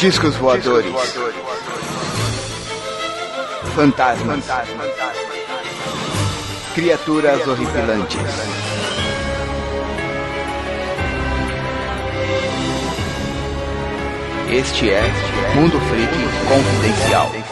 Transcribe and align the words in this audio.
Discos 0.00 0.36
voadores. 0.36 0.94
Fantasmas. 3.74 4.44
Criaturas 6.74 7.46
horripilantes. 7.48 8.20
Este 14.48 14.90
é 14.90 15.02
Mundo 15.56 15.80
Freak 15.80 16.12
Confidencial. 16.46 17.47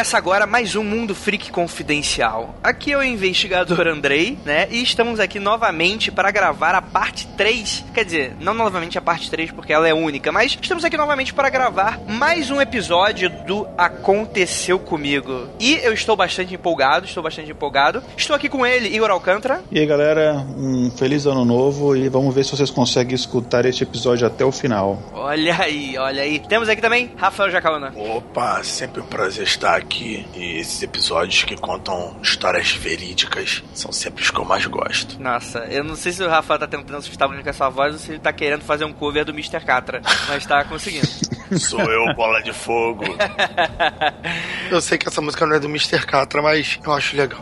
Começa 0.00 0.16
agora 0.16 0.46
mais 0.46 0.74
um 0.76 0.82
Mundo 0.82 1.14
Freak 1.14 1.50
Confidencial. 1.50 2.54
Aqui 2.64 2.90
é 2.90 2.96
o 2.96 3.02
investigador 3.02 3.86
Andrei, 3.86 4.38
né? 4.46 4.66
E 4.70 4.82
estamos 4.82 5.20
aqui 5.20 5.38
novamente 5.38 6.10
para 6.10 6.30
gravar 6.30 6.74
a 6.74 6.80
parte 6.80 7.26
3. 7.36 7.84
Quer 7.92 8.06
dizer, 8.06 8.36
não 8.40 8.54
novamente 8.54 8.96
a 8.96 9.02
parte 9.02 9.30
3 9.30 9.52
porque 9.52 9.74
ela 9.74 9.86
é 9.86 9.92
única, 9.92 10.32
mas 10.32 10.56
estamos 10.58 10.86
aqui 10.86 10.96
novamente 10.96 11.34
para 11.34 11.50
gravar 11.50 12.00
mais 12.08 12.50
um 12.50 12.62
episódio 12.62 13.30
do 13.50 13.66
Aconteceu 13.76 14.78
Comigo. 14.78 15.48
E 15.58 15.74
eu 15.82 15.92
estou 15.92 16.14
bastante 16.14 16.54
empolgado, 16.54 17.04
estou 17.04 17.20
bastante 17.20 17.50
empolgado. 17.50 18.00
Estou 18.16 18.36
aqui 18.36 18.48
com 18.48 18.64
ele, 18.64 18.94
Igor 18.94 19.10
Alcântara. 19.10 19.60
E 19.72 19.80
aí, 19.80 19.86
galera, 19.86 20.46
um 20.56 20.88
feliz 20.92 21.26
ano 21.26 21.44
novo 21.44 21.96
e 21.96 22.08
vamos 22.08 22.32
ver 22.32 22.44
se 22.44 22.52
vocês 22.52 22.70
conseguem 22.70 23.12
escutar 23.12 23.64
este 23.64 23.82
episódio 23.82 24.24
até 24.24 24.44
o 24.44 24.52
final. 24.52 25.02
Olha 25.12 25.60
aí, 25.60 25.98
olha 25.98 26.22
aí. 26.22 26.38
Temos 26.38 26.68
aqui 26.68 26.80
também 26.80 27.10
Rafael 27.16 27.50
Jacauna. 27.50 27.92
Opa, 27.96 28.62
sempre 28.62 29.00
um 29.00 29.06
prazer 29.06 29.42
estar 29.42 29.74
aqui. 29.74 30.24
E 30.36 30.60
esses 30.60 30.80
episódios 30.80 31.42
que 31.42 31.56
contam 31.56 32.14
histórias 32.22 32.70
verídicas 32.70 33.64
são 33.74 33.90
sempre 33.90 34.22
os 34.22 34.30
que 34.30 34.38
eu 34.38 34.44
mais 34.44 34.64
gosto. 34.66 35.20
Nossa, 35.20 35.58
eu 35.68 35.82
não 35.82 35.96
sei 35.96 36.12
se 36.12 36.22
o 36.22 36.28
Rafa 36.28 36.56
tá 36.56 36.68
tentando 36.68 36.98
assustar 36.98 37.28
com 37.28 37.50
a 37.50 37.52
sua 37.52 37.68
voz 37.68 37.94
ou 37.94 37.98
se 37.98 38.12
ele 38.12 38.20
tá 38.20 38.32
querendo 38.32 38.62
fazer 38.62 38.84
um 38.84 38.92
cover 38.92 39.24
do 39.24 39.32
Mr. 39.32 39.58
Catra, 39.58 40.00
mas 40.28 40.46
tá 40.46 40.62
conseguindo. 40.62 41.08
Sou 41.58 41.80
eu, 41.80 42.14
bola 42.14 42.42
de 42.42 42.52
fogo. 42.52 43.04
eu 44.70 44.80
sei 44.80 44.96
que 44.96 45.08
essa 45.08 45.20
música 45.20 45.44
não 45.46 45.56
é 45.56 45.58
do 45.58 45.68
Mr. 45.68 46.06
Catra, 46.06 46.40
mas 46.40 46.78
eu 46.84 46.92
acho 46.92 47.16
legal. 47.16 47.40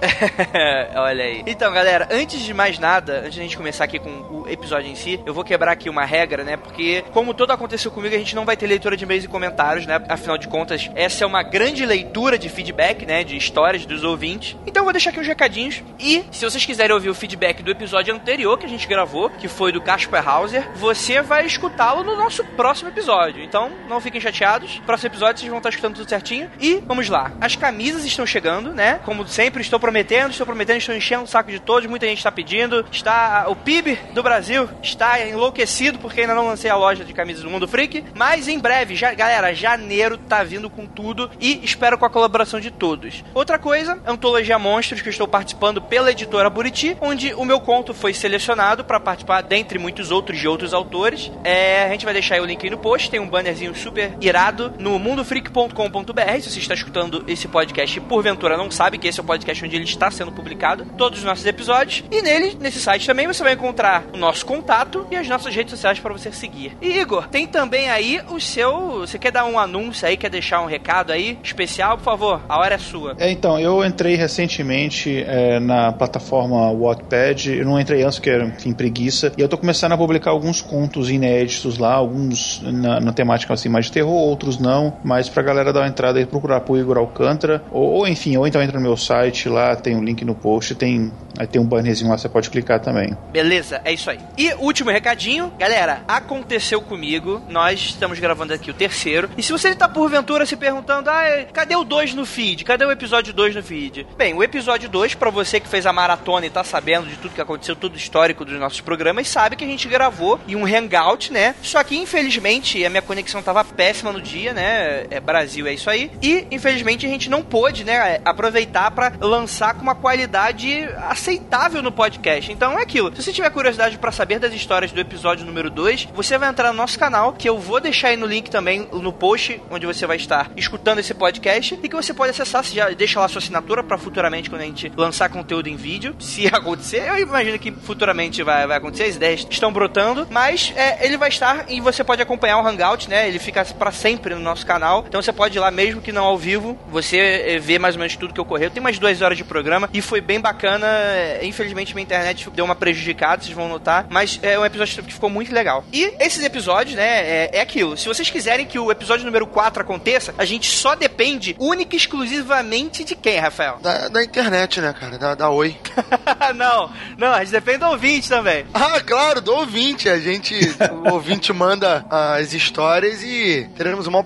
Olha 0.96 1.24
aí. 1.24 1.42
Então, 1.46 1.72
galera, 1.72 2.08
antes 2.10 2.40
de 2.40 2.54
mais 2.54 2.78
nada, 2.78 3.20
antes 3.20 3.34
de 3.34 3.40
a 3.40 3.42
gente 3.42 3.56
começar 3.56 3.84
aqui 3.84 3.98
com 3.98 4.10
o 4.10 4.48
episódio 4.48 4.90
em 4.90 4.94
si, 4.94 5.20
eu 5.26 5.34
vou 5.34 5.44
quebrar 5.44 5.72
aqui 5.72 5.90
uma 5.90 6.04
regra, 6.04 6.42
né? 6.42 6.56
Porque, 6.56 7.04
como 7.12 7.34
tudo 7.34 7.52
aconteceu 7.52 7.90
comigo, 7.90 8.14
a 8.14 8.18
gente 8.18 8.34
não 8.34 8.44
vai 8.44 8.56
ter 8.56 8.66
leitura 8.66 8.96
de 8.96 9.04
e-mails 9.04 9.24
e 9.24 9.28
comentários, 9.28 9.86
né? 9.86 10.00
Afinal 10.08 10.38
de 10.38 10.48
contas, 10.48 10.90
essa 10.94 11.24
é 11.24 11.26
uma 11.26 11.42
grande 11.42 11.84
leitura 11.84 12.38
de 12.38 12.48
feedback, 12.48 13.04
né? 13.04 13.22
De 13.24 13.36
histórias 13.36 13.84
dos 13.84 14.04
ouvintes. 14.04 14.56
Então, 14.66 14.80
eu 14.80 14.84
vou 14.84 14.92
deixar 14.92 15.10
aqui 15.10 15.20
uns 15.20 15.26
recadinhos. 15.26 15.82
E, 15.98 16.24
se 16.30 16.44
vocês 16.44 16.64
quiserem 16.64 16.94
ouvir 16.94 17.10
o 17.10 17.14
feedback 17.14 17.62
do 17.62 17.70
episódio 17.70 18.14
anterior 18.14 18.58
que 18.58 18.66
a 18.66 18.68
gente 18.68 18.86
gravou, 18.86 19.28
que 19.30 19.48
foi 19.48 19.70
do 19.70 19.80
Casper 19.80 20.26
Hauser, 20.26 20.70
você 20.74 21.20
vai 21.20 21.44
escutá-lo 21.44 22.02
no 22.02 22.16
nosso 22.16 22.44
próximo 22.44 22.88
episódio. 22.88 23.42
Então, 23.42 23.70
não 23.88 23.97
fiquem 24.00 24.20
chateados. 24.20 24.80
Próximo 24.86 25.08
episódio 25.08 25.40
vocês 25.40 25.48
vão 25.50 25.58
estar 25.58 25.70
escutando 25.70 25.96
tudo 25.96 26.08
certinho. 26.08 26.50
E, 26.60 26.82
vamos 26.86 27.08
lá. 27.08 27.32
As 27.40 27.56
camisas 27.56 28.04
estão 28.04 28.26
chegando, 28.26 28.72
né? 28.72 29.00
Como 29.04 29.26
sempre, 29.26 29.62
estou 29.62 29.78
prometendo, 29.78 30.30
estou 30.30 30.46
prometendo, 30.46 30.78
estou 30.78 30.94
enchendo 30.94 31.24
o 31.24 31.26
saco 31.26 31.50
de 31.50 31.60
todos. 31.60 31.88
Muita 31.88 32.06
gente 32.06 32.18
está 32.18 32.32
pedindo. 32.32 32.84
Está 32.90 33.46
o 33.48 33.56
PIB 33.56 33.98
do 34.12 34.22
Brasil 34.22 34.68
está 34.82 35.24
enlouquecido 35.26 35.98
porque 35.98 36.22
ainda 36.22 36.34
não 36.34 36.46
lancei 36.46 36.70
a 36.70 36.76
loja 36.76 37.04
de 37.04 37.12
camisas 37.12 37.42
do 37.42 37.50
Mundo 37.50 37.68
Freak. 37.68 38.04
Mas 38.14 38.48
em 38.48 38.58
breve, 38.58 38.94
já, 38.94 39.12
galera, 39.14 39.54
janeiro 39.54 40.16
tá 40.16 40.42
vindo 40.42 40.70
com 40.70 40.86
tudo 40.86 41.30
e 41.40 41.64
espero 41.64 41.98
com 41.98 42.04
a 42.04 42.10
colaboração 42.10 42.60
de 42.60 42.70
todos. 42.70 43.24
Outra 43.34 43.58
coisa, 43.58 43.98
Antologia 44.06 44.58
Monstros, 44.58 45.02
que 45.02 45.08
eu 45.08 45.12
estou 45.12 45.28
participando 45.28 45.80
pela 45.82 46.10
editora 46.10 46.50
Buriti, 46.50 46.96
onde 47.00 47.34
o 47.34 47.44
meu 47.44 47.60
conto 47.60 47.94
foi 47.94 48.14
selecionado 48.14 48.84
para 48.84 49.00
participar, 49.00 49.42
dentre 49.42 49.78
muitos 49.78 50.10
outros 50.10 50.38
de 50.38 50.48
outros 50.48 50.72
autores. 50.72 51.30
É, 51.44 51.84
a 51.84 51.90
gente 51.90 52.04
vai 52.04 52.14
deixar 52.14 52.40
o 52.40 52.44
link 52.44 52.62
aí 52.64 52.70
no 52.70 52.78
post, 52.78 53.10
tem 53.10 53.20
um 53.20 53.28
bannerzinho 53.28 53.74
super 53.74 53.87
irado 54.20 54.72
no 54.78 54.98
mundofreak.com.br. 54.98 56.40
Se 56.40 56.50
você 56.50 56.58
está 56.58 56.74
escutando 56.74 57.24
esse 57.26 57.48
podcast 57.48 58.00
porventura 58.00 58.56
não 58.56 58.70
sabe 58.70 58.98
que 58.98 59.08
esse 59.08 59.20
é 59.20 59.22
o 59.22 59.26
podcast 59.26 59.64
onde 59.64 59.76
ele 59.76 59.84
está 59.84 60.10
sendo 60.10 60.32
publicado, 60.32 60.84
todos 60.96 61.20
os 61.20 61.24
nossos 61.24 61.46
episódios. 61.46 62.04
E 62.10 62.22
nele, 62.22 62.56
nesse 62.60 62.80
site 62.80 63.06
também, 63.06 63.26
você 63.26 63.42
vai 63.42 63.52
encontrar 63.52 64.04
o 64.12 64.16
nosso 64.16 64.44
contato 64.44 65.06
e 65.10 65.16
as 65.16 65.28
nossas 65.28 65.54
redes 65.54 65.70
sociais 65.70 65.98
para 65.98 66.12
você 66.12 66.32
seguir. 66.32 66.76
E 66.80 66.98
Igor, 66.98 67.28
tem 67.28 67.46
também 67.46 67.90
aí 67.90 68.20
o 68.30 68.40
seu. 68.40 69.00
Você 69.00 69.18
quer 69.18 69.32
dar 69.32 69.44
um 69.44 69.58
anúncio 69.58 70.06
aí, 70.06 70.16
quer 70.16 70.30
deixar 70.30 70.60
um 70.60 70.66
recado 70.66 71.12
aí 71.12 71.38
especial, 71.42 71.96
por 71.96 72.04
favor? 72.04 72.40
A 72.48 72.58
hora 72.58 72.74
é 72.74 72.78
sua. 72.78 73.14
É, 73.18 73.30
então, 73.30 73.58
eu 73.58 73.84
entrei 73.84 74.16
recentemente 74.16 75.24
é, 75.26 75.60
na 75.60 75.92
plataforma 75.92 76.72
Wattpad. 76.72 77.56
Eu 77.56 77.64
não 77.64 77.80
entrei 77.80 78.02
antes, 78.02 78.18
porque 78.18 78.30
era, 78.30 78.44
enfim, 78.44 78.72
preguiça. 78.72 79.32
E 79.36 79.40
eu 79.40 79.48
tô 79.48 79.56
começando 79.56 79.92
a 79.92 79.98
publicar 79.98 80.30
alguns 80.30 80.60
contos 80.60 81.10
inéditos 81.10 81.78
lá, 81.78 81.94
alguns 81.94 82.60
na, 82.62 83.00
na 83.00 83.12
temática 83.12 83.54
assim 83.54 83.68
de 83.86 83.92
terror, 83.92 84.12
outros 84.12 84.58
não. 84.58 84.96
Mas 85.04 85.28
pra 85.28 85.42
galera 85.42 85.72
dar 85.72 85.80
uma 85.80 85.88
entrada 85.88 86.20
e 86.20 86.26
procurar 86.26 86.60
por 86.60 86.78
Igor 86.78 86.98
Alcântara. 86.98 87.62
Ou, 87.70 87.90
ou, 87.90 88.08
enfim, 88.08 88.36
ou 88.36 88.46
então 88.46 88.62
entra 88.62 88.78
no 88.78 88.82
meu 88.82 88.96
site 88.96 89.48
lá, 89.48 89.76
tem 89.76 89.96
um 89.96 90.02
link 90.02 90.24
no 90.24 90.34
post, 90.34 90.74
tem. 90.74 91.12
Aí 91.38 91.46
tem 91.46 91.60
um 91.60 91.64
bannerzinho 91.64 92.10
lá, 92.10 92.18
você 92.18 92.28
pode 92.28 92.50
clicar 92.50 92.80
também. 92.80 93.16
Beleza, 93.30 93.80
é 93.84 93.92
isso 93.92 94.10
aí. 94.10 94.18
E 94.36 94.52
último 94.54 94.90
recadinho, 94.90 95.52
galera, 95.56 96.02
aconteceu 96.08 96.80
comigo. 96.80 97.40
Nós 97.48 97.78
estamos 97.80 98.18
gravando 98.18 98.52
aqui 98.52 98.70
o 98.70 98.74
terceiro. 98.74 99.30
E 99.36 99.42
se 99.42 99.52
você 99.52 99.68
está 99.68 99.88
porventura 99.88 100.44
se 100.44 100.56
perguntando, 100.56 101.08
ah, 101.10 101.44
cadê 101.52 101.76
o 101.76 101.84
2 101.84 102.14
no 102.14 102.26
feed? 102.26 102.64
Cadê 102.64 102.84
o 102.84 102.90
episódio 102.90 103.32
2 103.32 103.54
no 103.54 103.62
feed? 103.62 104.06
Bem, 104.16 104.34
o 104.34 104.42
episódio 104.42 104.88
2, 104.88 105.14
para 105.14 105.30
você 105.30 105.60
que 105.60 105.68
fez 105.68 105.86
a 105.86 105.92
maratona 105.92 106.46
e 106.46 106.50
tá 106.50 106.64
sabendo 106.64 107.06
de 107.06 107.16
tudo 107.16 107.34
que 107.34 107.40
aconteceu, 107.40 107.76
tudo 107.76 107.96
histórico 107.96 108.44
dos 108.44 108.58
nossos 108.58 108.80
programas, 108.80 109.28
sabe 109.28 109.56
que 109.56 109.64
a 109.64 109.68
gente 109.68 109.88
gravou 109.88 110.40
em 110.48 110.56
um 110.56 110.64
hangout, 110.64 111.32
né? 111.32 111.54
Só 111.62 111.82
que 111.84 111.96
infelizmente 111.96 112.84
a 112.84 112.90
minha 112.90 113.02
conexão 113.02 113.42
tava 113.42 113.57
péssima 113.64 114.12
no 114.12 114.20
dia, 114.20 114.52
né? 114.52 115.06
É 115.10 115.20
Brasil, 115.20 115.66
é 115.66 115.72
isso 115.72 115.90
aí. 115.90 116.10
E 116.22 116.46
infelizmente 116.50 117.06
a 117.06 117.08
gente 117.08 117.28
não 117.28 117.42
pôde, 117.42 117.84
né, 117.84 118.20
aproveitar 118.24 118.90
para 118.90 119.12
lançar 119.20 119.74
com 119.74 119.82
uma 119.82 119.94
qualidade 119.94 120.88
aceitável 121.08 121.82
no 121.82 121.92
podcast. 121.92 122.50
Então 122.52 122.78
é 122.78 122.82
aquilo. 122.82 123.14
Se 123.14 123.22
você 123.22 123.32
tiver 123.32 123.50
curiosidade 123.50 123.98
para 123.98 124.12
saber 124.12 124.38
das 124.38 124.52
histórias 124.52 124.92
do 124.92 125.00
episódio 125.00 125.46
número 125.46 125.70
2, 125.70 126.08
você 126.14 126.38
vai 126.38 126.48
entrar 126.48 126.72
no 126.72 126.76
nosso 126.76 126.98
canal, 126.98 127.32
que 127.32 127.48
eu 127.48 127.58
vou 127.58 127.80
deixar 127.80 128.08
aí 128.08 128.16
no 128.16 128.26
link 128.26 128.50
também 128.50 128.88
no 128.92 129.12
post, 129.12 129.60
onde 129.70 129.86
você 129.86 130.06
vai 130.06 130.16
estar 130.16 130.50
escutando 130.56 130.98
esse 130.98 131.14
podcast 131.14 131.78
e 131.82 131.88
que 131.88 131.94
você 131.94 132.12
pode 132.14 132.30
acessar, 132.30 132.64
você 132.64 132.74
já 132.74 132.90
deixa 132.90 133.20
lá 133.20 133.28
sua 133.28 133.38
assinatura 133.38 133.82
para 133.82 133.98
futuramente 133.98 134.50
quando 134.50 134.62
a 134.62 134.66
gente 134.66 134.92
lançar 134.96 135.28
conteúdo 135.28 135.68
em 135.68 135.76
vídeo, 135.76 136.14
se 136.20 136.46
acontecer. 136.46 137.08
Eu 137.08 137.18
imagino 137.18 137.58
que 137.58 137.72
futuramente 137.72 138.42
vai, 138.42 138.66
vai 138.66 138.76
acontecer, 138.76 139.04
as 139.04 139.16
ideias 139.16 139.46
estão 139.48 139.72
brotando, 139.72 140.26
mas 140.30 140.72
é, 140.76 141.04
ele 141.06 141.16
vai 141.16 141.28
estar 141.28 141.66
e 141.68 141.80
você 141.80 142.02
pode 142.04 142.22
acompanhar 142.22 142.58
o 142.58 142.66
Hangout, 142.66 143.08
né? 143.08 143.28
Ele 143.28 143.38
fica 143.48 143.64
para 143.64 143.90
sempre 143.90 144.34
no 144.34 144.40
nosso 144.40 144.66
canal, 144.66 145.04
então 145.08 145.22
você 145.22 145.32
pode 145.32 145.56
ir 145.56 145.60
lá 145.60 145.70
mesmo 145.70 146.02
que 146.02 146.12
não 146.12 146.24
ao 146.24 146.36
vivo, 146.36 146.78
você 146.90 147.16
é, 147.16 147.58
vê 147.58 147.78
mais 147.78 147.94
ou 147.94 148.00
menos 148.00 148.14
tudo 148.14 148.34
que 148.34 148.40
ocorreu. 148.40 148.70
Tem 148.70 148.82
mais 148.82 148.98
duas 148.98 149.22
horas 149.22 149.38
de 149.38 149.44
programa 149.44 149.88
e 149.92 150.02
foi 150.02 150.20
bem 150.20 150.38
bacana. 150.38 150.86
É, 150.86 151.40
infelizmente 151.44 151.94
minha 151.94 152.02
internet 152.02 152.50
deu 152.50 152.64
uma 152.64 152.74
prejudicada, 152.74 153.42
vocês 153.42 153.54
vão 153.54 153.68
notar, 153.68 154.06
mas 154.10 154.38
é 154.42 154.58
um 154.58 154.66
episódio 154.66 155.02
que 155.02 155.14
ficou 155.14 155.30
muito 155.30 155.52
legal. 155.52 155.82
E 155.92 156.12
esses 156.20 156.44
episódios, 156.44 156.94
né, 156.94 157.06
é, 157.06 157.50
é 157.54 157.60
aquilo. 157.60 157.96
Se 157.96 158.06
vocês 158.06 158.28
quiserem 158.28 158.66
que 158.66 158.78
o 158.78 158.90
episódio 158.90 159.24
número 159.24 159.46
4 159.46 159.82
aconteça, 159.82 160.34
a 160.36 160.44
gente 160.44 160.70
só 160.70 160.94
depende 160.94 161.56
única 161.58 161.96
e 161.96 161.98
exclusivamente 161.98 163.04
de 163.04 163.14
quem, 163.14 163.38
Rafael? 163.38 163.78
Da, 163.80 164.08
da 164.08 164.22
internet, 164.22 164.80
né, 164.80 164.92
cara? 164.92 165.16
Da, 165.16 165.34
da 165.34 165.48
Oi. 165.48 165.74
não, 166.54 166.90
não, 167.16 167.32
a 167.32 167.40
gente 167.40 167.52
depende 167.52 167.78
do 167.78 167.86
ouvinte 167.86 168.28
também. 168.28 168.66
Ah, 168.74 169.00
claro, 169.00 169.40
do 169.40 169.54
ouvinte. 169.54 170.08
A 170.08 170.18
gente, 170.18 170.54
o 170.92 171.14
ouvinte 171.14 171.50
manda 171.52 172.04
as 172.10 172.52
histórias 172.52 173.22
e 173.22 173.37
teremos 173.76 174.06
uma. 174.06 174.24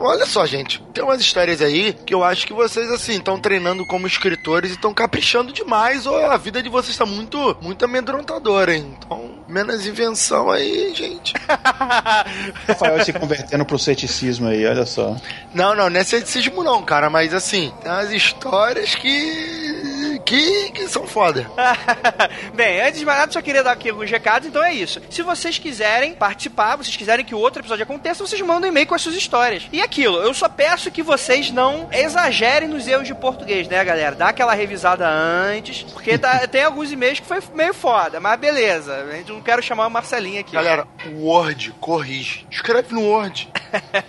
Olha 0.00 0.26
só, 0.26 0.46
gente, 0.46 0.82
tem 0.92 1.02
umas 1.02 1.20
histórias 1.20 1.60
aí 1.60 1.92
que 1.92 2.14
eu 2.14 2.24
acho 2.24 2.46
que 2.46 2.52
vocês, 2.52 2.90
assim, 2.90 3.16
estão 3.16 3.38
treinando 3.38 3.86
como 3.86 4.06
escritores 4.06 4.70
e 4.70 4.74
estão 4.74 4.92
caprichando 4.92 5.52
demais 5.52 6.06
ou 6.06 6.16
a 6.16 6.36
vida 6.36 6.62
de 6.62 6.68
vocês 6.68 6.90
está 6.90 7.06
muito, 7.06 7.56
muito 7.60 7.84
amedrontadora, 7.84 8.74
hein? 8.74 8.96
Então, 8.98 9.30
menos 9.48 9.86
invenção 9.86 10.50
aí, 10.50 10.94
gente. 10.94 11.34
Rafael 12.66 13.04
se 13.04 13.12
convertendo 13.12 13.64
pro 13.64 13.78
ceticismo 13.78 14.48
aí, 14.48 14.66
olha 14.66 14.86
só. 14.86 15.16
Não, 15.54 15.74
não, 15.74 15.88
não 15.88 16.00
é 16.00 16.04
ceticismo 16.04 16.62
não, 16.62 16.82
cara, 16.82 17.08
mas 17.08 17.32
assim, 17.32 17.72
tem 17.82 17.90
umas 17.90 18.12
histórias 18.12 18.94
que 18.94 19.87
que, 20.28 20.70
que 20.72 20.88
são 20.88 21.06
foda. 21.06 21.50
Bem, 22.54 22.82
antes 22.82 23.00
de 23.00 23.06
mais 23.06 23.18
nada, 23.18 23.32
só 23.32 23.40
queria 23.40 23.64
dar 23.64 23.72
aqui 23.72 23.88
alguns 23.88 24.10
recados, 24.10 24.46
então 24.46 24.62
é 24.62 24.74
isso. 24.74 25.00
Se 25.08 25.22
vocês 25.22 25.58
quiserem 25.58 26.14
participar, 26.14 26.76
vocês 26.76 26.94
quiserem 26.94 27.24
que 27.24 27.34
o 27.34 27.38
outro 27.38 27.62
episódio 27.62 27.84
aconteça, 27.84 28.26
vocês 28.26 28.40
mandam 28.42 28.68
um 28.68 28.72
e-mail 28.72 28.86
com 28.86 28.94
as 28.94 29.00
suas 29.00 29.14
histórias. 29.14 29.66
E 29.72 29.80
aquilo, 29.80 30.18
eu 30.18 30.34
só 30.34 30.46
peço 30.46 30.90
que 30.90 31.02
vocês 31.02 31.50
não 31.50 31.88
exagerem 31.90 32.68
nos 32.68 32.86
erros 32.86 33.06
de 33.06 33.14
português, 33.14 33.66
né, 33.68 33.82
galera? 33.82 34.14
Dá 34.14 34.28
aquela 34.28 34.52
revisada 34.52 35.08
antes, 35.08 35.82
porque 35.84 36.18
tá, 36.18 36.44
tem 36.46 36.62
alguns 36.62 36.92
e-mails 36.92 37.20
que 37.20 37.26
foi 37.26 37.38
meio 37.54 37.72
foda, 37.72 38.20
mas 38.20 38.38
beleza. 38.38 39.06
A 39.10 39.16
gente 39.16 39.32
não 39.32 39.40
quero 39.40 39.62
chamar 39.62 39.86
o 39.86 39.90
Marcelinho 39.90 40.40
aqui. 40.40 40.52
Galera, 40.52 40.86
o 41.06 41.24
Word 41.24 41.74
corrige. 41.80 42.46
Escreve 42.50 42.92
no 42.92 43.00
Word. 43.02 43.48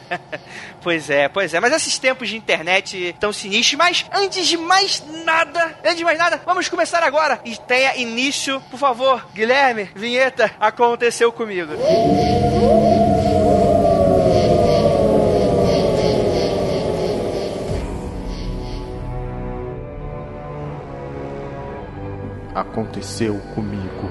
Pois 0.82 1.10
é, 1.10 1.28
pois 1.28 1.54
é. 1.54 1.60
Mas 1.60 1.74
esses 1.74 1.98
tempos 2.00 2.30
de 2.30 2.38
internet 2.38 3.16
tão 3.20 3.34
sinistros. 3.34 3.78
Mas 3.78 4.06
antes 4.14 4.48
de 4.48 4.58
mais 4.58 5.04
nada, 5.26 5.78
antes 5.84 5.98
de 5.98 6.04
mais 6.04 6.18
nada, 6.18 6.42
vamos 6.46 6.70
começar 6.70 7.04
agora. 7.04 7.40
E 7.44 7.58
tenha 7.58 7.96
início, 7.98 8.62
por 8.72 8.80
favor, 8.80 9.28
Guilherme, 9.34 9.90
vinheta, 9.96 10.52
aconteceu 10.60 11.32
comigo. 11.32 11.74
Aconteceu 22.56 23.40
comigo 23.54 24.10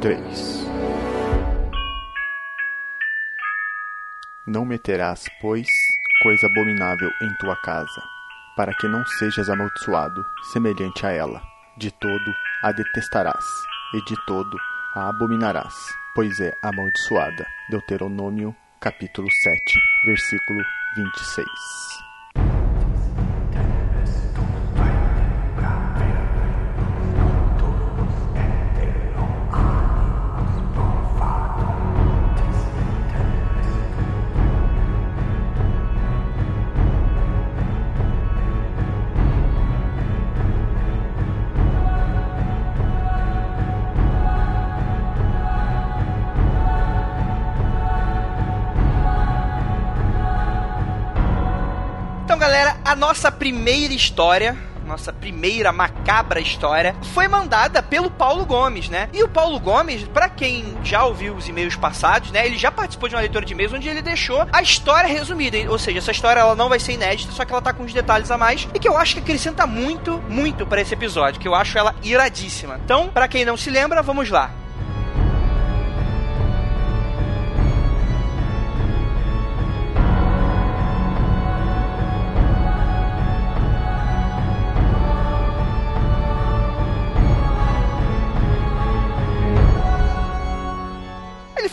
3. 0.00 0.66
Não 4.46 4.64
meterás, 4.64 5.24
pois, 5.40 5.66
coisa 6.20 6.46
abominável 6.46 7.10
em 7.22 7.32
tua 7.34 7.56
casa, 7.56 8.02
para 8.56 8.74
que 8.74 8.88
não 8.88 9.04
sejas 9.06 9.48
amaldiçoado, 9.48 10.24
semelhante 10.52 11.06
a 11.06 11.10
ela. 11.10 11.42
De 11.76 11.90
todo 11.90 12.34
a 12.62 12.72
detestarás, 12.72 13.44
e 13.92 14.02
de 14.04 14.16
todo 14.26 14.56
a 14.94 15.08
abominarás, 15.08 15.74
pois 16.14 16.40
é 16.40 16.52
amaldiçoada. 16.62 17.46
Deuteronômio, 17.68 18.54
capítulo 18.80 19.28
7, 19.30 19.78
versículo 20.06 20.62
26. 20.96 21.95
A 52.86 52.94
nossa 52.94 53.32
primeira 53.32 53.92
história 53.92 54.56
nossa 54.86 55.12
primeira 55.12 55.72
macabra 55.72 56.40
história, 56.40 56.94
foi 57.12 57.26
mandada 57.26 57.82
pelo 57.82 58.08
Paulo 58.08 58.46
Gomes, 58.46 58.88
né? 58.88 59.08
E 59.12 59.20
o 59.22 59.28
Paulo 59.28 59.58
Gomes, 59.58 60.04
para 60.04 60.28
quem 60.28 60.78
já 60.84 61.04
ouviu 61.04 61.34
os 61.34 61.48
e-mails 61.48 61.74
passados, 61.74 62.30
né? 62.30 62.46
Ele 62.46 62.56
já 62.56 62.70
participou 62.70 63.08
de 63.08 63.16
uma 63.16 63.20
leitura 63.20 63.44
de 63.44 63.52
e-mails 63.52 63.72
onde 63.72 63.88
ele 63.88 64.00
deixou 64.00 64.46
a 64.52 64.62
história 64.62 65.08
resumida. 65.08 65.58
Ou 65.68 65.76
seja, 65.76 65.98
essa 65.98 66.12
história 66.12 66.38
ela 66.38 66.54
não 66.54 66.68
vai 66.68 66.78
ser 66.78 66.92
inédita, 66.92 67.32
só 67.32 67.44
que 67.44 67.52
ela 67.52 67.60
tá 67.60 67.72
com 67.72 67.82
uns 67.82 67.92
detalhes 67.92 68.30
a 68.30 68.38
mais 68.38 68.68
e 68.72 68.78
que 68.78 68.88
eu 68.88 68.96
acho 68.96 69.14
que 69.14 69.20
acrescenta 69.20 69.66
muito, 69.66 70.22
muito 70.28 70.64
para 70.64 70.80
esse 70.80 70.94
episódio, 70.94 71.40
que 71.40 71.48
eu 71.48 71.54
acho 71.56 71.76
ela 71.76 71.96
iradíssima. 72.04 72.78
Então, 72.84 73.08
para 73.08 73.26
quem 73.26 73.44
não 73.44 73.56
se 73.56 73.70
lembra, 73.70 74.02
vamos 74.02 74.30
lá. 74.30 74.65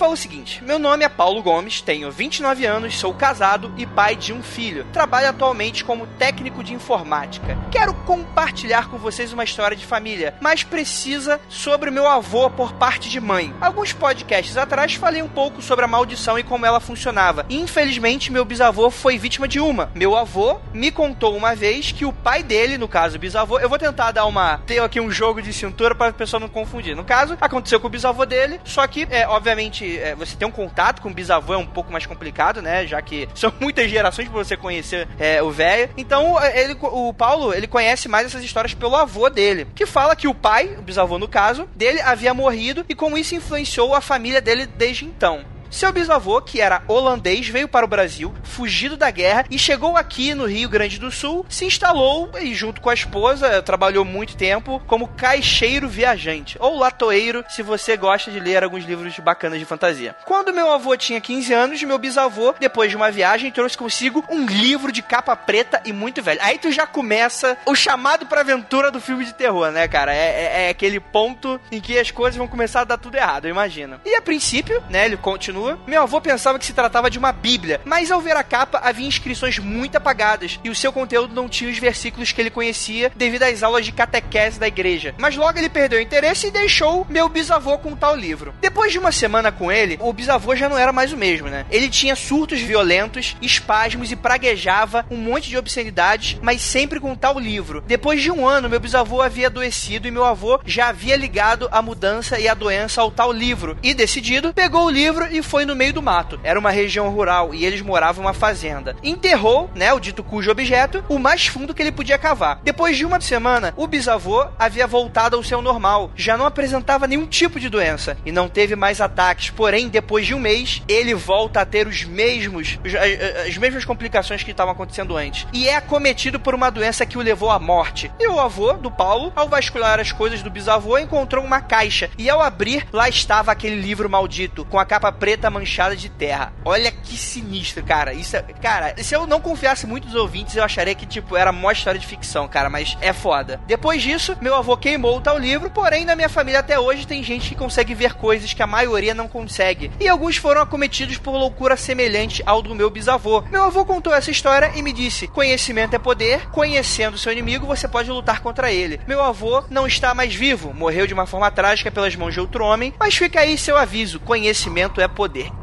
Fala 0.04 0.16
o 0.16 0.18
seguinte: 0.18 0.62
Meu 0.62 0.78
nome 0.78 1.06
é 1.06 1.08
Paulo 1.08 1.42
Gomes, 1.42 1.80
tenho 1.80 2.12
29 2.12 2.66
anos, 2.66 3.00
sou 3.00 3.14
casado 3.14 3.74
e 3.78 3.86
pai 3.86 4.18
de 4.18 4.34
um 4.34 4.44
filho. 4.44 4.86
Trabalho 4.92 5.30
atualmente 5.30 5.86
como 5.86 6.06
técnico 6.06 6.62
de 6.62 6.74
informática. 6.74 7.58
Quero 7.72 7.94
compartilhar 7.94 8.90
com 8.90 8.98
vocês 8.98 9.32
uma 9.32 9.46
história 9.46 9.78
de 9.78 9.86
família, 9.86 10.36
mas 10.42 10.62
precisa 10.62 11.40
sobre 11.48 11.90
meu 11.90 12.06
avô 12.06 12.50
por 12.50 12.74
parte 12.74 13.10
de 13.10 13.22
mãe. 13.22 13.56
Alguns 13.62 13.94
podcasts 13.94 14.58
atrás 14.58 14.94
falei 14.96 15.22
um 15.22 15.30
pouco 15.30 15.62
sobre 15.62 15.86
a 15.86 15.88
maldição 15.88 16.38
e 16.38 16.44
como 16.44 16.66
ela 16.66 16.82
funcionava. 16.82 17.46
Infelizmente, 17.50 18.30
meu 18.30 18.44
bisavô 18.44 18.92
foi 18.92 19.18
vítima 19.18 19.48
de 19.48 19.62
uma. 19.62 19.90
Meu 19.96 20.18
avô 20.18 20.60
me 20.74 20.92
contou 20.92 21.34
uma 21.34 21.56
vez 21.56 21.94
que 21.94 22.04
o 22.04 22.12
pai 22.12 22.44
dele, 22.44 22.78
no 22.78 22.90
caso 22.90 23.16
o 23.16 23.20
bisavô, 23.20 23.58
eu 23.58 23.70
vou 23.70 23.80
tentar 23.80 24.12
dar 24.12 24.26
uma 24.26 24.58
ter 24.66 24.80
aqui 24.80 25.00
um 25.00 25.10
jogo 25.10 25.42
de 25.42 25.54
cintura 25.54 25.96
para 25.96 26.10
a 26.10 26.14
pessoa 26.14 26.42
não 26.42 26.50
confundir. 26.50 26.94
No 26.94 27.06
caso, 27.06 27.38
aconteceu 27.40 27.80
com 27.80 27.88
o 27.88 27.90
bisavô 27.90 28.26
dele, 28.26 28.60
só 28.66 28.86
que 28.86 29.08
é, 29.10 29.26
obviamente 29.26 29.93
é, 29.98 30.16
você 30.16 30.36
ter 30.36 30.46
um 30.46 30.52
contato 30.52 31.02
com 31.02 31.10
o 31.10 31.14
bisavô 31.14 31.54
é 31.54 31.58
um 31.58 31.66
pouco 31.66 31.92
mais 31.92 32.06
complicado, 32.06 32.62
né? 32.62 32.86
Já 32.86 33.02
que 33.02 33.28
são 33.36 33.54
muitas 33.60 33.90
gerações 33.90 34.28
para 34.28 34.44
você 34.44 34.58
conhecer 34.58 35.08
é, 35.20 35.42
o 35.42 35.52
velho. 35.52 35.90
Então, 35.98 36.36
ele, 36.54 36.78
o 36.82 37.14
Paulo, 37.14 37.54
ele 37.54 37.68
conhece 37.68 38.08
mais 38.08 38.28
essas 38.28 38.44
histórias 38.44 38.74
pelo 38.74 38.96
avô 38.96 39.30
dele, 39.30 39.68
que 39.76 39.86
fala 39.86 40.16
que 40.16 40.28
o 40.28 40.36
pai, 40.36 40.76
o 40.78 40.82
bisavô 40.82 41.18
no 41.18 41.28
caso, 41.28 41.68
dele 41.76 42.02
havia 42.02 42.34
morrido 42.34 42.86
e 42.88 42.96
como 42.96 43.18
isso 43.18 43.36
influenciou 43.36 43.94
a 43.94 44.02
família 44.02 44.42
dele 44.42 44.66
desde 44.66 45.06
então. 45.06 45.53
Seu 45.74 45.92
bisavô, 45.92 46.40
que 46.40 46.62
era 46.62 46.84
holandês, 46.88 47.48
veio 47.48 47.68
para 47.68 47.84
o 47.84 47.90
Brasil, 47.90 48.32
fugido 48.44 48.96
da 48.96 49.10
guerra, 49.10 49.44
e 49.50 49.58
chegou 49.58 49.98
aqui 49.98 50.36
no 50.36 50.46
Rio 50.46 50.70
Grande 50.70 51.00
do 51.00 51.10
Sul, 51.10 51.44
se 51.50 51.66
instalou 51.66 52.30
e, 52.40 52.54
junto 52.54 52.80
com 52.80 52.92
a 52.92 52.94
esposa, 52.94 53.60
trabalhou 53.64 54.06
muito 54.06 54.38
tempo 54.38 54.80
como 54.86 55.08
caixeiro 55.08 55.90
viajante, 55.90 56.58
ou 56.60 56.78
latoeiro, 56.78 57.44
se 57.50 57.64
você 57.64 57.98
gosta 57.98 58.30
de 58.30 58.40
ler 58.40 58.64
alguns 58.64 58.86
livros 58.86 59.18
bacanas 59.18 59.58
de 59.58 59.66
fantasia. 59.66 60.16
Quando 60.26 60.54
meu 60.54 60.72
avô 60.72 60.96
tinha 60.96 61.20
15 61.20 61.52
anos, 61.52 61.82
meu 61.82 61.98
bisavô, 61.98 62.54
depois 62.60 62.92
de 62.92 62.96
uma 62.96 63.10
viagem, 63.10 63.52
trouxe 63.52 63.76
consigo 63.76 64.24
um 64.30 64.46
livro 64.46 64.92
de 64.92 65.02
capa 65.02 65.36
preta 65.36 65.82
e 65.84 65.92
muito 65.92 66.22
velho. 66.22 66.40
Aí 66.44 66.60
tu 66.60 66.72
já 66.72 66.86
começa 66.86 67.58
o 67.66 67.74
chamado 67.74 68.28
pra 68.28 68.42
aventura 68.42 68.92
do 68.92 69.02
filme 69.02 69.26
de 69.26 69.34
terror, 69.34 69.72
né, 69.72 69.88
cara? 69.88 70.14
É, 70.14 70.18
é, 70.18 70.66
é 70.66 70.70
aquele 70.70 71.00
ponto 71.00 71.60
em 71.72 71.82
que 71.82 71.98
as 71.98 72.12
coisas 72.12 72.38
vão 72.38 72.48
começar 72.48 72.82
a 72.82 72.86
dar 72.86 73.00
tudo 73.00 73.16
errado, 73.16 73.46
eu 73.46 73.52
imagino. 73.52 74.00
E 74.06 74.14
a 74.14 74.22
princípio, 74.22 74.80
né, 74.88 75.06
ele 75.06 75.18
continua 75.18 75.63
meu 75.88 76.04
avô 76.04 76.22
pensava 76.22 76.60
que 76.60 76.66
se 76.66 76.74
tratava 76.74 77.10
de 77.10 77.18
uma 77.18 77.32
Bíblia, 77.32 77.82
mas 77.86 78.12
ao 78.12 78.22
ver 78.22 78.38
a 78.38 78.44
capa 78.44 78.80
havia 78.84 79.08
inscrições 79.08 79.60
muito 79.60 79.96
apagadas 79.96 80.60
e 80.64 80.70
o 80.70 80.76
seu 80.76 80.92
conteúdo 80.92 81.34
não 81.34 81.50
tinha 81.50 81.70
os 81.70 81.78
versículos 81.78 82.32
que 82.32 82.42
ele 82.42 82.50
conhecia 82.50 83.12
devido 83.16 83.44
às 83.44 83.64
aulas 83.64 83.86
de 83.86 83.92
catequese 83.92 84.60
da 84.60 84.68
igreja. 84.68 85.16
Mas 85.18 85.36
logo 85.36 85.58
ele 85.58 85.70
perdeu 85.70 86.00
o 86.00 86.02
interesse 86.02 86.48
e 86.48 86.52
deixou 86.52 87.06
meu 87.10 87.28
bisavô 87.30 87.78
com 87.78 87.94
o 87.94 87.98
tal 87.98 88.16
livro. 88.16 88.54
Depois 88.62 88.92
de 88.92 89.00
uma 89.00 89.12
semana 89.12 89.52
com 89.52 89.72
ele, 89.72 89.98
o 90.02 90.14
bisavô 90.14 90.56
já 90.56 90.70
não 90.70 90.78
era 90.78 90.92
mais 90.92 91.12
o 91.14 91.18
mesmo, 91.18 91.48
né? 91.48 91.66
Ele 91.70 91.90
tinha 91.90 92.16
surtos 92.16 92.60
violentos, 92.60 93.36
espasmos 93.42 94.12
e 94.12 94.16
praguejava 94.16 95.06
um 95.10 95.18
monte 95.18 95.50
de 95.50 95.58
obscenidades, 95.58 96.38
mas 96.42 96.62
sempre 96.62 97.00
com 97.00 97.16
tal 97.16 97.40
livro. 97.40 97.84
Depois 97.86 98.22
de 98.22 98.32
um 98.32 98.48
ano, 98.48 98.70
meu 98.70 98.80
bisavô 98.80 99.22
havia 99.22 99.48
adoecido 99.48 100.08
e 100.08 100.12
meu 100.12 100.26
avô 100.26 100.60
já 100.66 100.90
havia 100.90 101.16
ligado 101.16 101.68
a 101.72 101.82
mudança 101.82 102.40
e 102.40 102.48
a 102.48 102.54
doença 102.54 103.02
ao 103.02 103.12
tal 103.12 103.32
livro. 103.32 103.78
E 103.84 103.94
decidido, 103.94 104.54
pegou 104.54 104.86
o 104.86 104.90
livro 104.90 105.28
e 105.32 105.42
foi 105.54 105.66
no 105.66 105.76
meio 105.76 105.94
do 105.94 106.02
mato. 106.02 106.40
Era 106.44 106.60
uma 106.60 106.72
região 106.72 107.12
rural 107.12 107.54
e 107.54 107.64
eles 107.64 107.80
moravam 107.80 108.24
em 108.24 108.26
uma 108.26 108.34
fazenda. 108.34 108.96
Enterrou, 109.04 109.70
né, 109.76 109.94
o 109.94 110.00
dito 110.00 110.24
cujo 110.24 110.50
objeto, 110.50 111.06
o 111.08 111.20
mais 111.20 111.46
fundo 111.46 111.76
que 111.76 111.82
ele 111.84 111.92
podia 111.92 112.18
cavar. 112.18 112.60
Depois 112.64 112.98
de 112.98 113.06
uma 113.06 113.22
semana, 113.22 113.72
o 113.78 113.86
bisavô 113.86 114.48
havia 114.58 114.88
voltado 114.88 115.36
ao 115.36 115.44
seu 115.44 115.62
normal. 115.62 116.10
Já 116.16 116.36
não 116.36 116.48
apresentava 116.48 117.06
nenhum 117.06 117.28
tipo 117.28 117.60
de 117.60 117.70
doença 117.70 118.18
e 118.26 118.32
não 118.32 118.50
teve 118.50 118.76
mais 118.76 119.00
ataques. 119.00 119.52
Porém, 119.52 119.90
depois 119.90 120.26
de 120.26 120.34
um 120.34 120.40
mês, 120.40 120.82
ele 120.88 121.14
volta 121.14 121.62
a 121.62 121.66
ter 121.68 121.86
os 121.86 122.04
mesmos, 122.04 122.80
as, 122.84 123.50
as 123.50 123.56
mesmas 123.56 123.86
complicações 123.86 124.42
que 124.42 124.50
estavam 124.50 124.74
acontecendo 124.74 125.16
antes. 125.16 125.46
E 125.54 125.70
é 125.70 125.76
acometido 125.76 126.40
por 126.40 126.56
uma 126.56 126.72
doença 126.72 127.06
que 127.06 127.16
o 127.20 127.22
levou 127.22 127.52
à 127.52 127.60
morte. 127.60 128.12
E 128.20 128.26
o 128.28 128.40
avô 128.40 128.74
do 128.74 128.90
Paulo, 128.90 129.32
ao 129.36 129.48
vasculhar 129.48 130.00
as 130.00 130.12
coisas 130.12 130.42
do 130.42 130.50
bisavô, 130.50 130.98
encontrou 130.98 131.46
uma 131.46 131.62
caixa. 131.62 132.10
E 132.18 132.28
ao 132.28 132.42
abrir, 132.42 132.88
lá 132.92 133.08
estava 133.08 133.52
aquele 133.52 133.76
livro 133.76 134.10
maldito, 134.10 134.66
com 134.66 134.80
a 134.80 134.86
capa 134.86 135.12
preta 135.12 135.43
preta 135.44 135.50
manchada 135.50 135.96
de 135.96 136.10
terra. 136.10 136.54
Olha 136.64 136.92
que 136.92 137.18
sinistro, 137.18 137.84
cara. 137.84 138.14
Isso 138.14 138.38
é, 138.38 138.42
cara, 138.42 138.96
se 139.04 139.14
eu 139.14 139.28
não 139.28 139.42
confiasse 139.42 139.86
muito 139.86 140.06
nos 140.06 140.16
ouvintes, 140.16 140.56
eu 140.56 140.64
acharia 140.64 140.96
que 140.96 141.06
tipo 141.06 141.36
era 141.36 141.52
mó 141.52 141.72
história 141.72 142.00
de 142.00 142.08
ficção, 142.08 142.48
cara, 142.48 142.70
mas 142.70 142.98
é 143.02 143.12
foda. 143.12 143.60
Depois 143.68 144.02
disso, 144.02 144.38
meu 144.40 144.56
avô 144.56 144.78
queimou 144.78 145.18
o 145.18 145.22
tal 145.22 145.38
livro, 145.38 145.70
porém 145.70 146.06
na 146.06 146.16
minha 146.16 146.30
família 146.30 146.60
até 146.60 146.80
hoje 146.80 147.06
tem 147.06 147.24
gente 147.24 147.50
que 147.50 147.56
consegue 147.56 147.94
ver 147.94 148.14
coisas 148.14 148.54
que 148.54 148.64
a 148.64 148.68
maioria 148.68 149.14
não 149.14 149.28
consegue. 149.28 149.92
E 150.00 150.08
alguns 150.08 150.38
foram 150.38 150.62
acometidos 150.62 151.18
por 151.18 151.34
loucura 151.34 151.76
semelhante 151.76 152.42
ao 152.46 152.62
do 152.62 152.76
meu 152.76 152.90
bisavô. 152.90 153.42
Meu 153.52 153.64
avô 153.64 153.84
contou 153.84 154.14
essa 154.14 154.32
história 154.32 154.72
e 154.76 154.82
me 154.82 154.94
disse: 154.94 155.28
"Conhecimento 155.28 155.96
é 155.96 156.00
poder, 156.00 156.50
conhecendo 156.52 157.18
seu 157.18 157.32
inimigo, 157.32 157.68
você 157.68 157.88
pode 157.88 158.10
lutar 158.10 158.42
contra 158.42 158.72
ele". 158.72 159.02
Meu 159.08 159.22
avô 159.22 159.64
não 159.70 159.88
está 159.88 160.14
mais 160.14 160.34
vivo, 160.34 160.74
morreu 160.74 161.06
de 161.06 161.14
uma 161.14 161.26
forma 161.26 161.52
trágica 161.52 161.92
pelas 161.92 162.16
mãos 162.16 162.34
de 162.34 162.40
outro 162.40 162.64
homem, 162.64 162.94
mas 162.98 163.16
fica 163.16 163.42
aí 163.42 163.58
seu 163.58 163.76
aviso: 163.76 164.20
conhecimento 164.22 165.02
é 165.02 165.08
poder. 165.08 165.33
E 165.34 165.63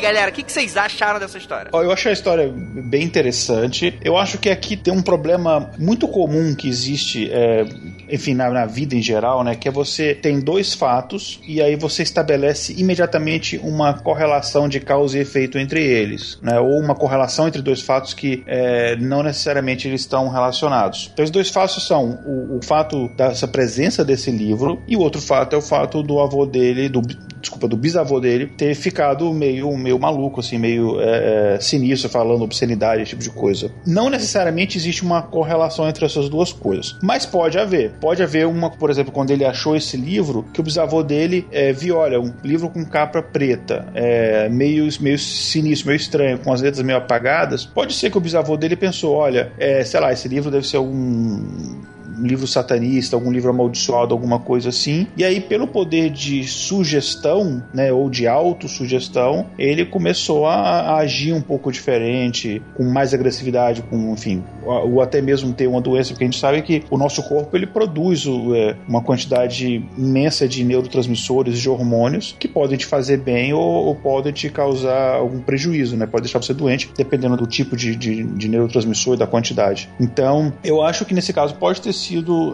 galera, 0.00 0.30
o 0.30 0.34
que, 0.34 0.42
que 0.42 0.52
vocês 0.52 0.76
acharam 0.76 1.20
dessa 1.20 1.38
história? 1.38 1.70
Eu 1.72 1.92
achei 1.92 2.10
a 2.10 2.12
história 2.12 2.52
bem 2.52 3.02
interessante. 3.02 3.98
Eu 4.02 4.16
acho 4.16 4.38
que 4.38 4.48
aqui 4.48 4.76
tem 4.76 4.92
um 4.92 5.02
problema 5.02 5.70
muito 5.78 6.08
comum 6.08 6.54
que 6.54 6.68
existe, 6.68 7.30
é, 7.30 7.64
enfim, 8.08 8.34
na, 8.34 8.50
na 8.50 8.66
vida 8.66 8.94
em 8.94 9.02
geral, 9.02 9.44
né? 9.44 9.54
Que 9.54 9.68
é 9.68 9.70
você 9.70 10.14
tem 10.14 10.40
dois 10.40 10.74
fatos 10.74 11.40
e 11.46 11.60
aí 11.60 11.76
você 11.76 12.02
estabelece 12.02 12.74
imediatamente 12.78 13.58
uma 13.62 13.94
correlação 13.94 14.68
de 14.68 14.80
causa 14.80 15.18
e 15.18 15.20
efeito 15.20 15.58
entre 15.58 15.82
eles, 15.82 16.38
né? 16.42 16.58
Ou 16.58 16.78
uma 16.78 16.94
correlação 16.94 17.46
entre 17.48 17.62
dois 17.62 17.80
fatos 17.80 18.14
que 18.14 18.42
é, 18.46 18.96
não 18.96 19.22
necessariamente 19.22 19.86
eles 19.86 20.02
estão 20.02 20.28
relacionados. 20.28 21.10
Então, 21.12 21.24
os 21.24 21.30
dois 21.30 21.50
fatos 21.50 21.86
são 21.86 22.20
o, 22.24 22.58
o 22.58 22.64
fato 22.64 23.08
dessa 23.16 23.46
presença 23.46 24.04
desse 24.04 24.30
livro 24.30 24.82
e 24.86 24.96
o 24.96 25.00
outro 25.00 25.20
fato 25.20 25.54
é 25.54 25.58
o 25.58 25.62
fato 25.62 26.02
do 26.02 26.20
avô 26.20 26.46
dele, 26.46 26.88
do 26.88 27.00
desculpa, 27.40 27.66
do 27.66 27.76
bisavô 27.76 28.20
dele, 28.20 28.46
ter 28.46 28.74
ficado 28.74 29.32
meio, 29.32 29.76
meio 29.76 29.89
maluco, 29.98 30.40
assim, 30.40 30.58
meio 30.58 31.00
é, 31.00 31.54
é, 31.54 31.60
sinistro, 31.60 32.08
falando 32.08 32.42
obscenidade, 32.42 33.02
esse 33.02 33.10
tipo 33.10 33.22
de 33.22 33.30
coisa. 33.30 33.70
Não 33.86 34.10
necessariamente 34.10 34.76
existe 34.76 35.02
uma 35.02 35.22
correlação 35.22 35.88
entre 35.88 36.04
essas 36.04 36.28
duas 36.28 36.52
coisas, 36.52 36.96
mas 37.02 37.26
pode 37.26 37.58
haver. 37.58 37.92
Pode 38.00 38.22
haver 38.22 38.46
uma, 38.46 38.70
por 38.70 38.90
exemplo, 38.90 39.12
quando 39.12 39.30
ele 39.30 39.44
achou 39.44 39.76
esse 39.76 39.96
livro, 39.96 40.44
que 40.52 40.60
o 40.60 40.62
bisavô 40.62 41.02
dele 41.02 41.46
é, 41.50 41.72
viu, 41.72 41.96
olha, 41.96 42.20
um 42.20 42.32
livro 42.42 42.68
com 42.68 42.84
capa 42.84 43.22
preta, 43.22 43.86
é, 43.94 44.48
meio, 44.48 44.88
meio 45.00 45.18
sinistro, 45.18 45.88
meio 45.88 45.96
estranho, 45.96 46.38
com 46.38 46.52
as 46.52 46.60
letras 46.60 46.84
meio 46.84 46.98
apagadas. 46.98 47.64
Pode 47.64 47.94
ser 47.94 48.10
que 48.10 48.18
o 48.18 48.20
bisavô 48.20 48.56
dele 48.56 48.76
pensou, 48.76 49.14
olha, 49.14 49.52
é, 49.58 49.84
sei 49.84 50.00
lá, 50.00 50.12
esse 50.12 50.28
livro 50.28 50.50
deve 50.50 50.66
ser 50.66 50.76
algum 50.76 50.90
um 50.90 51.80
livro 52.20 52.46
satanista, 52.46 53.16
algum 53.16 53.30
livro 53.32 53.50
amaldiçoado, 53.50 54.14
alguma 54.14 54.38
coisa 54.38 54.68
assim. 54.68 55.06
E 55.16 55.24
aí, 55.24 55.40
pelo 55.40 55.66
poder 55.66 56.10
de 56.10 56.44
sugestão, 56.44 57.62
né, 57.72 57.92
ou 57.92 58.10
de 58.10 58.26
autossugestão, 58.26 59.46
ele 59.58 59.84
começou 59.84 60.46
a, 60.46 60.54
a 60.54 60.98
agir 60.98 61.32
um 61.32 61.40
pouco 61.40 61.70
diferente, 61.72 62.62
com 62.76 62.84
mais 62.84 63.14
agressividade, 63.14 63.82
com, 63.82 64.12
enfim, 64.12 64.42
ou 64.64 65.00
até 65.00 65.20
mesmo 65.20 65.52
ter 65.52 65.66
uma 65.66 65.80
doença, 65.80 66.10
porque 66.10 66.24
a 66.24 66.26
gente 66.26 66.38
sabe 66.38 66.62
que 66.62 66.84
o 66.90 66.96
nosso 66.96 67.22
corpo 67.22 67.56
ele 67.56 67.66
produz 67.66 68.26
é, 68.26 68.76
uma 68.88 69.02
quantidade 69.02 69.84
imensa 69.96 70.46
de 70.48 70.64
neurotransmissores, 70.64 71.58
de 71.58 71.68
hormônios, 71.68 72.36
que 72.38 72.48
podem 72.48 72.76
te 72.76 72.86
fazer 72.86 73.18
bem 73.18 73.52
ou, 73.52 73.86
ou 73.86 73.94
podem 73.94 74.32
te 74.32 74.48
causar 74.48 75.16
algum 75.16 75.40
prejuízo, 75.40 75.96
né? 75.96 76.06
Pode 76.06 76.24
deixar 76.24 76.42
você 76.42 76.54
doente, 76.54 76.90
dependendo 76.96 77.36
do 77.36 77.46
tipo 77.46 77.76
de, 77.76 77.96
de, 77.96 78.24
de 78.24 78.48
neurotransmissor 78.48 79.14
e 79.14 79.18
da 79.18 79.26
quantidade. 79.26 79.88
Então, 79.98 80.52
eu 80.62 80.82
acho 80.82 81.04
que 81.04 81.14
nesse 81.14 81.32
caso 81.32 81.54
pode 81.54 81.80
ter 81.80 81.92
sido 81.92 82.09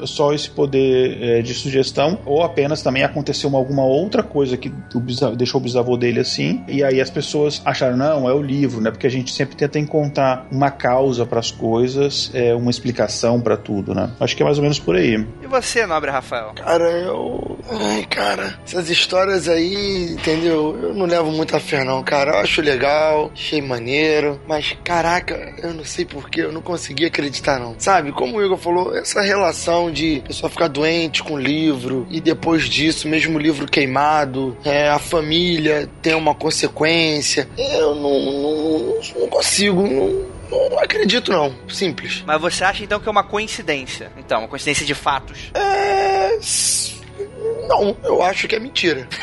só 0.06 0.32
esse 0.32 0.50
poder 0.50 1.22
é, 1.22 1.42
de 1.42 1.54
sugestão, 1.54 2.18
ou 2.24 2.42
apenas 2.42 2.82
também 2.82 3.04
aconteceu 3.04 3.48
uma, 3.48 3.58
alguma 3.58 3.84
outra 3.84 4.22
coisa 4.22 4.56
que 4.56 4.72
o 4.94 5.00
bisavô, 5.00 5.36
deixou 5.36 5.60
o 5.60 5.64
bisavô 5.64 5.96
dele 5.96 6.20
assim, 6.20 6.62
e 6.68 6.82
aí 6.82 7.00
as 7.00 7.10
pessoas 7.10 7.62
acharam, 7.64 7.96
não, 7.96 8.28
é 8.28 8.32
o 8.32 8.42
livro, 8.42 8.80
né? 8.80 8.90
Porque 8.90 9.06
a 9.06 9.10
gente 9.10 9.32
sempre 9.32 9.56
tenta 9.56 9.78
encontrar 9.78 10.46
uma 10.50 10.70
causa 10.70 11.24
para 11.26 11.40
as 11.40 11.50
coisas, 11.50 12.30
é, 12.34 12.54
uma 12.54 12.70
explicação 12.70 13.40
para 13.40 13.56
tudo, 13.56 13.94
né? 13.94 14.10
Acho 14.20 14.36
que 14.36 14.42
é 14.42 14.44
mais 14.44 14.58
ou 14.58 14.62
menos 14.62 14.78
por 14.78 14.96
aí. 14.96 15.26
E 15.42 15.46
você, 15.46 15.86
nobre 15.86 16.10
Rafael? 16.10 16.52
Cara, 16.54 16.84
eu. 16.84 17.55
Ai, 17.68 18.06
cara, 18.08 18.58
essas 18.64 18.88
histórias 18.88 19.48
aí, 19.48 20.12
entendeu? 20.12 20.78
Eu 20.80 20.94
não 20.94 21.06
levo 21.06 21.30
muita 21.32 21.58
fé, 21.58 21.82
não, 21.84 22.02
cara. 22.02 22.32
Eu 22.32 22.38
acho 22.38 22.60
legal, 22.60 23.30
achei 23.32 23.60
maneiro, 23.60 24.40
mas 24.46 24.76
caraca, 24.84 25.54
eu 25.62 25.74
não 25.74 25.84
sei 25.84 26.04
porquê, 26.04 26.42
eu 26.42 26.52
não 26.52 26.62
consegui 26.62 27.04
acreditar, 27.04 27.58
não. 27.58 27.74
Sabe, 27.78 28.12
como 28.12 28.36
o 28.36 28.44
Igor 28.44 28.56
falou, 28.56 28.96
essa 28.96 29.20
relação 29.20 29.90
de 29.90 30.22
pessoa 30.26 30.48
ficar 30.48 30.68
doente 30.68 31.22
com 31.22 31.34
o 31.34 31.38
livro 31.38 32.06
e 32.10 32.20
depois 32.20 32.68
disso, 32.68 33.08
mesmo 33.08 33.36
o 33.36 33.40
livro 33.40 33.66
queimado, 33.66 34.56
é, 34.64 34.88
a 34.88 34.98
família 34.98 35.88
tem 36.00 36.14
uma 36.14 36.34
consequência. 36.34 37.48
Eu 37.56 37.94
não, 37.94 38.20
não, 38.20 39.00
não 39.20 39.28
consigo, 39.28 39.82
não, 39.82 40.26
não 40.50 40.78
acredito, 40.78 41.32
não. 41.32 41.54
Simples. 41.68 42.22
Mas 42.26 42.40
você 42.40 42.64
acha 42.64 42.84
então 42.84 43.00
que 43.00 43.08
é 43.08 43.10
uma 43.10 43.24
coincidência? 43.24 44.12
Então, 44.16 44.40
uma 44.40 44.48
coincidência 44.48 44.86
de 44.86 44.94
fatos? 44.94 45.50
É. 45.54 46.38
Não, 47.66 47.96
eu 48.04 48.22
acho 48.22 48.46
que 48.48 48.56
é 48.56 48.60
mentira. 48.60 49.08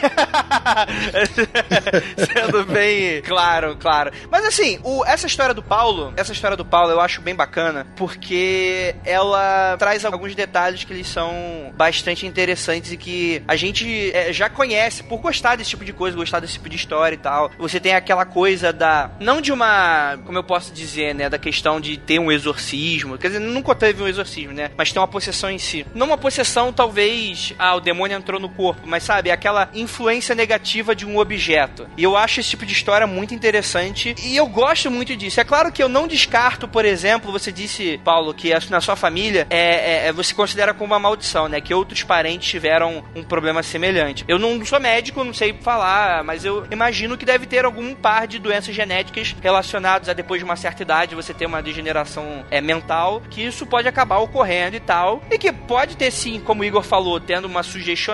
Sendo 2.34 2.66
bem 2.66 3.22
claro, 3.22 3.78
claro. 3.80 4.12
Mas 4.30 4.46
assim, 4.46 4.80
o, 4.84 5.06
essa 5.06 5.28
história 5.28 5.54
do 5.54 5.64
Paulo, 5.64 6.14
essa 6.16 6.32
história 6.32 6.58
do 6.58 6.66
Paulo 6.66 6.92
eu 6.92 7.00
acho 7.00 7.22
bem 7.22 7.36
bacana, 7.36 7.88
porque 7.96 8.96
ela 9.06 9.76
traz 9.78 10.06
alguns 10.06 10.36
detalhes 10.36 10.84
que 10.84 10.94
eles 10.94 11.08
são 11.08 11.72
bastante 11.76 12.26
interessantes 12.26 12.92
e 12.92 12.98
que 12.98 13.42
a 13.48 13.56
gente 13.56 14.12
é, 14.14 14.32
já 14.34 14.50
conhece 14.50 15.04
por 15.04 15.20
gostar 15.20 15.56
desse 15.56 15.72
tipo 15.72 15.86
de 15.86 15.94
coisa, 15.94 16.18
gostar 16.18 16.40
desse 16.40 16.54
tipo 16.54 16.70
de 16.70 16.76
história 16.76 17.16
e 17.16 17.20
tal. 17.20 17.52
Você 17.58 17.80
tem 17.80 17.94
aquela 17.94 18.26
coisa 18.26 18.72
da. 18.72 19.12
Não 19.20 19.42
de 19.42 19.52
uma. 19.52 20.18
Como 20.26 20.38
eu 20.38 20.44
posso 20.44 20.74
dizer, 20.74 21.14
né? 21.16 21.30
Da 21.30 21.38
questão 21.38 21.80
de 21.80 21.98
ter 21.98 22.20
um 22.20 22.32
exorcismo. 22.32 23.18
Quer 23.18 23.28
dizer, 23.28 23.40
nunca 23.40 23.76
teve 23.76 24.04
um 24.04 24.08
exorcismo, 24.08 24.54
né? 24.54 24.72
Mas 24.78 24.92
tem 24.92 25.02
uma 25.02 25.08
possessão 25.08 25.50
em 25.50 25.58
si. 25.58 25.86
Numa 25.94 26.18
possessão, 26.18 26.72
talvez. 26.72 27.54
Ah, 27.58 27.76
o 27.76 27.80
demônio 27.80 28.18
entrou 28.18 28.33
no 28.40 28.50
corpo, 28.50 28.82
mas 28.86 29.04
sabe, 29.04 29.32
aquela 29.32 29.70
influência 29.74 30.36
negativa 30.36 30.96
de 30.96 31.06
um 31.06 31.18
objeto. 31.18 31.88
E 31.98 32.04
eu 32.04 32.18
acho 32.18 32.40
esse 32.40 32.50
tipo 32.50 32.66
de 32.66 32.74
história 32.74 33.08
muito 33.08 33.34
interessante 33.34 34.16
e 34.24 34.36
eu 34.36 34.48
gosto 34.48 34.90
muito 34.90 35.16
disso. 35.16 35.40
É 35.40 35.44
claro 35.44 35.72
que 35.72 35.82
eu 35.82 35.90
não 35.90 36.08
descarto, 36.08 36.68
por 36.68 36.86
exemplo, 36.86 37.32
você 37.32 37.52
disse, 37.52 38.00
Paulo, 38.04 38.34
que 38.34 38.54
na 38.70 38.82
sua 38.82 38.96
família 38.96 39.48
é, 39.50 39.58
é, 39.60 40.08
é 40.08 40.14
você 40.14 40.34
considera 40.34 40.74
como 40.74 40.94
uma 40.94 41.00
maldição, 41.00 41.48
né? 41.48 41.60
Que 41.62 41.74
outros 41.74 42.04
parentes 42.04 42.50
tiveram 42.50 43.04
um 43.16 43.24
problema 43.24 43.64
semelhante. 43.64 44.24
Eu 44.28 44.40
não 44.40 44.64
sou 44.66 44.80
médico, 44.80 45.24
não 45.24 45.34
sei 45.34 45.54
falar, 45.62 46.24
mas 46.24 46.46
eu 46.46 46.66
imagino 46.72 47.18
que 47.18 47.26
deve 47.26 47.46
ter 47.46 47.66
algum 47.66 47.94
par 47.96 48.28
de 48.28 48.40
doenças 48.40 48.76
genéticas 48.76 49.36
relacionadas 49.42 50.10
a 50.10 50.14
depois 50.14 50.40
de 50.40 50.46
uma 50.46 50.56
certa 50.56 50.84
idade 50.84 51.16
você 51.16 51.34
ter 51.34 51.46
uma 51.46 51.62
degeneração 51.62 52.46
é, 52.50 52.62
mental, 52.62 53.22
que 53.30 53.42
isso 53.42 53.66
pode 53.66 53.88
acabar 53.88 54.18
ocorrendo 54.20 54.76
e 54.76 54.80
tal. 54.80 55.22
E 55.32 55.38
que 55.38 55.52
pode 55.52 55.98
ter 55.98 56.12
sim, 56.12 56.40
como 56.40 56.62
o 56.62 56.66
Igor 56.66 56.84
falou, 56.84 57.20
tendo 57.20 57.46
uma 57.46 57.64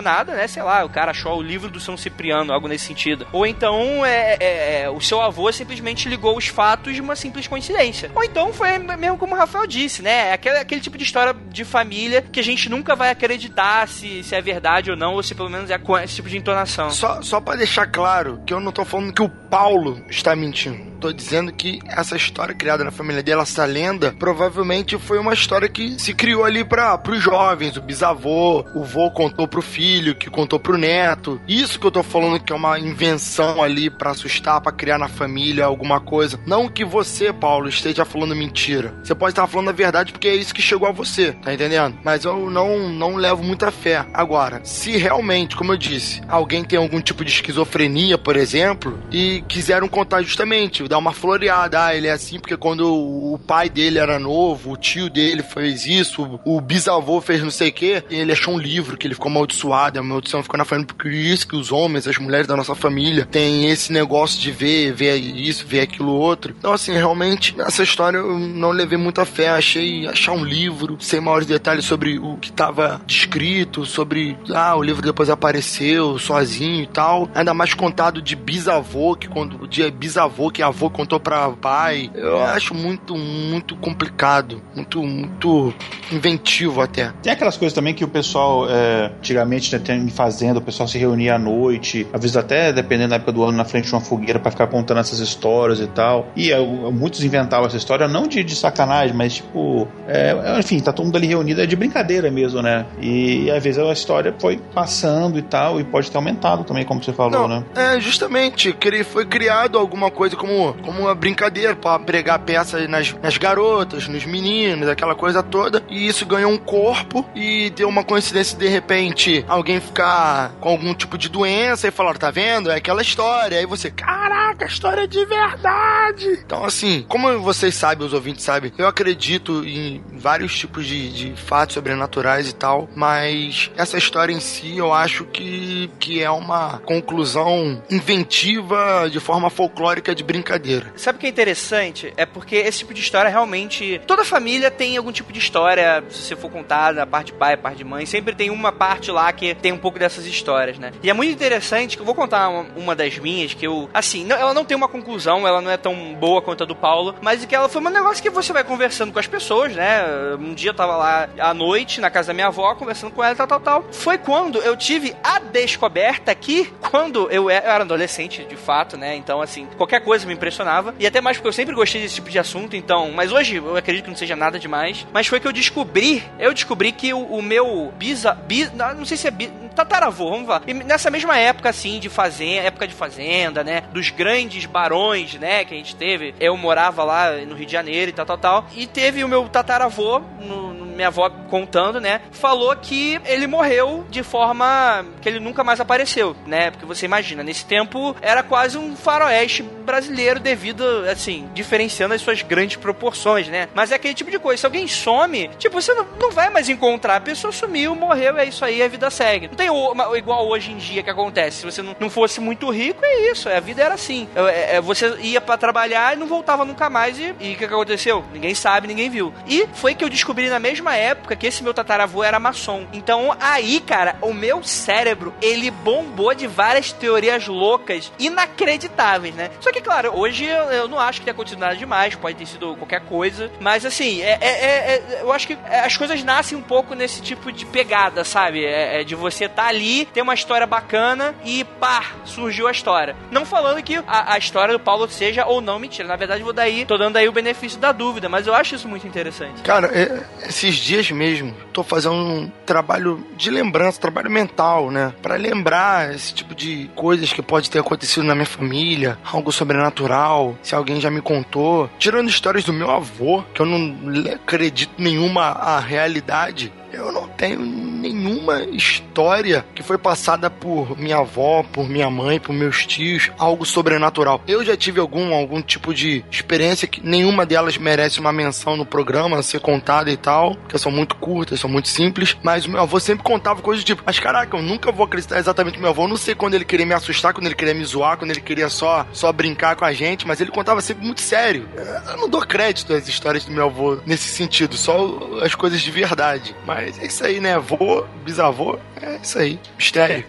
sugestionada, 0.09 0.35
né? 0.35 0.47
Sei 0.47 0.63
lá, 0.63 0.83
o 0.83 0.89
cara 0.89 1.11
achou 1.11 1.37
o 1.37 1.41
livro 1.41 1.69
do 1.69 1.79
São 1.79 1.95
Cipriano, 1.95 2.51
algo 2.51 2.67
nesse 2.67 2.85
sentido. 2.85 3.27
Ou 3.31 3.45
então 3.45 4.05
é, 4.05 4.37
é, 4.39 4.81
é, 4.83 4.89
o 4.89 4.99
seu 4.99 5.21
avô 5.21 5.51
simplesmente 5.51 6.09
ligou 6.09 6.37
os 6.37 6.47
fatos 6.47 6.93
de 6.93 7.01
uma 7.01 7.15
simples 7.15 7.47
coincidência. 7.47 8.11
Ou 8.15 8.23
então 8.23 8.51
foi 8.51 8.77
mesmo 8.79 9.17
como 9.17 9.35
o 9.35 9.37
Rafael 9.37 9.67
disse, 9.67 10.01
né? 10.01 10.33
Aquele, 10.33 10.57
aquele 10.57 10.81
tipo 10.81 10.97
de 10.97 11.03
história 11.03 11.35
de 11.49 11.63
família 11.63 12.21
que 12.21 12.39
a 12.39 12.43
gente 12.43 12.69
nunca 12.69 12.95
vai 12.95 13.11
acreditar 13.11 13.87
se, 13.87 14.23
se 14.23 14.35
é 14.35 14.41
verdade 14.41 14.91
ou 14.91 14.97
não, 14.97 15.13
ou 15.13 15.23
se 15.23 15.35
pelo 15.35 15.49
menos 15.49 15.69
é 15.69 15.77
com 15.77 15.97
esse 15.97 16.15
tipo 16.15 16.29
de 16.29 16.37
entonação. 16.37 16.89
Só, 16.89 17.21
só 17.21 17.39
para 17.39 17.57
deixar 17.57 17.87
claro 17.87 18.41
que 18.45 18.53
eu 18.53 18.59
não 18.59 18.71
tô 18.71 18.83
falando 18.83 19.13
que 19.13 19.21
o 19.21 19.29
Paulo 19.29 20.03
está 20.09 20.35
mentindo. 20.35 20.89
Tô 20.99 21.13
dizendo 21.13 21.53
que 21.53 21.79
essa 21.87 22.17
história 22.17 22.53
criada 22.53 22.83
na 22.83 22.91
família 22.91 23.23
dela, 23.23 23.43
essa 23.43 23.63
lenda, 23.63 24.13
provavelmente 24.19 24.97
foi 24.97 25.17
uma 25.17 25.33
história 25.33 25.69
que 25.69 25.97
se 25.97 26.13
criou 26.13 26.43
ali 26.43 26.63
para 26.63 27.01
os 27.09 27.21
jovens, 27.21 27.77
o 27.77 27.81
bisavô, 27.81 28.65
o 28.75 28.83
vô 28.83 29.09
contou 29.09 29.47
pro 29.47 29.61
filho, 29.61 29.98
que 30.15 30.29
contou 30.29 30.59
pro 30.59 30.77
neto. 30.77 31.39
Isso 31.47 31.79
que 31.79 31.85
eu 31.85 31.91
tô 31.91 32.03
falando 32.03 32.39
que 32.39 32.51
é 32.51 32.55
uma 32.55 32.79
invenção 32.79 33.61
ali 33.61 33.89
para 33.89 34.11
assustar, 34.11 34.61
para 34.61 34.71
criar 34.71 34.97
na 34.97 35.07
família 35.07 35.65
alguma 35.65 35.99
coisa. 35.99 36.39
Não 36.45 36.69
que 36.69 36.85
você, 36.85 37.31
Paulo, 37.31 37.69
esteja 37.69 38.05
falando 38.05 38.35
mentira. 38.35 38.93
Você 39.03 39.15
pode 39.15 39.31
estar 39.31 39.47
falando 39.47 39.69
a 39.69 39.73
verdade 39.73 40.11
porque 40.11 40.27
é 40.27 40.35
isso 40.35 40.53
que 40.53 40.61
chegou 40.61 40.87
a 40.87 40.91
você, 40.91 41.33
tá 41.33 41.53
entendendo? 41.53 41.97
Mas 42.03 42.25
eu 42.25 42.49
não, 42.49 42.89
não 42.89 43.15
levo 43.15 43.43
muita 43.43 43.71
fé. 43.71 44.05
Agora, 44.13 44.61
se 44.63 44.97
realmente, 44.97 45.55
como 45.55 45.73
eu 45.73 45.77
disse, 45.77 46.21
alguém 46.27 46.63
tem 46.63 46.77
algum 46.77 47.01
tipo 47.01 47.23
de 47.23 47.31
esquizofrenia, 47.31 48.17
por 48.17 48.35
exemplo, 48.35 48.99
e 49.11 49.43
quiseram 49.47 49.87
contar 49.87 50.21
justamente 50.21 50.87
dar 50.87 50.97
uma 50.97 51.13
floreada. 51.13 51.85
Ah, 51.85 51.95
ele 51.95 52.07
é 52.07 52.11
assim 52.11 52.39
porque 52.39 52.57
quando 52.57 52.93
o 52.93 53.39
pai 53.39 53.69
dele 53.69 53.99
era 53.99 54.19
novo, 54.19 54.71
o 54.71 54.77
tio 54.77 55.09
dele 55.09 55.43
fez 55.43 55.85
isso, 55.85 56.39
o 56.45 56.61
bisavô 56.61 57.21
fez 57.21 57.41
não 57.41 57.51
sei 57.51 57.69
o 57.69 57.73
que, 57.73 58.03
e 58.09 58.15
ele 58.15 58.31
achou 58.31 58.53
um 58.53 58.59
livro 58.59 58.97
que 58.97 59.07
ele 59.07 59.13
ficou 59.13 59.29
amaldiçoado 59.29 59.88
maltratada, 59.89 59.99
a 59.99 60.03
maldição 60.03 60.43
ficou 60.43 60.57
na 60.57 60.65
família 60.65 60.93
por 60.95 61.11
isso 61.11 61.47
que 61.47 61.55
os 61.55 61.71
homens, 61.71 62.07
as 62.07 62.17
mulheres 62.17 62.47
da 62.47 62.55
nossa 62.55 62.75
família 62.75 63.25
têm 63.25 63.69
esse 63.69 63.91
negócio 63.91 64.39
de 64.39 64.51
ver, 64.51 64.93
ver 64.93 65.15
isso, 65.17 65.65
ver 65.65 65.81
aquilo 65.81 66.11
outro. 66.11 66.55
Então, 66.57 66.73
assim, 66.73 66.93
realmente, 66.93 67.55
essa 67.59 67.83
história 67.83 68.17
eu 68.17 68.37
não 68.37 68.71
levei 68.71 68.97
muita 68.97 69.25
fé. 69.25 69.49
Achei 69.49 70.07
achar 70.07 70.33
um 70.33 70.43
livro 70.43 70.97
sem 70.99 71.19
maiores 71.19 71.47
detalhes 71.47 71.85
sobre 71.85 72.19
o 72.19 72.37
que 72.37 72.49
estava 72.49 73.01
descrito, 73.05 73.85
sobre, 73.85 74.37
ah, 74.53 74.75
o 74.75 74.83
livro 74.83 75.01
depois 75.01 75.29
apareceu 75.29 76.17
sozinho 76.19 76.83
e 76.83 76.87
tal. 76.87 77.29
Ainda 77.33 77.53
mais 77.53 77.73
contado 77.73 78.21
de 78.21 78.35
bisavô, 78.35 79.15
que 79.15 79.27
quando 79.27 79.67
de 79.67 79.89
bisavô 79.91 80.51
que 80.51 80.61
avô 80.61 80.89
contou 80.89 81.19
para 81.19 81.49
pai. 81.49 82.11
Eu 82.13 82.43
acho 82.43 82.73
muito, 82.73 83.15
muito 83.15 83.75
complicado, 83.75 84.61
muito, 84.75 85.01
muito 85.01 85.73
inventivo 86.11 86.81
até. 86.81 87.13
Tem 87.21 87.33
aquelas 87.33 87.57
coisas 87.57 87.73
também 87.73 87.93
que 87.93 88.03
o 88.03 88.07
pessoal, 88.07 88.69
é, 88.69 89.11
antigamente, 89.17 89.68
né, 89.77 89.95
em 89.95 90.09
fazenda, 90.09 90.59
o 90.59 90.61
pessoal 90.61 90.87
se 90.87 90.97
reunia 90.97 91.35
à 91.35 91.39
noite, 91.39 92.07
às 92.13 92.21
vezes 92.21 92.37
até, 92.37 92.71
dependendo 92.71 93.09
da 93.09 93.15
época 93.17 93.31
do 93.31 93.43
ano, 93.43 93.57
na 93.57 93.65
frente 93.65 93.87
de 93.87 93.93
uma 93.93 94.01
fogueira 94.01 94.39
para 94.39 94.51
ficar 94.51 94.67
contando 94.67 94.99
essas 94.99 95.19
histórias 95.19 95.79
e 95.79 95.87
tal. 95.87 96.27
E 96.35 96.51
é, 96.51 96.59
muitos 96.59 97.23
inventavam 97.23 97.67
essa 97.67 97.77
história, 97.77 98.07
não 98.07 98.27
de, 98.27 98.43
de 98.43 98.55
sacanagem, 98.55 99.15
mas 99.15 99.35
tipo, 99.35 99.87
é, 100.07 100.59
enfim, 100.59 100.79
tá 100.79 100.91
todo 100.91 101.05
mundo 101.05 101.17
ali 101.17 101.27
reunido, 101.27 101.61
é 101.61 101.65
de 101.65 101.75
brincadeira 101.75 102.29
mesmo, 102.31 102.61
né? 102.61 102.85
E, 103.01 103.43
e 103.43 103.51
às 103.51 103.63
vezes 103.63 103.79
a 103.79 103.91
história 103.91 104.33
foi 104.39 104.59
passando 104.73 105.37
e 105.37 105.41
tal, 105.41 105.79
e 105.79 105.83
pode 105.83 106.09
ter 106.09 106.17
aumentado 106.17 106.63
também, 106.63 106.85
como 106.85 107.03
você 107.03 107.13
falou, 107.13 107.47
não, 107.47 107.47
né? 107.47 107.63
É, 107.75 107.99
justamente, 107.99 108.75
foi 109.05 109.25
criado 109.25 109.77
alguma 109.77 110.11
coisa 110.11 110.35
como, 110.35 110.73
como 110.81 111.01
uma 111.01 111.15
brincadeira 111.15 111.75
para 111.75 111.99
pregar 111.99 112.39
peças 112.39 112.89
nas, 112.89 113.15
nas 113.21 113.37
garotas, 113.37 114.07
nos 114.07 114.25
meninos, 114.25 114.87
aquela 114.87 115.15
coisa 115.15 115.41
toda, 115.43 115.83
e 115.89 116.07
isso 116.07 116.25
ganhou 116.25 116.51
um 116.51 116.57
corpo 116.57 117.25
e 117.35 117.69
deu 117.71 117.87
uma 117.87 118.03
coincidência 118.03 118.57
de 118.57 118.67
repente 118.67 119.45
alguém 119.59 119.79
ficar 119.79 120.51
com 120.59 120.69
algum 120.69 120.93
tipo 120.93 121.17
de 121.17 121.29
doença 121.29 121.87
e 121.87 121.91
falar, 121.91 122.17
tá 122.17 122.31
vendo? 122.31 122.71
É 122.71 122.75
aquela 122.75 123.01
história. 123.01 123.59
Aí 123.59 123.65
você, 123.65 123.91
caraca, 123.91 124.65
história 124.65 125.07
de 125.07 125.23
verdade. 125.25 126.39
Então, 126.45 126.65
assim, 126.65 127.05
como 127.07 127.39
vocês 127.39 127.75
sabem, 127.75 128.05
os 128.05 128.13
ouvintes 128.13 128.43
sabem, 128.43 128.71
eu 128.77 128.87
acredito 128.87 129.63
em 129.65 130.01
vários 130.13 130.57
tipos 130.57 130.85
de, 130.85 131.09
de 131.11 131.41
fatos 131.41 131.75
sobrenaturais 131.75 132.49
e 132.49 132.55
tal, 132.55 132.89
mas 132.95 133.71
essa 133.77 133.97
história 133.97 134.33
em 134.33 134.39
si 134.39 134.77
eu 134.77 134.93
acho 134.93 135.25
que, 135.25 135.89
que 135.99 136.21
é 136.21 136.29
uma 136.29 136.79
conclusão 136.79 137.81
inventiva 137.89 139.07
de 139.11 139.19
forma 139.19 139.49
folclórica 139.49 140.15
de 140.15 140.23
brincadeira. 140.23 140.91
Sabe 140.95 141.17
o 141.17 141.19
que 141.19 141.27
é 141.27 141.29
interessante? 141.29 142.13
É 142.17 142.25
porque 142.25 142.55
esse 142.55 142.79
tipo 142.79 142.93
de 142.93 143.01
história 143.01 143.29
realmente. 143.29 144.01
Toda 144.07 144.23
família 144.25 144.71
tem 144.71 144.97
algum 144.97 145.11
tipo 145.11 145.31
de 145.31 145.39
história, 145.39 146.03
se 146.09 146.23
você 146.23 146.35
for 146.35 146.49
contar 146.49 146.93
na 146.93 147.05
parte 147.05 147.27
de 147.27 147.33
pai, 147.33 147.57
parte 147.57 147.77
de 147.77 147.83
mãe, 147.83 148.05
sempre 148.05 148.33
tem 148.35 148.49
uma 148.49 148.71
parte 148.71 149.11
lá 149.11 149.31
que 149.31 149.48
tem 149.55 149.71
um 149.71 149.77
pouco 149.77 149.99
dessas 149.99 150.25
histórias, 150.25 150.77
né? 150.77 150.91
E 151.03 151.09
é 151.09 151.13
muito 151.13 151.31
interessante 151.31 151.95
que 151.95 152.01
eu 152.01 152.05
vou 152.05 152.15
contar 152.15 152.49
uma, 152.49 152.65
uma 152.75 152.95
das 152.95 153.17
minhas 153.17 153.53
que 153.53 153.65
eu. 153.65 153.89
Assim, 153.93 154.25
não, 154.25 154.35
ela 154.35 154.53
não 154.53 154.65
tem 154.65 154.75
uma 154.75 154.87
conclusão, 154.87 155.47
ela 155.47 155.61
não 155.61 155.71
é 155.71 155.77
tão 155.77 156.13
boa 156.15 156.41
quanto 156.41 156.63
a 156.63 156.65
do 156.65 156.75
Paulo, 156.75 157.15
mas 157.21 157.43
que 157.45 157.55
ela 157.55 157.69
foi 157.69 157.81
um 157.81 157.89
negócio 157.89 158.21
que 158.21 158.29
você 158.29 158.53
vai 158.53 158.63
conversando 158.63 159.11
com 159.11 159.19
as 159.19 159.27
pessoas, 159.27 159.75
né? 159.75 160.03
Um 160.39 160.53
dia 160.53 160.69
eu 160.69 160.73
tava 160.73 160.95
lá 160.95 161.29
à 161.39 161.53
noite 161.53 162.01
na 162.01 162.09
casa 162.09 162.27
da 162.27 162.33
minha 162.33 162.47
avó, 162.47 162.73
conversando 162.75 163.11
com 163.11 163.23
ela, 163.23 163.35
tal, 163.35 163.47
tal, 163.47 163.59
tal. 163.59 163.85
Foi 163.91 164.17
quando 164.17 164.59
eu 164.59 164.75
tive 164.75 165.15
a 165.23 165.39
descoberta 165.39 166.33
que, 166.35 166.65
quando 166.89 167.29
eu 167.31 167.49
era, 167.49 167.83
adolescente, 167.83 168.43
de 168.43 168.55
fato, 168.55 168.97
né? 168.97 169.15
Então, 169.15 169.41
assim, 169.41 169.67
qualquer 169.77 170.01
coisa 170.01 170.25
me 170.25 170.33
impressionava. 170.33 170.93
E 170.99 171.07
até 171.07 171.21
mais 171.21 171.37
porque 171.37 171.47
eu 171.47 171.53
sempre 171.53 171.75
gostei 171.75 172.01
desse 172.01 172.15
tipo 172.15 172.29
de 172.29 172.39
assunto, 172.39 172.75
então. 172.75 173.11
Mas 173.11 173.31
hoje 173.31 173.55
eu 173.55 173.75
acredito 173.75 174.05
que 174.05 174.09
não 174.09 174.17
seja 174.17 174.35
nada 174.35 174.59
demais. 174.59 175.05
Mas 175.11 175.27
foi 175.27 175.39
que 175.39 175.47
eu 175.47 175.51
descobri, 175.51 176.23
eu 176.37 176.53
descobri 176.53 176.91
que 176.91 177.13
o, 177.13 177.19
o 177.19 177.41
meu 177.41 177.91
bisa, 177.97 178.33
bis, 178.33 178.71
não 178.73 179.05
sei 179.05 179.17
se 179.17 179.27
é 179.27 179.31
tataravô, 179.47 180.29
vamos 180.31 180.47
lá. 180.47 180.61
E 180.67 180.73
nessa 180.73 181.09
mesma 181.09 181.37
época, 181.37 181.69
assim, 181.69 181.99
de 181.99 182.09
fazenda, 182.09 182.67
época 182.67 182.87
de 182.87 182.93
fazenda, 182.93 183.63
né? 183.63 183.83
Dos 183.91 184.09
grandes 184.09 184.65
barões, 184.65 185.35
né? 185.35 185.63
Que 185.65 185.73
a 185.73 185.77
gente 185.77 185.95
teve. 185.95 186.33
Eu 186.39 186.55
morava 186.57 187.03
lá 187.03 187.31
no 187.31 187.55
Rio 187.55 187.65
de 187.65 187.71
Janeiro 187.71 188.09
e 188.09 188.13
tal, 188.13 188.25
tal, 188.25 188.37
tal. 188.37 188.67
E 188.75 188.87
teve 188.87 189.23
o 189.23 189.27
meu 189.27 189.47
tataravô, 189.47 190.21
no, 190.41 190.73
no, 190.73 190.88
minha 190.99 191.07
avó 191.07 191.29
contando, 191.49 192.01
né? 192.01 192.19
Falou 192.31 192.75
que 192.75 193.19
ele 193.25 193.47
morreu 193.47 194.05
de 194.09 194.21
forma 194.21 195.05
que 195.21 195.29
ele 195.29 195.39
nunca 195.39 195.63
mais 195.63 195.79
apareceu, 195.79 196.35
né? 196.45 196.71
Porque 196.71 196.85
você 196.85 197.05
imagina, 197.05 197.41
nesse 197.41 197.65
tempo 197.65 198.15
era 198.21 198.43
quase 198.43 198.77
um 198.77 198.97
faroeste 198.97 199.63
brasileiro 199.63 200.39
devido, 200.39 200.83
assim, 201.09 201.49
diferenciando 201.53 202.13
as 202.13 202.21
suas 202.21 202.41
grandes 202.43 202.77
proporções, 202.77 203.47
né? 203.47 203.67
Mas 203.73 203.91
é 203.91 203.95
aquele 203.95 204.13
tipo 204.13 204.29
de 204.29 204.37
coisa. 204.37 204.59
Se 204.59 204.65
alguém 204.65 204.87
some, 204.87 205.49
tipo, 205.57 205.81
você 205.81 205.93
não, 205.93 206.31
vai 206.31 206.49
mais 206.49 206.69
encontrar. 206.69 207.15
A 207.15 207.21
pessoa 207.21 207.51
sumiu, 207.51 207.95
morreu, 207.95 208.37
é 208.37 208.45
isso 208.45 208.63
aí, 208.63 208.83
a 208.83 208.87
vida 208.87 209.09
segue. 209.09 209.47
Não 209.47 209.55
tem 209.55 209.69
o, 209.69 210.15
igual 210.15 210.47
hoje 210.47 210.71
em 210.71 210.77
dia 210.77 211.01
que 211.01 211.09
acontece. 211.09 211.57
Se 211.57 211.65
você 211.65 211.81
não, 211.81 212.09
fosse 212.09 212.39
muito 212.39 212.69
rico, 212.69 212.99
é 213.03 213.31
isso. 213.31 213.49
A 213.49 213.59
vida 213.59 213.81
era 213.81 213.95
assim. 213.95 214.27
É, 214.35 214.75
é, 214.75 214.81
você 214.81 215.15
ia 215.21 215.41
para 215.41 215.57
trabalhar 215.57 216.15
e 216.15 216.19
não 216.19 216.27
voltava 216.27 216.65
nunca 216.65 216.89
mais. 216.89 217.17
E 217.17 217.31
o 217.31 217.57
que 217.57 217.65
aconteceu? 217.65 218.23
Ninguém 218.31 218.53
sabe, 218.53 218.87
ninguém 218.87 219.09
viu. 219.09 219.33
E 219.47 219.67
foi 219.73 219.95
que 219.95 220.03
eu 220.03 220.09
descobri 220.09 220.49
na 220.49 220.59
mesma 220.59 220.88
época 220.95 221.35
que 221.35 221.47
esse 221.47 221.63
meu 221.63 221.73
tataravô 221.73 222.23
era 222.23 222.39
maçom. 222.39 222.85
Então 222.93 223.35
aí, 223.39 223.79
cara, 223.79 224.15
o 224.21 224.33
meu 224.33 224.63
cérebro, 224.63 225.33
ele 225.41 225.71
bombou 225.71 226.33
de 226.33 226.47
várias 226.47 226.91
teorias 226.91 227.47
loucas, 227.47 228.11
inacreditáveis, 228.19 229.35
né? 229.35 229.49
Só 229.59 229.71
que, 229.71 229.81
claro, 229.81 230.17
hoje 230.17 230.45
eu, 230.45 230.65
eu 230.71 230.87
não 230.87 230.99
acho 230.99 231.19
que 231.19 231.25
tenha 231.25 231.33
acontecido 231.33 231.59
nada 231.59 231.75
demais, 231.75 232.15
pode 232.15 232.37
ter 232.37 232.45
sido 232.45 232.75
qualquer 232.75 233.01
coisa. 233.01 233.51
Mas 233.59 233.85
assim, 233.85 234.21
é, 234.21 234.37
é, 234.41 234.49
é 234.49 235.19
eu 235.21 235.31
acho 235.31 235.47
que 235.47 235.57
as 235.83 235.95
coisas 235.95 236.23
nascem 236.23 236.57
um 236.57 236.61
pouco 236.61 236.95
nesse 236.95 237.21
tipo 237.21 237.51
de 237.51 237.65
pegada, 237.65 238.23
sabe? 238.23 238.65
É, 238.65 239.03
de 239.03 239.15
você 239.15 239.47
tá 239.47 239.67
ali, 239.67 240.05
ter 240.05 240.21
uma 240.21 240.33
história 240.33 240.65
bacana 240.65 241.35
e 241.43 241.63
pá, 241.63 242.03
surgiu 242.25 242.67
a 242.67 242.71
história. 242.71 243.15
Não 243.31 243.45
falando 243.45 243.81
que 243.83 243.97
a, 244.07 244.33
a, 244.33 244.37
história 244.37 244.73
do 244.73 244.79
Paulo 244.79 245.09
seja 245.09 245.45
ou 245.45 245.61
não 245.61 245.79
mentira. 245.79 246.07
Na 246.07 246.15
verdade, 246.15 246.43
vou 246.43 246.53
daí, 246.53 246.85
tô 246.85 246.97
dando 246.97 247.17
aí 247.17 247.27
o 247.27 247.31
benefício 247.31 247.79
da 247.79 247.91
dúvida, 247.91 248.29
mas 248.29 248.47
eu 248.47 248.53
acho 248.53 248.75
isso 248.75 248.87
muito 248.87 249.07
interessante. 249.07 249.61
Cara, 249.61 249.87
é, 249.87 250.47
esses 250.47 250.78
dias 250.79 251.09
mesmo, 251.11 251.53
tô 251.73 251.83
fazendo 251.83 252.15
um 252.15 252.51
trabalho 252.65 253.25
de 253.37 253.49
lembrança, 253.49 253.99
trabalho 253.99 254.29
mental, 254.29 254.91
né? 254.91 255.13
Para 255.21 255.35
lembrar 255.35 256.13
esse 256.13 256.33
tipo 256.33 256.55
de 256.55 256.89
coisas 256.95 257.31
que 257.31 257.41
pode 257.41 257.69
ter 257.69 257.79
acontecido 257.79 258.23
na 258.23 258.35
minha 258.35 258.45
família, 258.45 259.17
algo 259.23 259.51
sobrenatural, 259.51 260.57
se 260.61 260.75
alguém 260.75 260.99
já 260.99 261.09
me 261.09 261.21
contou. 261.21 261.89
Tirando 261.97 262.29
histórias 262.29 262.63
do 262.63 262.73
meu 262.73 262.89
avô, 262.89 263.43
que 263.53 263.61
eu 263.61 263.65
não 263.65 263.95
acredito 264.33 264.91
nenhuma 264.97 265.43
a 265.43 265.79
realidade, 265.79 266.71
eu 266.91 267.11
não 267.11 267.27
tenho 267.27 267.59
nenhuma 267.59 268.63
história 268.63 269.65
que 269.75 269.83
foi 269.83 269.97
passada 269.97 270.49
por 270.49 270.97
minha 270.97 271.17
avó, 271.17 271.63
por 271.63 271.87
minha 271.89 272.09
mãe, 272.09 272.39
por 272.39 272.53
meus 272.53 272.85
tios, 272.85 273.31
algo 273.37 273.65
sobrenatural. 273.65 274.41
Eu 274.47 274.63
já 274.63 274.75
tive 274.75 274.99
algum 274.99 275.33
algum 275.33 275.61
tipo 275.61 275.93
de 275.93 276.23
experiência 276.31 276.87
que 276.87 277.05
nenhuma 277.05 277.45
delas 277.45 277.77
merece 277.77 278.19
uma 278.19 278.31
menção 278.31 278.77
no 278.77 278.85
programa, 278.85 279.41
ser 279.43 279.59
contada 279.59 280.09
e 280.09 280.17
tal, 280.17 280.55
que 280.67 280.77
são 280.77 280.91
muito 280.91 281.15
curtas, 281.15 281.59
são 281.59 281.69
muito 281.69 281.87
simples, 281.87 282.37
mas 282.41 282.65
o 282.65 282.71
meu 282.71 282.81
avô 282.81 282.99
sempre 282.99 283.23
contava 283.23 283.61
coisas 283.61 283.83
tipo, 283.83 284.03
mas 284.05 284.19
caraca, 284.19 284.57
eu 284.57 284.61
nunca 284.61 284.91
vou 284.91 285.05
acreditar 285.05 285.37
exatamente 285.37 285.75
no 285.75 285.81
meu 285.81 285.91
avô, 285.91 286.03
eu 286.03 286.07
não 286.07 286.17
sei 286.17 286.35
quando 286.35 286.53
ele 286.53 286.65
queria 286.65 286.85
me 286.85 286.93
assustar, 286.93 287.33
quando 287.33 287.45
ele 287.45 287.55
queria 287.55 287.73
me 287.73 287.83
zoar, 287.83 288.17
quando 288.17 288.31
ele 288.31 288.41
queria 288.41 288.69
só 288.69 289.05
só 289.11 289.31
brincar 289.31 289.75
com 289.75 289.85
a 289.85 289.93
gente, 289.93 290.27
mas 290.27 290.39
ele 290.39 290.51
contava 290.51 290.81
sempre 290.81 291.05
muito 291.05 291.21
sério. 291.21 291.67
Eu 292.09 292.17
não 292.17 292.29
dou 292.29 292.41
crédito 292.41 292.93
às 292.93 293.07
histórias 293.07 293.45
do 293.45 293.51
meu 293.51 293.65
avô 293.65 293.99
nesse 294.05 294.29
sentido, 294.29 294.75
só 294.75 295.39
as 295.41 295.55
coisas 295.55 295.81
de 295.81 295.91
verdade. 295.91 296.55
Mas 296.65 296.78
é 296.81 297.05
isso 297.05 297.23
aí, 297.23 297.39
né? 297.39 297.55
Avô, 297.55 298.05
bisavô, 298.23 298.77
é 299.01 299.17
isso 299.21 299.37
aí. 299.37 299.59
Mistério. 299.77 300.23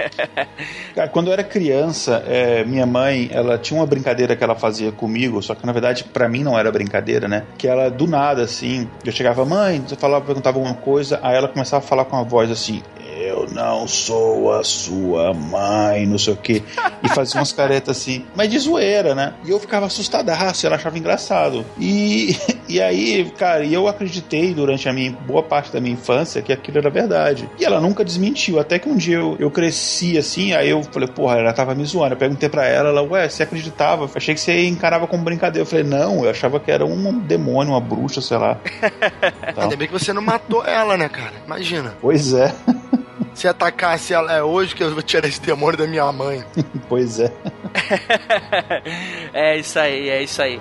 Quando 1.13 1.29
eu 1.29 1.33
era 1.33 1.45
criança, 1.45 2.23
é, 2.27 2.65
minha 2.65 2.87
mãe, 2.87 3.29
ela 3.33 3.59
tinha 3.59 3.79
uma 3.79 3.87
brincadeira 3.87 4.37
que 4.37 4.43
ela 4.45 4.55
fazia 4.55 4.93
comigo, 4.93 5.43
só 5.43 5.55
que 5.55 5.67
na 5.67 5.73
verdade 5.73 6.05
para 6.05 6.29
mim 6.29 6.43
não 6.43 6.59
era 6.59 6.71
brincadeira, 6.71 7.29
né? 7.29 7.45
Que 7.57 7.69
ela 7.69 7.91
do 7.91 8.07
nada 8.07 8.43
assim, 8.43 8.89
eu 9.05 9.13
chegava, 9.13 9.45
mãe, 9.45 9.83
você 9.87 9.97
falava, 9.97 10.25
perguntava 10.25 10.59
alguma 10.59 10.75
coisa, 10.75 11.19
aí 11.23 11.37
ela 11.37 11.49
começava 11.49 11.85
a 11.85 11.87
falar 11.87 12.05
com 12.05 12.17
a 12.17 12.23
voz 12.23 12.51
assim: 12.51 12.83
eu 13.19 13.47
não 13.53 13.87
sou 13.87 14.53
a 14.53 14.65
sua 14.65 15.33
mãe, 15.35 16.07
não 16.07 16.19
sei 16.19 16.35
o 16.35 16.37
quê. 16.37 16.63
E 17.03 17.09
fazia 17.09 17.41
umas 17.41 17.53
caretas 17.53 17.97
assim, 17.97 18.25
mas 18.35 18.51
de 18.51 18.59
zoeira, 18.59 19.15
né? 19.15 19.35
E 19.45 19.51
eu 19.51 19.59
ficava 19.59 19.87
assustadaço, 19.87 20.67
ela 20.67 20.77
achava 20.77 20.99
engraçado. 20.99 21.65
E, 21.79 22.37
e 22.69 22.81
aí, 22.81 23.31
cara, 23.37 23.65
eu 23.65 23.89
acreditei 23.89 24.55
durante 24.55 24.89
a 24.89 24.93
minha 24.93 25.13
boa 25.13 25.43
parte 25.43 25.73
da 25.73 25.81
minha 25.81 25.95
infância 25.95 26.43
que 26.43 26.53
aquilo 26.53 26.79
era 26.79 26.91
verdade. 26.91 27.49
E 27.59 27.65
ela 27.65 27.81
nunca 27.81 28.05
desmentiu, 28.05 28.59
até 28.59 28.79
que 28.79 28.89
um 28.89 28.97
dia 28.97 29.17
eu, 29.17 29.37
eu 29.39 29.51
cresci 29.51 30.17
assim, 30.19 30.53
aí 30.53 30.71
eu 30.71 30.83
falei, 30.83 31.09
porra, 31.09 31.39
ela 31.39 31.53
tava 31.53 31.75
me 31.75 31.85
zoando. 31.85 32.15
Eu 32.15 32.19
perguntei 32.19 32.49
pra 32.49 32.67
ela, 32.67 32.89
ela, 32.89 33.03
ué, 33.03 33.29
você 33.29 33.43
acreditava? 33.43 34.05
Eu 34.05 34.11
achei 34.15 34.35
que 34.35 34.41
você 34.41 34.67
encarava 34.67 35.07
como 35.07 35.23
brincadeira. 35.23 35.63
Eu 35.63 35.67
falei, 35.67 35.85
não, 35.85 36.25
eu 36.25 36.31
achava 36.31 36.61
que 36.61 36.71
era 36.71 36.85
um 36.85 37.19
demônio, 37.19 37.73
uma 37.73 37.81
bruxa, 37.81 38.21
sei 38.21 38.39
lá. 38.39 38.59
Então. 39.49 39.65
Ainda 39.65 39.77
bem 39.77 39.87
que 39.87 39.93
você 39.93 40.13
não 40.13 40.23
matou 40.23 40.65
ela, 40.65 40.97
né, 40.97 41.09
cara? 41.09 41.33
Imagina. 41.47 41.95
Pois 42.01 42.33
é. 42.33 42.55
Se 43.41 43.49
atacasse 43.49 44.13
ela 44.13 44.35
é 44.35 44.43
hoje 44.43 44.75
que 44.75 44.85
eu 44.85 44.93
vou 44.93 45.03
tirar 45.03 45.27
esse 45.27 45.41
demônio 45.41 45.79
da 45.79 45.87
minha 45.87 46.13
mãe. 46.13 46.45
pois 46.91 47.19
é. 47.19 47.33
é 49.33 49.57
isso 49.57 49.79
aí, 49.79 50.11
é 50.11 50.23
isso 50.23 50.43
aí. 50.43 50.61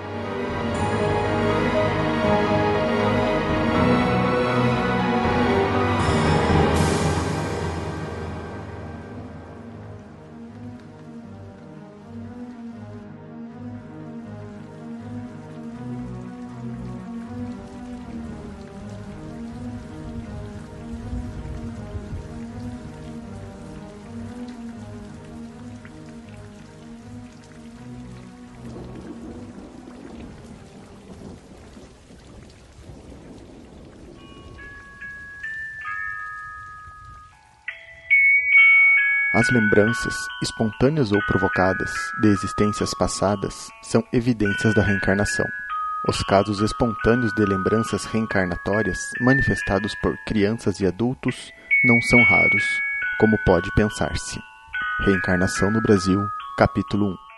As 39.40 39.48
lembranças, 39.48 40.14
espontâneas 40.42 41.12
ou 41.12 41.18
provocadas, 41.26 41.90
de 42.20 42.28
existências 42.28 42.92
passadas, 42.92 43.70
são 43.80 44.04
evidências 44.12 44.74
da 44.74 44.82
reencarnação. 44.82 45.46
Os 46.06 46.22
casos 46.24 46.60
espontâneos 46.60 47.32
de 47.32 47.46
lembranças 47.46 48.04
reencarnatórias, 48.04 48.98
manifestados 49.18 49.94
por 50.02 50.14
crianças 50.26 50.78
e 50.80 50.86
adultos, 50.86 51.50
não 51.82 51.98
são 52.02 52.22
raros, 52.22 52.64
como 53.18 53.38
pode 53.46 53.72
pensar-se. 53.74 54.38
Reencarnação 55.06 55.70
no 55.70 55.80
Brasil, 55.80 56.20
capítulo 56.58 57.06
1 57.06 57.29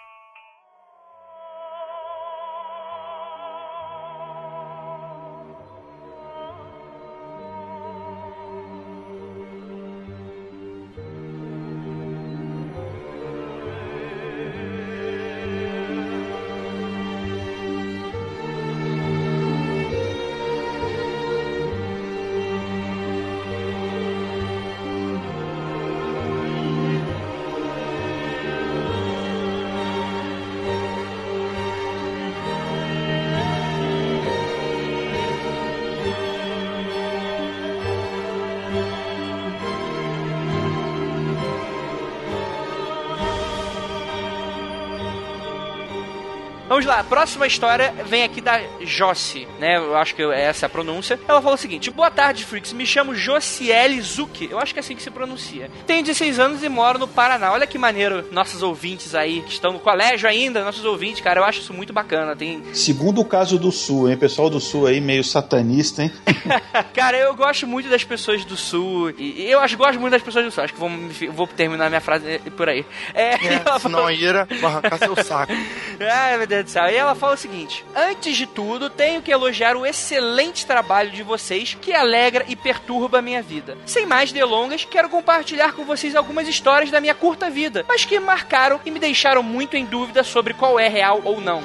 próxima 47.12 47.46
história 47.46 47.92
vem 48.06 48.22
aqui 48.22 48.40
da 48.40 48.58
Josse, 48.80 49.46
né? 49.60 49.76
Eu 49.76 49.94
acho 49.98 50.14
que 50.14 50.22
essa 50.22 50.64
é 50.64 50.66
a 50.66 50.70
pronúncia. 50.70 51.20
Ela 51.28 51.42
falou 51.42 51.56
o 51.56 51.58
seguinte: 51.58 51.90
Boa 51.90 52.10
tarde, 52.10 52.42
Freaks. 52.42 52.72
Me 52.72 52.86
chamo 52.86 53.14
Josiele 53.14 54.00
Zucchi. 54.00 54.48
Eu 54.50 54.58
acho 54.58 54.72
que 54.72 54.78
é 54.78 54.80
assim 54.80 54.96
que 54.96 55.02
se 55.02 55.10
pronuncia. 55.10 55.70
Tenho 55.86 56.02
16 56.02 56.38
anos 56.38 56.62
e 56.62 56.70
moro 56.70 56.98
no 56.98 57.06
Paraná. 57.06 57.52
Olha 57.52 57.66
que 57.66 57.76
maneiro, 57.76 58.24
nossos 58.32 58.62
ouvintes 58.62 59.14
aí, 59.14 59.42
que 59.42 59.52
estão 59.52 59.74
no 59.74 59.78
colégio 59.78 60.26
ainda, 60.26 60.64
nossos 60.64 60.86
ouvintes, 60.86 61.20
cara. 61.20 61.40
Eu 61.40 61.44
acho 61.44 61.60
isso 61.60 61.74
muito 61.74 61.92
bacana. 61.92 62.34
Tem. 62.34 62.62
Segundo 62.72 63.20
o 63.20 63.26
caso 63.26 63.58
do 63.58 63.70
Sul, 63.70 64.08
hein? 64.08 64.16
Pessoal 64.16 64.48
do 64.48 64.58
Sul 64.58 64.86
aí, 64.86 64.98
meio 64.98 65.22
satanista, 65.22 66.04
hein? 66.04 66.10
cara, 66.94 67.18
eu 67.18 67.36
gosto 67.36 67.66
muito 67.66 67.90
das 67.90 68.04
pessoas 68.04 68.42
do 68.46 68.56
Sul. 68.56 69.10
E 69.18 69.50
eu 69.50 69.60
acho 69.60 69.76
gosto 69.76 70.00
muito 70.00 70.12
das 70.12 70.22
pessoas 70.22 70.46
do 70.46 70.50
Sul. 70.50 70.64
Acho 70.64 70.72
que 70.72 70.80
vou, 70.80 70.90
vou 71.30 71.46
terminar 71.46 71.90
minha 71.90 72.00
frase 72.00 72.38
por 72.56 72.70
aí. 72.70 72.86
É, 73.12 73.34
é 73.34 73.62
senão 73.78 74.06
a 74.06 74.14
Ira 74.14 74.48
vai 74.62 74.70
arrancar 74.70 74.96
seu 74.96 75.14
saco. 75.22 75.52
Ai, 76.00 76.38
meu 76.38 76.46
Deus 76.46 76.64
do 76.64 76.70
céu. 76.70 76.88
E 76.88 77.01
ela 77.02 77.14
fala 77.14 77.34
o 77.34 77.38
seguinte: 77.38 77.84
Antes 77.94 78.36
de 78.36 78.46
tudo, 78.46 78.88
tenho 78.88 79.20
que 79.20 79.30
elogiar 79.30 79.76
o 79.76 79.84
excelente 79.84 80.64
trabalho 80.64 81.10
de 81.10 81.22
vocês 81.22 81.76
que 81.80 81.92
alegra 81.92 82.44
e 82.48 82.56
perturba 82.56 83.18
a 83.18 83.22
minha 83.22 83.42
vida. 83.42 83.76
Sem 83.84 84.06
mais 84.06 84.32
delongas, 84.32 84.84
quero 84.84 85.08
compartilhar 85.08 85.72
com 85.72 85.84
vocês 85.84 86.16
algumas 86.16 86.48
histórias 86.48 86.90
da 86.90 87.00
minha 87.00 87.14
curta 87.14 87.50
vida, 87.50 87.84
mas 87.88 88.04
que 88.04 88.18
marcaram 88.18 88.80
e 88.84 88.90
me 88.90 88.98
deixaram 88.98 89.42
muito 89.42 89.76
em 89.76 89.84
dúvida 89.84 90.22
sobre 90.22 90.54
qual 90.54 90.78
é 90.78 90.88
real 90.88 91.20
ou 91.24 91.40
não. 91.40 91.62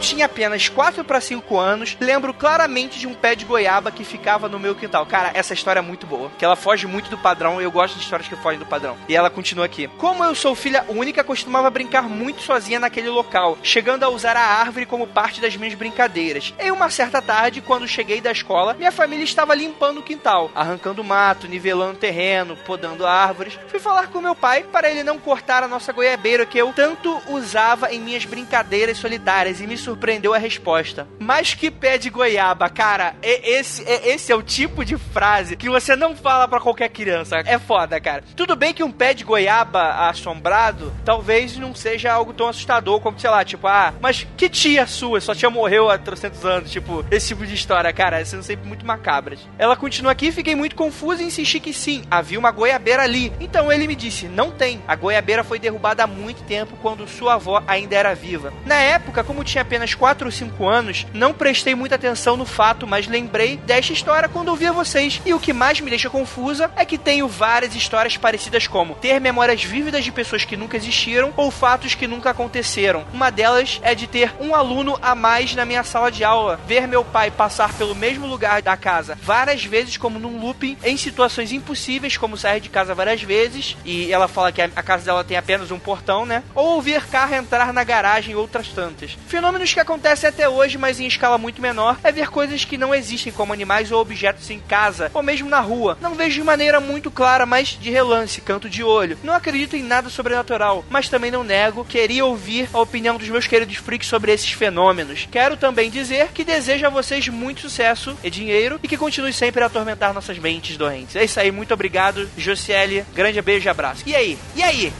Tinha 0.00 0.24
apenas 0.24 0.68
4 0.68 1.04
para 1.04 1.20
5 1.20 1.58
anos, 1.58 1.96
lembro 2.00 2.32
claramente 2.32 2.98
de 2.98 3.06
um 3.06 3.14
pé 3.14 3.34
de 3.34 3.44
goiaba 3.44 3.90
que 3.90 4.02
ficava 4.02 4.48
no 4.48 4.58
meu 4.58 4.74
quintal. 4.74 5.04
Cara, 5.04 5.30
essa 5.34 5.52
história 5.52 5.80
é 5.80 5.82
muito 5.82 6.06
boa, 6.06 6.32
que 6.38 6.44
ela 6.44 6.56
foge 6.56 6.86
muito 6.86 7.10
do 7.10 7.18
padrão 7.18 7.60
eu 7.60 7.70
gosto 7.70 7.96
de 7.96 8.02
histórias 8.02 8.28
que 8.28 8.36
fogem 8.36 8.58
do 8.58 8.66
padrão. 8.66 8.96
E 9.08 9.14
ela 9.14 9.28
continua 9.28 9.66
aqui. 9.66 9.88
Como 9.98 10.24
eu 10.24 10.34
sou 10.34 10.54
filha 10.54 10.84
única, 10.88 11.22
costumava 11.22 11.68
brincar 11.68 12.08
muito 12.08 12.42
sozinha 12.42 12.80
naquele 12.80 13.08
local, 13.08 13.58
chegando 13.62 14.04
a 14.04 14.08
usar 14.08 14.36
a 14.36 14.40
árvore 14.40 14.86
como 14.86 15.06
parte 15.06 15.40
das 15.40 15.56
minhas 15.56 15.74
brincadeiras. 15.74 16.54
Em 16.58 16.70
uma 16.70 16.88
certa 16.88 17.20
tarde, 17.20 17.60
quando 17.60 17.86
cheguei 17.86 18.20
da 18.20 18.32
escola, 18.32 18.74
minha 18.74 18.92
família 18.92 19.24
estava 19.24 19.54
limpando 19.54 19.98
o 19.98 20.02
quintal, 20.02 20.50
arrancando 20.54 21.04
mato, 21.04 21.46
nivelando 21.46 21.98
terreno, 21.98 22.56
podando 22.56 23.06
árvores. 23.06 23.58
Fui 23.68 23.78
falar 23.78 24.08
com 24.08 24.20
meu 24.20 24.34
pai 24.34 24.64
para 24.64 24.90
ele 24.90 25.02
não 25.02 25.18
cortar 25.18 25.62
a 25.62 25.68
nossa 25.68 25.92
goiabeira 25.92 26.46
que 26.46 26.58
eu 26.58 26.72
tanto 26.72 27.20
usava 27.28 27.92
em 27.92 28.00
minhas 28.00 28.24
brincadeiras 28.24 28.96
solitárias 28.96 29.60
e 29.60 29.66
me 29.66 29.76
surpreendeu 29.76 29.89
a 30.34 30.38
resposta. 30.38 31.06
Mas 31.18 31.54
que 31.54 31.70
pé 31.70 31.98
de 31.98 32.10
goiaba, 32.10 32.68
cara. 32.68 33.14
Esse, 33.22 33.82
esse 33.82 34.32
é 34.32 34.34
o 34.34 34.42
tipo 34.42 34.84
de 34.84 34.96
frase 34.96 35.56
que 35.56 35.68
você 35.68 35.96
não 35.96 36.16
fala 36.16 36.46
para 36.46 36.60
qualquer 36.60 36.88
criança. 36.88 37.36
É 37.38 37.58
foda, 37.58 38.00
cara. 38.00 38.24
Tudo 38.36 38.56
bem 38.56 38.74
que 38.74 38.82
um 38.82 38.92
pé 38.92 39.14
de 39.14 39.24
goiaba 39.24 40.08
assombrado 40.08 40.92
talvez 41.04 41.56
não 41.56 41.74
seja 41.74 42.12
algo 42.12 42.32
tão 42.32 42.48
assustador 42.48 43.00
como, 43.00 43.18
sei 43.18 43.30
lá, 43.30 43.44
tipo, 43.44 43.66
ah, 43.66 43.94
mas 44.00 44.26
que 44.36 44.48
tia 44.48 44.86
sua 44.86 45.20
só 45.20 45.34
tinha 45.34 45.50
morreu 45.50 45.90
há 45.90 45.96
300 45.96 46.44
anos. 46.44 46.70
Tipo, 46.70 47.04
esse 47.10 47.28
tipo 47.28 47.46
de 47.46 47.54
história, 47.54 47.92
cara, 47.92 48.24
sendo 48.24 48.42
sempre 48.42 48.66
muito 48.66 48.84
macabras. 48.84 49.40
Ela 49.58 49.76
continua 49.76 50.12
aqui, 50.12 50.32
fiquei 50.32 50.54
muito 50.54 50.76
confusa 50.76 51.22
e 51.22 51.26
insisti 51.26 51.60
que 51.60 51.72
sim, 51.72 52.02
havia 52.10 52.38
uma 52.38 52.50
goiabeira 52.50 53.02
ali. 53.02 53.32
Então 53.40 53.72
ele 53.72 53.86
me 53.86 53.96
disse: 53.96 54.28
não 54.28 54.50
tem. 54.50 54.82
A 54.86 54.94
goiabeira 54.94 55.42
foi 55.42 55.58
derrubada 55.58 56.04
há 56.04 56.06
muito 56.06 56.42
tempo 56.42 56.76
quando 56.82 57.08
sua 57.08 57.34
avó 57.34 57.62
ainda 57.66 57.96
era 57.96 58.14
viva. 58.14 58.52
Na 58.66 58.76
época, 58.76 59.24
como 59.24 59.44
tinha 59.44 59.62
apenas 59.62 59.79
4 59.94 60.26
ou 60.26 60.32
5 60.32 60.68
anos, 60.68 61.06
não 61.12 61.32
prestei 61.32 61.74
muita 61.74 61.94
atenção 61.94 62.36
no 62.36 62.44
fato, 62.44 62.86
mas 62.86 63.06
lembrei 63.06 63.56
desta 63.56 63.92
história 63.92 64.28
quando 64.28 64.48
ouvia 64.48 64.72
vocês. 64.72 65.20
E 65.24 65.34
o 65.34 65.40
que 65.40 65.52
mais 65.52 65.80
me 65.80 65.90
deixa 65.90 66.10
confusa 66.10 66.70
é 66.76 66.84
que 66.84 66.98
tenho 66.98 67.28
várias 67.28 67.74
histórias 67.74 68.16
parecidas 68.16 68.66
como 68.66 68.94
ter 68.94 69.20
memórias 69.20 69.62
vívidas 69.64 70.04
de 70.04 70.12
pessoas 70.12 70.44
que 70.44 70.56
nunca 70.56 70.76
existiram 70.76 71.32
ou 71.36 71.50
fatos 71.50 71.94
que 71.94 72.06
nunca 72.06 72.30
aconteceram. 72.30 73.04
Uma 73.12 73.30
delas 73.30 73.80
é 73.82 73.94
de 73.94 74.06
ter 74.06 74.34
um 74.40 74.54
aluno 74.54 74.98
a 75.00 75.14
mais 75.14 75.54
na 75.54 75.64
minha 75.64 75.84
sala 75.84 76.10
de 76.10 76.24
aula, 76.24 76.60
ver 76.66 76.86
meu 76.86 77.04
pai 77.04 77.30
passar 77.30 77.72
pelo 77.74 77.94
mesmo 77.94 78.26
lugar 78.26 78.62
da 78.62 78.76
casa 78.76 79.18
várias 79.22 79.64
vezes 79.64 79.96
como 79.96 80.18
num 80.18 80.40
looping 80.40 80.76
em 80.82 80.96
situações 80.96 81.52
impossíveis 81.52 82.16
como 82.16 82.36
sair 82.36 82.60
de 82.60 82.68
casa 82.68 82.94
várias 82.94 83.22
vezes 83.22 83.76
e 83.84 84.12
ela 84.12 84.28
fala 84.28 84.52
que 84.52 84.60
a 84.60 84.82
casa 84.82 85.04
dela 85.04 85.24
tem 85.24 85.36
apenas 85.36 85.70
um 85.70 85.78
portão, 85.78 86.26
né? 86.26 86.42
Ou 86.54 86.74
ouvir 86.74 87.04
carro 87.06 87.34
entrar 87.34 87.72
na 87.72 87.84
garagem 87.84 88.34
outras 88.34 88.68
tantas. 88.68 89.16
Fenômenos 89.26 89.69
que 89.72 89.80
acontecem 89.80 90.28
até 90.28 90.48
hoje, 90.48 90.78
mas 90.78 91.00
em 91.00 91.06
escala 91.06 91.38
muito 91.38 91.62
menor, 91.62 91.98
é 92.02 92.12
ver 92.12 92.28
coisas 92.28 92.64
que 92.64 92.78
não 92.78 92.94
existem 92.94 93.32
como 93.32 93.52
animais 93.52 93.92
ou 93.92 94.00
objetos 94.00 94.50
em 94.50 94.60
casa, 94.60 95.10
ou 95.14 95.22
mesmo 95.22 95.48
na 95.48 95.60
rua. 95.60 95.96
Não 96.00 96.14
vejo 96.14 96.40
de 96.40 96.44
maneira 96.44 96.80
muito 96.80 97.10
clara, 97.10 97.46
mas 97.46 97.68
de 97.68 97.90
relance, 97.90 98.40
canto 98.40 98.68
de 98.68 98.82
olho. 98.82 99.18
Não 99.22 99.34
acredito 99.34 99.76
em 99.76 99.82
nada 99.82 100.08
sobrenatural, 100.08 100.84
mas 100.88 101.08
também 101.08 101.30
não 101.30 101.44
nego, 101.44 101.84
queria 101.84 102.24
ouvir 102.24 102.68
a 102.72 102.80
opinião 102.80 103.16
dos 103.16 103.28
meus 103.28 103.46
queridos 103.46 103.76
freaks 103.76 104.08
sobre 104.08 104.32
esses 104.32 104.52
fenômenos. 104.52 105.28
Quero 105.30 105.56
também 105.56 105.90
dizer 105.90 106.28
que 106.28 106.44
desejo 106.44 106.86
a 106.86 106.90
vocês 106.90 107.28
muito 107.28 107.62
sucesso 107.62 108.16
e 108.22 108.30
dinheiro 108.30 108.78
e 108.82 108.88
que 108.88 108.96
continue 108.96 109.32
sempre 109.32 109.62
a 109.62 109.66
atormentar 109.66 110.14
nossas 110.14 110.38
mentes 110.38 110.76
doentes. 110.76 111.16
É 111.16 111.24
isso 111.24 111.38
aí, 111.40 111.50
muito 111.50 111.74
obrigado, 111.74 112.28
Josiele. 112.36 113.04
Grande 113.14 113.40
beijo 113.42 113.66
e 113.66 113.70
abraço. 113.70 114.02
E 114.06 114.14
aí? 114.14 114.38
E 114.54 114.62
aí? 114.62 114.92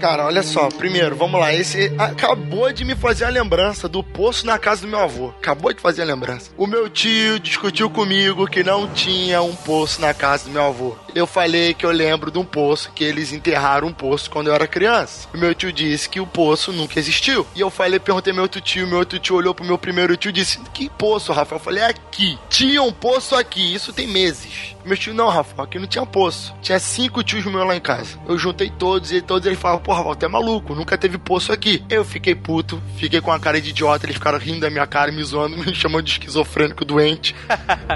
Cara, 0.00 0.26
olha 0.26 0.42
só, 0.42 0.68
primeiro, 0.68 1.16
vamos 1.16 1.40
lá. 1.40 1.54
Esse 1.54 1.92
acabou 1.98 2.70
de 2.72 2.84
me 2.84 2.94
fazer 2.94 3.24
a 3.24 3.30
lembrança 3.30 3.88
do 3.88 4.02
poço 4.02 4.44
na 4.46 4.58
casa 4.58 4.82
do 4.82 4.88
meu 4.88 5.00
avô. 5.00 5.28
Acabou 5.28 5.72
de 5.72 5.80
fazer 5.80 6.02
a 6.02 6.04
lembrança. 6.04 6.50
O 6.56 6.66
meu 6.66 6.88
tio 6.88 7.38
discutiu 7.40 7.88
comigo 7.88 8.46
que 8.46 8.62
não 8.62 8.88
tinha 8.88 9.40
um 9.40 9.54
poço 9.54 10.00
na 10.00 10.12
casa 10.12 10.44
do 10.44 10.50
meu 10.50 10.64
avô. 10.64 10.96
Eu 11.14 11.26
falei 11.26 11.72
que 11.72 11.86
eu 11.86 11.90
lembro 11.90 12.30
de 12.30 12.38
um 12.38 12.44
poço, 12.44 12.92
que 12.94 13.02
eles 13.02 13.32
enterraram 13.32 13.88
um 13.88 13.92
poço 13.92 14.30
quando 14.30 14.48
eu 14.48 14.54
era 14.54 14.66
criança. 14.66 15.28
O 15.32 15.38
meu 15.38 15.54
tio 15.54 15.72
disse 15.72 16.08
que 16.08 16.20
o 16.20 16.26
poço 16.26 16.72
nunca 16.72 16.98
existiu. 16.98 17.46
E 17.54 17.60
eu 17.60 17.70
falei, 17.70 17.98
perguntei 17.98 18.32
meu 18.32 18.42
outro 18.42 18.60
tio, 18.60 18.86
meu 18.86 18.98
outro 18.98 19.18
tio 19.18 19.36
olhou 19.36 19.54
pro 19.54 19.64
meu 19.64 19.78
primeiro 19.78 20.16
tio 20.16 20.28
e 20.28 20.32
disse: 20.32 20.60
Que 20.74 20.90
poço, 20.90 21.32
Rafael? 21.32 21.58
Eu 21.58 21.64
falei, 21.64 21.84
aqui. 21.84 22.38
Tinha 22.50 22.82
um 22.82 22.92
poço 22.92 23.34
aqui, 23.34 23.74
isso 23.74 23.92
tem 23.94 24.06
meses. 24.06 24.75
Meu 24.86 24.96
tio, 24.96 25.14
não, 25.14 25.28
Rafael, 25.28 25.64
aqui 25.64 25.78
não 25.78 25.86
tinha 25.86 26.04
poço. 26.04 26.54
Tinha 26.60 26.78
cinco 26.78 27.22
tios 27.22 27.44
meus 27.44 27.66
lá 27.66 27.74
em 27.74 27.80
casa. 27.80 28.18
Eu 28.28 28.38
juntei 28.38 28.70
todos 28.70 29.12
e 29.12 29.20
todos 29.20 29.46
eles 29.46 29.58
falavam, 29.58 29.82
porra, 29.82 30.14
tu 30.14 30.26
é 30.26 30.28
maluco, 30.28 30.74
nunca 30.74 30.98
teve 30.98 31.18
poço 31.18 31.52
aqui. 31.52 31.82
Eu 31.88 32.04
fiquei 32.04 32.34
puto, 32.34 32.80
fiquei 32.96 33.20
com 33.20 33.32
a 33.32 33.40
cara 33.40 33.60
de 33.60 33.70
idiota, 33.70 34.06
eles 34.06 34.16
ficaram 34.16 34.38
rindo 34.38 34.60
da 34.60 34.70
minha 34.70 34.86
cara, 34.86 35.10
me 35.10 35.22
zoando, 35.22 35.56
me 35.64 35.74
chamando 35.74 36.04
de 36.04 36.12
esquizofrênico 36.12 36.84
doente. 36.84 37.34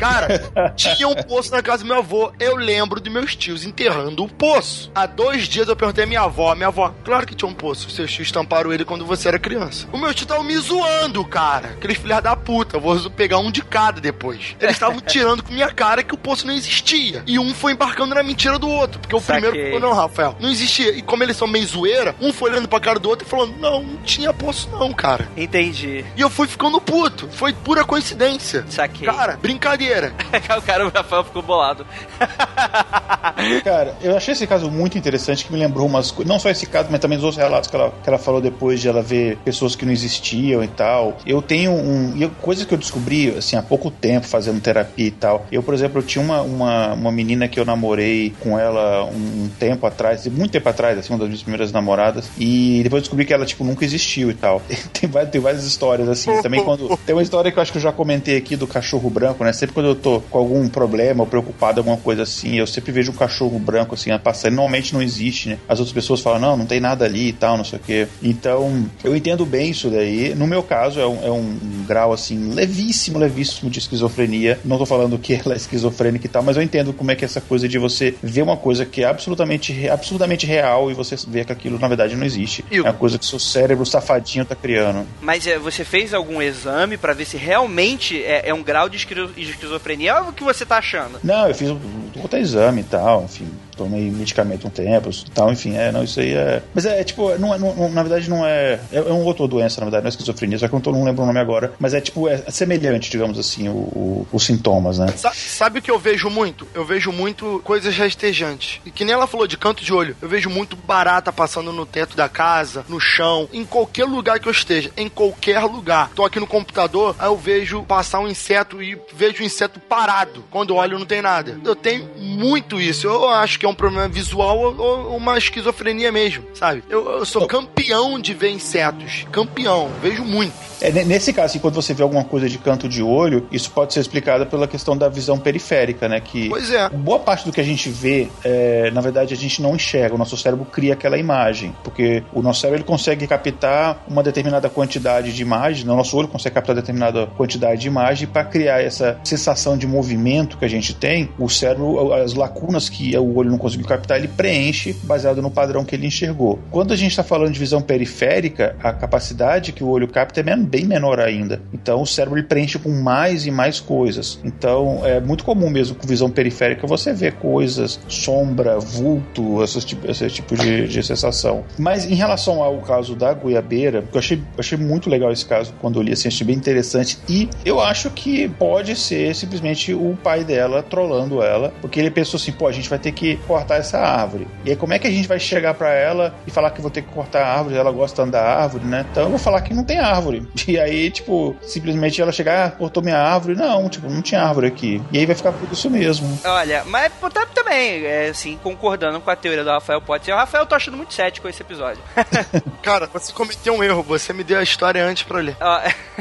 Cara, 0.01 0.73
tinha 0.75 1.07
um 1.07 1.15
poço 1.15 1.51
na 1.51 1.63
casa 1.63 1.83
do 1.83 1.87
meu 1.87 1.99
avô. 1.99 2.33
Eu 2.39 2.57
lembro 2.57 3.01
do 3.01 3.11
dos 3.11 3.13
meus 3.13 3.37
tios 3.37 3.65
enterrando 3.65 4.23
o 4.23 4.29
poço. 4.29 4.91
Há 4.95 5.05
dois 5.05 5.49
dias 5.49 5.69
eu 5.69 5.77
perguntei 5.77 6.05
à 6.05 6.07
minha 6.07 6.23
avó, 6.23 6.55
minha 6.55 6.69
avó, 6.69 6.95
claro 7.05 7.27
que 7.27 7.35
tinha 7.35 7.49
um 7.49 7.55
poço, 7.55 7.91
seus 7.91 8.13
tios 8.13 8.31
tamparam 8.31 8.73
ele 8.73 8.85
quando 8.85 9.05
você 9.05 9.29
era 9.29 9.39
criança. 9.39 9.89
O 9.93 9.99
meu 9.99 10.15
tio 10.15 10.27
tava 10.27 10.45
me 10.45 10.57
zoando, 10.57 11.25
cara. 11.25 11.71
Aqueles 11.71 11.99
filhos 11.99 12.23
da 12.23 12.37
puta, 12.37 12.77
eu 12.77 12.81
vou 12.81 13.11
pegar 13.11 13.39
um 13.39 13.51
de 13.51 13.63
cada 13.63 14.01
depois. 14.01 14.57
Eles 14.61 14.77
estavam 14.77 15.01
tirando 15.01 15.43
com 15.43 15.53
minha 15.53 15.71
cara 15.71 16.03
que 16.03 16.15
o 16.15 16.19
poço 16.19 16.47
não 16.47 16.55
existia. 16.55 16.80
E 17.27 17.39
um 17.39 17.55
foi 17.55 17.73
embarcando 17.73 18.15
na 18.15 18.23
mentira 18.23 18.59
do 18.59 18.69
outro, 18.69 19.01
porque 19.01 19.15
o 19.15 19.21
Saquei. 19.21 19.43
primeiro 19.51 19.73
falou, 19.73 19.91
não, 19.91 19.97
Rafael, 19.97 20.37
não 20.41 20.51
existia. 20.51 20.91
E 20.91 21.03
como 21.03 21.23
eles 21.23 21.37
são 21.37 21.47
meio 21.49 21.67
zoeira, 21.67 22.15
um 22.21 22.33
foi 22.33 22.51
olhando 22.51 22.69
pra 22.69 22.81
cara 22.81 22.99
do 22.99 23.09
outro 23.09 23.27
e 23.27 23.31
falando, 23.31 23.57
não, 23.59 23.83
não 23.83 23.97
tinha 23.99 24.33
poço 24.33 24.69
não, 24.71 24.93
cara. 24.93 25.29
Entendi. 25.37 26.05
E 26.17 26.21
eu 26.21 26.31
fui 26.31 26.47
ficando 26.47 26.81
puto. 26.81 27.29
Foi 27.33 27.53
pura 27.53 27.85
coincidência. 27.85 28.65
Saquei. 28.69 29.07
Cara, 29.07 29.39
brincadeira. 29.41 30.13
o 30.59 30.63
cara, 30.63 30.87
o 30.87 30.91
Rafael 30.91 31.25
ficou 31.25 31.43
bolado. 31.43 31.87
Cara, 33.65 33.97
eu 34.03 34.17
achei 34.17 34.33
esse 34.33 34.47
caso 34.47 34.71
muito 34.71 34.99
interessante, 34.99 35.45
que 35.45 35.53
me 35.53 35.59
lembrou 35.59 35.87
umas 35.87 36.11
coisas. 36.11 36.31
Não 36.31 36.39
só 36.39 36.51
esse 36.51 36.67
caso, 36.67 36.89
mas 36.91 37.01
também 37.01 37.19
os 37.19 37.25
outros 37.25 37.43
relatos 37.43 37.69
que 37.71 37.77
ela, 37.77 37.93
que 38.03 38.09
ela 38.09 38.19
falou 38.19 38.41
depois 38.41 38.81
de 38.81 38.89
ela 38.89 39.03
ver 39.03 39.37
pessoas 39.39 39.75
que 39.75 39.85
não 39.85 39.93
existiam 39.93 40.63
e 40.63 40.69
tal. 40.69 41.17
Eu 41.27 41.41
tenho 41.41 41.73
um. 41.73 42.17
E 42.17 42.29
coisas 42.41 42.65
que 42.65 42.75
eu 42.75 42.79
descobri, 42.79 43.31
assim, 43.37 43.57
há 43.57 43.63
pouco 43.63 43.91
tempo, 43.91 44.27
fazendo 44.27 44.61
terapia 44.61 45.07
e 45.07 45.11
tal. 45.11 45.47
Eu, 45.51 45.63
por 45.63 45.75
exemplo, 45.75 46.01
eu 46.01 46.03
tinha 46.03 46.25
uma, 46.25 46.41
uma, 46.43 46.70
uma 46.95 47.13
menina 47.13 47.49
que 47.49 47.59
eu 47.59 47.65
namorei 47.65 48.33
com 48.41 48.59
ela 48.59 49.05
um, 49.05 49.49
tempo 49.59 49.87
atrás, 49.87 50.27
muito 50.27 50.51
tempo 50.51 50.69
atrás, 50.69 50.99
assim, 50.99 51.13
uma 51.13 51.19
das 51.19 51.29
minhas 51.29 51.43
primeiras 51.43 51.73
namoradas. 51.73 52.31
E 52.39 52.81
depois 52.83 53.03
descobri 53.03 53.25
que 53.25 53.33
ela, 53.33 53.45
tipo, 53.45 53.65
nunca 53.65 53.85
existiu 53.85 54.31
e 54.31 54.35
tal. 54.35 54.63
tem, 54.93 55.09
várias, 55.09 55.31
tem 55.31 55.41
várias 55.41 55.65
histórias, 55.65 56.09
assim. 56.09 56.41
Também 56.43 56.63
quando. 56.63 56.97
Tem 57.07 57.15
uma 57.15 57.23
história 57.23 57.51
que 57.51 57.59
eu 57.59 57.63
acho 57.63 57.73
que 57.73 57.79
eu 57.79 57.83
já 57.83 57.93
comentei 57.93 58.37
aqui 58.37 58.57
do 58.57 58.67
cachorro 58.67 59.09
branco, 59.11 59.45
né? 59.45 59.53
Sempre 59.53 59.75
quando 59.75 59.87
eu 59.87 59.95
tô 59.95 60.21
com 60.21 60.39
algum 60.39 60.69
problema 60.69 61.23
ou 61.23 61.27
preocupado, 61.27 61.81
alguma 61.81 61.97
coisa 61.97 62.23
assim, 62.23 62.59
eu 62.59 62.67
sempre 62.67 62.93
vejo 62.93 63.13
um 63.13 63.15
cachorro 63.15 63.59
branco 63.59 63.95
assim 63.95 64.11
passando. 64.19 64.55
Normalmente 64.55 64.93
não 64.93 65.03
existe, 65.03 65.51
né? 65.51 65.59
As 65.69 65.79
outras 65.79 65.93
pessoas 65.93 66.21
falam, 66.21 66.41
não, 66.41 66.57
não 66.57 66.67
tem 66.67 66.81
nada 66.81 67.05
ali 67.05 67.29
e 67.29 67.33
tal, 67.33 67.57
não 67.57 67.65
sei 67.65 67.79
o 67.79 67.83
quê. 67.83 68.09
Então, 68.23 68.87
eu 69.05 69.17
entendo 69.17 69.45
bem 69.45 69.71
isso 69.71 69.89
daí. 69.91 70.35
No 70.35 70.47
meu 70.47 70.63
caso, 70.63 71.01
é 71.01 71.07
um, 71.07 71.25
é 71.25 71.31
um 71.31 71.59
grau 71.87 72.13
assim, 72.13 72.53
levíssimo, 72.53 73.19
levíssimo 73.19 73.71
de 73.71 73.79
esquizofrenia. 73.79 74.59
Não 74.65 74.79
tô 74.79 74.87
falando 74.87 75.19
que 75.19 75.35
ela 75.35 75.55
é 75.55 75.57
esquizofrênica 75.57 76.27
e 76.27 76.29
tal, 76.29 76.43
mas 76.43 76.57
eu 76.57 76.60
entendo 76.63 76.93
como 76.93 77.11
é 77.11 77.15
que 77.17 77.25
é 77.25 77.27
essa 77.27 77.41
coisa 77.41 77.69
de 77.69 77.79
você 77.79 78.15
ver 78.23 78.43
uma 78.43 78.57
coisa 78.57 78.85
que 78.87 79.03
é 79.03 79.07
absolutamente, 79.07 79.89
absolutamente 79.89 80.47
real 80.47 80.91
e 80.91 80.95
você 80.95 81.17
ver 81.29 81.45
que 81.45 81.53
aquilo 81.53 81.79
na 81.79 81.89
verdade 81.89 82.17
não 82.17 82.25
existe. 82.27 82.65
E 82.71 82.79
É 82.79 82.83
uma 82.83 82.93
coisa 82.93 83.19
que 83.19 83.27
seu 83.27 83.39
cérebro 83.39 83.85
safadinho 83.87 84.45
tá 84.45 84.55
criando. 84.55 85.07
Mas 85.21 85.47
é, 85.47 85.59
você 85.59 85.85
fez 85.85 86.13
algum 86.15 86.41
exame 86.43 86.97
pra 86.97 87.13
ver 87.13 87.25
se 87.25 87.37
realmente 87.37 88.23
é, 88.23 88.49
é 88.49 88.55
um 88.55 88.63
grau 88.63 88.89
de 88.89 88.97
esquizo- 88.97 89.29
de 89.35 89.43
esquizofrenia 89.51 90.21
ou 90.23 90.29
o 90.29 90.33
que 90.33 90.43
você 90.45 90.65
tá 90.67 90.79
achando? 90.79 91.19
Não, 91.23 91.49
eu 91.49 91.55
fiz 91.55 91.71
um 91.71 91.79
outro 92.17 92.39
exame 92.39 92.81
e 92.81 92.85
tal, 92.85 93.25
enfim, 93.25 93.49
tomei 93.85 94.11
medicamento 94.11 94.67
um 94.67 94.71
tempo 94.71 95.11
tal, 95.35 95.51
enfim, 95.53 95.77
é, 95.77 95.91
não, 95.91 96.05
isso 96.05 96.21
aí 96.21 96.35
é. 96.35 96.63
Mas 96.75 96.85
é, 96.85 97.03
tipo, 97.03 97.37
não, 97.39 97.55
é- 97.55 97.59
não- 97.59 97.89
na 97.91 98.03
verdade 98.03 98.29
não 98.29 98.45
é. 98.45 98.79
É, 98.93 98.99
é 98.99 99.01
uma 99.03 99.25
outra 99.25 99.47
doença, 99.49 99.81
na 99.81 99.87
verdade, 99.87 100.03
não 100.05 100.09
é 100.09 100.11
esquizofrenia, 100.11 100.59
só 100.59 100.69
que 100.69 100.75
eu 100.75 100.83
não, 100.85 100.93
não 100.93 101.05
lembro 101.05 101.23
o 101.23 101.27
nome 101.27 101.39
agora, 101.39 101.73
mas 101.79 101.95
é 101.95 102.01
tipo, 102.01 102.29
é 102.29 102.37
semelhante, 102.51 103.11
digamos 103.11 103.39
assim, 103.39 103.69
o, 103.69 103.73
o- 103.73 104.27
os 104.33 104.45
sintomas, 104.45 104.99
né? 104.99 105.09
Sa- 105.17 105.33
sabe 105.35 105.79
o 105.79 105.83
que 105.83 105.91
eu 105.91 105.99
vejo 105.99 106.29
muito? 106.29 106.67
Eu 106.75 106.85
vejo 106.85 107.11
muito 107.13 107.61
coisas 107.65 107.97
rastejantes. 107.97 108.81
E 108.85 108.91
que 108.91 109.05
nem 109.05 109.15
ela 109.15 109.27
falou 109.27 109.47
de 109.47 109.57
canto 109.57 109.83
de 109.85 109.93
olho. 109.93 110.15
Eu 110.21 110.29
vejo 110.29 110.51
muito 110.51 110.77
barata 110.77 111.33
passando 111.33 111.73
no 111.73 111.87
teto 111.87 112.17
da 112.17 112.29
casa, 112.29 112.85
no 112.89 113.01
chão, 113.01 113.49
em 113.53 113.65
qualquer 113.65 114.05
lugar 114.05 114.39
que 114.39 114.49
eu 114.49 114.53
esteja. 114.53 114.91
Em 114.97 115.09
qualquer 115.09 115.61
lugar. 115.65 116.11
Tô 116.15 116.25
aqui 116.25 116.39
no 116.39 116.47
computador, 116.47 117.15
aí 117.19 117.29
eu 117.29 117.37
vejo 117.37 117.83
passar 117.85 118.21
um 118.21 118.29
inseto 118.29 118.83
e 118.83 118.99
vejo 119.15 119.43
o 119.43 119.47
inseto 119.47 119.81
parado. 119.81 120.45
Quando 120.51 120.71
eu 120.71 120.77
olho, 120.77 120.99
não 120.99 121.07
tem 121.07 121.23
nada. 121.23 121.59
Eu 121.65 121.75
tenho 121.77 122.09
muito 122.19 122.81
isso. 122.81 123.07
Eu 123.07 123.29
acho 123.29 123.59
que 123.59 123.65
é 123.65 123.69
um 123.71 123.75
problema 123.75 124.09
visual 124.09 124.59
ou, 124.59 124.81
ou 124.81 125.17
uma 125.17 125.37
esquizofrenia 125.39 126.11
mesmo, 126.13 126.45
sabe? 126.55 126.83
Eu, 126.89 127.09
eu 127.19 127.25
sou 127.27 127.47
campeão 127.47 128.19
de 128.19 128.35
ver 128.35 128.51
insetos. 128.51 129.27
Campeão. 129.31 129.89
Vejo 130.03 130.25
muito. 130.25 130.53
É, 130.81 130.91
ne- 130.91 131.05
nesse 131.05 131.33
caso, 131.33 131.47
assim, 131.47 131.59
quando 131.59 131.75
você 131.75 131.93
vê 131.93 132.03
alguma 132.03 132.25
coisa 132.25 132.49
de 132.49 132.57
canto 132.59 132.89
de 132.89 133.03
olho, 133.03 133.47
isso 133.53 133.71
pode 133.71 133.93
ser 133.93 134.01
explicado 134.01 134.47
pela 134.47 134.67
questão 134.67 134.97
da 134.97 135.09
visão 135.09 135.39
periférica, 135.39 136.09
né? 136.09 136.21
Que 136.21 136.49
Pois 136.49 136.71
é. 136.71 136.89
boa 136.89 137.19
parte 137.19 137.45
do 137.45 137.53
que 137.53 137.61
a 137.61 137.65
gente 137.65 137.89
vê, 137.91 138.29
é, 138.43 138.91
na 138.91 139.01
verdade, 139.03 139.35
a 139.35 139.37
gente 139.37 139.61
não 139.61 139.75
enxerga. 139.77 140.15
O 140.15 140.19
nosso 140.19 140.37
cérebro 140.37 140.65
cria 140.65 140.95
aquela 140.95 141.19
imagem, 141.19 141.75
porque 141.85 142.23
o 142.33 142.41
nosso 142.43 142.61
cérebro 142.61 142.79
ele 142.81 142.85
consegue 142.87 143.27
captar 143.27 144.03
uma 144.09 144.23
determinada 144.23 144.69
quantidade 144.71 145.33
de 145.35 145.43
imagem, 145.43 145.85
né? 145.85 145.93
o 145.93 145.97
nosso 145.97 146.17
olho 146.17 146.29
consegue 146.29 146.55
captar 146.55 146.75
determinada 146.75 147.27
quantidade 147.37 147.81
de 147.83 147.87
imagem 147.89 148.27
para 148.27 148.45
criar 148.45 148.83
essa 148.83 149.19
sensação 149.23 149.77
de 149.77 149.87
movimento 149.87 150.57
que 150.57 150.65
a 150.65 150.69
gente 150.69 150.95
tem. 150.95 151.29
O 151.39 151.49
cérebro, 151.49 152.13
as 152.15 152.33
lacunas 152.35 152.89
que 152.89 153.15
o 153.19 153.37
olho 153.37 153.50
não 153.51 153.59
conseguiu 153.59 153.87
captar, 153.87 154.19
ele 154.19 154.29
preenche 154.29 154.95
baseado 155.03 155.43
no 155.43 155.51
padrão 155.51 155.85
que 155.85 155.95
ele 155.95 156.07
enxergou. 156.07 156.59
Quando 156.71 156.93
a 156.93 156.97
gente 156.97 157.11
está 157.11 157.23
falando 157.23 157.53
de 157.53 157.59
visão 157.59 157.81
periférica, 157.83 158.77
a 158.83 158.93
capacidade 158.93 159.73
que 159.73 159.85
o 159.85 159.89
olho 159.89 160.09
capta 160.09 160.41
é 160.41 160.57
bem 160.57 160.85
menor 160.85 161.21
ainda. 161.21 161.61
Então 161.73 162.03
o 162.03 162.07
cérebro 162.07 162.39
ele 162.39 162.47
preenche 162.47 162.79
com 162.79 162.91
mais 162.91 163.47
e 163.47 163.51
mais 163.51 163.81
coisas. 163.81 164.39
Então 164.45 165.05
é 165.05 165.21
muito 165.21 165.45
comum 165.45 165.71
mesmo 165.71 165.97
com 165.97 166.07
visão 166.07 166.31
periférica 166.31 166.87
você 166.87 167.13
ver 167.13 167.35
coisas, 167.35 168.01
sombra, 168.09 168.79
vulto, 168.79 169.63
esses 169.63 169.85
esse 170.09 170.29
tipo 170.31 170.57
de, 170.57 170.87
de 170.89 171.03
sensação. 171.03 171.65
Mas 171.79 172.05
em 172.05 172.15
relação 172.15 172.63
ao 172.63 172.79
caso 172.79 173.15
da 173.15 173.33
goiabeira, 173.33 174.05
eu 174.13 174.19
achei, 174.19 174.43
achei 174.59 174.79
muito 174.79 175.09
legal 175.09 175.33
esse 175.33 175.45
caso 175.45 175.73
quando 175.81 175.99
eu 175.99 176.03
li, 176.03 176.13
assim, 176.13 176.29
achei 176.29 176.47
bem 176.47 176.57
interessante. 176.57 177.19
E 177.29 177.49
eu 177.65 177.81
acho 177.81 178.11
que 178.11 178.49
pode 178.49 178.95
ser 178.97 179.35
simplesmente 179.35 179.93
o 179.93 180.17
pai 180.23 180.45
dela 180.45 180.83
trolando 180.83 181.43
ela, 181.43 181.73
porque 181.81 181.99
ele 181.99 182.11
pensou 182.11 182.39
assim: 182.39 182.53
pô, 182.53 182.67
a 182.67 182.73
gente 182.73 182.89
vai 182.89 182.99
ter 182.99 183.13
que 183.13 183.39
cortar 183.41 183.77
essa 183.77 183.99
árvore. 183.99 184.47
E 184.65 184.71
aí, 184.71 184.77
como 184.77 184.93
é 184.93 184.99
que 184.99 185.07
a 185.07 185.11
gente 185.11 185.29
vai 185.29 185.39
chegar 185.39 185.75
pra 185.75 185.91
ela 185.93 186.35
e 186.47 186.51
falar 186.51 186.71
que 186.71 186.81
vou 186.81 186.91
ter 186.91 187.03
que 187.03 187.09
cortar 187.13 187.43
a 187.43 187.59
árvore? 187.59 187.77
Ela 187.77 187.91
gosta 187.91 188.17
tanto 188.17 188.33
da 188.33 188.43
árvore, 188.43 188.85
né? 188.85 189.07
Então 189.11 189.25
eu 189.25 189.31
vou 189.31 189.39
falar 189.39 189.61
que 189.63 189.75
não 189.75 189.85
tem 189.85 189.99
árvore. 189.99 190.47
E 190.71 190.79
aí, 190.79 191.11
tipo, 191.11 191.57
simplesmente 191.63 192.23
ela 192.23 192.31
chegar, 192.31 192.69
ah, 192.69 192.71
cortou 192.71 193.03
minha 193.03 193.19
árvore. 193.19 193.57
Não, 193.57 193.89
tipo, 193.89 194.09
não 194.09 194.23
tinha 194.23 194.41
árvore 194.43 194.69
aqui. 194.69 195.03
E 195.11 195.19
aí 195.19 195.27
vai 195.27 195.35
ficar 195.35 195.51
por 195.53 195.69
isso 195.73 195.91
mesmo. 195.91 196.39
Olha, 196.45 196.85
mas 196.85 197.13
tá- 197.33 197.47
também, 197.47 198.05
é, 198.07 198.29
assim, 198.29 198.57
concordando 198.63 199.21
com 199.21 199.31
a 199.31 199.35
teoria 199.35 199.65
do 199.65 199.71
Rafael, 199.71 200.01
pode 200.01 200.25
ser. 200.27 200.33
O 200.33 200.37
Rafael, 200.37 200.63
eu 200.63 200.67
tô 200.69 200.77
achando 200.77 200.97
muito 200.97 201.13
cético 201.13 201.49
esse 201.49 201.61
episódio. 201.63 202.01
Cara, 202.83 203.09
você 203.13 203.33
cometeu 203.33 203.75
um 203.75 203.83
erro. 203.83 204.03
Você 204.05 204.33
me 204.33 204.45
deu 204.45 204.61
a 204.61 204.63
história 204.63 205.05
antes 205.05 205.25
pra 205.25 205.39
eu 205.41 205.45
ler. 205.47 205.57
Ó, 205.61 205.81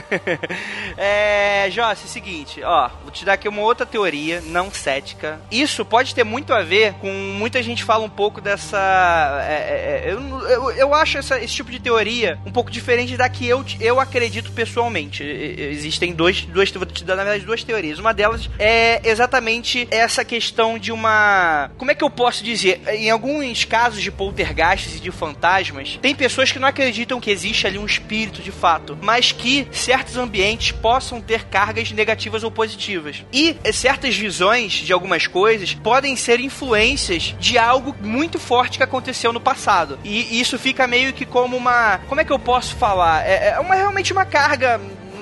é, 0.97 1.67
Joss, 1.69 2.01
é 2.03 2.05
o 2.05 2.09
seguinte, 2.09 2.63
ó, 2.63 2.89
vou 3.03 3.11
te 3.11 3.25
dar 3.25 3.33
aqui 3.33 3.47
uma 3.47 3.61
outra 3.61 3.85
teoria 3.85 4.41
não 4.45 4.71
cética. 4.71 5.39
Isso 5.51 5.85
pode 5.85 6.13
ter 6.15 6.23
muito 6.23 6.53
a 6.53 6.61
ver 6.61 6.93
com 6.93 7.08
muita 7.13 7.61
gente 7.63 7.83
fala 7.83 8.03
um 8.05 8.09
pouco 8.09 8.39
dessa. 8.41 9.43
é, 9.47 9.53
é, 9.53 10.09
é, 10.09 10.13
eu, 10.13 10.39
eu, 10.49 10.71
eu 10.71 10.93
acho 10.93 11.17
essa- 11.17 11.39
esse 11.39 11.53
tipo 11.53 11.71
de 11.71 11.79
teoria 11.79 12.39
um 12.45 12.51
pouco 12.51 12.69
diferente 12.71 13.15
da 13.17 13.27
que 13.29 13.47
eu, 13.47 13.63
eu 13.79 13.99
acredito 13.99 14.51
pessoalmente. 14.51 15.23
Existem 15.23 16.13
dois, 16.13 16.41
duas, 16.45 16.71
vou 16.71 16.85
te 16.85 17.03
dar 17.03 17.15
na 17.15 17.23
verdade 17.23 17.45
duas 17.45 17.63
teorias. 17.63 17.99
Uma 17.99 18.13
delas 18.13 18.49
é 18.59 19.01
exatamente 19.07 19.87
essa 19.91 20.23
questão 20.25 20.77
de 20.77 20.91
uma. 20.91 21.71
Como 21.77 21.91
é 21.91 21.95
que 21.95 22.03
eu 22.03 22.09
posso 22.09 22.43
dizer? 22.43 22.81
Em 22.89 23.09
alguns 23.09 23.65
casos 23.65 24.01
de 24.01 24.11
poltergeists 24.11 24.95
e 24.97 24.99
de 24.99 25.11
fantasmas, 25.11 25.97
tem 26.01 26.15
pessoas 26.15 26.51
que 26.51 26.59
não 26.59 26.67
acreditam 26.67 27.19
que 27.19 27.31
existe 27.31 27.65
ali 27.67 27.77
um 27.77 27.85
espírito 27.85 28.41
de 28.41 28.51
fato, 28.51 28.97
mas 29.01 29.31
que 29.31 29.67
certos 29.71 30.17
ambientes 30.17 30.71
possam 30.71 31.21
ter 31.21 31.45
cargas 31.45 31.91
negativas 31.91 32.43
ou 32.43 32.51
positivas. 32.51 33.23
E 33.31 33.55
certas 33.73 34.15
visões 34.15 34.71
de 34.73 34.91
algumas 34.93 35.27
coisas 35.27 35.73
podem 35.73 36.15
ser 36.15 36.39
influências 36.39 36.79
de 37.39 37.57
algo 37.57 37.95
muito 38.01 38.39
forte 38.39 38.77
que 38.77 38.83
aconteceu 38.83 39.31
no 39.31 39.39
passado. 39.39 39.97
E 40.03 40.39
isso 40.39 40.59
fica 40.59 40.87
meio 40.87 41.13
que 41.13 41.25
como 41.25 41.55
uma. 41.55 41.99
Como 42.07 42.19
é 42.21 42.25
que 42.25 42.31
eu 42.31 42.39
posso 42.39 42.75
falar? 42.75 43.25
É, 43.25 43.49
é 43.49 43.59
uma, 43.59 43.75
realmente 43.75 44.11
uma 44.11 44.25
carga. 44.25 44.79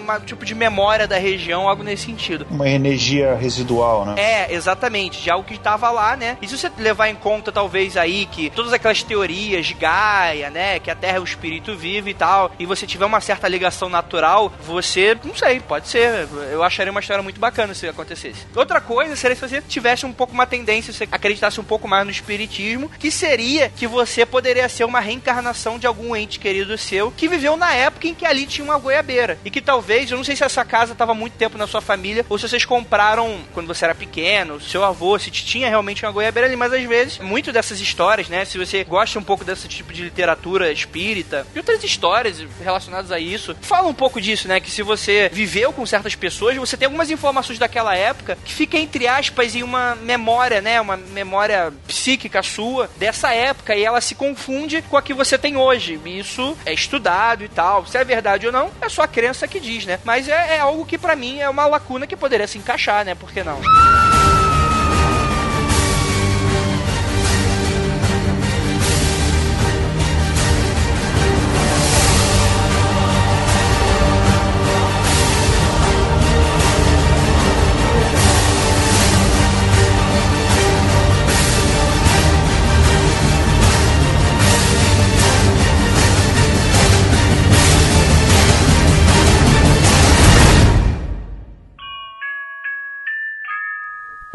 Um 0.07 0.19
tipo 0.21 0.45
de 0.45 0.55
memória 0.55 1.07
da 1.07 1.17
região, 1.17 1.67
algo 1.67 1.83
nesse 1.83 2.05
sentido. 2.05 2.47
Uma 2.49 2.69
energia 2.69 3.35
residual, 3.35 4.05
né? 4.05 4.15
É, 4.17 4.53
exatamente, 4.53 5.21
de 5.21 5.29
algo 5.29 5.45
que 5.45 5.55
estava 5.55 5.89
lá, 5.91 6.15
né? 6.15 6.37
E 6.41 6.47
se 6.47 6.57
você 6.57 6.71
levar 6.77 7.09
em 7.09 7.15
conta, 7.15 7.51
talvez, 7.51 7.97
aí, 7.97 8.25
que 8.25 8.49
todas 8.49 8.73
aquelas 8.73 9.03
teorias 9.03 9.65
de 9.65 9.73
Gaia, 9.73 10.49
né? 10.49 10.79
Que 10.79 10.91
a 10.91 10.95
Terra 10.95 11.17
é 11.17 11.19
o 11.19 11.23
espírito 11.23 11.75
vivo 11.75 12.09
e 12.09 12.13
tal, 12.13 12.51
e 12.59 12.65
você 12.65 12.85
tiver 12.85 13.05
uma 13.05 13.21
certa 13.21 13.47
ligação 13.47 13.89
natural, 13.89 14.51
você, 14.65 15.17
não 15.23 15.35
sei, 15.35 15.59
pode 15.59 15.87
ser. 15.87 16.27
Eu 16.51 16.63
acharia 16.63 16.91
uma 16.91 16.99
história 16.99 17.23
muito 17.23 17.39
bacana 17.39 17.73
se 17.73 17.87
acontecesse. 17.87 18.45
Outra 18.55 18.79
coisa 18.79 19.15
seria 19.15 19.35
se 19.35 19.41
você 19.41 19.61
tivesse 19.61 20.05
um 20.05 20.13
pouco 20.13 20.33
uma 20.33 20.45
tendência, 20.45 20.93
se 20.93 20.99
você 20.99 21.07
acreditasse 21.11 21.59
um 21.59 21.63
pouco 21.63 21.87
mais 21.87 22.05
no 22.05 22.11
espiritismo, 22.11 22.89
que 22.99 23.11
seria 23.11 23.69
que 23.69 23.87
você 23.87 24.25
poderia 24.25 24.67
ser 24.69 24.83
uma 24.83 24.99
reencarnação 24.99 25.79
de 25.79 25.87
algum 25.87 26.15
ente 26.15 26.39
querido 26.39 26.77
seu 26.77 27.11
que 27.11 27.27
viveu 27.27 27.57
na 27.57 27.73
época 27.73 28.07
em 28.07 28.13
que 28.13 28.25
ali 28.25 28.45
tinha 28.45 28.65
uma 28.65 28.77
goiabeira. 28.77 29.37
E 29.43 29.49
que 29.49 29.61
talvez 29.61 29.96
vocês, 29.97 30.11
eu 30.11 30.17
não 30.17 30.23
sei 30.23 30.35
se 30.35 30.43
essa 30.43 30.63
casa 30.63 30.93
estava 30.93 31.13
muito 31.13 31.33
tempo 31.33 31.57
na 31.57 31.65
sua 31.65 31.81
família 31.81 32.25
ou 32.29 32.37
se 32.37 32.47
vocês 32.47 32.63
compraram 32.63 33.39
quando 33.53 33.67
você 33.67 33.85
era 33.85 33.95
pequeno, 33.95 34.61
seu 34.61 34.83
avô, 34.83 35.17
se 35.17 35.31
tinha 35.31 35.67
realmente 35.67 36.05
uma 36.05 36.11
goiabeira 36.11 36.47
ali, 36.47 36.55
mas 36.55 36.71
às 36.71 36.83
vezes, 36.83 37.17
muito 37.19 37.51
dessas 37.51 37.79
histórias, 37.79 38.29
né? 38.29 38.45
Se 38.45 38.57
você 38.57 38.83
gosta 38.83 39.17
um 39.17 39.23
pouco 39.23 39.43
desse 39.43 39.67
tipo 39.67 39.91
de 39.91 40.03
literatura 40.03 40.71
espírita 40.71 41.47
e 41.55 41.57
outras 41.57 41.83
histórias 41.83 42.43
relacionadas 42.63 43.11
a 43.11 43.19
isso, 43.19 43.55
fala 43.61 43.87
um 43.87 43.93
pouco 43.93 44.21
disso, 44.21 44.47
né? 44.47 44.59
Que 44.59 44.69
se 44.69 44.83
você 44.83 45.29
viveu 45.33 45.73
com 45.73 45.85
certas 45.85 46.13
pessoas, 46.13 46.55
você 46.57 46.77
tem 46.77 46.85
algumas 46.85 47.09
informações 47.09 47.57
daquela 47.57 47.95
época 47.95 48.37
que 48.45 48.53
fica 48.53 48.77
entre 48.77 49.07
aspas 49.07 49.55
em 49.55 49.63
uma 49.63 49.95
memória, 49.95 50.61
né? 50.61 50.79
Uma 50.79 50.97
memória 50.97 51.73
psíquica 51.87 52.43
sua 52.43 52.89
dessa 52.97 53.33
época 53.33 53.75
e 53.75 53.83
ela 53.83 54.01
se 54.01 54.13
confunde 54.13 54.83
com 54.83 54.97
a 54.97 55.01
que 55.01 55.13
você 55.13 55.37
tem 55.37 55.57
hoje. 55.57 55.99
Isso 56.05 56.55
é 56.65 56.73
estudado 56.73 57.43
e 57.43 57.47
tal. 57.47 57.85
Se 57.87 57.97
é 57.97 58.03
verdade 58.03 58.45
ou 58.45 58.51
não, 58.51 58.69
é 58.81 58.89
só 58.89 59.01
a 59.03 59.07
crença 59.07 59.47
que 59.47 59.59
diz, 59.59 59.86
né? 59.87 59.99
Mas 60.03 60.27
é, 60.27 60.57
é 60.57 60.59
algo 60.59 60.85
que 60.85 60.97
para 60.97 61.15
mim 61.15 61.39
é 61.39 61.49
uma 61.49 61.65
lacuna 61.65 62.05
que 62.05 62.15
poderia 62.15 62.45
se 62.45 62.57
encaixar, 62.57 63.03
né? 63.03 63.15
Por 63.15 63.31
que 63.31 63.43
não? 63.43 63.59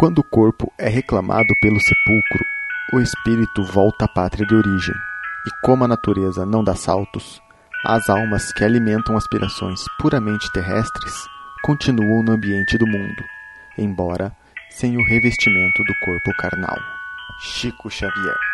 Quando 0.03 0.19
o 0.19 0.25
corpo 0.25 0.73
é 0.77 0.89
reclamado 0.89 1.55
pelo 1.61 1.79
sepulcro, 1.79 2.45
o 2.93 2.99
espírito 3.01 3.63
volta 3.63 4.05
à 4.05 4.09
pátria 4.09 4.45
de 4.45 4.53
origem. 4.53 4.97
E 5.47 5.51
como 5.65 5.85
a 5.85 5.87
natureza 5.87 6.45
não 6.45 6.65
dá 6.65 6.75
saltos, 6.75 7.41
as 7.87 8.11
almas 8.11 8.51
que 8.53 8.65
alimentam 8.65 9.17
aspirações 9.17 9.79
puramente 10.01 10.51
terrestres 10.51 11.15
continuam 11.63 12.21
no 12.21 12.33
ambiente 12.33 12.77
do 12.77 12.85
mundo, 12.85 13.23
embora 13.79 14.37
sem 14.71 14.97
o 14.97 15.07
revestimento 15.07 15.85
do 15.85 15.95
corpo 16.05 16.37
carnal. 16.37 16.79
Chico 17.39 17.89
Xavier 17.89 18.52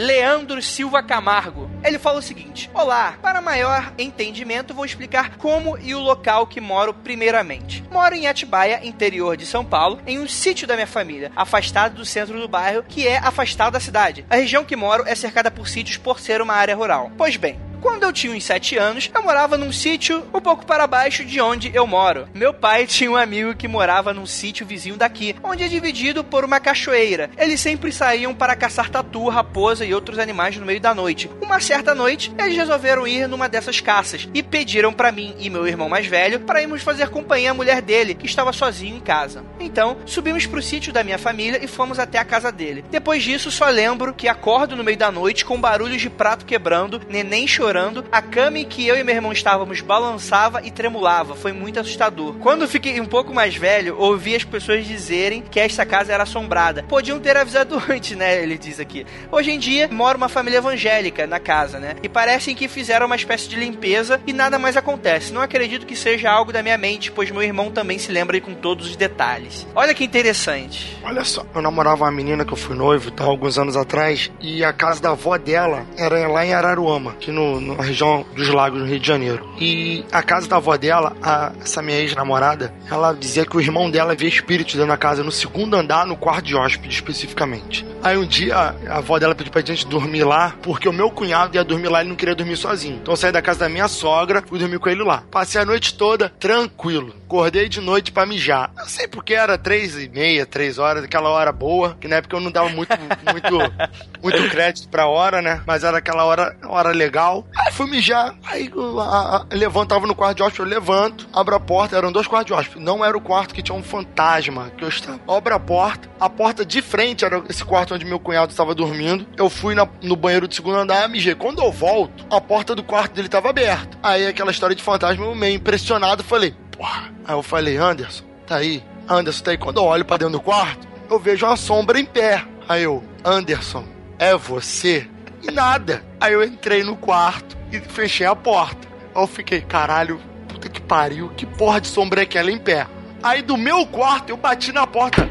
Leandro 0.00 0.62
Silva 0.62 1.02
Camargo. 1.02 1.70
Ele 1.84 1.98
fala 1.98 2.20
o 2.20 2.22
seguinte: 2.22 2.70
Olá, 2.72 3.18
para 3.20 3.42
maior 3.42 3.92
entendimento, 3.98 4.72
vou 4.72 4.86
explicar 4.86 5.36
como 5.36 5.76
e 5.76 5.94
o 5.94 6.00
local 6.00 6.46
que 6.46 6.58
moro 6.58 6.94
primeiramente. 6.94 7.84
Moro 7.90 8.14
em 8.14 8.26
Atibaia, 8.26 8.80
interior 8.82 9.36
de 9.36 9.44
São 9.44 9.62
Paulo, 9.62 10.00
em 10.06 10.18
um 10.18 10.26
sítio 10.26 10.66
da 10.66 10.74
minha 10.74 10.86
família, 10.86 11.30
afastado 11.36 11.96
do 11.96 12.06
centro 12.06 12.40
do 12.40 12.48
bairro, 12.48 12.82
que 12.82 13.06
é 13.06 13.18
afastado 13.18 13.74
da 13.74 13.80
cidade. 13.80 14.24
A 14.30 14.36
região 14.36 14.64
que 14.64 14.74
moro 14.74 15.04
é 15.06 15.14
cercada 15.14 15.50
por 15.50 15.68
sítios 15.68 15.98
por 15.98 16.18
ser 16.18 16.40
uma 16.40 16.54
área 16.54 16.74
rural. 16.74 17.12
Pois 17.18 17.36
bem, 17.36 17.60
quando 17.80 18.04
eu 18.04 18.12
tinha 18.12 18.32
uns 18.32 18.44
7 18.44 18.76
anos, 18.76 19.10
eu 19.14 19.22
morava 19.22 19.56
num 19.56 19.72
sítio 19.72 20.22
um 20.32 20.40
pouco 20.40 20.66
para 20.66 20.86
baixo 20.86 21.24
de 21.24 21.40
onde 21.40 21.70
eu 21.74 21.86
moro. 21.86 22.28
Meu 22.34 22.52
pai 22.52 22.86
tinha 22.86 23.10
um 23.10 23.16
amigo 23.16 23.54
que 23.54 23.66
morava 23.66 24.12
num 24.12 24.26
sítio 24.26 24.66
vizinho 24.66 24.96
daqui, 24.96 25.34
onde 25.42 25.64
é 25.64 25.68
dividido 25.68 26.22
por 26.22 26.44
uma 26.44 26.60
cachoeira. 26.60 27.30
Eles 27.38 27.60
sempre 27.60 27.90
saíam 27.90 28.34
para 28.34 28.54
caçar 28.54 28.90
tatu, 28.90 29.28
raposa 29.28 29.84
e 29.84 29.94
outros 29.94 30.18
animais 30.18 30.56
no 30.56 30.66
meio 30.66 30.80
da 30.80 30.94
noite. 30.94 31.30
Uma 31.40 31.60
certa 31.60 31.94
noite, 31.94 32.32
eles 32.38 32.56
resolveram 32.56 33.06
ir 33.06 33.26
numa 33.26 33.48
dessas 33.48 33.80
caças 33.80 34.28
e 34.34 34.42
pediram 34.42 34.92
para 34.92 35.12
mim 35.12 35.34
e 35.38 35.48
meu 35.48 35.66
irmão 35.66 35.88
mais 35.88 36.06
velho 36.06 36.40
para 36.40 36.62
irmos 36.62 36.82
fazer 36.82 37.08
companhia 37.08 37.50
à 37.50 37.54
mulher 37.54 37.80
dele, 37.80 38.14
que 38.14 38.26
estava 38.26 38.52
sozinho 38.52 38.96
em 38.96 39.00
casa. 39.00 39.44
Então, 39.58 39.96
subimos 40.04 40.46
pro 40.46 40.62
sítio 40.62 40.92
da 40.92 41.02
minha 41.02 41.18
família 41.18 41.62
e 41.62 41.66
fomos 41.66 41.98
até 41.98 42.18
a 42.18 42.24
casa 42.24 42.52
dele. 42.52 42.84
Depois 42.90 43.22
disso, 43.22 43.50
só 43.50 43.68
lembro 43.68 44.12
que 44.12 44.28
acordo 44.28 44.76
no 44.76 44.84
meio 44.84 44.96
da 44.96 45.10
noite 45.10 45.44
com 45.44 45.60
barulhos 45.60 46.02
de 46.02 46.10
prato 46.10 46.44
quebrando, 46.44 47.00
neném 47.08 47.46
chorando 47.46 47.69
chorando, 47.70 48.04
a 48.10 48.20
cama 48.20 48.58
em 48.58 48.64
que 48.64 48.84
eu 48.84 48.96
e 48.96 49.04
meu 49.04 49.14
irmão 49.14 49.30
estávamos 49.30 49.80
balançava 49.80 50.60
e 50.64 50.72
tremulava. 50.72 51.36
Foi 51.36 51.52
muito 51.52 51.78
assustador. 51.78 52.34
Quando 52.40 52.66
fiquei 52.66 53.00
um 53.00 53.06
pouco 53.06 53.32
mais 53.32 53.54
velho, 53.54 53.96
ouvi 53.96 54.34
as 54.34 54.42
pessoas 54.42 54.84
dizerem 54.84 55.40
que 55.48 55.60
esta 55.60 55.86
casa 55.86 56.12
era 56.12 56.24
assombrada. 56.24 56.82
Podiam 56.88 57.20
ter 57.20 57.36
avisado 57.36 57.80
antes, 57.88 58.16
né? 58.16 58.42
Ele 58.42 58.58
diz 58.58 58.80
aqui. 58.80 59.06
Hoje 59.30 59.52
em 59.52 59.58
dia, 59.58 59.88
mora 59.92 60.18
uma 60.18 60.28
família 60.28 60.58
evangélica 60.58 61.28
na 61.28 61.38
casa, 61.38 61.78
né? 61.78 61.94
E 62.02 62.08
parecem 62.08 62.56
que 62.56 62.66
fizeram 62.66 63.06
uma 63.06 63.14
espécie 63.14 63.48
de 63.48 63.54
limpeza 63.54 64.20
e 64.26 64.32
nada 64.32 64.58
mais 64.58 64.76
acontece. 64.76 65.32
Não 65.32 65.40
acredito 65.40 65.86
que 65.86 65.94
seja 65.94 66.28
algo 66.28 66.52
da 66.52 66.64
minha 66.64 66.76
mente, 66.76 67.12
pois 67.12 67.30
meu 67.30 67.42
irmão 67.42 67.70
também 67.70 67.98
se 67.98 68.10
lembra 68.10 68.40
com 68.40 68.52
todos 68.52 68.88
os 68.88 68.96
detalhes. 68.96 69.64
Olha 69.76 69.94
que 69.94 70.04
interessante. 70.04 70.98
Olha 71.04 71.24
só, 71.24 71.44
eu 71.54 71.62
namorava 71.62 72.04
uma 72.04 72.10
menina 72.10 72.44
que 72.44 72.52
eu 72.52 72.56
fui 72.56 72.74
noivo, 72.74 73.10
tá, 73.12 73.24
alguns 73.24 73.58
anos 73.58 73.76
atrás, 73.76 74.30
e 74.40 74.64
a 74.64 74.72
casa 74.72 75.00
da 75.00 75.10
avó 75.10 75.36
dela 75.38 75.84
era 75.96 76.26
lá 76.26 76.44
em 76.44 76.54
Araruama, 76.54 77.14
que 77.20 77.30
no, 77.30 77.59
na 77.60 77.82
região 77.82 78.24
dos 78.34 78.48
lagos 78.48 78.80
no 78.80 78.86
Rio 78.86 79.00
de 79.00 79.06
Janeiro. 79.06 79.48
E 79.58 80.04
a 80.10 80.22
casa 80.22 80.48
da 80.48 80.56
avó 80.56 80.76
dela, 80.76 81.16
a, 81.22 81.52
essa 81.60 81.82
minha 81.82 81.98
ex-namorada, 81.98 82.72
ela 82.90 83.12
dizia 83.12 83.44
que 83.44 83.56
o 83.56 83.60
irmão 83.60 83.90
dela 83.90 84.14
via 84.14 84.28
espíritos 84.28 84.74
dentro 84.74 84.88
da 84.88 84.96
casa 84.96 85.22
no 85.22 85.32
segundo 85.32 85.74
andar, 85.76 86.06
no 86.06 86.16
quarto 86.16 86.44
de 86.44 86.56
hóspede 86.56 86.94
especificamente. 86.94 87.86
Aí 88.02 88.16
um 88.16 88.26
dia 88.26 88.56
a 88.88 88.98
avó 88.98 89.18
dela 89.18 89.34
pediu 89.34 89.52
pra 89.52 89.60
gente 89.60 89.86
dormir 89.86 90.24
lá, 90.24 90.54
porque 90.62 90.88
o 90.88 90.92
meu 90.92 91.10
cunhado 91.10 91.56
ia 91.56 91.64
dormir 91.64 91.88
lá 91.88 91.98
e 91.98 92.02
ele 92.02 92.08
não 92.10 92.16
queria 92.16 92.34
dormir 92.34 92.56
sozinho. 92.56 92.96
Então 92.96 93.12
eu 93.12 93.16
saí 93.16 93.32
da 93.32 93.42
casa 93.42 93.60
da 93.60 93.68
minha 93.68 93.88
sogra, 93.88 94.42
fui 94.46 94.58
dormir 94.58 94.78
com 94.78 94.88
ele 94.88 95.02
lá. 95.02 95.22
Passei 95.30 95.60
a 95.60 95.64
noite 95.64 95.94
toda 95.94 96.30
tranquilo. 96.40 97.14
Acordei 97.26 97.68
de 97.68 97.80
noite 97.80 98.10
para 98.10 98.26
mijar. 98.26 98.72
Não 98.76 98.86
sei 98.86 99.06
porque 99.06 99.34
era 99.34 99.56
três 99.56 99.96
e 99.96 100.08
meia, 100.08 100.44
três 100.44 100.78
horas, 100.78 101.04
aquela 101.04 101.28
hora 101.28 101.52
boa, 101.52 101.96
que 102.00 102.08
na 102.08 102.16
época 102.16 102.36
eu 102.36 102.40
não 102.40 102.50
dava 102.50 102.68
muito, 102.70 102.90
muito, 102.98 103.72
muito 104.20 104.50
crédito 104.50 104.88
pra 104.88 105.06
hora, 105.06 105.40
né? 105.40 105.62
Mas 105.66 105.84
era 105.84 105.98
aquela 105.98 106.24
hora, 106.24 106.56
hora 106.66 106.90
legal. 106.90 107.46
Aí 107.56 107.72
fui 107.72 107.86
mijar. 107.88 108.34
Aí 108.44 108.70
a, 108.98 109.36
a, 109.36 109.46
levantava 109.52 110.06
no 110.06 110.14
quarto 110.14 110.36
de 110.36 110.42
hóspede, 110.42 110.60
eu 110.60 110.66
levanto, 110.66 111.28
abro 111.32 111.54
a 111.54 111.60
porta, 111.60 111.96
eram 111.96 112.12
dois 112.12 112.26
quartos 112.26 112.46
de 112.46 112.52
hóspede. 112.52 112.84
Não 112.84 113.04
era 113.04 113.16
o 113.16 113.20
quarto 113.20 113.54
que 113.54 113.62
tinha 113.62 113.76
um 113.76 113.82
fantasma 113.82 114.70
que 114.76 114.84
eu 114.84 114.88
estava. 114.88 115.20
Abro 115.28 115.54
a 115.54 115.60
porta, 115.60 116.08
a 116.18 116.28
porta 116.28 116.64
de 116.64 116.80
frente 116.80 117.24
era 117.24 117.42
esse 117.48 117.64
quarto 117.64 117.94
onde 117.94 118.04
meu 118.04 118.20
cunhado 118.20 118.50
estava 118.50 118.74
dormindo. 118.74 119.26
Eu 119.36 119.50
fui 119.50 119.74
na, 119.74 119.88
no 120.02 120.16
banheiro 120.16 120.46
do 120.46 120.54
segundo 120.54 120.76
andar, 120.76 121.08
mijei. 121.08 121.34
Quando 121.34 121.62
eu 121.62 121.72
volto, 121.72 122.24
a 122.30 122.40
porta 122.40 122.74
do 122.74 122.82
quarto 122.82 123.14
dele 123.14 123.28
estava 123.28 123.50
aberta. 123.50 123.98
Aí 124.02 124.26
aquela 124.26 124.50
história 124.50 124.76
de 124.76 124.82
fantasma, 124.82 125.24
eu 125.24 125.34
meio 125.34 125.56
impressionado, 125.56 126.22
falei, 126.22 126.54
porra. 126.70 127.12
Aí 127.24 127.34
eu 127.34 127.42
falei, 127.42 127.76
Anderson, 127.76 128.24
tá 128.46 128.56
aí? 128.56 128.82
Anderson, 129.08 129.44
tá 129.44 129.50
aí. 129.50 129.58
Quando 129.58 129.78
eu 129.78 129.84
olho 129.84 130.04
pra 130.04 130.16
dentro 130.16 130.34
do 130.34 130.40
quarto, 130.40 130.86
eu 131.10 131.18
vejo 131.18 131.46
uma 131.46 131.56
sombra 131.56 131.98
em 131.98 132.04
pé. 132.04 132.44
Aí 132.68 132.84
eu, 132.84 133.02
Anderson, 133.24 133.84
é 134.18 134.36
você? 134.36 135.08
E 135.42 135.50
nada. 135.50 136.04
Aí 136.20 136.32
eu 136.32 136.44
entrei 136.44 136.82
no 136.82 136.96
quarto 136.96 137.56
e 137.72 137.80
fechei 137.80 138.26
a 138.26 138.36
porta. 138.36 138.88
Aí 139.14 139.22
eu 139.22 139.26
fiquei, 139.26 139.60
caralho, 139.60 140.20
puta 140.48 140.68
que 140.68 140.80
pariu, 140.80 141.30
que 141.30 141.46
porra 141.46 141.80
de 141.80 141.88
sombra 141.88 142.20
é 142.20 142.24
aquela 142.24 142.50
em 142.50 142.58
pé? 142.58 142.86
Aí 143.22 143.42
do 143.42 143.56
meu 143.56 143.86
quarto 143.86 144.30
eu 144.30 144.36
bati 144.36 144.72
na 144.72 144.86
porta. 144.86 145.28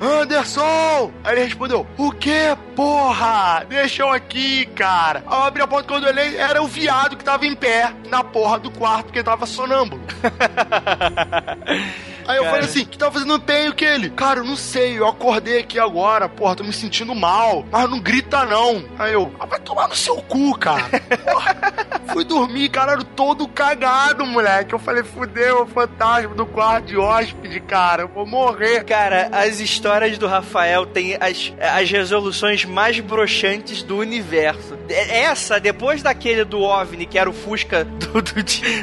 Anderson! 0.00 1.12
Aí 1.24 1.34
ele 1.34 1.44
respondeu: 1.44 1.86
O 1.96 2.12
que, 2.12 2.56
porra? 2.76 3.64
Deixa 3.68 4.02
eu 4.02 4.10
aqui, 4.10 4.66
cara. 4.66 5.24
Aí 5.26 5.38
eu 5.38 5.44
abri 5.44 5.62
a 5.62 5.66
porta 5.66 5.88
quando 5.88 6.04
eu 6.04 6.10
olhei, 6.10 6.36
era 6.36 6.62
o 6.62 6.68
viado 6.68 7.16
que 7.16 7.24
tava 7.24 7.46
em 7.46 7.54
pé 7.54 7.92
na 8.08 8.22
porra 8.22 8.58
do 8.58 8.70
quarto, 8.70 9.06
porque 9.06 9.22
tava 9.22 9.46
sonâmbulo. 9.46 10.02
Aí 12.28 12.36
eu 12.36 12.42
cara. 12.42 12.56
falei 12.56 12.68
assim, 12.68 12.84
que 12.84 12.98
tava 12.98 13.12
fazendo 13.12 13.40
pé 13.40 13.70
o 13.70 13.74
que 13.74 13.86
ele? 13.86 14.10
Cara, 14.10 14.40
eu 14.40 14.44
não 14.44 14.54
sei, 14.54 14.98
eu 14.98 15.08
acordei 15.08 15.60
aqui 15.60 15.78
agora, 15.78 16.28
porra, 16.28 16.56
tô 16.56 16.62
me 16.62 16.74
sentindo 16.74 17.14
mal. 17.14 17.64
Mas 17.72 17.88
não 17.88 17.98
grita 17.98 18.44
não. 18.44 18.84
Aí 18.98 19.14
eu, 19.14 19.32
ah, 19.40 19.46
vai 19.46 19.58
tomar 19.60 19.88
no 19.88 19.96
seu 19.96 20.16
cu, 20.16 20.56
cara. 20.58 20.84
Porra. 21.24 21.56
Fui 22.12 22.24
dormir, 22.24 22.68
caralho, 22.68 23.04
todo 23.04 23.46
cagado, 23.48 24.26
moleque. 24.26 24.74
Eu 24.74 24.78
falei, 24.78 25.02
fudeu, 25.02 25.62
o 25.62 25.66
fantasma 25.66 26.34
do 26.34 26.46
quarto 26.46 26.86
de 26.86 26.96
hóspede, 26.96 27.60
cara. 27.60 28.02
Eu 28.02 28.08
vou 28.08 28.26
morrer. 28.26 28.84
Cara, 28.84 29.28
as 29.32 29.60
histórias 29.60 30.18
do 30.18 30.26
Rafael 30.26 30.86
têm 30.86 31.16
as, 31.20 31.52
as 31.60 31.90
resoluções 31.90 32.64
mais 32.64 32.98
broxantes 33.00 33.82
do 33.82 33.98
universo. 33.98 34.76
Essa, 34.88 35.60
depois 35.60 36.02
daquele 36.02 36.44
do 36.44 36.60
OVNI, 36.60 37.06
que 37.06 37.18
era 37.18 37.28
o 37.28 37.32
Fusca 37.32 37.84
do, 37.84 38.22
do, 38.22 38.32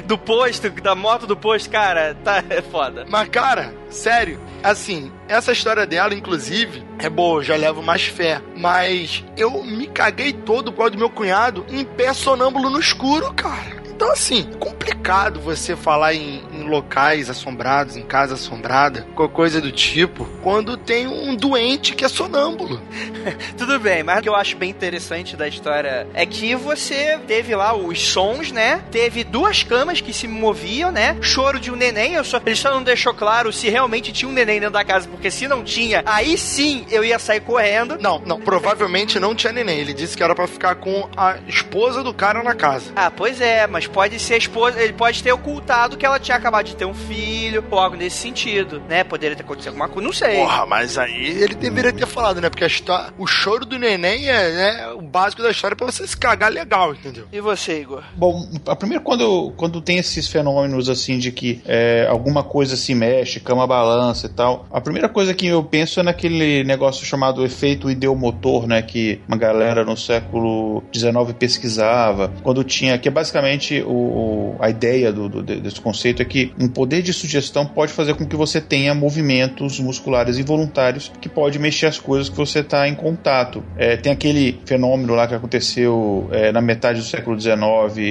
do 0.05 0.17
posto, 0.17 0.69
da 0.69 0.95
moto 0.95 1.25
do 1.25 1.35
posto, 1.35 1.69
cara, 1.69 2.15
tá 2.23 2.43
é 2.49 2.61
foda. 2.61 3.05
Mas, 3.09 3.27
cara, 3.35 3.75
sério, 3.89 4.39
assim, 4.63 5.11
essa 5.27 5.51
história 5.51 5.85
dela, 5.85 6.15
inclusive, 6.15 6.81
é 6.97 7.09
boa, 7.09 7.43
já 7.43 7.57
levo 7.57 7.83
mais 7.83 8.05
fé. 8.05 8.41
Mas 8.55 9.25
eu 9.35 9.61
me 9.61 9.87
caguei 9.87 10.31
todo 10.31 10.71
por 10.71 10.77
causa 10.77 10.91
do 10.91 10.97
meu 10.97 11.09
cunhado 11.09 11.65
em 11.67 11.83
pé 11.83 12.13
sonâmbulo 12.13 12.69
no 12.69 12.79
escuro, 12.79 13.33
cara. 13.33 13.83
Então, 13.93 14.09
assim, 14.09 14.43
complicado 14.57 15.41
você 15.41 15.75
falar 15.75 16.13
em, 16.13 16.45
locais 16.65 17.29
assombrados, 17.29 17.95
em 17.95 18.03
casa 18.03 18.35
assombrada, 18.35 19.05
qualquer 19.15 19.35
coisa 19.35 19.61
do 19.61 19.71
tipo, 19.71 20.25
quando 20.41 20.77
tem 20.77 21.07
um 21.07 21.35
doente 21.35 21.93
que 21.93 22.05
é 22.05 22.07
sonâmbulo. 22.07 22.81
Tudo 23.57 23.79
bem, 23.79 24.03
mas 24.03 24.19
o 24.19 24.21
que 24.21 24.29
eu 24.29 24.35
acho 24.35 24.55
bem 24.55 24.69
interessante 24.69 25.35
da 25.35 25.47
história 25.47 26.07
é 26.13 26.25
que 26.25 26.55
você 26.55 27.19
teve 27.27 27.55
lá 27.55 27.75
os 27.75 27.99
sons, 27.99 28.51
né? 28.51 28.81
Teve 28.91 29.23
duas 29.23 29.63
camas 29.63 30.01
que 30.01 30.13
se 30.13 30.27
moviam, 30.27 30.91
né? 30.91 31.17
Choro 31.21 31.59
de 31.59 31.71
um 31.71 31.75
neném. 31.75 32.13
Eu 32.13 32.23
só, 32.23 32.39
ele 32.45 32.55
só 32.55 32.71
não 32.71 32.83
deixou 32.83 33.13
claro 33.13 33.51
se 33.51 33.69
realmente 33.69 34.11
tinha 34.11 34.29
um 34.29 34.33
neném 34.33 34.59
dentro 34.59 34.73
da 34.73 34.83
casa, 34.83 35.07
porque 35.07 35.29
se 35.29 35.47
não 35.47 35.63
tinha, 35.63 36.03
aí 36.05 36.37
sim 36.37 36.85
eu 36.89 37.03
ia 37.03 37.19
sair 37.19 37.41
correndo. 37.41 37.97
Não, 37.99 38.19
não, 38.25 38.39
provavelmente 38.39 39.19
não 39.19 39.35
tinha 39.35 39.51
neném. 39.51 39.79
Ele 39.79 39.93
disse 39.93 40.15
que 40.15 40.23
era 40.23 40.33
para 40.33 40.47
ficar 40.47 40.75
com 40.75 41.09
a 41.17 41.37
esposa 41.47 42.03
do 42.03 42.13
cara 42.13 42.41
na 42.41 42.55
casa. 42.55 42.91
Ah, 42.95 43.11
pois 43.11 43.41
é, 43.41 43.67
mas 43.67 43.87
pode 43.87 44.19
ser 44.19 44.35
a 44.35 44.37
esposa, 44.37 44.81
ele 44.81 44.93
pode 44.93 45.21
ter 45.21 45.31
ocultado 45.31 45.97
que 45.97 46.05
ela 46.05 46.19
tinha 46.19 46.37
acabado 46.37 46.54
de 46.61 46.75
ter 46.75 46.85
um 46.85 46.93
filho, 46.93 47.63
ou 47.69 47.79
algo 47.79 47.95
nesse 47.95 48.17
sentido, 48.17 48.81
né? 48.87 49.03
Poderia 49.03 49.35
ter 49.35 49.43
acontecido 49.43 49.69
alguma 49.69 49.87
coisa, 49.87 50.05
não 50.07 50.13
sei. 50.13 50.37
Porra, 50.37 50.65
mas 50.65 50.97
aí 50.97 51.25
ele 51.41 51.55
deveria 51.55 51.93
ter 51.93 52.05
falado, 52.05 52.41
né? 52.41 52.49
Porque 52.49 52.63
a 52.63 52.67
história, 52.67 53.13
o 53.17 53.27
choro 53.27 53.65
do 53.65 53.77
neném 53.77 54.29
é 54.29 54.51
né, 54.51 54.87
o 54.93 55.01
básico 55.01 55.41
da 55.41 55.51
história 55.51 55.75
para 55.75 55.85
você 55.85 56.05
se 56.07 56.17
cagar 56.17 56.51
legal, 56.51 56.93
entendeu? 56.93 57.25
E 57.31 57.39
você, 57.39 57.81
Igor? 57.81 58.03
Bom, 58.15 58.47
a 58.67 58.75
primeira 58.75 59.03
quando 59.03 59.51
quando 59.55 59.81
tem 59.81 59.97
esses 59.97 60.27
fenômenos 60.27 60.89
assim 60.89 61.17
de 61.17 61.31
que 61.31 61.61
é, 61.65 62.07
alguma 62.09 62.43
coisa 62.43 62.75
se 62.75 62.93
mexe, 62.93 63.39
cama 63.39 63.67
balança 63.67 64.27
e 64.27 64.29
tal, 64.29 64.65
a 64.71 64.81
primeira 64.81 65.09
coisa 65.09 65.33
que 65.33 65.47
eu 65.47 65.63
penso 65.63 65.99
é 65.99 66.03
naquele 66.03 66.63
negócio 66.63 67.05
chamado 67.05 67.45
efeito 67.45 67.89
ideomotor, 67.89 68.67
né? 68.67 68.81
Que 68.81 69.21
uma 69.27 69.37
galera 69.37 69.83
no 69.83 69.95
século 69.97 70.83
XIX 70.93 71.33
pesquisava, 71.37 72.31
quando 72.43 72.63
tinha, 72.63 72.97
que 72.97 73.07
é 73.07 73.11
basicamente 73.11 73.81
o, 73.81 74.55
a 74.59 74.69
ideia 74.69 75.11
do, 75.11 75.29
do, 75.29 75.43
desse 75.43 75.79
conceito 75.79 76.21
é 76.21 76.25
que 76.25 76.44
um 76.59 76.67
poder 76.67 77.01
de 77.01 77.13
sugestão 77.13 77.65
pode 77.65 77.91
fazer 77.91 78.15
com 78.15 78.25
que 78.25 78.35
você 78.35 78.59
tenha 78.61 78.93
movimentos 78.93 79.79
musculares 79.79 80.37
involuntários 80.37 81.11
que 81.21 81.29
pode 81.29 81.59
mexer 81.59 81.87
as 81.87 81.99
coisas 81.99 82.29
que 82.29 82.35
você 82.35 82.59
está 82.59 82.87
em 82.87 82.95
contato. 82.95 83.63
É, 83.77 83.97
tem 83.97 84.11
aquele 84.11 84.59
fenômeno 84.65 85.13
lá 85.13 85.27
que 85.27 85.33
aconteceu 85.33 86.29
é, 86.31 86.51
na 86.51 86.61
metade 86.61 86.99
do 86.99 87.05
século 87.05 87.39
XIX 87.39 87.55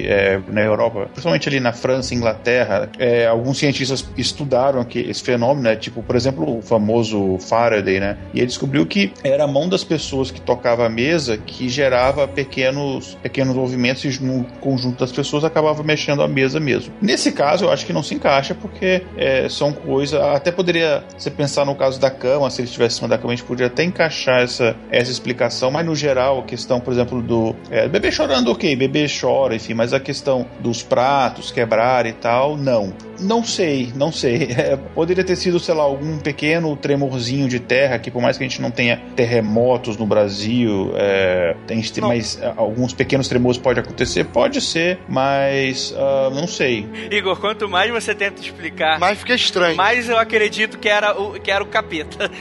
é, 0.07 0.41
na 0.49 0.61
Europa, 0.61 1.07
principalmente 1.07 1.49
ali 1.49 1.61
na 1.61 1.72
França 1.72 2.14
Inglaterra. 2.14 2.89
É, 2.99 3.26
alguns 3.26 3.59
cientistas 3.59 4.07
estudaram 4.16 4.85
que 4.85 4.99
esse 4.99 5.22
fenômeno, 5.22 5.62
né, 5.62 5.76
tipo, 5.76 6.03
por 6.03 6.16
exemplo, 6.16 6.59
o 6.59 6.62
famoso 6.62 7.39
Faraday, 7.39 8.01
né? 8.01 8.16
E 8.32 8.39
ele 8.39 8.47
descobriu 8.47 8.87
que 8.87 9.12
era 9.22 9.45
a 9.45 9.47
mão 9.47 9.68
das 9.68 9.85
pessoas 9.85 10.30
que 10.30 10.41
tocava 10.41 10.87
a 10.87 10.89
mesa 10.89 11.37
que 11.37 11.68
gerava 11.68 12.26
pequenos, 12.26 13.16
pequenos 13.22 13.55
movimentos 13.55 14.05
e 14.05 14.22
no 14.22 14.45
conjunto 14.61 14.99
das 14.99 15.12
pessoas 15.12 15.45
acabava 15.45 15.82
mexendo 15.82 16.22
a 16.22 16.28
mesa 16.28 16.61
mesmo. 16.61 16.93
Nesse 17.01 17.32
caso, 17.32 17.64
eu 17.64 17.70
acho 17.70 17.87
que 17.87 17.93
não 17.93 18.03
se 18.03 18.14
encaixa 18.25 18.55
porque 18.55 19.03
é, 19.16 19.49
são 19.51 19.72
coisas. 19.72 20.18
Até 20.20 20.51
poderia 20.51 21.05
você 21.16 21.31
pensar 21.31 21.66
no 21.66 21.75
caso 21.75 22.01
da 22.01 22.11
cama, 22.11 22.49
se 22.51 22.62
ele 22.62 22.68
estivesse 22.68 22.95
em 22.95 22.99
cima 22.99 23.09
da 23.09 23.18
cama, 23.18 23.33
a 23.33 23.37
gente 23.37 23.45
poderia 23.45 23.66
até 23.66 23.85
encaixar 23.85 24.41
essa, 24.41 24.75
essa 24.91 25.11
explicação, 25.11 25.70
mas 25.70 25.85
no 25.85 25.95
geral, 25.95 26.41
a 26.41 26.43
questão, 26.43 26.81
por 26.81 26.93
exemplo, 26.93 27.20
do 27.20 27.55
é, 27.70 27.87
bebê 27.87 28.11
chorando, 28.11 28.51
ok, 28.51 28.75
bebê 28.75 29.07
chora, 29.09 29.55
enfim, 29.55 29.75
mas 29.75 29.93
a 29.93 30.01
questão 30.01 30.47
dos 30.61 30.83
pratos 30.83 31.51
quebrar 31.51 32.07
e 32.07 32.12
tal, 32.12 32.57
não. 32.57 32.95
Não 33.20 33.45
sei, 33.45 33.93
não 33.95 34.11
sei. 34.11 34.55
É, 34.64 34.77
poderia 34.77 35.25
ter 35.25 35.37
sido, 35.37 35.59
sei 35.59 35.75
lá, 35.75 35.83
algum 35.83 36.16
pequeno 36.18 36.77
tremorzinho 36.77 37.49
de 37.49 37.59
terra, 37.59 37.99
que 37.99 38.11
por 38.11 38.22
mais 38.22 38.39
que 38.39 38.45
a 38.45 38.49
gente 38.49 38.62
não 38.62 38.70
tenha 38.70 39.01
terremotos 39.16 39.97
no 39.97 40.07
Brasil, 40.07 40.93
é, 40.95 41.57
tem, 41.66 41.83
mas 42.01 42.41
é, 42.41 42.53
alguns 42.57 42.95
pequenos 42.95 43.29
tremores 43.29 43.59
pode 43.59 43.81
acontecer, 43.81 44.25
pode 44.25 44.61
ser, 44.61 45.01
mas 45.09 45.91
uh, 45.91 46.31
não 46.33 46.47
sei. 46.47 46.87
Igor, 47.11 47.39
quanto 47.39 47.68
mais 47.68 47.91
você 47.91 48.14
tenta 48.15 48.41
explicar, 48.41 48.99
mais 48.99 49.19
fica 49.19 49.35
estranho. 49.35 49.77
Mais 49.77 50.09
eu 50.09 50.19
acredito 50.19 50.79
que 50.79 50.89
era 50.89 51.19
o, 51.19 51.39
que 51.41 51.51
era 51.51 51.62
o 51.62 51.67
capeta. 51.67 52.31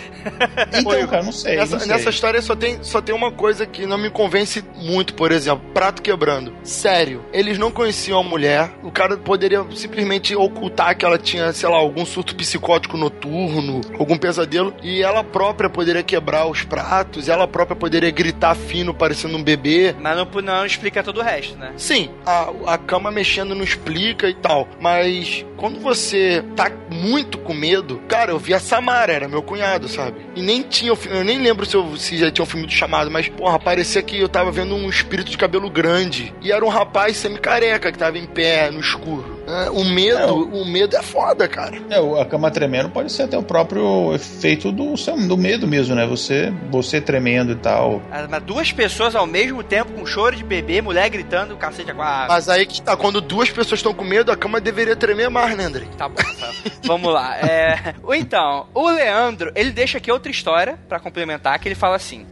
Então, 0.73 1.07
cara, 1.07 1.23
não 1.23 1.31
sei. 1.31 1.57
Nessa, 1.57 1.73
não 1.73 1.79
sei. 1.79 1.89
nessa 1.89 2.09
história 2.09 2.41
só 2.41 2.55
tem, 2.55 2.81
só 2.81 3.01
tem 3.01 3.13
uma 3.13 3.31
coisa 3.31 3.65
que 3.65 3.85
não 3.85 3.97
me 3.97 4.09
convence 4.09 4.63
muito, 4.75 5.13
por 5.13 5.31
exemplo, 5.31 5.63
prato 5.73 6.01
quebrando. 6.01 6.53
Sério, 6.63 7.23
eles 7.33 7.57
não 7.57 7.71
conheciam 7.71 8.19
a 8.19 8.23
mulher, 8.23 8.71
o 8.81 8.91
cara 8.91 9.17
poderia 9.17 9.65
simplesmente 9.75 10.35
ocultar 10.35 10.97
que 10.97 11.05
ela 11.05 11.17
tinha, 11.17 11.51
sei 11.51 11.67
lá, 11.69 11.77
algum 11.77 12.05
surto 12.05 12.35
psicótico 12.35 12.97
noturno, 12.97 13.81
algum 13.99 14.17
pesadelo, 14.17 14.73
e 14.81 15.01
ela 15.01 15.23
própria 15.23 15.69
poderia 15.69 16.03
quebrar 16.03 16.45
os 16.47 16.63
pratos, 16.63 17.27
ela 17.29 17.47
própria 17.47 17.75
poderia 17.75 18.11
gritar 18.11 18.55
fino, 18.55 18.93
parecendo 18.93 19.37
um 19.37 19.43
bebê. 19.43 19.95
Mas 19.99 20.17
não, 20.17 20.41
não 20.41 20.65
explica 20.65 21.03
todo 21.03 21.19
o 21.19 21.23
resto, 21.23 21.57
né? 21.57 21.73
Sim, 21.77 22.09
a, 22.25 22.51
a 22.67 22.77
cama 22.77 23.11
mexendo 23.11 23.55
não 23.55 23.63
explica 23.63 24.29
e 24.29 24.33
tal, 24.33 24.67
mas 24.79 25.45
quando 25.63 25.79
você 25.79 26.43
tá 26.57 26.69
muito 26.91 27.37
com 27.37 27.53
medo, 27.53 28.01
cara, 28.09 28.31
eu 28.31 28.37
vi 28.37 28.53
a 28.53 28.59
Samara, 28.59 29.13
era 29.13 29.29
meu 29.29 29.41
cunhado, 29.41 29.87
sabe? 29.87 30.19
E 30.35 30.41
nem 30.41 30.61
tinha, 30.61 30.91
eu 31.09 31.23
nem 31.23 31.41
lembro 31.41 31.65
se, 31.65 31.73
eu, 31.73 31.95
se 31.95 32.17
já 32.17 32.29
tinha 32.29 32.43
um 32.43 32.45
filme 32.45 32.65
do 32.65 32.71
chamado, 32.73 33.09
mas, 33.09 33.29
porra, 33.29 33.57
parecia 33.57 34.03
que 34.03 34.19
eu 34.19 34.27
tava 34.27 34.51
vendo 34.51 34.75
um 34.75 34.89
espírito 34.89 35.31
de 35.31 35.37
cabelo 35.37 35.69
grande. 35.69 36.35
E 36.41 36.51
era 36.51 36.65
um 36.65 36.67
rapaz 36.67 37.15
semi-careca 37.15 37.93
que 37.93 37.97
tava 37.97 38.17
em 38.17 38.25
pé, 38.25 38.69
no 38.71 38.81
escuro. 38.81 39.32
É, 39.47 39.69
o 39.69 39.83
medo, 39.83 40.17
é, 40.17 40.31
o... 40.31 40.61
o 40.61 40.65
medo 40.65 40.95
é 40.95 41.01
foda, 41.01 41.47
cara. 41.47 41.77
É, 41.89 42.21
a 42.21 42.25
cama 42.25 42.49
tremendo 42.49 42.89
pode 42.89 43.11
ser 43.11 43.23
até 43.23 43.37
o 43.37 43.43
próprio 43.43 44.13
efeito 44.13 44.71
do, 44.71 44.93
do 45.27 45.37
medo 45.37 45.67
mesmo, 45.67 45.95
né? 45.95 46.05
Você, 46.05 46.53
você 46.69 47.01
tremendo 47.01 47.51
e 47.51 47.55
tal. 47.55 48.01
Ah, 48.11 48.25
mas 48.29 48.43
duas 48.43 48.71
pessoas 48.71 49.15
ao 49.15 49.27
mesmo 49.27 49.63
tempo 49.63 49.91
com 49.91 50.05
choro 50.05 50.35
de 50.35 50.43
bebê, 50.43 50.81
mulher 50.81 51.09
gritando, 51.09 51.55
cacete 51.57 51.93
com 51.93 52.01
a 52.01 52.25
Mas 52.27 52.49
aí 52.49 52.65
que 52.65 52.81
tá, 52.81 52.95
quando 52.95 53.21
duas 53.21 53.49
pessoas 53.49 53.79
estão 53.79 53.93
com 53.93 54.03
medo, 54.03 54.31
a 54.31 54.37
cama 54.37 54.61
deveria 54.61 54.95
tremer 54.95 55.29
mais, 55.29 55.55
né, 55.57 55.65
André? 55.65 55.85
Tá 55.97 56.07
bom, 56.07 56.15
tá. 56.15 56.51
Vamos 56.85 57.13
lá. 57.13 57.37
É... 57.37 57.95
Então, 58.15 58.67
o 58.73 58.89
Leandro, 58.89 59.51
ele 59.55 59.71
deixa 59.71 59.97
aqui 59.97 60.11
outra 60.11 60.31
história 60.31 60.77
para 60.87 60.99
complementar, 60.99 61.59
que 61.59 61.67
ele 61.67 61.75
fala 61.75 61.95
assim: 61.95 62.25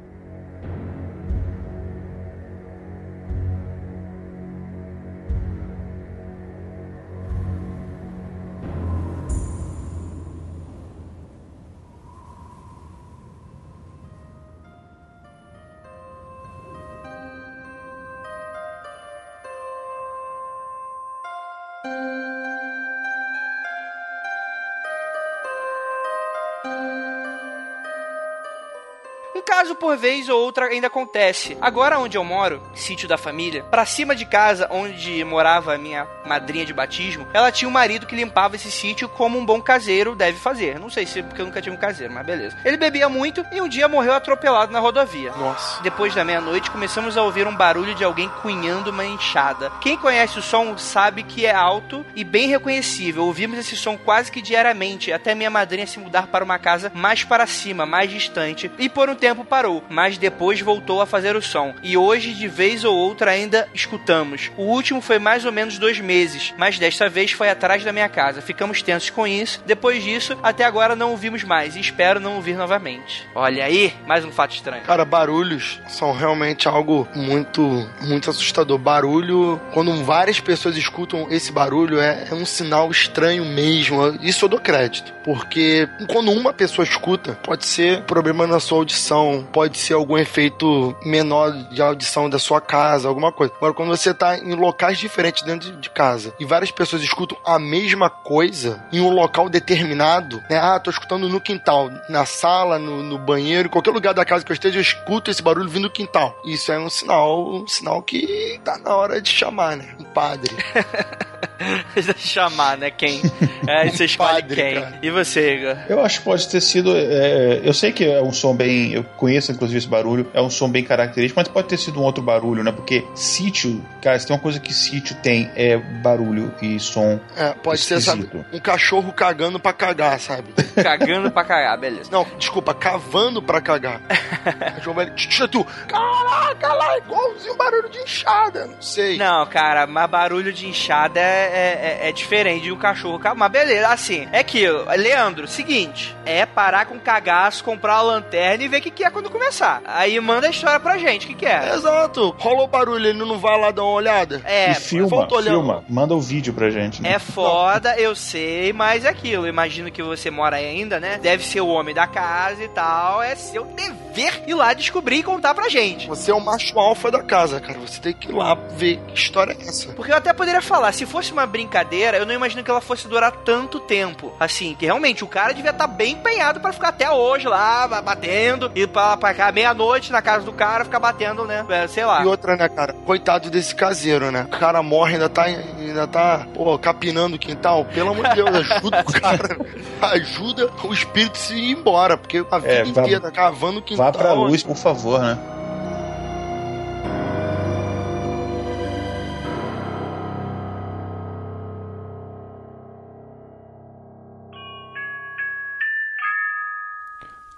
caso 29.62 29.76
por 29.76 29.96
vez 29.96 30.28
ou 30.28 30.42
outra 30.42 30.66
ainda 30.66 30.88
acontece. 30.88 31.56
Agora 31.62 32.00
onde 32.00 32.18
eu 32.18 32.24
moro, 32.24 32.60
sítio 32.74 33.08
da 33.08 33.16
família, 33.16 33.62
para 33.70 33.86
cima 33.86 34.16
de 34.16 34.26
casa 34.26 34.68
onde 34.72 35.24
morava 35.24 35.76
a 35.76 35.78
minha 35.78 36.08
madrinha 36.26 36.66
de 36.66 36.74
batismo, 36.74 37.28
ela 37.32 37.52
tinha 37.52 37.70
um 37.70 37.72
marido 37.72 38.08
que 38.08 38.16
limpava 38.16 38.56
esse 38.56 38.72
sítio 38.72 39.08
como 39.08 39.38
um 39.38 39.46
bom 39.46 39.62
caseiro 39.62 40.16
deve 40.16 40.40
fazer. 40.40 40.80
Não 40.80 40.90
sei 40.90 41.06
se 41.06 41.20
é 41.20 41.24
porque 41.24 41.42
eu 41.42 41.46
nunca 41.46 41.62
tive 41.62 41.76
um 41.76 41.80
caseiro, 41.80 42.12
mas 42.12 42.26
beleza. 42.26 42.58
Ele 42.66 42.76
bebia 42.76 43.08
muito 43.08 43.46
e 43.52 43.62
um 43.62 43.68
dia 43.68 43.88
morreu 43.88 44.14
atropelado 44.14 44.72
na 44.72 44.80
rodovia. 44.80 45.32
Nossa. 45.34 45.84
Depois 45.84 46.16
da 46.16 46.26
meia-noite 46.26 46.72
começamos 46.72 47.16
a 47.16 47.22
ouvir 47.22 47.46
um 47.46 47.56
barulho 47.56 47.94
de 47.94 48.04
alguém 48.04 48.30
cunhando 48.42 48.90
uma 48.90 49.06
enxada. 49.06 49.72
Quem 49.80 49.96
conhece 49.96 50.40
o 50.40 50.42
som 50.42 50.76
sabe 50.76 51.22
que 51.22 51.46
é 51.46 51.54
alto 51.54 52.04
e 52.16 52.24
bem 52.24 52.48
reconhecível. 52.48 53.26
Ouvimos 53.26 53.60
esse 53.60 53.78
som 53.78 53.96
quase 53.96 54.32
que 54.32 54.42
diariamente 54.42 55.14
até 55.14 55.36
minha 55.36 55.52
madrinha 55.52 55.86
se 55.86 56.00
mudar 56.00 56.26
para 56.28 56.44
uma 56.44 56.58
casa 56.58 56.92
mais 56.96 57.24
para 57.24 57.46
cima, 57.46 57.86
mais 57.86 58.10
distante. 58.10 58.72
E 58.80 58.90
por 58.90 59.08
um 59.08 59.16
tempo 59.16 59.51
parou, 59.52 59.84
mas 59.90 60.18
depois 60.18 60.62
voltou 60.62 61.02
a 61.02 61.06
fazer 61.06 61.36
o 61.36 61.42
som. 61.42 61.76
E 61.84 61.98
hoje, 61.98 62.34
de 62.34 62.48
vez 62.48 62.86
ou 62.86 62.96
outra, 62.96 63.32
ainda 63.32 63.68
escutamos. 63.74 64.50
O 64.56 64.64
último 64.64 65.02
foi 65.02 65.20
mais 65.20 65.44
ou 65.44 65.52
menos 65.52 65.78
dois 65.78 66.00
meses, 66.00 66.54
mas 66.58 66.80
desta 66.80 67.10
vez 67.10 67.34
foi 67.34 67.50
atrás 67.50 67.84
da 67.84 67.92
minha 67.92 68.08
casa. 68.08 68.42
Ficamos 68.42 68.82
tensos 68.82 69.10
com 69.10 69.28
isso. 69.28 69.62
Depois 69.66 70.02
disso, 70.02 70.38
até 70.42 70.64
agora 70.64 70.96
não 70.96 71.12
ouvimos 71.12 71.44
mais 71.44 71.76
e 71.76 71.82
espero 71.82 72.18
não 72.18 72.38
ouvir 72.38 72.56
novamente. 72.56 73.28
Olha 73.36 73.66
aí, 73.66 73.94
mais 74.08 74.24
um 74.24 74.32
fato 74.32 74.56
estranho. 74.56 74.84
Cara, 74.84 75.04
barulhos 75.04 75.82
são 75.90 76.14
realmente 76.14 76.70
algo 76.70 77.06
muito, 77.14 77.62
muito 78.00 78.30
assustador. 78.30 78.78
Barulho, 78.78 79.60
quando 79.74 80.02
várias 80.06 80.40
pessoas 80.40 80.78
escutam 80.78 81.28
esse 81.30 81.52
barulho, 81.52 82.00
é, 82.00 82.28
é 82.32 82.34
um 82.34 82.46
sinal 82.46 82.90
estranho 82.90 83.44
mesmo. 83.44 84.18
Isso 84.22 84.46
eu 84.46 84.50
dou 84.50 84.62
crédito. 84.62 85.14
Porque 85.26 85.90
quando 86.08 86.32
uma 86.32 86.54
pessoa 86.54 86.86
escuta, 86.86 87.38
pode 87.44 87.66
ser 87.66 88.04
problema 88.04 88.48
na 88.48 88.60
sua 88.60 88.78
audição, 88.80 89.41
pode 89.42 89.78
ser 89.78 89.94
algum 89.94 90.18
efeito 90.18 90.96
menor 91.06 91.52
de 91.70 91.82
audição 91.82 92.30
da 92.30 92.40
sua 92.40 92.62
casa, 92.62 93.08
alguma 93.08 93.32
coisa. 93.32 93.54
Agora, 93.58 93.74
quando 93.74 93.90
você 93.90 94.14
tá 94.14 94.38
em 94.38 94.54
locais 94.54 94.98
diferentes 94.98 95.44
dentro 95.44 95.72
de 95.78 95.90
casa 95.90 96.34
e 96.40 96.46
várias 96.46 96.72
pessoas 96.72 97.04
escutam 97.04 97.38
a 97.46 97.60
mesma 97.60 98.10
coisa 98.10 98.84
em 98.92 99.02
um 99.02 99.10
local 99.10 99.50
determinado, 99.50 100.42
né? 100.50 100.58
Ah, 100.58 100.80
tô 100.80 100.90
escutando 100.90 101.28
no 101.28 101.42
quintal, 101.42 101.90
na 102.10 102.26
sala, 102.26 102.80
no, 102.80 103.04
no 103.04 103.18
banheiro, 103.18 103.70
qualquer 103.70 103.92
lugar 103.92 104.14
da 104.14 104.26
casa 104.26 104.46
que 104.46 104.52
eu 104.52 104.56
esteja, 104.56 104.78
eu 104.78 104.82
escuto 104.82 105.30
esse 105.30 105.42
barulho 105.42 105.70
vindo 105.70 105.82
do 105.82 105.90
quintal. 105.90 106.40
Isso 106.46 106.72
é 106.72 106.80
um 106.80 106.90
sinal, 106.90 107.48
um 107.48 107.68
sinal 107.68 108.02
que 108.02 108.60
tá 108.64 108.78
na 108.78 108.96
hora 108.96 109.22
de 109.22 109.30
chamar, 109.30 109.76
né? 109.76 109.96
Um 110.00 110.04
padre. 110.04 110.56
chamar, 112.18 112.78
né? 112.78 112.92
Quem? 112.92 113.22
É, 113.68 113.90
você 113.90 114.06
escolhe 114.06 114.42
Padre, 114.42 114.56
quem. 114.56 114.76
cara. 114.76 115.00
E 115.02 115.10
você, 115.10 115.56
Igor? 115.56 115.78
Eu 115.90 116.04
acho 116.04 116.20
que 116.20 116.26
pode 116.26 116.48
ter 116.48 116.62
sido. 116.62 116.96
é, 116.96 117.62
eu 117.64 117.74
sei 117.74 117.92
que 117.92 118.06
é 118.06 118.22
um 118.22 118.32
som 118.34 118.56
bem. 118.56 118.94
Eu 118.94 119.04
conheço 119.04 119.31
inclusive 119.38 119.78
esse 119.78 119.88
barulho. 119.88 120.28
É 120.34 120.42
um 120.42 120.50
som 120.50 120.70
bem 120.70 120.84
característico, 120.84 121.40
mas 121.40 121.48
pode 121.48 121.68
ter 121.68 121.78
sido 121.78 122.00
um 122.00 122.04
outro 122.04 122.24
barulho, 122.24 122.64
né? 122.64 122.72
Porque 122.72 123.04
sítio, 123.16 123.84
cara, 124.02 124.18
se 124.20 124.26
tem 124.28 124.36
uma 124.36 124.42
coisa 124.42 124.60
que 124.60 124.74
sítio 124.74 125.16
tem 125.24 125.50
é 125.56 125.78
barulho 125.78 126.54
e 126.62 126.80
som. 126.80 127.20
É, 127.36 127.54
pode 127.54 127.80
ser, 127.82 128.02
sabe, 128.02 128.30
um 128.52 128.60
cachorro 128.60 129.12
cagando 129.14 129.60
pra 129.60 129.74
cagar, 129.74 130.20
sabe? 130.20 130.52
Cagando 130.82 131.30
pra 131.32 131.44
cagar, 131.44 131.78
beleza. 131.78 132.10
Não, 132.12 132.26
desculpa, 132.38 132.74
cavando 132.74 133.42
pra 133.42 133.62
cagar. 133.62 134.02
O 134.42 134.76
cachorro 134.76 134.96
vai. 134.96 135.06
Tchê, 135.12 135.48
tu, 135.48 135.64
Caraca, 135.88 136.74
lá, 136.74 136.98
igualzinho 136.98 137.56
barulho 137.56 137.90
de 137.90 138.00
enxada. 138.00 138.66
Não 138.66 138.82
sei. 138.82 139.18
Não, 139.18 139.46
cara, 139.46 139.86
mas 139.86 140.10
barulho 140.10 140.52
de 140.52 140.68
inchada 140.68 141.20
é, 141.20 142.00
é, 142.04 142.10
é 142.10 142.12
diferente 142.12 142.64
de 142.64 142.72
um 142.72 142.78
cachorro. 142.78 143.20
ca- 143.20 143.36
Mas 143.36 143.52
beleza, 143.52 143.88
assim, 143.90 144.28
é 144.32 144.44
que, 144.44 144.66
Leandro, 144.98 145.48
seguinte, 145.48 146.16
é 146.26 146.46
parar 146.46 146.86
com 146.86 147.00
cagaço, 147.00 147.64
comprar 147.64 147.96
uma 147.96 148.14
lanterna 148.14 148.64
e 148.64 148.68
ver 148.68 148.78
o 148.78 148.82
que, 148.82 148.90
que 148.92 149.04
é 149.04 149.10
quando 149.22 149.32
começar. 149.32 149.82
Aí 149.86 150.20
manda 150.20 150.48
a 150.48 150.50
história 150.50 150.80
pra 150.80 150.98
gente, 150.98 151.26
o 151.26 151.30
que, 151.30 151.36
que 151.36 151.46
é? 151.46 151.74
Exato. 151.76 152.36
Rolou 152.40 152.68
barulho, 152.68 153.06
ele 153.08 153.20
não 153.20 153.38
vai 153.38 153.60
lá 153.60 153.72
dar 153.72 153.84
uma 153.84 153.92
olhada? 153.94 154.42
É, 154.46 154.72
e 154.72 154.76
filma, 154.76 155.28
filma. 155.30 155.84
Manda 155.88 156.16
o 156.16 156.20
vídeo 156.22 156.54
pra 156.54 156.70
gente. 156.70 157.02
Né? 157.02 157.14
É 157.14 157.20
foda, 157.20 157.96
eu 157.98 158.16
sei, 158.16 158.74
mas 158.74 159.06
é 159.06 159.10
aquilo. 159.10 159.48
Imagino 159.48 159.92
que 159.92 160.02
você 160.02 160.32
mora 160.32 160.56
aí 160.58 160.66
ainda, 160.66 161.00
né? 161.00 161.18
Deve 161.22 161.46
ser 161.46 161.62
o 161.62 161.68
homem 161.68 161.94
da 161.94 162.08
casa 162.08 162.64
e 162.64 162.68
tal. 162.70 163.22
É 163.22 163.36
seu 163.36 163.64
dever 163.66 164.44
ir 164.48 164.54
lá 164.54 164.74
descobrir 164.74 165.18
e 165.18 165.24
contar 165.24 165.54
pra 165.54 165.70
gente. 165.70 166.08
Você 166.08 166.32
é 166.32 166.34
o 166.34 166.40
macho 166.42 166.78
alfa 166.80 167.12
da 167.12 167.22
casa, 167.22 167.60
cara. 167.60 167.80
Você 167.80 168.00
tem 168.02 168.14
que 168.14 168.30
ir 168.30 168.34
lá 168.34 168.56
ver 168.56 168.98
que 169.08 169.14
história 169.14 169.54
é 169.60 169.68
essa. 169.68 169.94
Porque 169.94 170.12
eu 170.12 170.16
até 170.18 170.34
poderia 170.34 170.62
falar, 170.62 170.92
se 170.94 171.06
fosse 171.06 171.32
uma 171.32 171.46
brincadeira, 171.46 172.18
eu 172.18 172.26
não 172.26 172.34
imagino 172.34 172.64
que 172.64 172.72
ela 172.72 172.82
fosse 172.82 173.08
durar 173.08 173.32
tanto 173.32 173.80
tempo. 173.80 174.32
Assim, 174.40 174.76
que 174.78 174.86
realmente 174.86 175.24
o 175.24 175.28
cara 175.28 175.54
devia 175.54 175.72
estar 175.72 175.88
bem 175.88 176.14
empenhado 176.14 176.60
pra 176.60 176.74
ficar 176.74 176.90
até 176.90 177.10
hoje 177.12 177.48
lá, 177.48 177.88
ba- 177.88 178.02
batendo, 178.02 178.72
ir 178.76 178.88
pra 178.88 179.01
lá 179.10 179.18
pra 179.18 179.34
cá 179.34 179.52
meia-noite 179.52 180.12
na 180.12 180.22
casa 180.22 180.46
do 180.46 180.52
cara, 180.54 180.84
ficar 180.86 181.00
batendo, 181.00 181.46
né? 181.46 181.66
É, 181.70 181.88
Sei 181.88 182.06
lá. 182.06 182.24
E 182.24 182.26
outra, 182.26 182.56
né, 182.56 182.68
cara? 182.70 182.94
Coitado 183.06 183.50
desse 183.50 183.74
caseiro, 183.76 184.32
né? 184.32 184.48
O 184.52 184.58
cara 184.60 184.82
morre, 184.82 185.14
ainda 185.14 185.30
tá, 185.30 185.44
ainda 185.44 186.08
tá, 186.08 186.46
pô, 186.54 186.78
capinando 186.78 187.36
o 187.36 187.40
quintal. 187.40 187.86
Pelo 187.86 188.12
amor 188.12 188.28
de 188.30 188.36
Deus, 188.36 188.50
ajuda 188.50 189.04
o 189.08 189.22
cara. 189.22 189.58
Ajuda 190.02 190.68
o 190.84 190.92
espírito 190.94 191.38
se 191.38 191.54
ir 191.54 191.72
embora, 191.72 192.18
porque 192.18 192.44
a 192.50 192.58
vida 192.58 192.74
É, 192.74 192.84
inteira 192.86 193.32
cavando 193.32 193.80
o 193.80 193.82
quintal. 193.84 194.06
Vá 194.06 194.12
pra 194.12 194.34
luz, 194.34 194.64
por 194.64 194.76
favor, 194.76 195.20
né? 195.22 195.38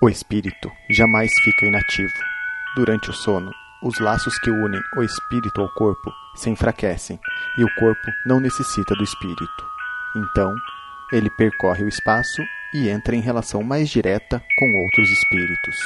O 0.04 0.10
espírito 0.10 0.70
jamais 0.90 1.32
fica 1.46 1.66
inativo. 1.66 2.12
Durante 2.76 3.10
o 3.10 3.14
sono, 3.14 3.50
os 3.82 4.02
laços 4.02 4.38
que 4.38 4.50
unem 4.50 4.82
o 4.98 5.02
espírito 5.02 5.62
ao 5.62 5.70
corpo 5.70 6.12
se 6.36 6.50
enfraquecem 6.50 7.18
e 7.58 7.64
o 7.64 7.74
corpo 7.76 8.12
não 8.26 8.38
necessita 8.42 8.94
do 8.96 9.04
espírito. 9.06 9.66
Então, 10.14 10.54
ele 11.14 11.30
percorre 11.30 11.86
o 11.86 11.88
espaço 11.88 12.44
e 12.74 12.90
entra 12.90 13.16
em 13.16 13.22
relação 13.22 13.64
mais 13.64 13.90
direta 13.90 14.44
com 14.60 14.84
outros 14.84 15.10
espíritos. 15.10 15.78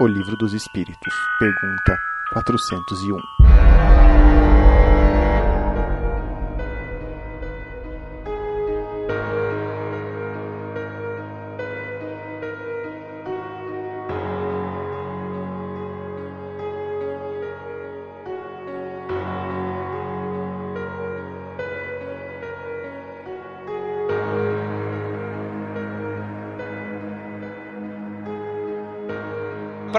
O 0.00 0.08
Livro 0.08 0.36
dos 0.36 0.52
Espíritos, 0.52 1.14
pergunta 1.38 1.96
401. 2.32 3.33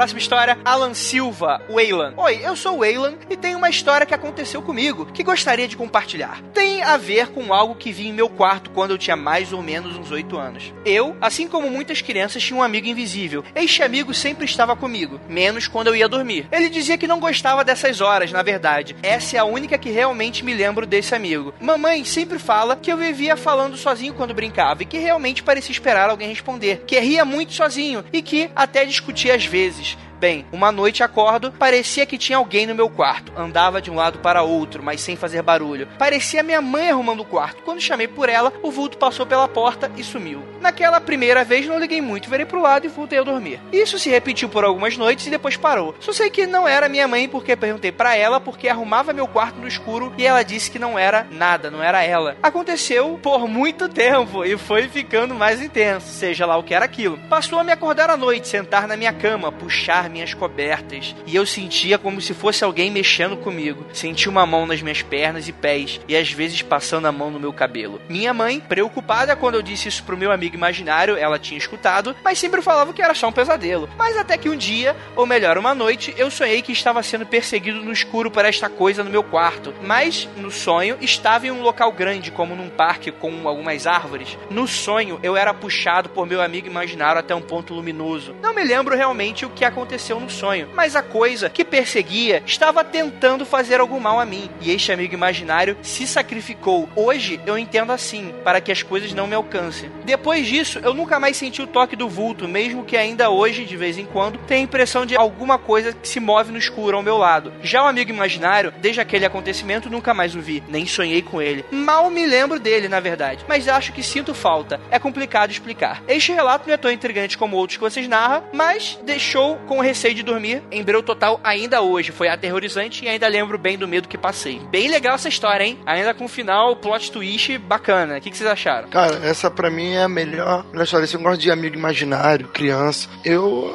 Próxima 0.05 0.19
história, 0.19 0.57
Alan 0.63 0.93
Silva, 0.93 1.59
Waylan. 1.67 2.13
Oi, 2.15 2.39
eu 2.43 2.55
sou 2.55 2.77
o 2.77 2.85
e 2.85 3.35
tenho 3.35 3.57
uma 3.57 3.71
história 3.71 4.05
que 4.05 4.13
aconteceu 4.13 4.61
comigo 4.61 5.07
que 5.07 5.23
gostaria 5.23 5.67
de 5.67 5.75
compartilhar. 5.75 6.43
Tem 6.53 6.83
a 6.83 6.95
ver 6.95 7.29
com 7.29 7.51
algo 7.51 7.73
que 7.73 7.91
vi 7.91 8.09
em 8.09 8.13
meu 8.13 8.29
quarto 8.29 8.69
quando 8.69 8.91
eu 8.91 8.99
tinha 8.99 9.15
mais 9.15 9.51
ou 9.51 9.63
menos 9.63 9.97
uns 9.97 10.11
8 10.11 10.37
anos. 10.37 10.71
Eu, 10.85 11.17
assim 11.19 11.47
como 11.47 11.71
muitas 11.71 12.03
crianças, 12.03 12.43
tinha 12.43 12.55
um 12.55 12.61
amigo 12.61 12.85
invisível. 12.85 13.43
Este 13.55 13.81
amigo 13.81 14.13
sempre 14.13 14.45
estava 14.45 14.75
comigo, 14.75 15.19
menos 15.27 15.67
quando 15.67 15.87
eu 15.87 15.95
ia 15.95 16.07
dormir. 16.07 16.47
Ele 16.51 16.69
dizia 16.69 16.99
que 16.99 17.07
não 17.07 17.19
gostava 17.19 17.63
dessas 17.63 17.99
horas, 17.99 18.31
na 18.31 18.43
verdade. 18.43 18.95
Essa 19.01 19.37
é 19.37 19.39
a 19.39 19.45
única 19.45 19.75
que 19.75 19.89
realmente 19.89 20.45
me 20.45 20.53
lembro 20.53 20.85
desse 20.85 21.15
amigo. 21.15 21.51
Mamãe 21.59 22.05
sempre 22.05 22.37
fala 22.37 22.75
que 22.75 22.91
eu 22.91 22.97
vivia 22.97 23.35
falando 23.35 23.75
sozinho 23.75 24.13
quando 24.13 24.35
brincava 24.35 24.83
e 24.83 24.85
que 24.85 24.99
realmente 24.99 25.41
parecia 25.41 25.71
esperar 25.71 26.11
alguém 26.11 26.29
responder, 26.29 26.83
que 26.85 26.99
ria 26.99 27.25
muito 27.25 27.53
sozinho 27.53 28.05
e 28.13 28.21
que 28.21 28.51
até 28.55 28.85
discutia 28.85 29.33
às 29.33 29.45
vezes. 29.45 29.94
Bem, 30.19 30.45
uma 30.51 30.71
noite 30.71 31.03
acordo, 31.03 31.51
parecia 31.51 32.05
que 32.05 32.17
tinha 32.17 32.37
alguém 32.37 32.65
no 32.65 32.73
meu 32.73 32.89
quarto. 32.89 33.33
Andava 33.35 33.81
de 33.81 33.91
um 33.91 33.95
lado 33.95 34.19
para 34.19 34.43
outro, 34.43 34.81
mas 34.81 35.01
sem 35.01 35.15
fazer 35.15 35.41
barulho. 35.41 35.87
Parecia 35.99 36.41
minha 36.41 36.61
mãe 36.61 36.89
arrumando 36.89 37.19
o 37.19 37.25
quarto. 37.25 37.61
Quando 37.63 37.81
chamei 37.81 38.07
por 38.07 38.29
ela, 38.29 38.53
o 38.63 38.71
vulto 38.71 38.97
passou 38.97 39.25
pela 39.25 39.47
porta 39.47 39.91
e 39.97 40.03
sumiu. 40.03 40.41
Naquela 40.61 41.01
primeira 41.01 41.43
vez 41.43 41.67
não 41.67 41.77
liguei 41.77 42.01
muito, 42.01 42.29
virei 42.29 42.45
pro 42.45 42.61
lado 42.61 42.85
e 42.85 42.89
voltei 42.89 43.19
a 43.19 43.23
dormir. 43.23 43.59
Isso 43.71 43.99
se 43.99 44.09
repetiu 44.09 44.47
por 44.47 44.63
algumas 44.63 44.97
noites 44.97 45.27
e 45.27 45.29
depois 45.29 45.57
parou. 45.57 45.93
Só 45.99 46.13
sei 46.13 46.29
que 46.29 46.47
não 46.47 46.67
era 46.67 46.89
minha 46.89 47.07
mãe 47.07 47.27
porque 47.27 47.55
perguntei 47.55 47.91
para 47.91 48.15
ela 48.15 48.39
porque 48.39 48.69
arrumava 48.69 49.13
meu 49.13 49.27
quarto 49.27 49.59
no 49.59 49.67
escuro 49.67 50.13
e 50.17 50.25
ela 50.25 50.43
disse 50.43 50.71
que 50.71 50.79
não 50.79 50.97
era 50.97 51.27
nada, 51.29 51.69
não 51.69 51.83
era 51.83 52.03
ela. 52.03 52.37
Aconteceu 52.41 53.19
por 53.21 53.47
muito 53.47 53.89
tempo 53.89 54.45
e 54.45 54.57
foi 54.57 54.87
ficando 54.87 55.35
mais 55.35 55.61
intenso, 55.61 56.07
seja 56.07 56.45
lá 56.45 56.57
o 56.57 56.63
que 56.63 56.73
era 56.73 56.85
aquilo. 56.85 57.19
Passou 57.29 57.59
a 57.59 57.63
me 57.63 57.71
acordar 57.71 58.09
à 58.09 58.17
noite, 58.17 58.47
sentar 58.47 58.87
na 58.87 58.95
minha 58.95 59.13
cama, 59.13 59.51
puxar 59.51 60.09
minhas 60.15 60.33
cobertas 60.33 61.13
e 61.27 61.35
eu 61.35 61.45
sentia 61.45 61.97
como 61.97 62.21
se 62.21 62.33
fosse 62.33 62.63
alguém 62.63 62.89
mexendo 62.89 63.35
comigo. 63.35 63.85
Senti 63.91 64.29
uma 64.29 64.45
mão 64.45 64.65
nas 64.65 64.81
minhas 64.81 65.01
pernas 65.01 65.49
e 65.49 65.51
pés 65.51 65.99
e 66.07 66.15
às 66.15 66.31
vezes 66.31 66.61
passando 66.61 67.05
a 67.05 67.11
mão 67.11 67.29
no 67.29 67.39
meu 67.39 67.51
cabelo. 67.51 67.99
Minha 68.07 68.33
mãe, 68.33 68.61
preocupada 68.61 69.35
quando 69.35 69.55
eu 69.55 69.61
disse 69.61 69.89
isso 69.89 70.03
pro 70.03 70.17
meu 70.17 70.31
amigo 70.31 70.55
imaginário, 70.55 71.17
ela 71.17 71.37
tinha 71.37 71.57
escutado, 71.57 72.15
mas 72.23 72.39
sempre 72.39 72.61
falava 72.61 72.93
que 72.93 73.01
era 73.01 73.13
só 73.13 73.27
um 73.27 73.33
pesadelo. 73.33 73.89
Mas 73.97 74.15
até 74.15 74.37
que 74.37 74.47
um 74.47 74.55
dia, 74.55 74.95
ou 75.17 75.25
melhor, 75.25 75.57
uma 75.57 75.75
noite, 75.75 76.13
eu 76.17 76.31
sonhei 76.31 76.61
que 76.61 76.71
estava 76.71 77.03
sendo 77.03 77.25
perseguido 77.25 77.83
no 77.83 77.91
escuro 77.91 78.31
por 78.31 78.45
esta 78.45 78.69
coisa 78.69 79.03
no 79.03 79.09
meu 79.09 79.23
quarto. 79.23 79.73
Mas 79.83 80.29
no 80.37 80.49
sonho 80.49 80.97
estava 81.01 81.47
em 81.47 81.51
um 81.51 81.61
local 81.61 81.91
grande, 81.91 82.31
como 82.31 82.55
num 82.55 82.69
parque 82.69 83.11
com 83.11 83.49
algumas 83.49 83.85
árvores. 83.85 84.37
No 84.49 84.65
sonho 84.65 85.19
eu 85.21 85.35
era 85.35 85.53
puxado 85.53 86.07
por 86.07 86.25
meu 86.25 86.41
amigo 86.41 86.67
imaginário 86.67 87.19
até 87.19 87.35
um 87.35 87.41
ponto 87.41 87.73
luminoso. 87.73 88.33
Não 88.41 88.53
me 88.53 88.63
lembro 88.63 88.95
realmente 88.95 89.45
o 89.45 89.49
que 89.49 89.65
aconteceu 89.65 89.94
aconteceu 89.95 90.19
no 90.19 90.29
sonho, 90.29 90.69
mas 90.73 90.95
a 90.95 91.01
coisa 91.01 91.49
que 91.49 91.63
perseguia 91.63 92.43
estava 92.45 92.83
tentando 92.83 93.45
fazer 93.45 93.79
algum 93.79 93.99
mal 93.99 94.19
a 94.19 94.25
mim, 94.25 94.49
e 94.59 94.71
este 94.71 94.91
amigo 94.91 95.13
imaginário 95.13 95.77
se 95.81 96.05
sacrificou. 96.05 96.89
Hoje 96.95 97.39
eu 97.45 97.57
entendo 97.57 97.91
assim, 97.91 98.33
para 98.43 98.59
que 98.59 98.71
as 98.71 98.83
coisas 98.83 99.13
não 99.13 99.25
me 99.25 99.35
alcancem. 99.35 99.89
Depois 100.03 100.45
disso, 100.47 100.79
eu 100.83 100.93
nunca 100.93 101.19
mais 101.19 101.37
senti 101.37 101.61
o 101.61 101.67
toque 101.67 101.95
do 101.95 102.09
vulto, 102.09 102.47
mesmo 102.47 102.83
que 102.83 102.97
ainda 102.97 103.29
hoje, 103.29 103.63
de 103.63 103.77
vez 103.77 103.97
em 103.97 104.05
quando, 104.05 104.37
tenha 104.39 104.59
a 104.59 104.63
impressão 104.63 105.05
de 105.05 105.15
alguma 105.15 105.57
coisa 105.57 105.93
que 105.93 106.07
se 106.07 106.19
move 106.19 106.51
no 106.51 106.59
escuro 106.59 106.97
ao 106.97 107.03
meu 107.03 107.17
lado. 107.17 107.53
Já 107.61 107.83
o 107.83 107.87
amigo 107.87 108.11
imaginário, 108.11 108.73
desde 108.81 108.99
aquele 108.99 109.25
acontecimento, 109.25 109.89
nunca 109.89 110.13
mais 110.13 110.35
o 110.35 110.41
vi, 110.41 110.61
nem 110.67 110.85
sonhei 110.85 111.21
com 111.21 111.41
ele. 111.41 111.63
Mal 111.71 112.09
me 112.09 112.25
lembro 112.25 112.59
dele, 112.59 112.89
na 112.89 112.99
verdade, 112.99 113.45
mas 113.47 113.69
acho 113.69 113.93
que 113.93 114.03
sinto 114.03 114.33
falta. 114.33 114.79
É 114.91 114.99
complicado 114.99 115.51
explicar. 115.51 116.03
Este 116.07 116.33
relato 116.33 116.67
não 116.67 116.73
é 116.73 116.77
tão 116.77 116.91
intrigante 116.91 117.37
como 117.37 117.55
outros 117.55 117.77
que 117.77 117.83
vocês 117.83 118.07
narram, 118.07 118.43
mas 118.51 118.99
deixou 119.05 119.55
com 119.67 119.84
receio 119.85 120.13
de 120.13 120.23
dormir 120.23 120.61
em 120.71 120.83
breu 120.83 121.01
total 121.01 121.39
ainda 121.43 121.81
hoje. 121.81 122.11
Foi 122.11 122.27
aterrorizante 122.27 123.05
e 123.05 123.07
ainda 123.07 123.27
lembro 123.27 123.57
bem 123.57 123.77
do 123.77 123.87
medo 123.87 124.07
que 124.07 124.17
passei. 124.17 124.59
Bem 124.69 124.89
legal 124.89 125.15
essa 125.15 125.29
história, 125.29 125.63
hein? 125.63 125.79
Ainda 125.85 126.13
com 126.13 126.25
um 126.25 126.27
final 126.27 126.75
plot 126.75 127.11
twist 127.11 127.57
bacana. 127.57 128.17
O 128.17 128.21
que, 128.21 128.29
que 128.29 128.37
vocês 128.37 128.49
acharam? 128.49 128.89
Cara, 128.89 129.19
essa 129.23 129.49
pra 129.49 129.69
mim 129.69 129.93
é 129.93 130.03
a 130.03 130.07
melhor, 130.07 130.65
melhor 130.71 130.83
história. 130.83 131.07
Se 131.07 131.15
eu 131.15 131.21
gosto 131.21 131.41
de 131.41 131.51
amigo 131.51 131.75
imaginário, 131.75 132.47
criança, 132.47 133.09
eu, 133.23 133.73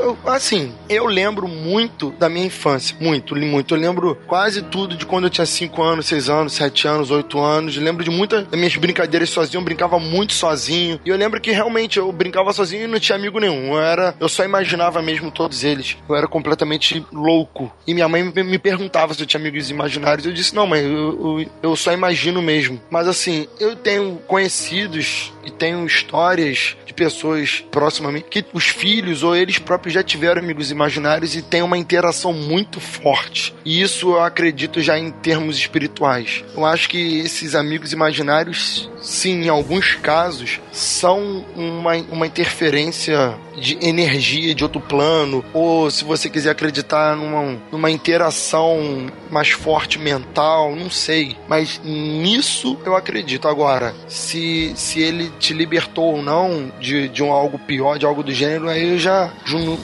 eu, 0.00 0.18
Assim, 0.26 0.72
eu 0.88 1.06
lembro 1.06 1.46
muito 1.46 2.10
da 2.12 2.28
minha 2.28 2.46
infância. 2.46 2.96
Muito, 3.00 3.36
muito. 3.36 3.74
Eu 3.74 3.78
lembro 3.78 4.16
quase 4.26 4.62
tudo 4.62 4.96
de 4.96 5.06
quando 5.06 5.24
eu 5.24 5.30
tinha 5.30 5.46
5 5.46 5.82
anos, 5.82 6.06
6 6.06 6.28
anos, 6.28 6.52
7 6.54 6.88
anos, 6.88 7.10
8 7.10 7.38
anos. 7.38 7.76
Eu 7.76 7.82
lembro 7.82 8.04
de 8.04 8.10
muitas 8.10 8.44
das 8.46 8.58
minhas 8.58 8.76
brincadeiras 8.76 9.30
sozinho. 9.30 9.60
Eu 9.60 9.64
brincava 9.64 9.98
muito 9.98 10.32
sozinho. 10.32 11.00
E 11.04 11.08
eu 11.08 11.16
lembro 11.16 11.40
que 11.40 11.50
realmente 11.50 11.98
eu 11.98 12.10
brincava 12.12 12.52
sozinho 12.52 12.84
e 12.84 12.86
não 12.86 12.98
tinha 12.98 13.16
amigo 13.16 13.38
nenhum. 13.38 13.74
Eu, 13.74 13.80
era, 13.80 14.14
eu 14.18 14.28
só 14.28 14.44
imaginava 14.44 15.02
mesmo 15.02 15.23
todos 15.30 15.64
eles. 15.64 15.96
Eu 16.08 16.16
era 16.16 16.26
completamente 16.26 17.04
louco. 17.12 17.72
E 17.86 17.94
minha 17.94 18.08
mãe 18.08 18.22
me 18.22 18.58
perguntava 18.58 19.14
se 19.14 19.22
eu 19.22 19.26
tinha 19.26 19.40
amigos 19.40 19.70
imaginários. 19.70 20.26
Eu 20.26 20.32
disse, 20.32 20.54
não, 20.54 20.66
mãe, 20.66 20.82
eu, 20.82 21.40
eu, 21.40 21.50
eu 21.62 21.76
só 21.76 21.92
imagino 21.92 22.40
mesmo. 22.40 22.80
Mas 22.90 23.08
assim, 23.08 23.46
eu 23.60 23.76
tenho 23.76 24.16
conhecidos 24.26 25.32
e 25.44 25.50
tenho 25.50 25.84
histórias 25.86 26.76
de 26.86 26.92
pessoas 26.92 27.64
mim 28.12 28.22
que 28.28 28.44
os 28.52 28.68
filhos 28.68 29.22
ou 29.22 29.34
eles 29.34 29.58
próprios 29.58 29.94
já 29.94 30.02
tiveram 30.02 30.40
amigos 30.40 30.70
imaginários 30.70 31.34
e 31.36 31.42
tem 31.42 31.62
uma 31.62 31.78
interação 31.78 32.32
muito 32.32 32.80
forte. 32.80 33.54
E 33.64 33.80
isso 33.80 34.10
eu 34.12 34.22
acredito 34.22 34.80
já 34.80 34.98
em 34.98 35.10
termos 35.10 35.56
espirituais. 35.56 36.44
Eu 36.56 36.64
acho 36.64 36.88
que 36.88 37.18
esses 37.18 37.54
amigos 37.54 37.92
imaginários, 37.92 38.90
sim, 39.00 39.44
em 39.44 39.48
alguns 39.48 39.94
casos, 39.96 40.60
são 40.72 41.44
uma, 41.56 41.94
uma 42.10 42.26
interferência 42.26 43.36
de 43.56 43.78
energia 43.80 44.54
de 44.54 44.62
outro 44.62 44.80
plano, 44.80 45.44
ou 45.52 45.90
se 45.90 46.04
você 46.04 46.28
quiser 46.28 46.50
acreditar 46.50 47.16
numa, 47.16 47.60
numa 47.70 47.90
interação 47.90 49.06
mais 49.30 49.50
forte 49.50 49.98
mental, 49.98 50.74
não 50.74 50.90
sei. 50.90 51.36
Mas 51.48 51.80
nisso 51.84 52.78
eu 52.84 52.96
acredito. 52.96 53.48
Agora, 53.48 53.94
se, 54.08 54.72
se 54.76 55.00
ele 55.00 55.30
te 55.38 55.52
libertou 55.52 56.16
ou 56.16 56.22
não 56.22 56.72
de, 56.80 57.08
de 57.08 57.22
um 57.22 57.32
algo 57.32 57.58
pior, 57.58 57.98
de 57.98 58.06
algo 58.06 58.22
do 58.22 58.32
gênero, 58.32 58.68
aí 58.68 58.92
eu 58.92 58.98
já, 58.98 59.32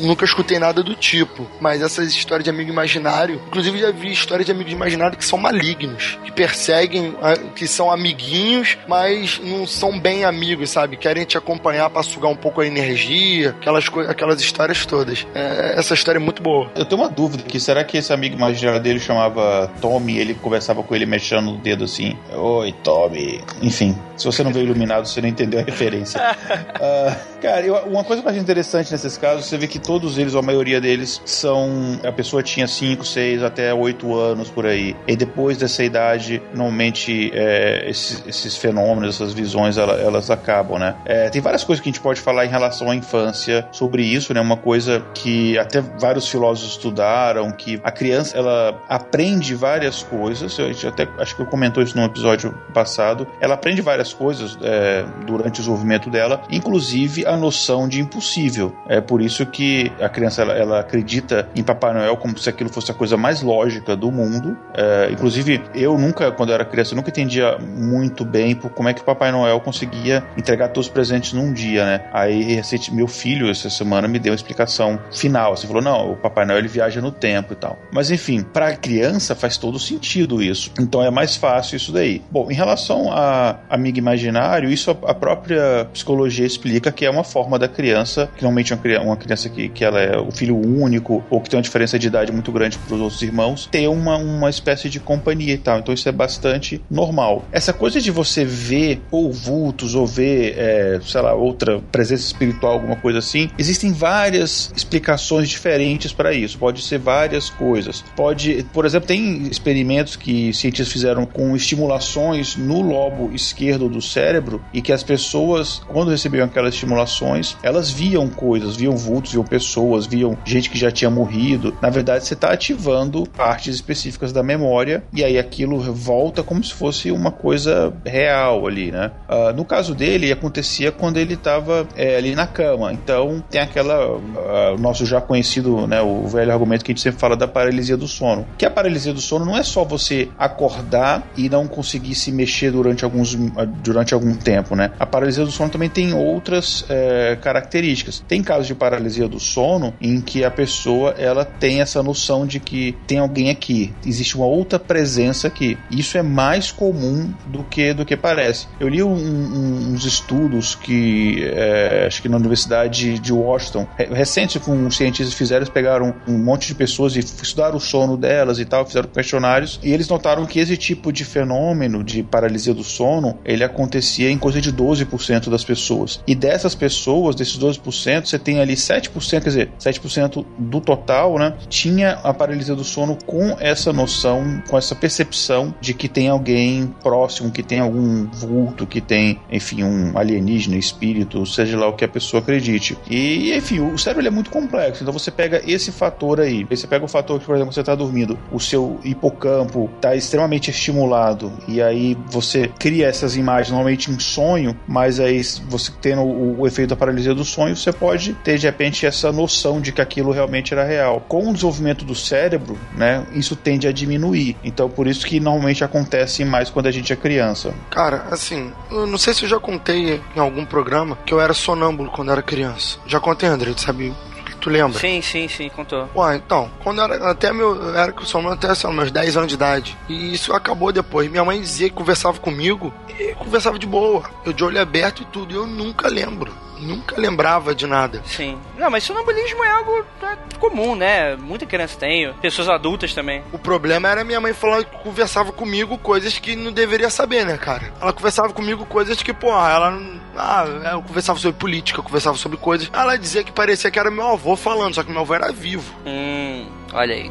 nunca 0.00 0.24
escutei 0.24 0.58
nada 0.58 0.82
do 0.82 0.94
tipo. 0.94 1.46
Mas 1.60 1.82
essas 1.82 2.12
histórias 2.12 2.44
de 2.44 2.50
amigo 2.50 2.70
imaginário, 2.70 3.40
inclusive 3.46 3.78
já 3.78 3.90
vi 3.90 4.12
histórias 4.12 4.46
de 4.46 4.52
amigos 4.52 4.72
imaginários 4.72 5.16
que 5.16 5.24
são 5.24 5.38
malignos, 5.38 6.18
que 6.24 6.32
perseguem, 6.32 7.14
que 7.54 7.66
são 7.66 7.90
amiguinhos, 7.90 8.78
mas 8.86 9.40
não 9.42 9.66
são 9.66 9.98
bem 9.98 10.24
amigos, 10.24 10.70
sabe? 10.70 10.96
Querem 10.96 11.24
te 11.24 11.36
acompanhar 11.36 11.90
para 11.90 12.02
sugar 12.02 12.28
um 12.28 12.36
pouco 12.36 12.60
a 12.60 12.66
energia, 12.66 13.50
aquelas, 13.50 13.86
aquelas 14.08 14.40
histórias 14.40 14.86
todas. 14.86 15.26
É, 15.34 15.74
essa 15.76 15.94
história 15.94 16.18
é 16.18 16.22
muito 16.22 16.42
boa. 16.42 16.70
Eu 16.74 16.84
tenho 16.84 17.00
uma 17.00 17.10
dúvida 17.10 17.42
que 17.42 17.58
será 17.58 17.84
que 17.84 17.96
esse 17.96 18.12
amigo 18.12 18.36
imaginário 18.36 18.80
dele 18.80 19.00
chamava 19.00 19.70
Tommy 19.80 20.18
ele 20.18 20.34
conversava 20.34 20.82
com 20.82 20.94
ele 20.94 21.06
mexendo 21.06 21.52
no 21.52 21.56
dedo 21.58 21.84
assim, 21.84 22.16
oi 22.32 22.72
Tommy. 22.82 23.40
Enfim, 23.62 23.96
se 24.16 24.24
você 24.24 24.42
não 24.42 24.52
veio 24.52 24.66
iluminado, 24.66 25.06
você 25.06 25.20
não 25.20 25.28
entendeu 25.40 25.60
a 25.60 25.62
referência. 25.62 26.20
uh, 26.20 27.16
cara, 27.40 27.64
eu, 27.64 27.74
uma 27.86 28.04
coisa 28.04 28.22
mais 28.22 28.36
interessante 28.36 28.92
nesses 28.92 29.16
casos, 29.16 29.46
você 29.46 29.56
vê 29.56 29.66
que 29.66 29.78
todos 29.78 30.18
eles, 30.18 30.34
ou 30.34 30.40
a 30.40 30.42
maioria 30.42 30.80
deles, 30.80 31.20
são. 31.24 31.98
A 32.04 32.12
pessoa 32.12 32.42
tinha 32.42 32.66
5, 32.66 33.04
6 33.04 33.42
até 33.42 33.72
8 33.72 34.14
anos 34.14 34.50
por 34.50 34.66
aí. 34.66 34.94
E 35.06 35.16
depois 35.16 35.56
dessa 35.56 35.82
idade, 35.82 36.42
normalmente 36.54 37.30
é, 37.34 37.88
esses, 37.88 38.22
esses, 38.26 38.56
fenômenos, 38.56 39.16
essas 39.16 39.32
visões, 39.32 39.78
elas, 39.78 40.00
elas 40.00 40.30
acabam, 40.30 40.78
né? 40.78 40.94
É, 41.04 41.30
tem 41.30 41.40
várias 41.40 41.64
coisas 41.64 41.82
que 41.82 41.88
a 41.88 41.92
gente 41.92 42.00
pode 42.00 42.20
falar 42.20 42.44
em 42.44 42.48
relação 42.48 42.90
à 42.90 42.94
infância 42.94 43.66
sobre 43.72 44.02
isso, 44.02 44.34
né? 44.34 44.40
Uma 44.40 44.56
coisa 44.56 45.04
que 45.14 45.58
até 45.58 45.80
vários 45.80 46.28
filósofos 46.28 46.72
estudaram, 46.72 47.50
que 47.52 47.80
a 47.82 47.90
criança 47.90 48.36
ela 48.36 48.80
aprende 48.88 49.54
várias 49.54 50.02
coisas. 50.02 50.58
Eu 50.58 50.88
até 50.88 51.08
acho 51.18 51.34
que 51.34 51.42
eu 51.42 51.46
comentou 51.46 51.82
isso 51.82 51.96
no 51.96 52.04
episódio 52.04 52.52
passado. 52.74 53.26
Ela 53.40 53.54
aprende 53.54 53.80
várias 53.80 54.12
coisas 54.12 54.58
é, 54.62 55.04
durante 55.38 55.60
o 55.60 55.62
desenvolvimento 55.62 56.10
dela, 56.10 56.42
inclusive 56.50 57.26
a 57.26 57.36
noção 57.36 57.88
de 57.88 58.00
impossível. 58.00 58.74
É 58.88 59.00
por 59.00 59.22
isso 59.22 59.44
que 59.46 59.90
a 60.00 60.08
criança 60.08 60.42
ela, 60.42 60.52
ela 60.52 60.80
acredita 60.80 61.48
em 61.54 61.62
Papai 61.62 61.94
Noel 61.94 62.16
como 62.16 62.36
se 62.38 62.48
aquilo 62.48 62.70
fosse 62.70 62.90
a 62.90 62.94
coisa 62.94 63.16
mais 63.16 63.42
lógica 63.42 63.96
do 63.96 64.10
mundo. 64.10 64.56
É, 64.74 65.08
inclusive, 65.10 65.62
eu 65.74 65.98
nunca, 65.98 66.30
quando 66.32 66.50
eu 66.50 66.54
era 66.54 66.64
criança, 66.64 66.94
nunca 66.94 67.10
entendia 67.10 67.58
muito 67.58 68.24
bem 68.24 68.54
por 68.54 68.70
como 68.70 68.88
é 68.88 68.94
que 68.94 69.02
Papai 69.02 69.32
Noel 69.32 69.60
conseguia 69.60 70.24
entregar 70.36 70.68
todos 70.68 70.86
os 70.86 70.92
presentes 70.92 71.32
num 71.32 71.52
dia, 71.52 71.84
né? 71.84 72.04
Aí, 72.12 72.54
recente, 72.54 72.92
meu 72.92 73.06
filho, 73.06 73.50
essa 73.50 73.70
semana, 73.70 74.08
me 74.08 74.18
deu 74.18 74.32
uma 74.32 74.36
explicação 74.36 74.98
final. 75.10 75.56
Você 75.56 75.66
falou, 75.66 75.82
não, 75.82 76.12
o 76.12 76.16
Papai 76.16 76.44
Noel 76.44 76.58
ele 76.58 76.68
viaja 76.68 77.00
no 77.00 77.10
tempo 77.10 77.52
e 77.52 77.56
tal. 77.56 77.78
Mas, 77.92 78.10
enfim, 78.10 78.42
para 78.42 78.68
a 78.68 78.76
criança 78.76 79.34
faz 79.34 79.56
todo 79.56 79.78
sentido 79.78 80.42
isso. 80.42 80.72
Então 80.78 81.02
é 81.02 81.10
mais 81.10 81.36
fácil 81.36 81.76
isso 81.76 81.92
daí. 81.92 82.22
Bom, 82.30 82.50
em 82.50 82.54
relação 82.54 83.12
a 83.12 83.58
amigo 83.68 83.98
imaginário, 83.98 84.70
isso 84.70 84.90
a 84.90 85.14
própria 85.20 85.86
psicologia 85.92 86.46
explica 86.46 86.90
que 86.90 87.04
é 87.04 87.10
uma 87.10 87.22
forma 87.22 87.58
da 87.58 87.68
criança, 87.68 88.30
que 88.34 88.42
normalmente 88.42 88.72
é 88.72 88.98
uma 88.98 89.16
criança 89.16 89.48
que, 89.50 89.68
que 89.68 89.84
ela 89.84 90.00
é 90.00 90.18
o 90.18 90.30
filho 90.30 90.56
único 90.56 91.22
ou 91.28 91.40
que 91.40 91.50
tem 91.50 91.58
uma 91.58 91.62
diferença 91.62 91.98
de 91.98 92.06
idade 92.06 92.32
muito 92.32 92.50
grande 92.50 92.78
para 92.78 92.94
os 92.94 93.00
outros 93.00 93.20
irmãos, 93.22 93.68
ter 93.70 93.86
uma, 93.88 94.16
uma 94.16 94.48
espécie 94.48 94.88
de 94.88 94.98
companhia 94.98 95.52
e 95.52 95.58
tal. 95.58 95.78
Então 95.78 95.92
isso 95.92 96.08
é 96.08 96.12
bastante 96.12 96.82
normal. 96.90 97.44
Essa 97.52 97.72
coisa 97.72 98.00
de 98.00 98.10
você 98.10 98.44
ver 98.44 99.02
ou 99.10 99.30
vultos 99.30 99.94
ou 99.94 100.06
ver, 100.06 100.54
é, 100.56 101.00
sei 101.02 101.20
lá, 101.20 101.34
outra 101.34 101.80
presença 101.92 102.24
espiritual, 102.24 102.72
alguma 102.72 102.96
coisa 102.96 103.18
assim, 103.18 103.50
existem 103.58 103.92
várias 103.92 104.72
explicações 104.74 105.48
diferentes 105.48 106.12
para 106.12 106.32
isso. 106.32 106.58
Pode 106.58 106.82
ser 106.82 106.98
várias 106.98 107.50
coisas. 107.50 108.02
Pode, 108.16 108.64
por 108.72 108.86
exemplo, 108.86 109.06
tem 109.06 109.48
experimentos 109.48 110.16
que 110.16 110.52
cientistas 110.54 110.92
fizeram 110.92 111.26
com 111.26 111.54
estimulações 111.54 112.56
no 112.56 112.80
lobo 112.80 113.30
esquerdo 113.34 113.88
do 113.88 114.00
cérebro 114.00 114.62
e 114.72 114.80
que 114.80 114.92
as 114.92 115.02
pessoas, 115.10 115.82
quando 115.88 116.12
recebiam 116.12 116.44
aquelas 116.44 116.72
estimulações, 116.72 117.56
elas 117.64 117.90
viam 117.90 118.28
coisas, 118.28 118.76
viam 118.76 118.96
vultos, 118.96 119.32
viam 119.32 119.42
pessoas, 119.42 120.06
viam 120.06 120.38
gente 120.44 120.70
que 120.70 120.78
já 120.78 120.88
tinha 120.88 121.10
morrido. 121.10 121.76
Na 121.82 121.90
verdade, 121.90 122.24
você 122.24 122.34
está 122.34 122.52
ativando 122.52 123.24
partes 123.36 123.74
específicas 123.74 124.32
da 124.32 124.40
memória 124.40 125.02
e 125.12 125.24
aí 125.24 125.36
aquilo 125.36 125.80
volta 125.92 126.44
como 126.44 126.62
se 126.62 126.72
fosse 126.72 127.10
uma 127.10 127.32
coisa 127.32 127.92
real 128.06 128.68
ali, 128.68 128.92
né? 128.92 129.10
Uh, 129.28 129.52
no 129.52 129.64
caso 129.64 129.96
dele, 129.96 130.30
acontecia 130.30 130.92
quando 130.92 131.16
ele 131.16 131.34
estava 131.34 131.88
é, 131.96 132.16
ali 132.16 132.36
na 132.36 132.46
cama. 132.46 132.92
Então, 132.92 133.42
tem 133.50 133.60
aquela, 133.60 134.14
uh, 134.14 134.78
nosso 134.78 135.04
já 135.04 135.20
conhecido, 135.20 135.88
né, 135.88 136.00
o 136.00 136.28
velho 136.28 136.52
argumento 136.52 136.84
que 136.84 136.92
a 136.92 136.94
gente 136.94 137.02
sempre 137.02 137.18
fala 137.18 137.36
da 137.36 137.48
paralisia 137.48 137.96
do 137.96 138.06
sono. 138.06 138.46
Que 138.56 138.64
a 138.64 138.70
paralisia 138.70 139.12
do 139.12 139.20
sono 139.20 139.44
não 139.44 139.58
é 139.58 139.64
só 139.64 139.84
você 139.84 140.28
acordar 140.38 141.26
e 141.36 141.48
não 141.48 141.66
conseguir 141.66 142.14
se 142.14 142.30
mexer 142.30 142.70
durante, 142.70 143.04
alguns, 143.04 143.34
durante 143.82 144.14
algum 144.14 144.36
tempo, 144.36 144.76
né? 144.76 144.92
A 145.00 145.06
paralisia 145.06 145.46
do 145.46 145.50
sono 145.50 145.70
também 145.70 145.88
tem 145.88 146.12
outras 146.12 146.84
é, 146.90 147.34
características. 147.40 148.22
Tem 148.28 148.42
casos 148.42 148.66
de 148.66 148.74
paralisia 148.74 149.26
do 149.26 149.40
sono 149.40 149.94
em 149.98 150.20
que 150.20 150.44
a 150.44 150.50
pessoa 150.50 151.14
ela 151.16 151.42
tem 151.42 151.80
essa 151.80 152.02
noção 152.02 152.46
de 152.46 152.60
que 152.60 152.94
tem 153.06 153.18
alguém 153.18 153.48
aqui, 153.48 153.94
existe 154.04 154.36
uma 154.36 154.44
outra 154.44 154.78
presença 154.78 155.48
aqui. 155.48 155.78
Isso 155.90 156.18
é 156.18 156.22
mais 156.22 156.70
comum 156.70 157.32
do 157.46 157.64
que 157.64 157.94
do 157.94 158.04
que 158.04 158.14
parece. 158.14 158.68
Eu 158.78 158.88
li 158.88 159.02
um, 159.02 159.14
um, 159.14 159.92
uns 159.94 160.04
estudos 160.04 160.74
que 160.74 161.44
é, 161.44 162.04
acho 162.06 162.20
que 162.20 162.28
na 162.28 162.36
Universidade 162.36 163.18
de 163.18 163.32
Washington, 163.32 163.88
recente 163.96 164.60
com 164.60 164.86
os 164.86 164.98
cientistas 164.98 165.32
fizeram, 165.32 165.60
eles 165.62 165.70
pegaram 165.70 166.14
um 166.28 166.36
monte 166.36 166.68
de 166.68 166.74
pessoas 166.74 167.16
e 167.16 167.20
estudaram 167.20 167.76
o 167.76 167.80
sono 167.80 168.18
delas 168.18 168.58
e 168.58 168.66
tal, 168.66 168.84
fizeram 168.84 169.08
questionários 169.08 169.80
e 169.82 169.94
eles 169.94 170.08
notaram 170.08 170.44
que 170.44 170.60
esse 170.60 170.76
tipo 170.76 171.10
de 171.10 171.24
fenômeno 171.24 172.04
de 172.04 172.22
paralisia 172.22 172.74
do 172.74 172.84
sono 172.84 173.38
ele 173.46 173.64
acontecia 173.64 174.30
em 174.30 174.36
coisa 174.36 174.60
de 174.60 174.70
12% 174.80 175.48
das 175.48 175.64
pessoas. 175.64 176.22
E 176.26 176.34
dessas 176.34 176.74
pessoas, 176.74 177.34
desses 177.34 177.58
12%, 177.58 178.26
você 178.26 178.38
tem 178.38 178.60
ali 178.60 178.74
7%, 178.74 179.30
quer 179.30 179.40
dizer, 179.40 179.70
7% 179.78 180.44
do 180.58 180.80
total, 180.80 181.38
né, 181.38 181.54
tinha 181.68 182.12
a 182.22 182.32
paralisia 182.32 182.74
do 182.74 182.84
sono 182.84 183.16
com 183.26 183.56
essa 183.58 183.92
noção, 183.92 184.62
com 184.68 184.76
essa 184.76 184.94
percepção 184.94 185.74
de 185.80 185.94
que 185.94 186.08
tem 186.08 186.28
alguém 186.28 186.92
próximo, 187.02 187.50
que 187.50 187.62
tem 187.62 187.80
algum 187.80 188.26
vulto, 188.30 188.86
que 188.86 189.00
tem, 189.00 189.40
enfim, 189.50 189.82
um 189.82 190.16
alienígena, 190.16 190.76
espírito, 190.76 191.44
seja 191.46 191.78
lá 191.78 191.88
o 191.88 191.94
que 191.94 192.04
a 192.04 192.08
pessoa 192.08 192.40
acredite. 192.40 192.96
E, 193.08 193.52
enfim, 193.56 193.80
o 193.80 193.98
cérebro 193.98 194.26
é 194.26 194.30
muito 194.30 194.50
complexo, 194.50 195.02
então 195.02 195.12
você 195.12 195.30
pega 195.30 195.62
esse 195.66 195.90
fator 195.90 196.40
aí, 196.40 196.50
aí 196.50 196.76
você 196.76 196.86
pega 196.86 197.04
o 197.04 197.08
fator 197.08 197.38
que, 197.38 197.46
por 197.46 197.54
exemplo, 197.54 197.72
você 197.72 197.80
está 197.80 197.94
dormindo, 197.94 198.38
o 198.52 198.58
seu 198.58 198.98
hipocampo 199.04 199.90
está 199.96 200.14
extremamente 200.14 200.70
estimulado, 200.70 201.52
e 201.66 201.80
aí 201.80 202.16
você 202.28 202.70
cria 202.78 203.06
essas 203.06 203.36
imagens 203.36 203.70
normalmente 203.70 204.10
em 204.10 204.18
sonho, 204.18 204.69
mas 204.86 205.20
aí 205.20 205.42
você 205.68 205.92
tendo 206.00 206.22
o, 206.22 206.60
o 206.60 206.66
efeito 206.66 206.90
da 206.90 206.96
paralisia 206.96 207.34
do 207.34 207.44
sonho, 207.44 207.76
você 207.76 207.92
pode 207.92 208.34
ter 208.34 208.58
de 208.58 208.66
repente 208.66 209.06
essa 209.06 209.32
noção 209.32 209.80
de 209.80 209.92
que 209.92 210.00
aquilo 210.00 210.30
realmente 210.32 210.72
era 210.72 210.84
real. 210.84 211.20
Com 211.28 211.50
o 211.50 211.52
desenvolvimento 211.52 212.04
do 212.04 212.14
cérebro, 212.14 212.78
né, 212.96 213.26
isso 213.32 213.56
tende 213.56 213.86
a 213.86 213.92
diminuir. 213.92 214.56
Então 214.64 214.88
por 214.88 215.06
isso 215.06 215.26
que 215.26 215.40
normalmente 215.40 215.84
acontece 215.84 216.44
mais 216.44 216.70
quando 216.70 216.86
a 216.86 216.90
gente 216.90 217.12
é 217.12 217.16
criança. 217.16 217.74
Cara, 217.90 218.26
assim, 218.30 218.72
eu 218.90 219.06
não 219.06 219.18
sei 219.18 219.34
se 219.34 219.44
eu 219.44 219.48
já 219.48 219.58
contei 219.58 220.20
em 220.34 220.40
algum 220.40 220.64
programa 220.64 221.18
que 221.24 221.32
eu 221.32 221.40
era 221.40 221.52
sonâmbulo 221.54 222.10
quando 222.10 222.32
era 222.32 222.42
criança. 222.42 222.98
Já 223.06 223.20
contei, 223.20 223.48
André, 223.48 223.72
tu 223.72 223.80
sabe? 223.80 224.12
Tu 224.60 224.68
lembra? 224.68 224.98
Sim, 224.98 225.22
sim, 225.22 225.48
sim, 225.48 225.68
contou. 225.70 226.08
Ué, 226.14 226.36
então, 226.36 226.70
quando 226.82 226.98
eu 226.98 227.04
era 227.04 227.30
até 227.30 227.52
meu, 227.52 227.74
eu 227.74 227.96
era 227.96 228.14
sonâmbulo 228.24 228.54
até 228.54 228.68
assim, 228.68 228.92
meus 228.92 229.10
10 229.10 229.36
anos 229.36 229.48
de 229.48 229.54
idade. 229.54 229.96
E 230.08 230.34
isso 230.34 230.52
acabou 230.52 230.92
depois. 230.92 231.30
Minha 231.30 231.44
mãe 231.44 231.60
dizia 231.60 231.88
que 231.88 231.94
conversava 231.94 232.38
comigo 232.38 232.92
e 233.18 233.34
conversava 233.34 233.78
de 233.78 233.86
boa. 233.86 234.22
Eu 234.44 234.52
de 234.52 234.62
olho 234.62 234.80
aberto 234.80 235.22
e 235.22 235.24
tudo. 235.26 235.52
E 235.52 235.56
eu 235.56 235.66
nunca 235.66 236.08
lembro 236.08 236.52
nunca 236.80 237.20
lembrava 237.20 237.74
de 237.74 237.86
nada. 237.86 238.22
Sim. 238.24 238.58
Não, 238.76 238.90
mas 238.90 239.04
sonambulismo 239.04 239.62
é 239.64 239.70
algo 239.70 240.04
é, 240.22 240.36
comum, 240.58 240.94
né? 240.94 241.36
Muita 241.36 241.66
criança 241.66 241.98
tem, 241.98 242.32
pessoas 242.34 242.68
adultas 242.68 243.14
também. 243.14 243.42
O 243.52 243.58
problema 243.58 244.08
era 244.08 244.24
minha 244.24 244.40
mãe 244.40 244.52
falando 244.52 244.86
que 244.86 244.98
conversava 244.98 245.52
comigo 245.52 245.98
coisas 245.98 246.38
que 246.38 246.56
não 246.56 246.72
deveria 246.72 247.10
saber, 247.10 247.44
né, 247.44 247.56
cara? 247.56 247.92
Ela 248.00 248.12
conversava 248.12 248.52
comigo 248.52 248.84
coisas 248.86 249.22
que, 249.22 249.32
pô, 249.32 249.48
ela. 249.48 250.00
Ah, 250.36 250.64
eu 250.92 251.02
conversava 251.02 251.38
sobre 251.38 251.58
política, 251.58 251.98
eu 251.98 252.04
conversava 252.04 252.36
sobre 252.36 252.56
coisas. 252.56 252.90
Ela 252.92 253.16
dizia 253.16 253.44
que 253.44 253.52
parecia 253.52 253.90
que 253.90 253.98
era 253.98 254.10
meu 254.10 254.26
avô 254.28 254.56
falando, 254.56 254.94
só 254.94 255.02
que 255.02 255.10
meu 255.10 255.20
avô 255.20 255.34
era 255.34 255.52
vivo. 255.52 255.94
Hum, 256.06 256.66
olha 256.92 257.14
aí. 257.14 257.30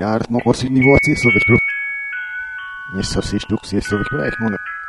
Jaarlijks 0.00 0.28
nog 0.28 0.42
wat 0.42 0.58
zien 0.58 0.74
die 0.74 0.82
wordt 0.82 1.06
is 1.06 1.26
of 1.26 1.34
ik 1.34 1.44
proef. 1.44 1.60
Niet 2.92 3.06
zo 3.06 3.20
zie 3.20 3.38
ik 3.38 3.52
ook, 3.52 3.64
zie 3.64 3.78
ik 3.78 4.79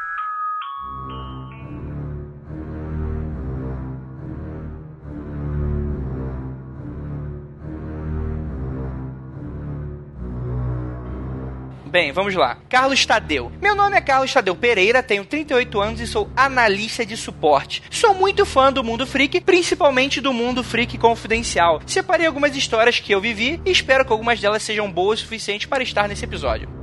Bem, 11.91 12.13
vamos 12.13 12.33
lá. 12.35 12.57
Carlos 12.69 13.05
Tadeu. 13.05 13.51
Meu 13.61 13.75
nome 13.75 13.97
é 13.97 14.01
Carlos 14.01 14.31
Tadeu 14.31 14.55
Pereira, 14.55 15.03
tenho 15.03 15.25
38 15.25 15.77
anos 15.77 15.99
e 15.99 16.07
sou 16.07 16.29
analista 16.37 17.05
de 17.05 17.17
suporte. 17.17 17.83
Sou 17.89 18.13
muito 18.13 18.45
fã 18.45 18.71
do 18.71 18.81
mundo 18.81 19.05
freak, 19.05 19.41
principalmente 19.41 20.21
do 20.21 20.31
mundo 20.31 20.63
freak 20.63 20.97
confidencial. 20.97 21.81
Separei 21.85 22.25
algumas 22.25 22.55
histórias 22.55 23.01
que 23.01 23.13
eu 23.13 23.19
vivi 23.19 23.59
e 23.65 23.71
espero 23.71 24.05
que 24.05 24.13
algumas 24.13 24.39
delas 24.39 24.63
sejam 24.63 24.89
boas 24.89 25.19
o 25.19 25.23
suficiente 25.23 25.67
para 25.67 25.83
estar 25.83 26.07
nesse 26.07 26.23
episódio. 26.23 26.80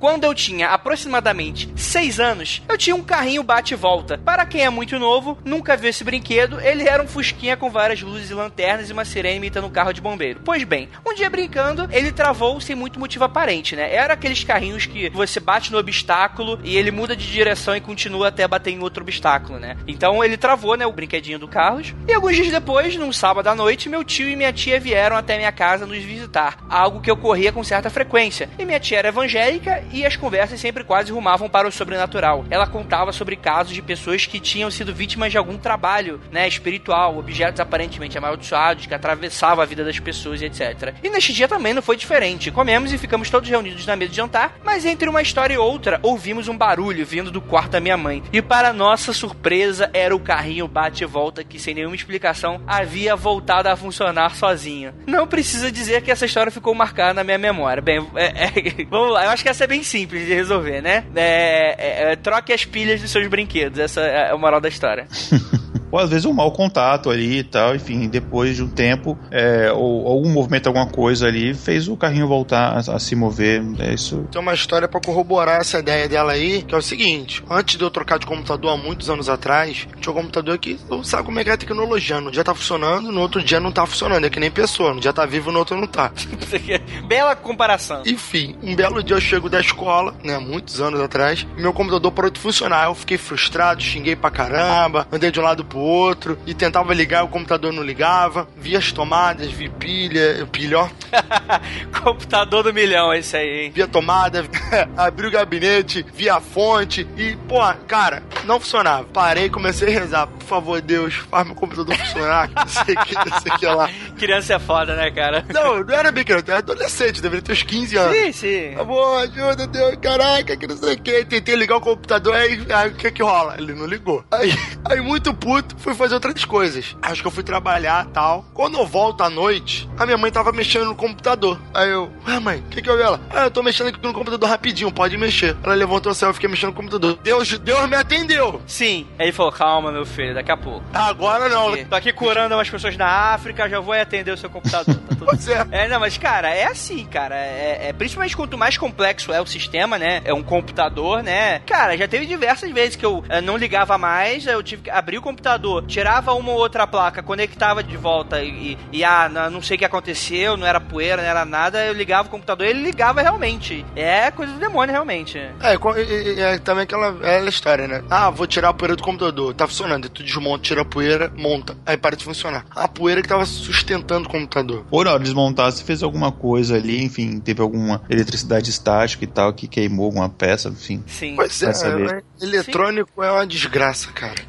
Quando 0.00 0.24
eu 0.24 0.34
tinha 0.34 0.68
aproximadamente 0.68 1.70
6 1.76 2.18
anos, 2.18 2.62
eu 2.66 2.78
tinha 2.78 2.96
um 2.96 3.02
carrinho 3.02 3.42
bate-volta. 3.42 4.16
Para 4.16 4.46
quem 4.46 4.64
é 4.64 4.70
muito 4.70 4.98
novo, 4.98 5.36
nunca 5.44 5.76
viu 5.76 5.90
esse 5.90 6.02
brinquedo, 6.02 6.58
ele 6.58 6.88
era 6.88 7.02
um 7.02 7.06
fusquinha 7.06 7.54
com 7.54 7.68
várias 7.68 8.00
luzes 8.00 8.30
e 8.30 8.34
lanternas 8.34 8.88
e 8.88 8.94
uma 8.94 9.04
sirene 9.04 9.36
imitando 9.36 9.66
um 9.66 9.70
carro 9.70 9.92
de 9.92 10.00
bombeiro. 10.00 10.40
Pois 10.42 10.64
bem, 10.64 10.88
um 11.06 11.14
dia 11.14 11.28
brincando, 11.28 11.86
ele 11.92 12.10
travou 12.12 12.58
sem 12.62 12.74
muito 12.74 12.98
motivo 12.98 13.24
aparente, 13.24 13.76
né? 13.76 13.94
Era 13.94 14.14
aqueles 14.14 14.42
carrinhos 14.42 14.86
que 14.86 15.10
você 15.10 15.38
bate 15.38 15.70
no 15.70 15.76
obstáculo 15.76 16.58
e 16.64 16.78
ele 16.78 16.90
muda 16.90 17.14
de 17.14 17.30
direção 17.30 17.76
e 17.76 17.80
continua 17.82 18.28
até 18.28 18.48
bater 18.48 18.70
em 18.70 18.80
outro 18.80 19.02
obstáculo, 19.02 19.58
né? 19.58 19.76
Então 19.86 20.24
ele 20.24 20.38
travou, 20.38 20.78
né, 20.78 20.86
o 20.86 20.92
brinquedinho 20.92 21.38
do 21.38 21.46
Carlos. 21.46 21.94
E 22.08 22.14
alguns 22.14 22.36
dias 22.36 22.50
depois, 22.50 22.96
num 22.96 23.12
sábado 23.12 23.48
à 23.48 23.54
noite, 23.54 23.86
meu 23.86 24.02
tio 24.02 24.30
e 24.30 24.34
minha 24.34 24.50
tia 24.50 24.80
vieram 24.80 25.14
até 25.14 25.36
minha 25.36 25.52
casa 25.52 25.84
nos 25.84 26.02
visitar, 26.02 26.56
algo 26.70 27.02
que 27.02 27.12
ocorria 27.12 27.52
com 27.52 27.62
certa 27.62 27.90
frequência. 27.90 28.48
E 28.58 28.64
minha 28.64 28.80
tia 28.80 28.98
era 28.98 29.08
evangélica 29.08 29.89
e 29.92 30.04
as 30.04 30.16
conversas 30.16 30.60
sempre 30.60 30.84
quase 30.84 31.12
rumavam 31.12 31.48
para 31.48 31.68
o 31.68 31.72
sobrenatural. 31.72 32.44
Ela 32.50 32.66
contava 32.66 33.12
sobre 33.12 33.36
casos 33.36 33.74
de 33.74 33.82
pessoas 33.82 34.26
que 34.26 34.40
tinham 34.40 34.70
sido 34.70 34.94
vítimas 34.94 35.30
de 35.30 35.38
algum 35.38 35.56
trabalho, 35.56 36.20
né, 36.30 36.46
espiritual, 36.46 37.18
objetos 37.18 37.60
aparentemente 37.60 38.18
amaldiçoados 38.18 38.86
que 38.86 38.94
atravessavam 38.94 39.62
a 39.62 39.66
vida 39.66 39.84
das 39.84 39.98
pessoas 39.98 40.40
etc. 40.42 40.94
E 41.02 41.08
neste 41.08 41.32
dia 41.32 41.48
também 41.48 41.74
não 41.74 41.82
foi 41.82 41.96
diferente. 41.96 42.50
Comemos 42.50 42.92
e 42.92 42.98
ficamos 42.98 43.30
todos 43.30 43.48
reunidos 43.48 43.86
na 43.86 43.96
mesa 43.96 44.10
de 44.10 44.16
jantar, 44.16 44.58
mas 44.64 44.84
entre 44.84 45.08
uma 45.08 45.22
história 45.22 45.54
e 45.54 45.58
outra, 45.58 46.00
ouvimos 46.02 46.48
um 46.48 46.56
barulho 46.56 47.04
vindo 47.04 47.30
do 47.30 47.40
quarto 47.40 47.72
da 47.72 47.80
minha 47.80 47.96
mãe. 47.96 48.22
E 48.32 48.42
para 48.42 48.72
nossa 48.72 49.12
surpresa, 49.12 49.90
era 49.92 50.14
o 50.14 50.20
carrinho 50.20 50.68
bate 50.68 51.04
volta 51.04 51.44
que 51.44 51.58
sem 51.58 51.74
nenhuma 51.74 51.94
explicação 51.94 52.60
havia 52.66 53.16
voltado 53.16 53.68
a 53.68 53.76
funcionar 53.76 54.34
sozinho. 54.36 54.94
Não 55.06 55.26
precisa 55.26 55.70
dizer 55.70 56.02
que 56.02 56.10
essa 56.10 56.26
história 56.26 56.52
ficou 56.52 56.74
marcada 56.74 57.14
na 57.14 57.24
minha 57.24 57.38
memória. 57.38 57.82
Bem, 57.82 58.06
é, 58.14 58.44
é, 58.44 58.84
vamos 58.88 59.12
lá, 59.12 59.24
eu 59.24 59.30
acho 59.30 59.42
que 59.42 59.48
essa 59.48 59.64
é 59.64 59.66
bem 59.66 59.79
simples 59.84 60.26
de 60.26 60.34
resolver, 60.34 60.80
né? 60.80 61.04
É, 61.14 62.12
é, 62.12 62.16
troque 62.16 62.52
as 62.52 62.64
pilhas 62.64 63.00
dos 63.00 63.10
seus 63.10 63.26
brinquedos. 63.26 63.78
Essa 63.78 64.00
é 64.02 64.30
a 64.30 64.36
moral 64.36 64.60
da 64.60 64.68
história. 64.68 65.06
ou 65.90 65.98
às 65.98 66.10
vezes 66.10 66.24
um 66.24 66.32
mau 66.32 66.50
contato 66.52 67.10
ali 67.10 67.38
e 67.38 67.44
tal, 67.44 67.74
enfim, 67.74 68.08
depois 68.08 68.56
de 68.56 68.62
um 68.62 68.68
tempo, 68.68 69.18
é, 69.30 69.70
ou 69.72 70.06
algum 70.06 70.30
movimento, 70.30 70.66
alguma 70.66 70.86
coisa 70.86 71.26
ali, 71.26 71.54
fez 71.54 71.88
o 71.88 71.96
carrinho 71.96 72.28
voltar 72.28 72.76
a, 72.76 72.96
a 72.96 72.98
se 72.98 73.14
mover. 73.14 73.62
É 73.78 73.94
isso. 73.94 74.26
Tem 74.30 74.40
uma 74.40 74.54
história 74.54 74.88
para 74.88 75.00
corroborar 75.00 75.60
essa 75.60 75.78
ideia 75.78 76.08
dela 76.08 76.32
aí, 76.32 76.62
que 76.62 76.74
é 76.74 76.78
o 76.78 76.82
seguinte: 76.82 77.42
antes 77.50 77.76
de 77.76 77.84
eu 77.84 77.90
trocar 77.90 78.18
de 78.18 78.26
computador 78.26 78.72
há 78.72 78.76
muitos 78.76 79.10
anos 79.10 79.28
atrás, 79.28 79.86
tinha 80.00 80.12
um 80.12 80.16
computador 80.16 80.58
que 80.58 80.78
não 80.88 81.02
sabe 81.02 81.24
como 81.24 81.38
é 81.38 81.44
que 81.44 81.50
é 81.50 81.52
a 81.52 81.56
tecnologia. 81.56 82.20
No 82.20 82.30
dia 82.30 82.44
tá 82.44 82.54
funcionando, 82.54 83.10
no 83.10 83.20
outro 83.20 83.42
dia 83.42 83.60
não 83.60 83.72
tá 83.72 83.86
funcionando. 83.86 84.24
É 84.24 84.30
que 84.30 84.40
nem 84.40 84.50
pessoa, 84.50 84.94
no 84.94 85.00
dia 85.00 85.12
tá 85.12 85.26
vivo, 85.26 85.50
no 85.50 85.58
outro 85.58 85.76
não 85.76 85.86
tá. 85.86 86.12
Bela 87.06 87.34
comparação. 87.34 88.02
Enfim, 88.06 88.56
um 88.62 88.74
belo 88.74 89.02
dia 89.02 89.16
eu 89.16 89.20
chego 89.20 89.48
da 89.48 89.60
escola, 89.60 90.14
né, 90.22 90.38
muitos 90.38 90.80
anos 90.80 91.00
atrás, 91.00 91.46
meu 91.56 91.72
computador 91.72 92.12
parou 92.12 92.30
de 92.30 92.38
funcionar. 92.38 92.86
Eu 92.86 92.94
fiquei 92.94 93.18
frustrado, 93.18 93.82
xinguei 93.82 94.14
pra 94.14 94.30
caramba, 94.30 95.06
andei 95.10 95.30
de 95.30 95.40
um 95.40 95.42
lado 95.42 95.64
pro 95.64 95.79
outro 95.80 96.38
e 96.46 96.54
tentava 96.54 96.94
ligar, 96.94 97.24
o 97.24 97.28
computador 97.28 97.72
não 97.72 97.82
ligava. 97.82 98.48
Vi 98.56 98.76
as 98.76 98.92
tomadas, 98.92 99.50
vi 99.50 99.68
pilha, 99.68 100.46
pilhó. 100.50 100.88
computador 102.02 102.62
do 102.62 102.72
milhão, 102.72 103.12
esse 103.12 103.36
aí, 103.36 103.64
hein? 103.64 103.72
Vi 103.74 103.82
a 103.82 103.86
tomada, 103.86 104.44
abri 104.96 105.26
o 105.26 105.30
gabinete, 105.30 106.04
vi 106.14 106.28
a 106.28 106.40
fonte 106.40 107.06
e, 107.16 107.36
pô, 107.48 107.60
cara, 107.86 108.22
não 108.44 108.60
funcionava. 108.60 109.04
Parei 109.04 109.46
e 109.46 109.50
comecei 109.50 109.88
a 109.88 110.00
rezar. 110.00 110.26
Por 110.26 110.46
favor, 110.46 110.80
Deus, 110.80 111.14
faz 111.14 111.46
meu 111.46 111.54
computador 111.54 111.96
funcionar. 111.96 112.50
Não 112.50 112.68
sei 112.68 112.94
o 112.94 113.04
que, 113.04 113.14
não 113.14 113.40
sei 113.40 113.52
o 113.52 113.58
que 113.58 113.66
lá. 113.66 113.90
Criança 114.18 114.54
é 114.54 114.58
foda, 114.58 114.94
né, 114.96 115.10
cara? 115.10 115.44
Não, 115.52 115.82
não 115.84 115.94
era 115.94 116.10
bem 116.12 116.24
criança, 116.24 116.44
era 116.48 116.58
adolescente, 116.58 117.22
deveria 117.22 117.42
ter 117.42 117.52
uns 117.52 117.62
15 117.62 117.96
anos. 117.96 118.16
Sim, 118.16 118.32
sim. 118.32 118.74
Amor, 118.78 119.22
ajuda, 119.22 119.66
Deus, 119.66 119.96
caraca, 119.96 120.56
que 120.56 120.66
não 120.66 120.76
sei 120.76 120.94
o 120.94 121.00
que. 121.00 121.24
Tentei 121.24 121.54
ligar 121.54 121.76
o 121.76 121.80
computador, 121.80 122.34
aí, 122.34 122.66
aí 122.70 122.90
o 122.90 122.94
que 122.94 123.10
que 123.10 123.22
rola? 123.22 123.56
Ele 123.58 123.74
não 123.74 123.86
ligou. 123.86 124.24
Aí, 124.30 124.52
aí 124.84 125.00
muito 125.00 125.32
puto, 125.34 125.69
fui 125.78 125.94
fazer 125.94 126.14
outras 126.14 126.44
coisas. 126.44 126.96
Acho 127.02 127.22
que 127.22 127.26
eu 127.28 127.32
fui 127.32 127.42
trabalhar 127.42 128.06
tal. 128.06 128.44
Quando 128.54 128.78
eu 128.78 128.86
volto 128.86 129.22
à 129.22 129.30
noite, 129.30 129.88
a 129.98 130.04
minha 130.04 130.18
mãe 130.18 130.30
tava 130.30 130.52
mexendo 130.52 130.86
no 130.86 130.94
computador. 130.94 131.60
Aí 131.74 131.90
eu, 131.90 132.10
ué, 132.26 132.38
mãe, 132.38 132.58
o 132.58 132.62
que 132.70 132.82
que 132.82 132.90
eu 132.90 133.00
ela? 133.00 133.20
Ah, 133.30 133.44
eu 133.44 133.50
tô 133.50 133.62
mexendo 133.62 133.88
aqui 133.88 133.98
no 134.02 134.12
computador 134.12 134.48
rapidinho, 134.48 134.92
pode 134.92 135.16
mexer. 135.16 135.56
Ela 135.62 135.74
levantou 135.74 136.12
o 136.12 136.14
céu, 136.14 136.30
eu 136.30 136.34
fiquei 136.34 136.48
mexendo 136.48 136.70
no 136.70 136.76
computador. 136.76 137.18
Deus, 137.22 137.58
Deus 137.58 137.88
me 137.88 137.96
atendeu. 137.96 138.60
Sim. 138.66 139.06
Aí 139.18 139.26
ele 139.26 139.32
falou, 139.32 139.52
calma, 139.52 139.90
meu 139.92 140.04
filho, 140.06 140.34
daqui 140.34 140.50
a 140.50 140.56
pouco. 140.56 140.84
Agora 140.92 141.48
não. 141.48 141.76
Tô 141.84 141.94
aqui 141.96 142.12
curando 142.12 142.54
umas 142.54 142.68
pessoas 142.68 142.96
na 142.96 143.06
África, 143.06 143.68
já 143.68 143.80
vou 143.80 143.94
atender 143.94 144.32
o 144.32 144.36
seu 144.36 144.50
computador. 144.50 144.94
Tá 144.94 145.00
tudo... 145.08 145.20
Pois 145.30 145.46
é. 145.48 145.66
É, 145.70 145.88
não, 145.88 146.00
mas 146.00 146.16
cara, 146.18 146.48
é 146.50 146.64
assim, 146.64 147.04
cara. 147.04 147.36
É, 147.36 147.88
é- 147.88 147.92
principalmente 147.92 148.36
quanto 148.36 148.56
mais 148.58 148.76
complexo 148.76 149.32
é 149.32 149.40
o 149.40 149.46
sistema, 149.46 149.98
né? 149.98 150.22
É 150.24 150.32
um 150.32 150.42
computador, 150.42 151.22
né? 151.22 151.60
Cara, 151.60 151.96
já 151.96 152.08
teve 152.08 152.26
diversas 152.26 152.70
vezes 152.70 152.96
que 152.96 153.04
eu 153.04 153.22
eh, 153.28 153.40
não 153.40 153.56
ligava 153.56 153.96
mais, 153.98 154.46
eu 154.46 154.62
tive 154.62 154.82
que 154.82 154.90
abrir 154.90 155.18
o 155.18 155.22
computador, 155.22 155.59
tirava 155.86 156.32
uma 156.34 156.50
ou 156.52 156.58
outra 156.58 156.86
placa, 156.86 157.22
conectava 157.22 157.82
de 157.82 157.96
volta 157.96 158.42
e, 158.42 158.78
e 158.92 159.04
ah, 159.04 159.28
não, 159.28 159.50
não 159.50 159.62
sei 159.62 159.76
o 159.76 159.78
que 159.78 159.84
aconteceu, 159.84 160.56
não 160.56 160.66
era 160.66 160.80
poeira, 160.80 161.22
não 161.22 161.28
era 161.28 161.44
nada, 161.44 161.84
eu 161.84 161.92
ligava 161.92 162.28
o 162.28 162.30
computador 162.30 162.66
e 162.66 162.70
ele 162.70 162.82
ligava 162.82 163.20
realmente. 163.22 163.84
É 163.94 164.30
coisa 164.30 164.52
do 164.52 164.58
demônio, 164.58 164.92
realmente. 164.92 165.38
É, 165.38 165.74
e- 165.74 166.34
e- 166.36 166.40
é 166.40 166.58
também 166.58 166.84
aquela, 166.84 167.16
é 167.22 167.44
história, 167.46 167.86
né? 167.86 168.02
Ah, 168.08 168.30
vou 168.30 168.46
tirar 168.46 168.68
a 168.70 168.72
poeira 168.72 168.96
do 168.96 169.02
computador. 169.02 169.52
Tá 169.54 169.66
funcionando. 169.66 170.04
Aí 170.04 170.10
tu 170.10 170.22
desmonta, 170.22 170.62
tira 170.62 170.82
a 170.82 170.84
poeira, 170.84 171.30
monta. 171.36 171.76
Aí 171.84 171.96
para 171.96 172.16
de 172.16 172.24
funcionar. 172.24 172.64
A 172.70 172.86
poeira 172.88 173.20
que 173.22 173.28
tava 173.28 173.44
sustentando 173.44 174.28
o 174.28 174.30
computador. 174.30 174.84
Ou 174.90 175.04
na 175.04 175.10
hora 175.10 175.18
de 175.18 175.24
desmontar, 175.26 175.70
você 175.70 175.82
fez 175.84 176.02
alguma 176.02 176.30
coisa 176.32 176.76
ali, 176.76 177.02
enfim, 177.02 177.40
teve 177.40 177.60
alguma 177.60 178.02
eletricidade 178.08 178.70
estática 178.70 179.24
e 179.24 179.26
tal, 179.26 179.52
que 179.52 179.66
queimou 179.68 180.06
alguma 180.06 180.28
peça, 180.28 180.68
enfim. 180.68 181.02
Sim. 181.06 181.34
Pois 181.36 181.62
é, 181.62 181.72
saber. 181.72 182.22
é, 182.40 182.44
eletrônico 182.44 183.22
é 183.22 183.30
uma 183.30 183.46
desgraça, 183.46 184.10
cara. 184.12 184.40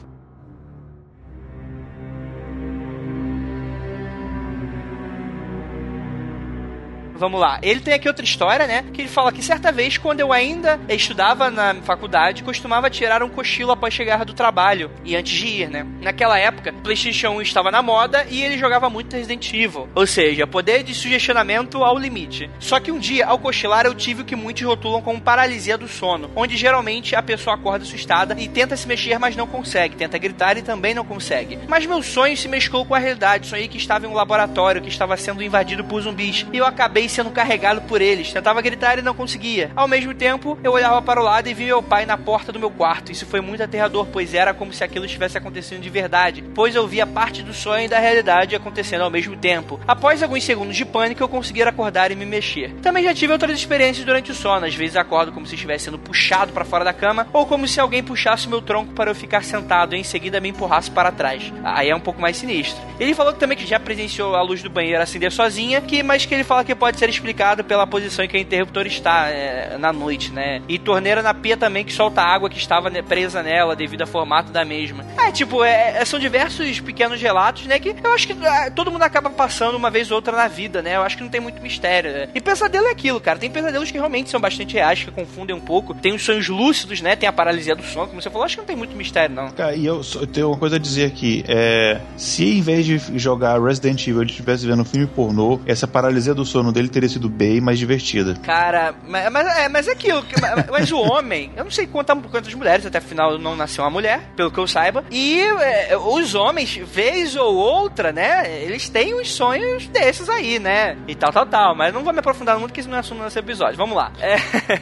Vamos 7.22 7.40
lá. 7.40 7.60
Ele 7.62 7.80
tem 7.80 7.94
aqui 7.94 8.08
outra 8.08 8.26
história, 8.26 8.66
né? 8.66 8.84
Que 8.92 9.02
ele 9.02 9.08
fala 9.08 9.32
que 9.32 9.44
certa 9.44 9.72
vez, 9.72 9.96
quando 9.96 10.22
eu 10.22 10.34
ainda 10.34 10.80
estudava 10.90 11.52
na 11.52 11.76
faculdade, 11.76 12.42
costumava 12.42 12.90
tirar 12.90 13.22
um 13.22 13.30
cochilo 13.30 13.72
após 13.72 13.94
chegar 13.94 14.26
do 14.26 14.34
trabalho 14.34 14.90
e 15.06 15.16
antes 15.16 15.32
de 15.38 15.46
ir, 15.46 15.70
né? 15.70 15.86
Naquela 16.02 16.40
época, 16.40 16.74
PlayStation 16.82 17.30
1 17.34 17.44
estava 17.44 17.70
na 17.70 17.84
moda 17.84 18.26
e 18.28 18.42
ele 18.42 18.58
jogava 18.58 18.90
muito 18.90 19.16
Resident 19.16 19.54
Evil. 19.54 19.88
Ou 19.94 20.08
seja, 20.08 20.48
poder 20.48 20.82
de 20.82 20.96
sugestionamento 20.96 21.84
ao 21.84 21.96
limite. 21.96 22.50
Só 22.58 22.80
que 22.80 22.92
um 22.92 22.98
dia, 22.98 23.28
ao 23.28 23.38
cochilar, 23.38 23.86
eu 23.86 23.94
tive 23.94 24.24
o 24.24 24.26
que 24.26 24.36
muitos 24.36 24.64
rotulam 24.64 25.04
como 25.04 25.22
paralisia 25.22 25.78
do 25.78 25.88
sono, 25.88 26.32
onde 26.36 26.58
geralmente 26.58 27.16
a 27.16 27.22
pessoa 27.22 27.56
acorda 27.56 27.86
assustada 27.86 28.36
e 28.40 28.48
tenta 28.48 28.76
se 28.76 28.88
mexer, 28.88 29.20
mas 29.20 29.36
não 29.36 29.46
consegue. 29.46 29.96
Tenta 29.96 30.18
gritar 30.18 30.58
e 30.58 30.64
também 30.64 30.96
não 30.96 31.06
consegue. 31.06 31.60
Mas 31.68 31.86
meu 31.86 32.02
sonho 32.02 32.36
se 32.36 32.48
mesclou 32.48 32.84
com 32.84 32.96
a 32.96 33.00
realidade. 33.00 33.46
Sonhei 33.46 33.68
que 33.68 33.78
estava 33.78 34.08
em 34.08 34.10
um 34.10 34.16
laboratório 34.16 34.82
que 34.82 34.90
estava 34.90 35.16
sendo 35.18 35.44
invadido 35.44 35.84
por 35.84 36.02
zumbis 36.02 36.48
e 36.52 36.58
eu 36.58 36.66
acabei 36.66 37.11
sendo 37.12 37.30
carregado 37.32 37.82
por 37.82 38.02
eles. 38.02 38.32
Tentava 38.32 38.62
gritar 38.62 38.98
e 38.98 39.02
não 39.02 39.14
conseguia. 39.14 39.72
Ao 39.76 39.88
mesmo 39.88 40.14
tempo, 40.14 40.58
eu 40.64 40.72
olhava 40.72 41.02
para 41.02 41.20
o 41.20 41.24
lado 41.24 41.48
e 41.48 41.54
vi 41.54 41.66
meu 41.66 41.84
pai 41.84 42.06
na 42.06 42.18
porta 42.18 42.52
do 42.52 42.60
meu 42.60 42.72
quarto. 42.72 43.12
Isso 43.12 43.26
foi 43.26 43.42
muito 43.42 43.62
aterrador, 43.64 44.08
pois 44.12 44.34
era 44.34 44.54
como 44.54 44.74
se 44.74 44.84
aquilo 44.84 45.06
estivesse 45.06 45.38
acontecendo 45.38 45.82
de 45.82 45.90
verdade, 45.90 46.44
pois 46.56 46.76
eu 46.76 46.88
via 46.88 47.06
parte 47.06 47.44
do 47.44 47.54
sonho 47.54 47.86
e 47.86 47.88
da 47.88 48.00
realidade 48.00 48.56
acontecendo 48.56 49.02
ao 49.02 49.10
mesmo 49.10 49.36
tempo. 49.36 49.80
Após 49.88 50.24
alguns 50.24 50.44
segundos 50.44 50.76
de 50.76 50.86
pânico, 50.86 51.22
eu 51.22 51.30
conseguia 51.30 51.68
acordar 51.68 52.12
e 52.12 52.16
me 52.16 52.26
mexer. 52.26 52.74
Também 52.82 53.04
já 53.04 53.14
tive 53.14 53.34
outras 53.34 53.58
experiências 53.58 54.06
durante 54.06 54.32
o 54.32 54.36
sono. 54.36 54.66
Às 54.66 54.76
vezes 54.76 54.96
acordo 54.96 55.32
como 55.32 55.46
se 55.46 55.56
estivesse 55.56 55.86
sendo 55.86 56.00
puxado 56.00 56.54
para 56.54 56.66
fora 56.66 56.84
da 56.84 56.94
cama, 56.94 57.28
ou 57.34 57.46
como 57.46 57.68
se 57.68 57.80
alguém 57.80 58.04
puxasse 58.04 58.48
meu 58.48 58.62
tronco 58.62 58.94
para 58.94 59.12
eu 59.12 59.16
ficar 59.16 59.44
sentado 59.44 59.96
e 59.96 60.00
em 60.00 60.04
seguida 60.04 60.40
me 60.40 60.50
empurrasse 60.50 60.92
para 60.92 61.12
trás. 61.12 61.52
Aí 61.64 61.90
é 61.90 61.96
um 61.96 62.00
pouco 62.00 62.22
mais 62.22 62.38
sinistro. 62.38 62.82
Ele 63.00 63.14
falou 63.14 63.34
também 63.34 63.58
que 63.58 63.66
já 63.66 63.80
presenciou 63.80 64.36
a 64.36 64.42
luz 64.42 64.62
do 64.62 64.70
banheiro 64.70 65.02
acender 65.02 65.32
sozinha, 65.32 65.82
que 65.82 66.04
mas 66.04 66.26
que 66.26 66.34
ele 66.34 66.44
fala 66.44 66.64
que 66.64 66.76
pode 66.76 66.98
ser 67.02 67.10
explicado 67.10 67.64
pela 67.64 67.88
posição 67.88 68.24
em 68.24 68.28
que 68.28 68.38
o 68.38 68.40
interruptor 68.40 68.86
está 68.86 69.28
é, 69.28 69.76
na 69.80 69.92
noite, 69.92 70.32
né? 70.32 70.62
E 70.70 70.78
torneira 70.78 71.24
na 71.24 71.34
pia 71.34 71.58
também 71.58 71.84
que 71.84 71.92
solta 71.92 72.22
água 72.22 72.48
que 72.48 72.60
estava 72.60 72.92
né, 72.92 73.02
presa 73.02 73.42
nela 73.42 73.76
devido 73.76 74.02
ao 74.02 74.08
formato 74.08 74.52
da 74.52 74.64
mesma. 74.64 75.04
É, 75.18 75.32
tipo, 75.32 75.64
é, 75.64 75.98
é- 75.98 76.06
são 76.06 76.20
diversos 76.20 76.80
pequenos 76.80 77.20
relatos, 77.20 77.66
né? 77.66 77.80
Que 77.80 77.96
eu 78.04 78.14
acho 78.14 78.28
que 78.28 78.34
ah, 78.46 78.70
todo 78.70 78.92
mundo 78.92 79.02
acaba 79.02 79.32
passando 79.32 79.76
uma 79.76 79.90
vez 79.90 80.12
ou 80.12 80.16
outra 80.18 80.36
na 80.38 80.48
vida, 80.48 80.84
né? 80.84 80.96
Eu 80.96 81.02
acho 81.02 81.18
que 81.18 81.24
não 81.24 81.30
tem 81.32 81.42
muito 81.42 81.60
mistério. 81.60 82.12
né? 82.12 82.28
E 82.36 82.40
pesadelo 82.40 82.86
é 82.86 82.92
aquilo, 82.92 83.20
cara. 83.20 83.40
Tem 83.40 83.50
pesadelos 83.50 83.90
que 83.90 83.98
realmente 83.98 84.30
são 84.30 84.40
bastante 84.40 84.76
reais, 84.76 85.04
que 85.04 85.10
confundem 85.10 85.56
um 85.56 85.60
pouco. 85.60 85.96
Tem 85.96 86.14
os 86.14 86.22
sonhos 86.24 86.48
lúcidos, 86.50 87.02
né? 87.02 87.16
Tem 87.16 87.28
a 87.28 87.34
paralisia 87.34 87.76
do 87.76 87.82
sono, 87.82 88.10
como 88.10 88.22
você 88.22 88.30
falou. 88.30 88.46
Acho 88.46 88.58
que 88.58 88.62
não 88.62 88.68
tem 88.68 88.76
muito 88.76 88.96
mistério, 88.96 89.36
não. 89.36 89.50
Cara, 89.50 89.76
e 89.76 89.88
eu, 89.88 90.02
eu 90.16 90.28
tenho 90.28 90.50
uma 90.50 90.58
coisa 90.58 90.76
a 90.76 90.80
dizer 90.80 91.06
aqui. 91.06 91.44
É, 91.48 92.00
se 92.16 92.60
em 92.60 92.62
vez 92.62 92.86
de 92.86 93.00
jogar 93.18 93.60
Resident 93.60 94.06
Evil 94.08 94.22
ele 94.22 94.30
estivesse 94.30 94.68
vendo 94.68 94.82
um 94.84 94.86
filme 94.86 95.08
pornô, 95.08 95.60
essa 95.66 95.88
paralisia 95.88 96.36
do 96.36 96.46
sono 96.46 96.72
dele 96.72 96.91
teria 96.92 97.10
sido 97.10 97.30
bem 97.30 97.60
mais 97.62 97.80
divertida. 97.80 98.36
Cara, 98.44 98.94
mas, 99.08 99.32
mas, 99.32 99.48
é, 99.58 99.70
mas 99.70 99.88
é 99.88 99.92
aquilo. 99.92 100.22
que- 100.24 100.40
mas, 100.40 100.66
mas 100.70 100.92
o 100.92 101.00
homem, 101.00 101.52
eu 101.56 101.64
não 101.64 101.72
sei 101.72 101.88
quanta, 101.88 102.16
quantas 102.16 102.54
mulheres, 102.54 102.86
até 102.86 102.98
afinal 103.00 103.38
não 103.38 103.56
nasceu 103.56 103.84
uma 103.84 103.90
mulher, 103.90 104.22
pelo 104.36 104.52
que 104.52 104.58
eu 104.60 104.68
saiba. 104.68 105.04
E 105.12 105.40
é, 105.40 105.98
os 105.98 106.36
homens, 106.36 106.76
vez 106.76 107.36
ou 107.36 107.56
outra, 107.56 108.12
né? 108.12 108.62
Eles 108.64 108.90
têm 108.90 109.14
uns 109.20 109.32
sonhos 109.34 109.88
desses 109.88 110.30
aí, 110.30 110.60
né? 110.60 110.98
E 111.08 111.16
tal, 111.16 111.32
tal, 111.32 111.46
tal. 111.46 111.76
Mas 111.76 111.94
não 111.94 112.04
vou 112.04 112.14
me 112.14 112.20
aprofundar 112.20 112.56
muito, 112.58 112.70
porque 112.70 112.82
isso 112.82 112.90
não 112.90 112.98
é 112.98 113.00
assunto 113.00 113.24
nesse 113.24 113.40
episódio. 113.40 113.78
Vamos 113.78 113.96
lá. 113.96 114.12
É. 114.20 114.36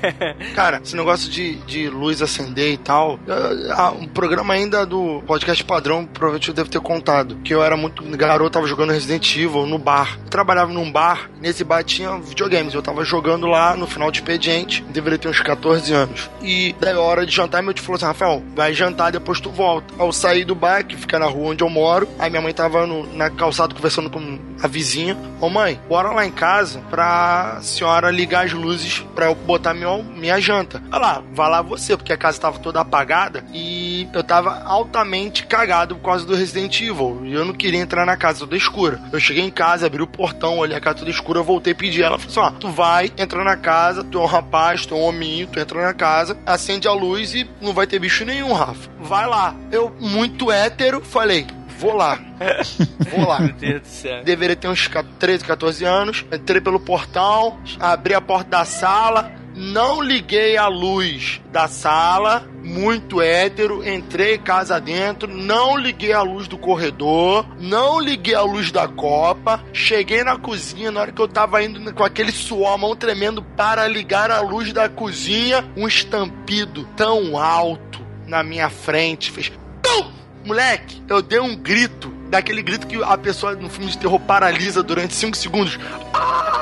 Cara, 0.56 0.82
esse 0.84 0.96
negócio 0.96 1.30
de, 1.30 1.56
de 1.66 1.90
luz 1.90 2.22
acender 2.22 2.74
e 2.74 2.78
tal. 2.78 3.20
ah, 3.76 3.92
um 3.92 4.08
programa 4.08 4.54
ainda 4.54 4.86
do 4.86 5.22
podcast 5.26 5.64
padrão, 5.64 6.06
provavelmente 6.06 6.50
eu 6.50 6.54
devo 6.54 6.70
ter 6.70 6.80
contado. 6.82 7.38
Que 7.44 7.54
eu 7.54 7.64
era 7.64 7.76
muito 7.78 8.04
garoto, 8.18 8.50
tava 8.52 8.68
jogando 8.68 8.92
Resident 8.92 9.36
Evil 9.36 9.66
no 9.66 9.78
bar. 9.78 10.18
Eu 10.24 10.30
trabalhava 10.30 10.72
num 10.74 10.92
bar, 10.92 11.30
nesse 11.40 11.64
bar 11.64 11.84
tinha 11.90 12.18
videogames. 12.20 12.74
Eu 12.74 12.82
tava 12.82 13.04
jogando 13.04 13.48
lá 13.48 13.76
no 13.76 13.88
final 13.88 14.12
de 14.12 14.20
expediente, 14.20 14.84
deveria 14.90 15.18
ter 15.18 15.28
uns 15.28 15.40
14 15.42 15.92
anos. 15.94 16.30
E 16.42 16.76
daí 16.80 16.94
a 16.94 17.00
hora 17.00 17.26
de 17.26 17.36
jantar, 17.36 17.62
meu 17.64 17.74
tio 17.74 17.84
falou 17.84 17.98
assim: 17.98 18.06
Rafael, 18.06 18.44
vai 18.56 18.74
jantar, 18.74 19.12
depois 19.12 19.40
tu 19.40 19.50
volta. 19.50 19.94
Eu 19.98 20.12
saí 20.12 20.44
do 20.46 20.56
bar, 20.56 20.86
que 20.86 20.96
fica 20.96 21.18
na 21.20 21.26
rua 21.26 21.50
onde 21.52 21.64
eu 21.64 21.70
moro. 21.70 22.08
Aí 22.20 22.30
minha 22.30 22.42
mãe 22.42 22.54
tava 22.54 22.86
no- 22.86 23.12
na 23.16 23.30
calçada 23.30 23.74
conversando 23.74 24.10
com 24.10 24.40
a 24.62 24.68
vizinha. 24.68 25.18
Ô 25.42 25.50
mãe, 25.50 25.80
bora 25.90 26.12
lá 26.12 26.26
em 26.26 26.32
casa 26.32 26.82
pra 26.90 27.60
senhora 27.62 28.12
ligar 28.12 28.46
as 28.46 28.54
luzes 28.54 29.00
pra 29.16 29.26
eu 29.28 29.36
botar 29.36 29.74
meu, 29.74 30.04
minha 30.04 30.40
janta. 30.40 30.82
Olha 30.92 31.02
lá, 31.02 31.24
vai 31.34 31.50
lá 31.50 31.62
você, 31.62 31.96
porque 31.98 32.14
a 32.14 32.18
casa 32.18 32.40
tava 32.40 32.60
toda 32.60 32.82
apagada 32.82 33.44
e 33.54 34.08
eu 34.14 34.24
tava 34.24 34.62
altamente 34.66 35.46
cagado 35.46 35.96
por 35.96 36.04
causa 36.06 36.26
do 36.26 36.36
Resident 36.36 36.80
Evil. 36.82 37.22
E 37.24 37.34
eu 37.34 37.46
não 37.46 37.54
queria 37.54 37.80
entrar 37.80 38.06
na 38.06 38.16
casa 38.18 38.40
toda 38.40 38.56
escura. 38.58 39.00
Eu 39.12 39.20
cheguei 39.20 39.44
em 39.44 39.50
casa, 39.50 39.86
abri 39.88 40.02
o 40.02 40.08
portão, 40.08 40.58
olhei 40.58 40.76
a 40.78 40.82
casa 40.82 41.00
toda 41.00 41.10
escura, 41.10 41.42
voltei 41.42 41.74
e 41.80 41.90
pedi. 41.90 42.04
Ela 42.04 42.20
falou 42.20 42.32
assim: 42.32 42.56
ó, 42.56 42.60
tu 42.60 42.70
vai, 42.70 43.12
entra 43.18 43.44
na 43.44 43.56
casa, 43.56 44.04
tu 44.04 44.20
é 44.20 44.22
um 44.22 44.26
rapaz, 44.26 44.86
tu 44.86 44.94
é 44.94 44.98
um 44.98 45.02
hominho, 45.02 45.48
tu 45.48 45.60
entra 45.60 45.82
na 45.82 45.94
casa, 45.94 46.38
acende 46.46 46.88
a 46.88 46.94
luz 46.94 47.34
e 47.34 47.50
não 47.62 47.74
vai 47.74 47.88
ter 47.88 48.00
bicho 48.00 48.26
nenhum, 48.26 48.54
Rafa. 48.54 48.90
Vai 49.00 49.28
lá. 49.28 49.56
Eu, 49.72 49.96
muito 50.00 50.52
hétero, 50.52 51.02
falei. 51.02 51.48
Vou 51.80 51.96
lá. 51.96 52.20
Vou 53.10 53.26
lá. 53.26 53.40
Meu 53.40 53.54
Deus 53.54 53.82
do 53.82 53.88
céu. 53.88 54.24
Deveria 54.24 54.56
ter 54.56 54.68
uns 54.68 54.90
13, 55.18 55.46
14 55.46 55.86
anos. 55.86 56.26
Entrei 56.32 56.60
pelo 56.60 56.80
portão, 56.80 57.58
abri 57.80 58.14
a 58.14 58.20
porta 58.20 58.50
da 58.50 58.66
sala, 58.66 59.32
não 59.60 60.02
liguei 60.02 60.56
a 60.56 60.68
luz 60.68 61.42
da 61.52 61.68
sala, 61.68 62.48
muito 62.64 63.22
hétero. 63.22 63.86
Entrei 63.86 64.38
casa 64.38 64.80
dentro, 64.80 65.28
não 65.28 65.78
liguei 65.78 66.14
a 66.14 66.22
luz 66.22 66.48
do 66.48 66.58
corredor, 66.58 67.46
não 67.60 68.00
liguei 68.00 68.34
a 68.34 68.42
luz 68.42 68.72
da 68.72 68.88
copa. 68.88 69.62
Cheguei 69.74 70.24
na 70.24 70.38
cozinha, 70.38 70.92
na 70.92 71.02
hora 71.02 71.12
que 71.12 71.22
eu 71.22 71.28
tava 71.28 71.62
indo 71.62 71.94
com 71.94 72.06
aquele 72.06 72.32
suor, 72.32 72.78
mão 72.78 72.96
tremendo 72.96 73.44
para 73.44 73.86
ligar 73.86 74.32
a 74.32 74.40
luz 74.40 74.72
da 74.72 74.88
cozinha, 74.88 75.70
um 75.76 75.86
estampido 75.86 76.88
tão 76.96 77.38
alto 77.38 78.00
na 78.26 78.42
minha 78.42 78.70
frente 78.70 79.30
fez. 79.30 79.52
Pum! 79.84 80.10
Moleque, 80.46 81.04
eu 81.10 81.22
dei 81.22 81.40
um 81.40 81.54
grito, 81.54 82.10
daquele 82.30 82.62
grito 82.62 82.88
que 82.88 83.04
a 83.04 83.18
pessoa 83.18 83.56
no 83.56 83.70
filme 83.70 83.92
de 83.92 83.98
terror 83.98 84.22
paralisa 84.22 84.82
durante 84.82 85.14
5 85.14 85.36
segundos. 85.36 85.78
Ah! 86.14 86.60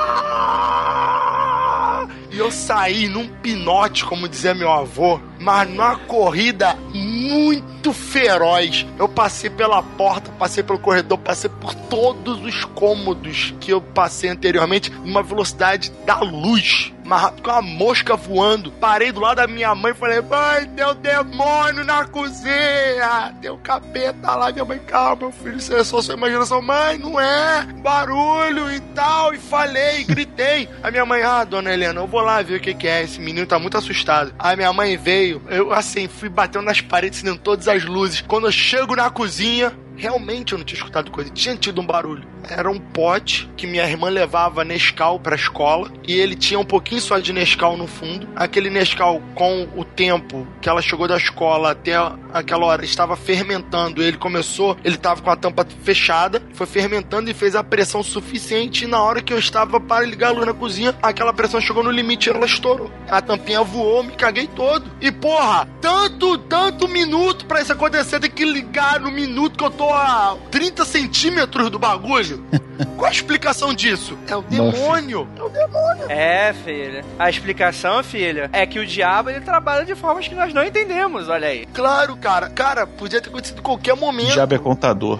E 2.38 2.40
eu 2.40 2.52
saí 2.52 3.08
num 3.08 3.26
pinote, 3.26 4.04
como 4.04 4.28
dizia 4.28 4.54
meu 4.54 4.70
avô, 4.70 5.20
mas 5.40 5.68
numa 5.68 5.96
corrida 5.96 6.76
muito 6.94 7.92
feroz. 7.92 8.86
Eu 8.96 9.08
passei 9.08 9.50
pela 9.50 9.82
porta, 9.82 10.30
passei 10.38 10.62
pelo 10.62 10.78
corredor, 10.78 11.18
passei 11.18 11.50
por 11.50 11.74
todos 11.74 12.40
os 12.44 12.64
cômodos 12.64 13.52
que 13.58 13.72
eu 13.72 13.80
passei 13.80 14.30
anteriormente, 14.30 14.88
numa 15.04 15.20
velocidade 15.20 15.90
da 16.06 16.20
luz. 16.20 16.92
Mas 17.08 17.32
com 17.42 17.50
a 17.50 17.62
mosca 17.62 18.16
voando. 18.16 18.70
Parei 18.72 19.10
do 19.10 19.18
lado 19.20 19.38
da 19.38 19.46
minha 19.46 19.74
mãe 19.74 19.92
e 19.92 19.94
falei: 19.94 20.20
Mãe, 20.20 20.68
um 20.68 20.94
demônio 21.00 21.82
na 21.82 22.04
cozinha! 22.04 23.34
Um 23.50 23.56
capeta 23.56 24.34
lá. 24.34 24.52
Minha 24.52 24.66
mãe, 24.66 24.78
calma, 24.80 25.16
meu 25.16 25.32
filho, 25.32 25.56
isso 25.56 25.74
é 25.74 25.82
só 25.82 26.02
sua 26.02 26.16
imaginação. 26.16 26.60
Mãe, 26.60 26.98
não 26.98 27.18
é! 27.18 27.62
Barulho 27.82 28.70
e 28.70 28.78
tal. 28.94 29.32
E 29.32 29.38
falei, 29.38 30.04
gritei. 30.04 30.68
A 30.82 30.90
minha 30.90 31.06
mãe, 31.06 31.22
ah, 31.22 31.44
dona 31.44 31.72
Helena, 31.72 31.98
eu 31.98 32.06
vou 32.06 32.20
lá 32.20 32.42
ver 32.42 32.56
o 32.56 32.60
que, 32.60 32.74
que 32.74 32.86
é. 32.86 33.02
Esse 33.04 33.18
menino 33.18 33.46
tá 33.46 33.58
muito 33.58 33.78
assustado. 33.78 34.34
Aí 34.38 34.54
minha 34.54 34.72
mãe 34.74 34.94
veio, 34.98 35.40
eu 35.48 35.72
assim, 35.72 36.08
fui 36.08 36.28
batendo 36.28 36.66
nas 36.66 36.82
paredes, 36.82 37.20
acendendo 37.20 37.40
todas 37.40 37.68
as 37.68 37.84
luzes. 37.86 38.20
Quando 38.20 38.48
eu 38.48 38.52
chego 38.52 38.94
na 38.94 39.08
cozinha, 39.08 39.72
realmente 39.98 40.52
eu 40.52 40.58
não 40.58 40.64
tinha 40.64 40.78
escutado 40.78 41.10
coisa. 41.10 41.30
Tinha 41.30 41.56
tido 41.56 41.80
um 41.80 41.86
barulho. 41.86 42.26
Era 42.48 42.70
um 42.70 42.78
pote 42.78 43.50
que 43.56 43.66
minha 43.66 43.84
irmã 43.84 44.08
levava 44.08 44.64
Nescau 44.64 45.18
pra 45.18 45.34
escola 45.34 45.90
e 46.06 46.14
ele 46.14 46.36
tinha 46.36 46.58
um 46.58 46.64
pouquinho 46.64 47.00
só 47.00 47.18
de 47.18 47.32
Nescau 47.32 47.76
no 47.76 47.86
fundo. 47.86 48.28
Aquele 48.36 48.70
Nescau, 48.70 49.20
com 49.34 49.68
o 49.76 49.84
tempo 49.84 50.46
que 50.60 50.68
ela 50.68 50.80
chegou 50.80 51.08
da 51.08 51.16
escola 51.16 51.72
até 51.72 51.94
aquela 52.32 52.66
hora, 52.66 52.84
estava 52.84 53.16
fermentando. 53.16 54.02
Ele 54.02 54.16
começou, 54.16 54.76
ele 54.84 54.94
estava 54.94 55.20
com 55.20 55.30
a 55.30 55.36
tampa 55.36 55.66
fechada, 55.82 56.40
foi 56.54 56.66
fermentando 56.66 57.28
e 57.28 57.34
fez 57.34 57.54
a 57.56 57.64
pressão 57.64 58.02
suficiente. 58.02 58.84
E 58.84 58.88
na 58.88 59.02
hora 59.02 59.20
que 59.20 59.32
eu 59.32 59.38
estava 59.38 59.80
para 59.80 60.06
ligar 60.06 60.28
a 60.28 60.32
luz 60.32 60.46
na 60.46 60.54
cozinha, 60.54 60.94
aquela 61.02 61.32
pressão 61.32 61.60
chegou 61.60 61.82
no 61.82 61.90
limite 61.90 62.28
e 62.28 62.32
ela 62.32 62.46
estourou. 62.46 62.90
A 63.08 63.20
tampinha 63.20 63.62
voou, 63.62 64.02
me 64.04 64.12
caguei 64.12 64.46
todo. 64.46 64.90
E 65.00 65.10
porra, 65.10 65.68
tanto, 65.80 66.38
tanto 66.38 66.86
minuto 66.86 67.46
para 67.46 67.60
isso 67.60 67.72
acontecer, 67.72 68.20
tem 68.20 68.30
que 68.30 68.44
ligar 68.44 69.00
no 69.00 69.10
minuto 69.10 69.58
que 69.58 69.64
eu 69.64 69.70
tô 69.70 69.87
a 69.94 70.36
30 70.50 70.84
centímetros 70.84 71.70
do 71.70 71.78
bagulho. 71.78 72.44
Qual 72.96 73.08
a 73.08 73.12
explicação 73.12 73.74
disso? 73.74 74.16
É 74.28 74.36
o 74.36 74.42
demônio. 74.42 75.28
É 75.36 75.42
o 75.42 75.48
demônio. 75.48 76.04
É, 76.08 76.52
filha. 76.64 77.04
A 77.18 77.28
explicação, 77.28 78.02
filha, 78.04 78.48
é 78.52 78.64
que 78.66 78.78
o 78.78 78.86
diabo 78.86 79.30
ele 79.30 79.40
trabalha 79.40 79.84
de 79.84 79.94
formas 79.96 80.28
que 80.28 80.34
nós 80.34 80.54
não 80.54 80.64
entendemos, 80.64 81.28
olha 81.28 81.48
aí. 81.48 81.66
Claro, 81.74 82.16
cara. 82.16 82.48
Cara, 82.50 82.86
podia 82.86 83.20
ter 83.20 83.30
acontecido 83.30 83.58
em 83.58 83.62
qualquer 83.62 83.94
O 83.94 83.96
momento. 83.96 84.32
diabo 84.32 84.54
é 84.54 84.58
contador. 84.58 85.18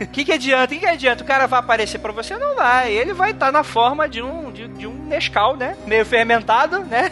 O 0.00 0.06
que, 0.12 0.24
que 0.24 0.32
adianta? 0.32 0.64
O 0.66 0.68
que, 0.68 0.78
que 0.78 0.86
adianta? 0.86 1.24
O 1.24 1.26
cara 1.26 1.46
vai 1.46 1.58
aparecer 1.60 1.98
pra 1.98 2.12
você? 2.12 2.36
Não 2.38 2.54
vai. 2.54 2.92
Ele 2.92 3.12
vai 3.12 3.32
estar 3.32 3.50
na 3.50 3.64
forma 3.64 4.08
de 4.08 4.22
um, 4.22 4.50
de, 4.52 4.68
de 4.68 4.86
um 4.86 4.94
Nescau, 5.10 5.56
né? 5.56 5.76
Meio 5.86 6.06
fermentado, 6.06 6.80
né? 6.84 7.10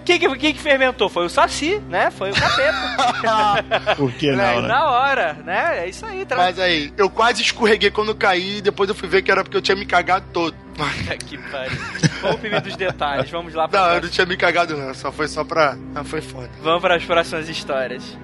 O 0.00 0.02
que, 0.02 0.18
que, 0.18 0.36
que, 0.36 0.52
que 0.54 0.60
fermentou? 0.60 1.08
Foi 1.10 1.26
o 1.26 1.30
Saci, 1.30 1.78
né? 1.90 2.10
Foi 2.10 2.30
o 2.30 2.34
capeta. 2.34 3.94
Por 3.96 4.12
que 4.12 4.30
não, 4.32 4.62
né? 4.62 4.68
Na 4.68 4.90
hora, 4.90 5.23
né? 5.32 5.84
É 5.84 5.88
isso 5.88 6.04
aí. 6.04 6.24
Tra... 6.24 6.36
Mas 6.36 6.58
aí, 6.58 6.92
eu 6.96 7.08
quase 7.08 7.42
escorreguei 7.42 7.90
quando 7.90 8.08
eu 8.08 8.14
caí 8.14 8.58
e 8.58 8.62
depois 8.62 8.88
eu 8.88 8.94
fui 8.94 9.08
ver 9.08 9.22
que 9.22 9.30
era 9.30 9.42
porque 9.42 9.56
eu 9.56 9.62
tinha 9.62 9.76
me 9.76 9.86
cagado 9.86 10.26
todo. 10.32 10.54
Puta 10.74 11.16
que 11.16 11.38
pariu. 11.38 11.78
Vamos 12.20 12.40
pro 12.40 12.60
dos 12.60 12.76
detalhes. 12.76 13.30
Vamos 13.30 13.54
lá 13.54 13.68
pra 13.68 13.78
Não, 13.80 13.86
eu 13.86 13.90
próxima. 13.92 14.06
não 14.08 14.12
tinha 14.14 14.26
me 14.26 14.36
cagado 14.36 14.76
não, 14.76 14.92
só 14.94 15.10
foi 15.12 15.28
só 15.28 15.44
pra... 15.44 15.76
Ah, 15.94 16.04
foi 16.04 16.20
foda. 16.20 16.50
Vamos 16.62 16.82
para 16.82 16.96
as 16.96 17.04
próximas 17.04 17.48
histórias. 17.48 18.16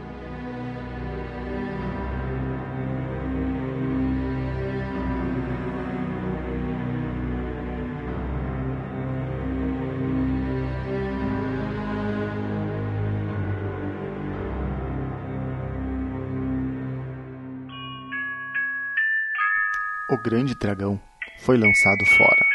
Grande 20.20 20.54
dragão 20.54 21.00
foi 21.40 21.56
lançado 21.56 22.04
fora. 22.16 22.46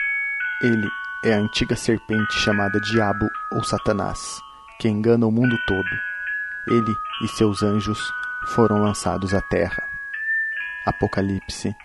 Ele 0.62 0.88
é 1.24 1.34
a 1.34 1.38
antiga 1.38 1.76
serpente 1.76 2.34
chamada 2.40 2.80
Diabo 2.80 3.28
ou 3.52 3.64
Satanás, 3.64 4.40
que 4.80 4.88
engana 4.88 5.26
o 5.26 5.32
mundo 5.32 5.58
todo. 5.68 5.90
Ele 6.68 6.96
e 7.24 7.28
seus 7.28 7.64
anjos 7.64 8.00
foram 8.48 8.82
lançados 8.82 9.34
à 9.34 9.42
terra. 9.42 9.84
Apocalipse, 10.86 11.76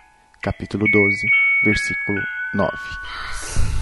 capítulo 0.41 0.85
12, 0.91 1.27
versículo 1.65 2.21
9. 2.53 3.80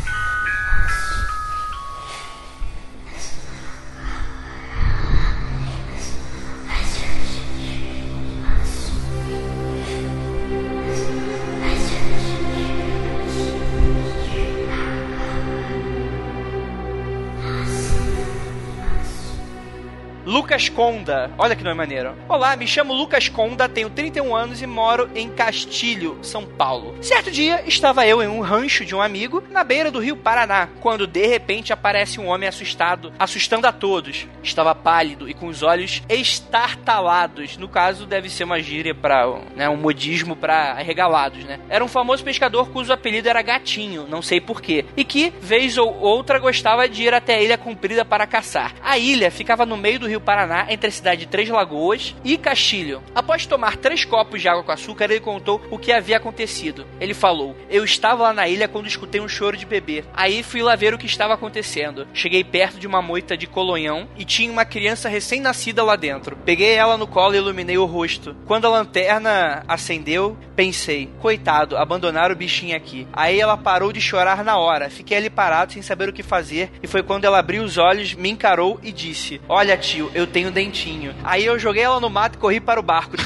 Lucas 20.30 20.70
Conda. 20.70 21.32
Olha 21.40 21.56
que 21.56 21.64
nome 21.64 21.76
maneiro. 21.76 22.14
Olá, 22.30 22.56
me 22.56 22.68
chamo 22.68 22.94
Lucas 22.94 23.28
Conda, 23.28 23.68
tenho 23.68 23.90
31 23.90 24.36
anos 24.36 24.62
e 24.62 24.68
moro 24.68 25.10
em 25.16 25.28
Castilho, 25.28 26.20
São 26.22 26.46
Paulo. 26.46 26.96
Certo 27.02 27.32
dia, 27.32 27.64
estava 27.66 28.06
eu 28.06 28.22
em 28.22 28.28
um 28.28 28.40
rancho 28.40 28.86
de 28.86 28.94
um 28.94 29.02
amigo 29.02 29.42
na 29.50 29.64
beira 29.64 29.90
do 29.90 29.98
rio 29.98 30.16
Paraná, 30.16 30.70
quando 30.82 31.08
de 31.08 31.26
repente 31.26 31.74
aparece 31.74 32.20
um 32.20 32.28
homem 32.28 32.48
assustado, 32.48 33.12
assustando 33.18 33.66
a 33.66 33.72
todos. 33.72 34.28
Estava 34.44 34.76
pálido 34.76 35.28
e 35.28 35.34
com 35.34 35.48
os 35.48 35.64
olhos 35.64 36.04
estartalados. 36.08 37.58
No 37.58 37.68
caso, 37.68 38.06
deve 38.06 38.30
ser 38.30 38.44
uma 38.44 38.62
gíria 38.62 38.94
para, 38.94 39.26
né, 39.56 39.68
um 39.68 39.78
modismo 39.78 40.36
para 40.36 40.74
arregalados, 40.74 41.44
né? 41.44 41.60
Era 41.68 41.84
um 41.84 41.88
famoso 41.88 42.24
pescador 42.24 42.70
cujo 42.70 42.94
apelido 42.94 43.28
era 43.28 43.42
Gatinho, 43.42 44.06
não 44.08 44.22
sei 44.22 44.40
porquê, 44.40 44.86
e 44.96 45.04
que, 45.04 45.34
vez 45.42 45.76
ou 45.76 45.92
outra, 46.00 46.38
gostava 46.38 46.88
de 46.88 47.02
ir 47.02 47.16
até 47.16 47.38
a 47.38 47.42
Ilha 47.42 47.58
Comprida 47.58 48.06
para 48.06 48.28
caçar. 48.28 48.76
A 48.84 48.96
ilha 49.00 49.32
ficava 49.32 49.66
no 49.66 49.76
meio 49.76 49.98
do 49.98 50.08
rio 50.08 50.19
Paraná, 50.20 50.68
entre 50.70 50.88
a 50.88 50.92
cidade 50.92 51.22
de 51.22 51.28
Três 51.28 51.50
Lagoas 51.50 52.16
e 52.24 52.38
Castilho. 52.38 53.02
Após 53.14 53.46
tomar 53.46 53.78
três 53.78 54.06
copos 54.06 54.42
de 54.42 54.48
água 54.48 54.64
com 54.64 54.72
açúcar, 54.72 55.06
ele 55.06 55.20
contou 55.20 55.62
o 55.70 55.78
que 55.78 55.92
havia 55.92 56.18
acontecido. 56.18 56.86
Ele 57.00 57.14
falou: 57.14 57.56
Eu 57.70 57.84
estava 57.84 58.24
lá 58.24 58.34
na 58.34 58.48
ilha 58.48 58.68
quando 58.68 58.88
escutei 58.88 59.22
um 59.22 59.28
choro 59.28 59.58
de 59.58 59.66
bebê. 59.66 60.04
Aí 60.14 60.44
fui 60.44 60.62
lá 60.62 60.76
ver 60.76 60.94
o 60.94 60.98
que 60.98 61.06
estava 61.06 61.34
acontecendo. 61.34 62.08
Cheguei 62.14 62.44
perto 62.44 62.80
de 62.80 62.88
uma 62.88 63.02
moita 63.02 63.38
de 63.38 63.48
colonhão 63.48 64.08
e 64.18 64.26
tinha 64.26 64.52
uma 64.52 64.66
criança 64.66 65.10
recém-nascida 65.10 65.84
lá 65.84 65.96
dentro. 65.96 66.38
Peguei 66.46 66.74
ela 66.74 66.98
no 66.98 67.08
colo 67.08 67.34
e 67.36 67.38
iluminei 67.38 67.78
o 67.78 67.86
rosto. 67.86 68.36
Quando 68.46 68.66
a 68.66 68.70
lanterna 68.70 69.64
acendeu, 69.68 70.38
pensei: 70.56 71.10
Coitado, 71.20 71.78
abandonaram 71.78 72.34
o 72.34 72.38
bichinho 72.38 72.76
aqui. 72.76 73.08
Aí 73.14 73.40
ela 73.40 73.58
parou 73.58 73.92
de 73.92 74.02
chorar 74.02 74.44
na 74.44 74.58
hora. 74.58 74.90
Fiquei 74.90 75.18
ali 75.18 75.30
parado 75.30 75.74
sem 75.74 75.82
saber 75.82 76.10
o 76.10 76.14
que 76.14 76.24
fazer. 76.24 76.72
E 76.82 76.88
foi 76.88 77.04
quando 77.04 77.26
ela 77.26 77.40
abriu 77.40 77.64
os 77.64 77.78
olhos, 77.78 78.14
me 78.14 78.30
encarou 78.30 78.80
e 78.84 78.92
disse: 78.92 79.42
Olha, 79.48 79.78
tio, 79.78 80.09
eu 80.14 80.28
tenho 80.28 80.52
dentinho. 80.52 81.16
Aí 81.24 81.46
eu 81.46 81.58
joguei 81.60 81.84
ela 81.84 82.00
no 82.00 82.10
mato 82.10 82.36
e 82.36 82.40
corri 82.40 82.60
para 82.60 82.80
o 82.80 82.84
barco. 82.84 83.16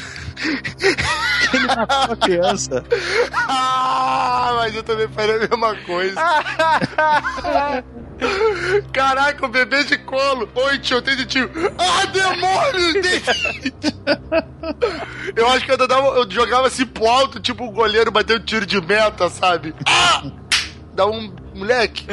Ele 1.54 1.68
matou 1.68 2.14
a 2.14 2.18
criança. 2.18 2.84
Ah, 3.32 4.54
mas 4.56 4.76
eu 4.76 4.84
também 4.84 5.08
faria 5.10 5.36
a 5.36 5.40
mesma 5.40 5.76
coisa. 5.86 6.20
Caraca, 8.92 9.46
o 9.46 9.50
bebê 9.50 9.84
de 9.84 9.98
colo. 10.00 10.50
Oi, 10.56 10.80
tio, 10.80 11.02
tem 11.02 11.16
de 11.16 11.26
tio. 11.26 11.50
Ah, 11.78 12.06
demônio! 12.08 13.02
Tem- 13.02 13.22
eu 15.36 15.48
acho 15.50 15.66
que 15.66 15.72
eu, 15.72 15.88
dava, 15.88 16.08
eu 16.18 16.30
jogava 16.30 16.68
assim 16.68 16.86
pro 16.86 17.06
alto, 17.08 17.40
tipo 17.40 17.66
o 17.66 17.72
goleiro 17.72 18.12
bateu 18.12 18.38
um 18.38 18.44
tiro 18.44 18.66
de 18.66 18.80
meta, 18.82 19.30
sabe? 19.30 19.74
Ah! 19.86 20.24
Dá 20.94 21.06
um. 21.08 21.34
Moleque. 21.54 22.06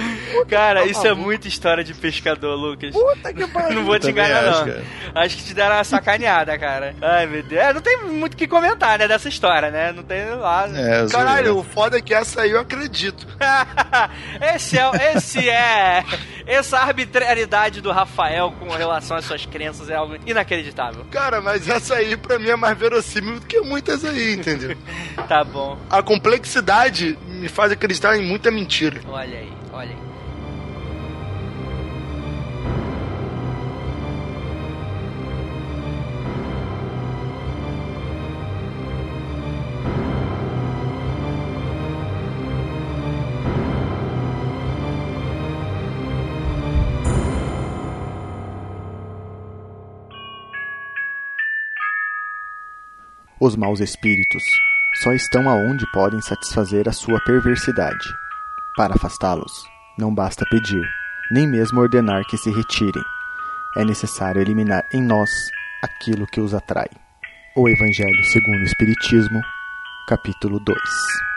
Cara, 0.48 0.84
isso 0.86 1.00
é 1.00 1.10
maluco. 1.10 1.22
muita 1.22 1.48
história 1.48 1.82
de 1.82 1.94
pescador, 1.94 2.54
Lucas. 2.54 2.92
Puta 2.92 3.32
que 3.32 3.46
pariu. 3.48 3.76
Não 3.76 3.84
vou 3.84 3.98
te 3.98 4.10
enganar, 4.10 4.48
acho, 4.48 4.58
não. 4.60 4.66
cara. 4.66 4.84
Acho 5.14 5.36
que 5.36 5.44
te 5.44 5.54
deram 5.54 5.76
uma 5.76 5.84
sacaneada, 5.84 6.58
cara. 6.58 6.94
Ai, 7.00 7.26
meu 7.26 7.42
Deus. 7.42 7.60
É, 7.60 7.72
não 7.72 7.80
tem 7.80 7.96
muito 8.04 8.34
o 8.34 8.36
que 8.36 8.46
comentar, 8.46 8.98
né, 8.98 9.08
dessa 9.08 9.28
história, 9.28 9.70
né? 9.70 9.92
Não 9.92 10.02
tem 10.02 10.24
lá. 10.34 10.68
É, 10.68 11.06
Caralho, 11.08 11.52
zoeira. 11.52 11.54
o 11.54 11.62
foda 11.64 11.98
é 11.98 12.00
que 12.00 12.14
essa 12.14 12.42
aí 12.42 12.50
eu 12.50 12.60
acredito. 12.60 13.26
esse 14.54 14.78
é, 14.78 15.14
esse 15.16 15.48
é. 15.48 16.04
Essa 16.46 16.78
arbitrariedade 16.78 17.80
do 17.80 17.92
Rafael 17.92 18.52
com 18.58 18.68
relação 18.70 19.16
às 19.16 19.24
suas 19.24 19.46
crenças 19.46 19.88
é 19.88 19.94
algo 19.94 20.16
inacreditável. 20.26 21.04
Cara, 21.10 21.40
mas 21.40 21.68
essa 21.68 21.94
aí 21.94 22.16
pra 22.16 22.38
mim 22.38 22.48
é 22.48 22.56
mais 22.56 22.76
verossímil 22.76 23.38
do 23.40 23.46
que 23.46 23.60
muitas 23.60 24.04
aí, 24.04 24.34
entendeu? 24.34 24.76
Tá 25.28 25.44
bom. 25.44 25.78
A 25.88 26.02
complexidade 26.02 27.16
me 27.28 27.48
faz 27.48 27.70
acreditar 27.70 28.16
em 28.16 28.22
muita 28.22 28.50
mentira. 28.50 29.00
Olha 29.08 29.29
aí, 29.38 29.52
olha 29.72 29.90
aí. 29.90 30.10
Os 53.42 53.56
maus 53.56 53.80
espíritos 53.80 54.42
só 55.02 55.14
estão 55.14 55.48
aonde 55.48 55.90
podem 55.92 56.20
satisfazer 56.20 56.86
a 56.86 56.92
sua 56.92 57.18
perversidade. 57.24 58.06
Para 58.76 58.94
afastá-los, 58.94 59.68
não 59.98 60.14
basta 60.14 60.44
pedir, 60.48 60.86
nem 61.30 61.46
mesmo 61.46 61.80
ordenar 61.80 62.24
que 62.24 62.38
se 62.38 62.50
retirem. 62.50 63.02
É 63.76 63.84
necessário 63.84 64.40
eliminar 64.40 64.84
em 64.92 65.02
nós 65.02 65.30
aquilo 65.82 66.26
que 66.26 66.40
os 66.40 66.54
atrai. 66.54 66.88
O 67.56 67.68
Evangelho 67.68 68.24
segundo 68.24 68.60
o 68.60 68.64
Espiritismo, 68.64 69.40
capítulo 70.06 70.60
2. 70.60 71.29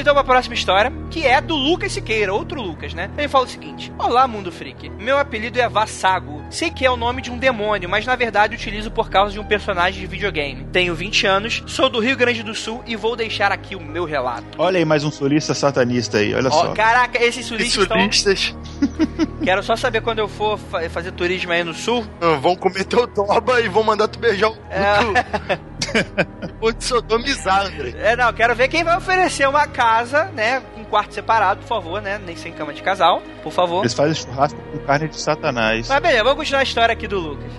Então 0.00 0.12
para 0.14 0.22
a 0.22 0.24
próxima 0.24 0.54
história, 0.54 0.92
que 1.10 1.26
é 1.26 1.40
do 1.40 1.54
Lucas 1.54 1.92
Siqueira, 1.92 2.32
outro 2.32 2.60
Lucas, 2.60 2.94
né? 2.94 3.10
Ele 3.18 3.28
fala 3.28 3.44
o 3.44 3.48
seguinte: 3.48 3.92
Olá, 3.98 4.26
Mundo 4.26 4.50
Freak. 4.50 4.88
Meu 4.90 5.18
apelido 5.18 5.60
é 5.60 5.68
Vassago. 5.68 6.42
Sei 6.50 6.70
que 6.70 6.84
é 6.84 6.90
o 6.90 6.96
nome 6.96 7.22
de 7.22 7.30
um 7.30 7.38
demônio, 7.38 7.88
mas 7.88 8.04
na 8.06 8.16
verdade 8.16 8.54
utilizo 8.54 8.90
por 8.90 9.08
causa 9.10 9.32
de 9.32 9.38
um 9.40 9.44
personagem 9.44 10.00
de 10.00 10.06
videogame. 10.06 10.64
Tenho 10.72 10.94
20 10.94 11.26
anos, 11.26 11.62
sou 11.66 11.88
do 11.88 12.00
Rio 12.00 12.16
Grande 12.16 12.42
do 12.42 12.54
Sul 12.54 12.82
e 12.86 12.96
vou 12.96 13.14
deixar 13.14 13.52
aqui 13.52 13.76
o 13.76 13.80
meu 13.80 14.04
relato. 14.04 14.44
Olha 14.58 14.78
aí 14.78 14.84
mais 14.84 15.04
um 15.04 15.10
sulista 15.10 15.54
satanista 15.54 16.18
aí, 16.18 16.34
olha 16.34 16.48
Ó, 16.48 16.50
só. 16.50 16.72
caraca, 16.72 17.22
esses 17.22 17.44
sulistas 17.46 17.82
estão. 17.82 17.96
Turistas 17.98 18.54
Quero 19.44 19.62
só 19.62 19.76
saber 19.76 20.00
quando 20.00 20.18
eu 20.20 20.28
for 20.28 20.58
fa- 20.58 20.88
fazer 20.90 21.12
turismo 21.12 21.52
aí 21.52 21.62
no 21.62 21.74
sul. 21.74 22.04
ah, 22.20 22.36
vão 22.40 22.56
comer 22.56 22.84
teu 22.84 23.06
toba 23.06 23.60
e 23.60 23.68
vão 23.68 23.82
mandar 23.82 24.08
tu 24.08 24.18
beijar 24.18 24.50
o 24.50 24.56
É. 24.70 25.58
Vou 26.60 26.72
te 26.72 26.84
sodomizar, 26.84 27.66
André. 27.66 27.94
É, 27.98 28.16
não, 28.16 28.32
quero 28.32 28.54
ver 28.54 28.68
quem 28.68 28.84
vai 28.84 28.96
oferecer 28.96 29.48
uma 29.48 29.66
casa, 29.66 30.24
né? 30.26 30.62
Com 30.74 30.84
quarto 30.84 31.14
separado, 31.14 31.60
por 31.60 31.68
favor, 31.68 32.02
né? 32.02 32.20
Nem 32.24 32.36
sem 32.36 32.52
cama 32.52 32.72
de 32.72 32.82
casal, 32.82 33.22
por 33.42 33.52
favor. 33.52 33.80
Eles 33.80 33.94
fazem 33.94 34.14
churrasco 34.14 34.60
com 34.72 34.78
carne 34.80 35.08
de 35.08 35.18
satanás. 35.18 35.88
Mas 35.88 36.00
beleza, 36.00 36.24
vamos 36.24 36.38
continuar 36.38 36.60
a 36.60 36.64
história 36.64 36.92
aqui 36.92 37.06
do 37.06 37.18
Lucas. 37.18 37.50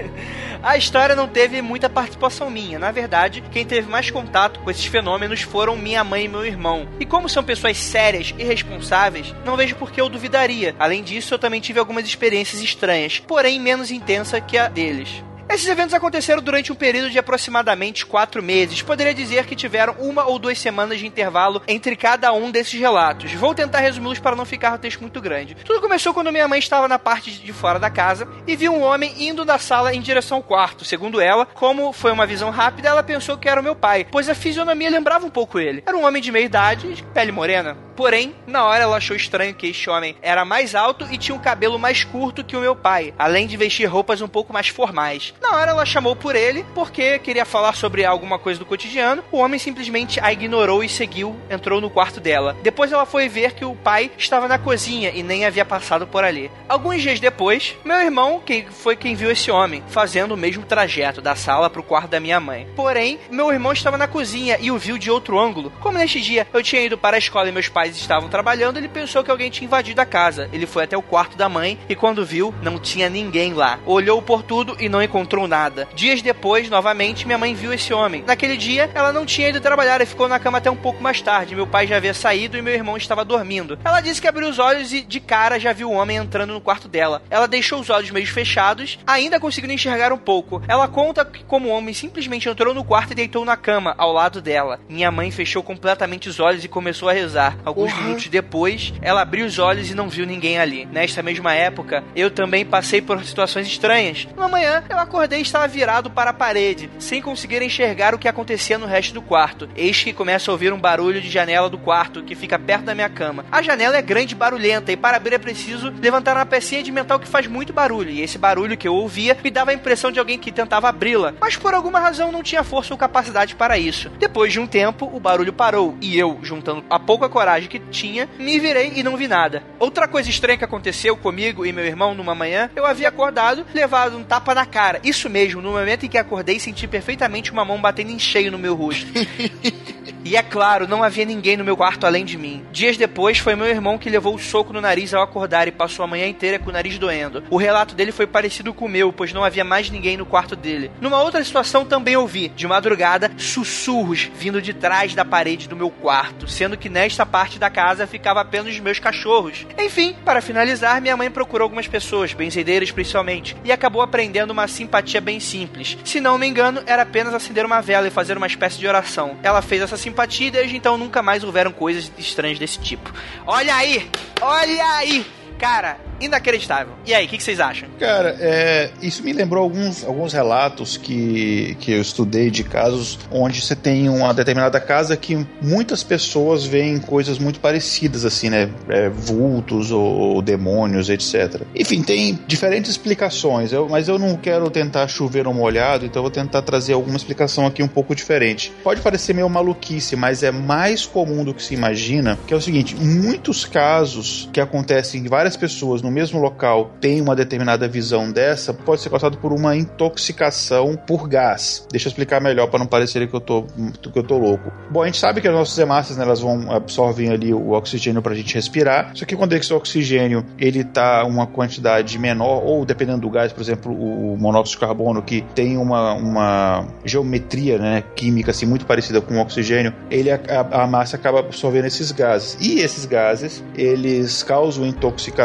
a 0.62 0.76
história 0.76 1.14
não 1.14 1.28
teve 1.28 1.60
muita 1.60 1.88
participação 1.90 2.50
minha. 2.50 2.78
Na 2.78 2.90
verdade, 2.90 3.42
quem 3.50 3.66
teve 3.66 3.90
mais 3.90 4.10
contato 4.10 4.60
com 4.60 4.70
esses 4.70 4.86
fenômenos 4.86 5.42
foram 5.42 5.76
minha 5.76 6.02
mãe 6.04 6.24
e 6.24 6.28
meu 6.28 6.44
irmão. 6.44 6.88
E 7.00 7.04
como 7.04 7.28
são 7.28 7.42
pessoas 7.42 7.78
sérias 7.78 8.34
e 8.38 8.44
responsáveis, 8.44 9.34
não 9.44 9.56
vejo 9.56 9.76
por 9.76 9.90
que 9.90 10.00
eu 10.00 10.08
duvidaria. 10.08 10.74
Além 10.78 11.02
disso, 11.02 11.34
eu 11.34 11.38
também 11.38 11.60
tive 11.60 11.78
algumas 11.78 12.06
experiências 12.06 12.62
estranhas, 12.62 13.18
porém 13.20 13.60
menos 13.60 13.90
intensa 13.90 14.40
que 14.40 14.56
a 14.56 14.68
deles. 14.68 15.22
Esses 15.50 15.66
eventos 15.66 15.94
aconteceram 15.94 16.42
durante 16.42 16.70
um 16.70 16.74
período 16.74 17.08
de 17.08 17.18
aproximadamente 17.18 18.04
quatro 18.04 18.42
meses. 18.42 18.82
Poderia 18.82 19.14
dizer 19.14 19.46
que 19.46 19.56
tiveram 19.56 19.94
uma 19.98 20.26
ou 20.26 20.38
duas 20.38 20.58
semanas 20.58 20.98
de 20.98 21.06
intervalo 21.06 21.62
entre 21.66 21.96
cada 21.96 22.30
um 22.34 22.50
desses 22.50 22.78
relatos. 22.78 23.32
Vou 23.32 23.54
tentar 23.54 23.78
resumi-los 23.78 24.18
para 24.18 24.36
não 24.36 24.44
ficar 24.44 24.74
o 24.74 24.78
texto 24.78 25.00
muito 25.00 25.22
grande. 25.22 25.56
Tudo 25.64 25.80
começou 25.80 26.12
quando 26.12 26.30
minha 26.30 26.46
mãe 26.46 26.58
estava 26.58 26.86
na 26.86 26.98
parte 26.98 27.30
de 27.30 27.52
fora 27.52 27.78
da 27.78 27.88
casa 27.88 28.28
e 28.46 28.54
viu 28.54 28.74
um 28.74 28.82
homem 28.82 29.14
indo 29.18 29.42
da 29.42 29.58
sala 29.58 29.94
em 29.94 30.02
direção 30.02 30.36
ao 30.36 30.42
quarto. 30.42 30.84
Segundo 30.84 31.18
ela, 31.18 31.46
como 31.46 31.94
foi 31.94 32.12
uma 32.12 32.26
visão 32.26 32.50
rápida, 32.50 32.90
ela 32.90 33.02
pensou 33.02 33.38
que 33.38 33.48
era 33.48 33.60
o 33.60 33.64
meu 33.64 33.74
pai, 33.74 34.06
pois 34.10 34.28
a 34.28 34.34
fisionomia 34.34 34.90
lembrava 34.90 35.24
um 35.24 35.30
pouco 35.30 35.58
ele. 35.58 35.82
Era 35.86 35.96
um 35.96 36.04
homem 36.04 36.20
de 36.20 36.30
meia 36.30 36.44
idade, 36.44 36.92
de 36.92 37.02
pele 37.02 37.32
morena. 37.32 37.74
Porém, 37.96 38.32
na 38.46 38.64
hora 38.64 38.84
ela 38.84 38.98
achou 38.98 39.16
estranho 39.16 39.54
que 39.54 39.66
este 39.66 39.90
homem 39.90 40.14
era 40.22 40.44
mais 40.44 40.76
alto 40.76 41.04
e 41.10 41.18
tinha 41.18 41.34
um 41.34 41.40
cabelo 41.40 41.80
mais 41.80 42.04
curto 42.04 42.44
que 42.44 42.56
o 42.56 42.60
meu 42.60 42.76
pai, 42.76 43.12
além 43.18 43.44
de 43.44 43.56
vestir 43.56 43.86
roupas 43.86 44.20
um 44.20 44.28
pouco 44.28 44.52
mais 44.52 44.68
formais. 44.68 45.34
Na 45.40 45.56
hora 45.56 45.70
ela 45.70 45.86
chamou 45.86 46.14
por 46.16 46.34
ele 46.34 46.64
porque 46.74 47.18
queria 47.18 47.44
falar 47.44 47.74
sobre 47.74 48.04
alguma 48.04 48.38
coisa 48.38 48.58
do 48.58 48.66
cotidiano. 48.66 49.22
O 49.30 49.38
homem 49.38 49.58
simplesmente 49.58 50.20
a 50.20 50.32
ignorou 50.32 50.82
e 50.82 50.88
seguiu, 50.88 51.36
entrou 51.48 51.80
no 51.80 51.90
quarto 51.90 52.20
dela. 52.20 52.56
Depois 52.62 52.92
ela 52.92 53.06
foi 53.06 53.28
ver 53.28 53.52
que 53.52 53.64
o 53.64 53.74
pai 53.74 54.10
estava 54.18 54.48
na 54.48 54.58
cozinha 54.58 55.10
e 55.14 55.22
nem 55.22 55.44
havia 55.44 55.64
passado 55.64 56.06
por 56.06 56.24
ali. 56.24 56.50
Alguns 56.68 57.02
dias 57.02 57.20
depois, 57.20 57.76
meu 57.84 58.00
irmão 58.00 58.42
quem 58.44 58.66
foi 58.66 58.96
quem 58.96 59.14
viu 59.14 59.30
esse 59.30 59.50
homem 59.50 59.82
fazendo 59.88 60.32
o 60.32 60.36
mesmo 60.36 60.64
trajeto 60.64 61.20
da 61.20 61.34
sala 61.34 61.70
para 61.70 61.80
o 61.80 61.84
quarto 61.84 62.10
da 62.10 62.20
minha 62.20 62.40
mãe. 62.40 62.66
Porém, 62.74 63.18
meu 63.30 63.52
irmão 63.52 63.72
estava 63.72 63.96
na 63.96 64.08
cozinha 64.08 64.58
e 64.60 64.70
o 64.70 64.78
viu 64.78 64.98
de 64.98 65.10
outro 65.10 65.38
ângulo. 65.38 65.72
Como 65.80 65.98
neste 65.98 66.20
dia 66.20 66.46
eu 66.52 66.62
tinha 66.62 66.82
ido 66.82 66.98
para 66.98 67.16
a 67.16 67.18
escola 67.18 67.48
e 67.48 67.52
meus 67.52 67.68
pais 67.68 67.96
estavam 67.96 68.28
trabalhando, 68.28 68.76
ele 68.76 68.88
pensou 68.88 69.22
que 69.22 69.30
alguém 69.30 69.50
tinha 69.50 69.66
invadido 69.66 70.00
a 70.00 70.06
casa. 70.06 70.48
Ele 70.52 70.66
foi 70.66 70.84
até 70.84 70.96
o 70.96 71.02
quarto 71.02 71.36
da 71.36 71.48
mãe 71.48 71.78
e 71.88 71.94
quando 71.94 72.24
viu, 72.26 72.54
não 72.62 72.78
tinha 72.78 73.08
ninguém 73.08 73.54
lá. 73.54 73.78
Olhou 73.86 74.20
por 74.20 74.42
tudo 74.42 74.76
e 74.78 74.88
não 74.88 75.02
encontrou 75.02 75.27
nada. 75.46 75.88
Dias 75.94 76.22
depois, 76.22 76.70
novamente, 76.70 77.26
minha 77.26 77.38
mãe 77.38 77.54
viu 77.54 77.72
esse 77.72 77.92
homem. 77.92 78.24
Naquele 78.26 78.56
dia, 78.56 78.90
ela 78.94 79.12
não 79.12 79.26
tinha 79.26 79.48
ido 79.48 79.60
trabalhar 79.60 80.00
e 80.00 80.06
ficou 80.06 80.28
na 80.28 80.38
cama 80.38 80.58
até 80.58 80.70
um 80.70 80.76
pouco 80.76 81.02
mais 81.02 81.20
tarde. 81.20 81.54
Meu 81.54 81.66
pai 81.66 81.86
já 81.86 81.96
havia 81.96 82.14
saído 82.14 82.56
e 82.56 82.62
meu 82.62 82.74
irmão 82.74 82.96
estava 82.96 83.24
dormindo. 83.24 83.78
Ela 83.84 84.00
disse 84.00 84.20
que 84.20 84.28
abriu 84.28 84.48
os 84.48 84.58
olhos 84.58 84.92
e 84.92 85.02
de 85.02 85.20
cara 85.20 85.58
já 85.58 85.72
viu 85.72 85.90
o 85.90 85.94
homem 85.94 86.16
entrando 86.16 86.52
no 86.52 86.60
quarto 86.60 86.88
dela. 86.88 87.22
Ela 87.30 87.46
deixou 87.46 87.80
os 87.80 87.90
olhos 87.90 88.10
meio 88.10 88.26
fechados, 88.26 88.98
ainda 89.06 89.38
conseguindo 89.38 89.72
enxergar 89.72 90.12
um 90.12 90.18
pouco. 90.18 90.62
Ela 90.66 90.88
conta 90.88 91.24
que 91.24 91.44
como 91.44 91.68
o 91.68 91.72
homem 91.72 91.94
simplesmente 91.94 92.48
entrou 92.48 92.72
no 92.74 92.84
quarto 92.84 93.12
e 93.12 93.14
deitou 93.14 93.44
na 93.44 93.56
cama 93.56 93.94
ao 93.98 94.12
lado 94.12 94.40
dela. 94.40 94.80
Minha 94.88 95.10
mãe 95.10 95.30
fechou 95.30 95.62
completamente 95.62 96.28
os 96.28 96.40
olhos 96.40 96.64
e 96.64 96.68
começou 96.68 97.08
a 97.08 97.12
rezar. 97.12 97.56
Alguns 97.64 97.92
Porra. 97.92 98.02
minutos 98.04 98.28
depois, 98.28 98.92
ela 99.02 99.22
abriu 99.22 99.46
os 99.46 99.58
olhos 99.58 99.90
e 99.90 99.94
não 99.94 100.08
viu 100.08 100.26
ninguém 100.26 100.58
ali. 100.58 100.86
Nesta 100.86 101.22
mesma 101.22 101.54
época, 101.54 102.02
eu 102.16 102.30
também 102.30 102.64
passei 102.64 103.00
por 103.02 103.22
situações 103.24 103.66
estranhas. 103.66 104.26
Uma 104.36 104.48
manhã, 104.48 104.82
eu 104.88 104.98
acordei 104.98 105.17
e 105.20 105.40
estava 105.40 105.66
virado 105.66 106.10
para 106.10 106.30
a 106.30 106.34
parede, 106.34 106.90
sem 106.98 107.20
conseguir 107.20 107.60
enxergar 107.62 108.14
o 108.14 108.18
que 108.18 108.28
acontecia 108.28 108.78
no 108.78 108.86
resto 108.86 109.14
do 109.14 109.22
quarto. 109.22 109.68
Eis 109.74 110.02
que 110.02 110.12
começa 110.12 110.50
a 110.50 110.52
ouvir 110.52 110.72
um 110.72 110.78
barulho 110.78 111.20
de 111.20 111.28
janela 111.28 111.68
do 111.68 111.78
quarto, 111.78 112.22
que 112.22 112.34
fica 112.34 112.58
perto 112.58 112.84
da 112.84 112.94
minha 112.94 113.08
cama. 113.08 113.44
A 113.50 113.60
janela 113.60 113.96
é 113.96 114.02
grande 114.02 114.34
e 114.34 114.36
barulhenta, 114.36 114.92
e 114.92 114.96
para 114.96 115.16
abrir 115.16 115.34
é 115.34 115.38
preciso 115.38 115.92
levantar 116.00 116.36
uma 116.36 116.46
pecinha 116.46 116.82
de 116.82 116.92
metal 116.92 117.18
que 117.18 117.26
faz 117.26 117.46
muito 117.46 117.72
barulho. 117.72 118.10
E 118.10 118.22
esse 118.22 118.38
barulho 118.38 118.76
que 118.76 118.86
eu 118.86 118.94
ouvia 118.94 119.36
me 119.42 119.50
dava 119.50 119.70
a 119.70 119.74
impressão 119.74 120.10
de 120.10 120.18
alguém 120.18 120.38
que 120.38 120.52
tentava 120.52 120.88
abri-la, 120.88 121.34
mas 121.40 121.56
por 121.56 121.74
alguma 121.74 121.98
razão 121.98 122.30
não 122.30 122.42
tinha 122.42 122.62
força 122.62 122.94
ou 122.94 122.98
capacidade 122.98 123.54
para 123.54 123.78
isso. 123.78 124.10
Depois 124.18 124.52
de 124.52 124.60
um 124.60 124.66
tempo, 124.66 125.10
o 125.12 125.20
barulho 125.20 125.52
parou, 125.52 125.96
e 126.00 126.18
eu, 126.18 126.38
juntando 126.42 126.84
a 126.88 126.98
pouca 126.98 127.28
coragem 127.28 127.68
que 127.68 127.78
tinha, 127.78 128.28
me 128.38 128.58
virei 128.58 128.92
e 128.94 129.02
não 129.02 129.16
vi 129.16 129.26
nada. 129.26 129.62
Outra 129.78 130.06
coisa 130.06 130.30
estranha 130.30 130.58
que 130.58 130.64
aconteceu 130.64 131.16
comigo 131.16 131.66
e 131.66 131.72
meu 131.72 131.84
irmão 131.84 132.14
numa 132.14 132.34
manhã, 132.34 132.70
eu 132.76 132.86
havia 132.86 133.08
acordado, 133.08 133.66
levado 133.74 134.16
um 134.16 134.24
tapa 134.24 134.54
na 134.54 134.66
cara. 134.66 135.00
Isso 135.08 135.30
mesmo, 135.30 135.62
no 135.62 135.70
momento 135.72 136.04
em 136.04 136.08
que 136.08 136.18
acordei, 136.18 136.60
senti 136.60 136.86
perfeitamente 136.86 137.50
uma 137.50 137.64
mão 137.64 137.80
batendo 137.80 138.10
em 138.10 138.18
cheio 138.18 138.52
no 138.52 138.58
meu 138.58 138.74
rosto. 138.74 139.10
E 140.28 140.36
é 140.36 140.42
claro, 140.42 140.86
não 140.86 141.02
havia 141.02 141.24
ninguém 141.24 141.56
no 141.56 141.64
meu 141.64 141.74
quarto 141.74 142.04
além 142.04 142.22
de 142.22 142.36
mim. 142.36 142.62
Dias 142.70 142.98
depois, 142.98 143.38
foi 143.38 143.56
meu 143.56 143.66
irmão 143.66 143.96
que 143.96 144.10
levou 144.10 144.34
o 144.34 144.38
soco 144.38 144.74
no 144.74 144.80
nariz 144.82 145.14
ao 145.14 145.22
acordar 145.22 145.66
e 145.66 145.72
passou 145.72 146.04
a 146.04 146.06
manhã 146.06 146.26
inteira 146.26 146.58
com 146.58 146.68
o 146.68 146.72
nariz 146.72 146.98
doendo. 146.98 147.42
O 147.48 147.56
relato 147.56 147.94
dele 147.94 148.12
foi 148.12 148.26
parecido 148.26 148.74
com 148.74 148.84
o 148.84 148.88
meu, 148.90 149.10
pois 149.10 149.32
não 149.32 149.42
havia 149.42 149.64
mais 149.64 149.88
ninguém 149.88 150.18
no 150.18 150.26
quarto 150.26 150.54
dele. 150.54 150.90
Numa 151.00 151.22
outra 151.22 151.42
situação 151.42 151.82
também 151.82 152.14
ouvi, 152.14 152.48
de 152.50 152.66
madrugada, 152.66 153.32
sussurros 153.38 154.30
vindo 154.34 154.60
de 154.60 154.74
trás 154.74 155.14
da 155.14 155.24
parede 155.24 155.66
do 155.66 155.74
meu 155.74 155.88
quarto, 155.88 156.46
sendo 156.46 156.76
que 156.76 156.90
nesta 156.90 157.24
parte 157.24 157.58
da 157.58 157.70
casa 157.70 158.06
ficava 158.06 158.42
apenas 158.42 158.74
os 158.74 158.80
meus 158.80 158.98
cachorros. 158.98 159.66
Enfim, 159.78 160.14
para 160.26 160.42
finalizar, 160.42 161.00
minha 161.00 161.16
mãe 161.16 161.30
procurou 161.30 161.64
algumas 161.64 161.88
pessoas, 161.88 162.34
benzedeiras 162.34 162.90
principalmente, 162.90 163.56
e 163.64 163.72
acabou 163.72 164.02
aprendendo 164.02 164.50
uma 164.50 164.68
simpatia 164.68 165.22
bem 165.22 165.40
simples. 165.40 165.96
Se 166.04 166.20
não 166.20 166.36
me 166.36 166.46
engano, 166.46 166.82
era 166.84 167.00
apenas 167.00 167.32
acender 167.32 167.64
uma 167.64 167.80
vela 167.80 168.08
e 168.08 168.10
fazer 168.10 168.36
uma 168.36 168.46
espécie 168.46 168.78
de 168.78 168.86
oração. 168.86 169.34
Ela 169.42 169.62
fez 169.62 169.80
essa 169.80 169.96
simpatia 169.96 170.17
e 170.46 170.50
desde 170.50 170.76
então 170.76 170.96
nunca 170.96 171.22
mais 171.22 171.44
houveram 171.44 171.72
coisas 171.72 172.10
estranhas 172.18 172.58
desse 172.58 172.78
tipo. 172.78 173.12
Olha 173.46 173.74
aí! 173.74 174.10
Olha 174.40 174.96
aí! 174.96 175.26
Cara, 175.58 175.98
inacreditável. 176.20 176.94
E 177.06 177.14
aí, 177.14 177.26
o 177.26 177.28
que, 177.28 177.36
que 177.36 177.42
vocês 177.42 177.60
acham? 177.60 177.88
Cara, 177.98 178.36
é, 178.40 178.90
isso 179.00 179.22
me 179.22 179.32
lembrou 179.32 179.62
alguns, 179.62 180.04
alguns 180.04 180.32
relatos 180.32 180.96
que, 180.96 181.76
que 181.80 181.92
eu 181.92 182.00
estudei 182.00 182.50
de 182.50 182.64
casos 182.64 183.18
onde 183.30 183.60
você 183.60 183.74
tem 183.74 184.08
uma 184.08 184.32
determinada 184.34 184.80
casa 184.80 185.16
que 185.16 185.46
muitas 185.60 186.02
pessoas 186.02 186.64
veem 186.64 186.98
coisas 186.98 187.38
muito 187.38 187.60
parecidas, 187.60 188.24
assim, 188.24 188.50
né? 188.50 188.70
É, 188.88 189.08
vultos 189.08 189.90
ou, 189.90 190.02
ou 190.02 190.42
demônios, 190.42 191.08
etc. 191.08 191.62
Enfim, 191.74 192.02
tem 192.02 192.38
diferentes 192.46 192.90
explicações, 192.90 193.72
eu, 193.72 193.88
mas 193.88 194.08
eu 194.08 194.18
não 194.18 194.36
quero 194.36 194.70
tentar 194.70 195.06
chover 195.08 195.44
no 195.44 195.54
molhado, 195.54 196.04
então 196.04 196.22
vou 196.22 196.30
tentar 196.30 196.62
trazer 196.62 196.92
alguma 196.92 197.16
explicação 197.16 197.66
aqui 197.66 197.82
um 197.82 197.88
pouco 197.88 198.14
diferente. 198.14 198.72
Pode 198.82 199.00
parecer 199.00 199.34
meio 199.34 199.48
maluquice, 199.48 200.16
mas 200.16 200.42
é 200.42 200.50
mais 200.50 201.06
comum 201.06 201.44
do 201.44 201.54
que 201.54 201.62
se 201.62 201.74
imagina, 201.74 202.38
que 202.46 202.52
é 202.52 202.56
o 202.56 202.60
seguinte, 202.60 202.96
muitos 202.96 203.64
casos 203.64 204.48
que 204.52 204.60
acontecem 204.60 205.20
em 205.20 205.28
várias 205.28 205.47
pessoas 205.56 206.02
no 206.02 206.10
mesmo 206.10 206.40
local 206.40 206.92
têm 207.00 207.20
uma 207.20 207.34
determinada 207.34 207.88
visão 207.88 208.30
dessa, 208.30 208.72
pode 208.72 209.00
ser 209.00 209.10
causado 209.10 209.38
por 209.38 209.52
uma 209.52 209.76
intoxicação 209.76 210.96
por 210.96 211.28
gás. 211.28 211.86
Deixa 211.90 212.08
eu 212.08 212.10
explicar 212.10 212.40
melhor 212.40 212.68
para 212.68 212.78
não 212.78 212.86
parecer 212.86 213.26
que 213.28 213.34
eu 213.34 213.40
tô 213.40 213.64
que 214.12 214.18
eu 214.18 214.22
tô 214.22 214.38
louco. 214.38 214.72
Bom, 214.90 215.02
a 215.02 215.06
gente 215.06 215.18
sabe 215.18 215.40
que 215.40 215.48
as 215.48 215.54
nossas 215.54 215.78
hemácias 215.78 216.18
né, 216.18 216.24
elas 216.24 216.40
vão 216.40 216.70
absorvem 216.72 217.30
ali 217.30 217.52
o 217.52 217.70
oxigênio 217.72 218.22
para 218.22 218.32
a 218.32 218.34
gente 218.34 218.54
respirar. 218.54 219.10
Só 219.14 219.24
que 219.24 219.36
quando 219.36 219.52
esse 219.52 219.72
oxigênio 219.72 220.44
ele 220.58 220.84
tá 220.84 221.24
uma 221.24 221.46
quantidade 221.46 222.18
menor 222.18 222.62
ou 222.64 222.84
dependendo 222.84 223.20
do 223.20 223.30
gás, 223.30 223.52
por 223.52 223.60
exemplo, 223.60 223.92
o 223.92 224.36
monóxido 224.38 224.80
de 224.80 224.86
carbono 224.86 225.22
que 225.22 225.42
tem 225.54 225.76
uma, 225.76 226.14
uma 226.14 226.86
geometria 227.04 227.78
né, 227.78 228.04
química 228.14 228.50
assim 228.50 228.66
muito 228.66 228.86
parecida 228.86 229.20
com 229.20 229.34
o 229.34 229.40
oxigênio, 229.40 229.92
ele 230.10 230.30
a, 230.30 230.40
a 230.70 230.86
massa 230.86 231.16
acaba 231.16 231.40
absorvendo 231.40 231.86
esses 231.86 232.12
gases. 232.12 232.56
E 232.60 232.80
esses 232.80 233.04
gases 233.04 233.62
eles 233.76 234.42
causam 234.42 234.86
intoxicação 234.86 235.37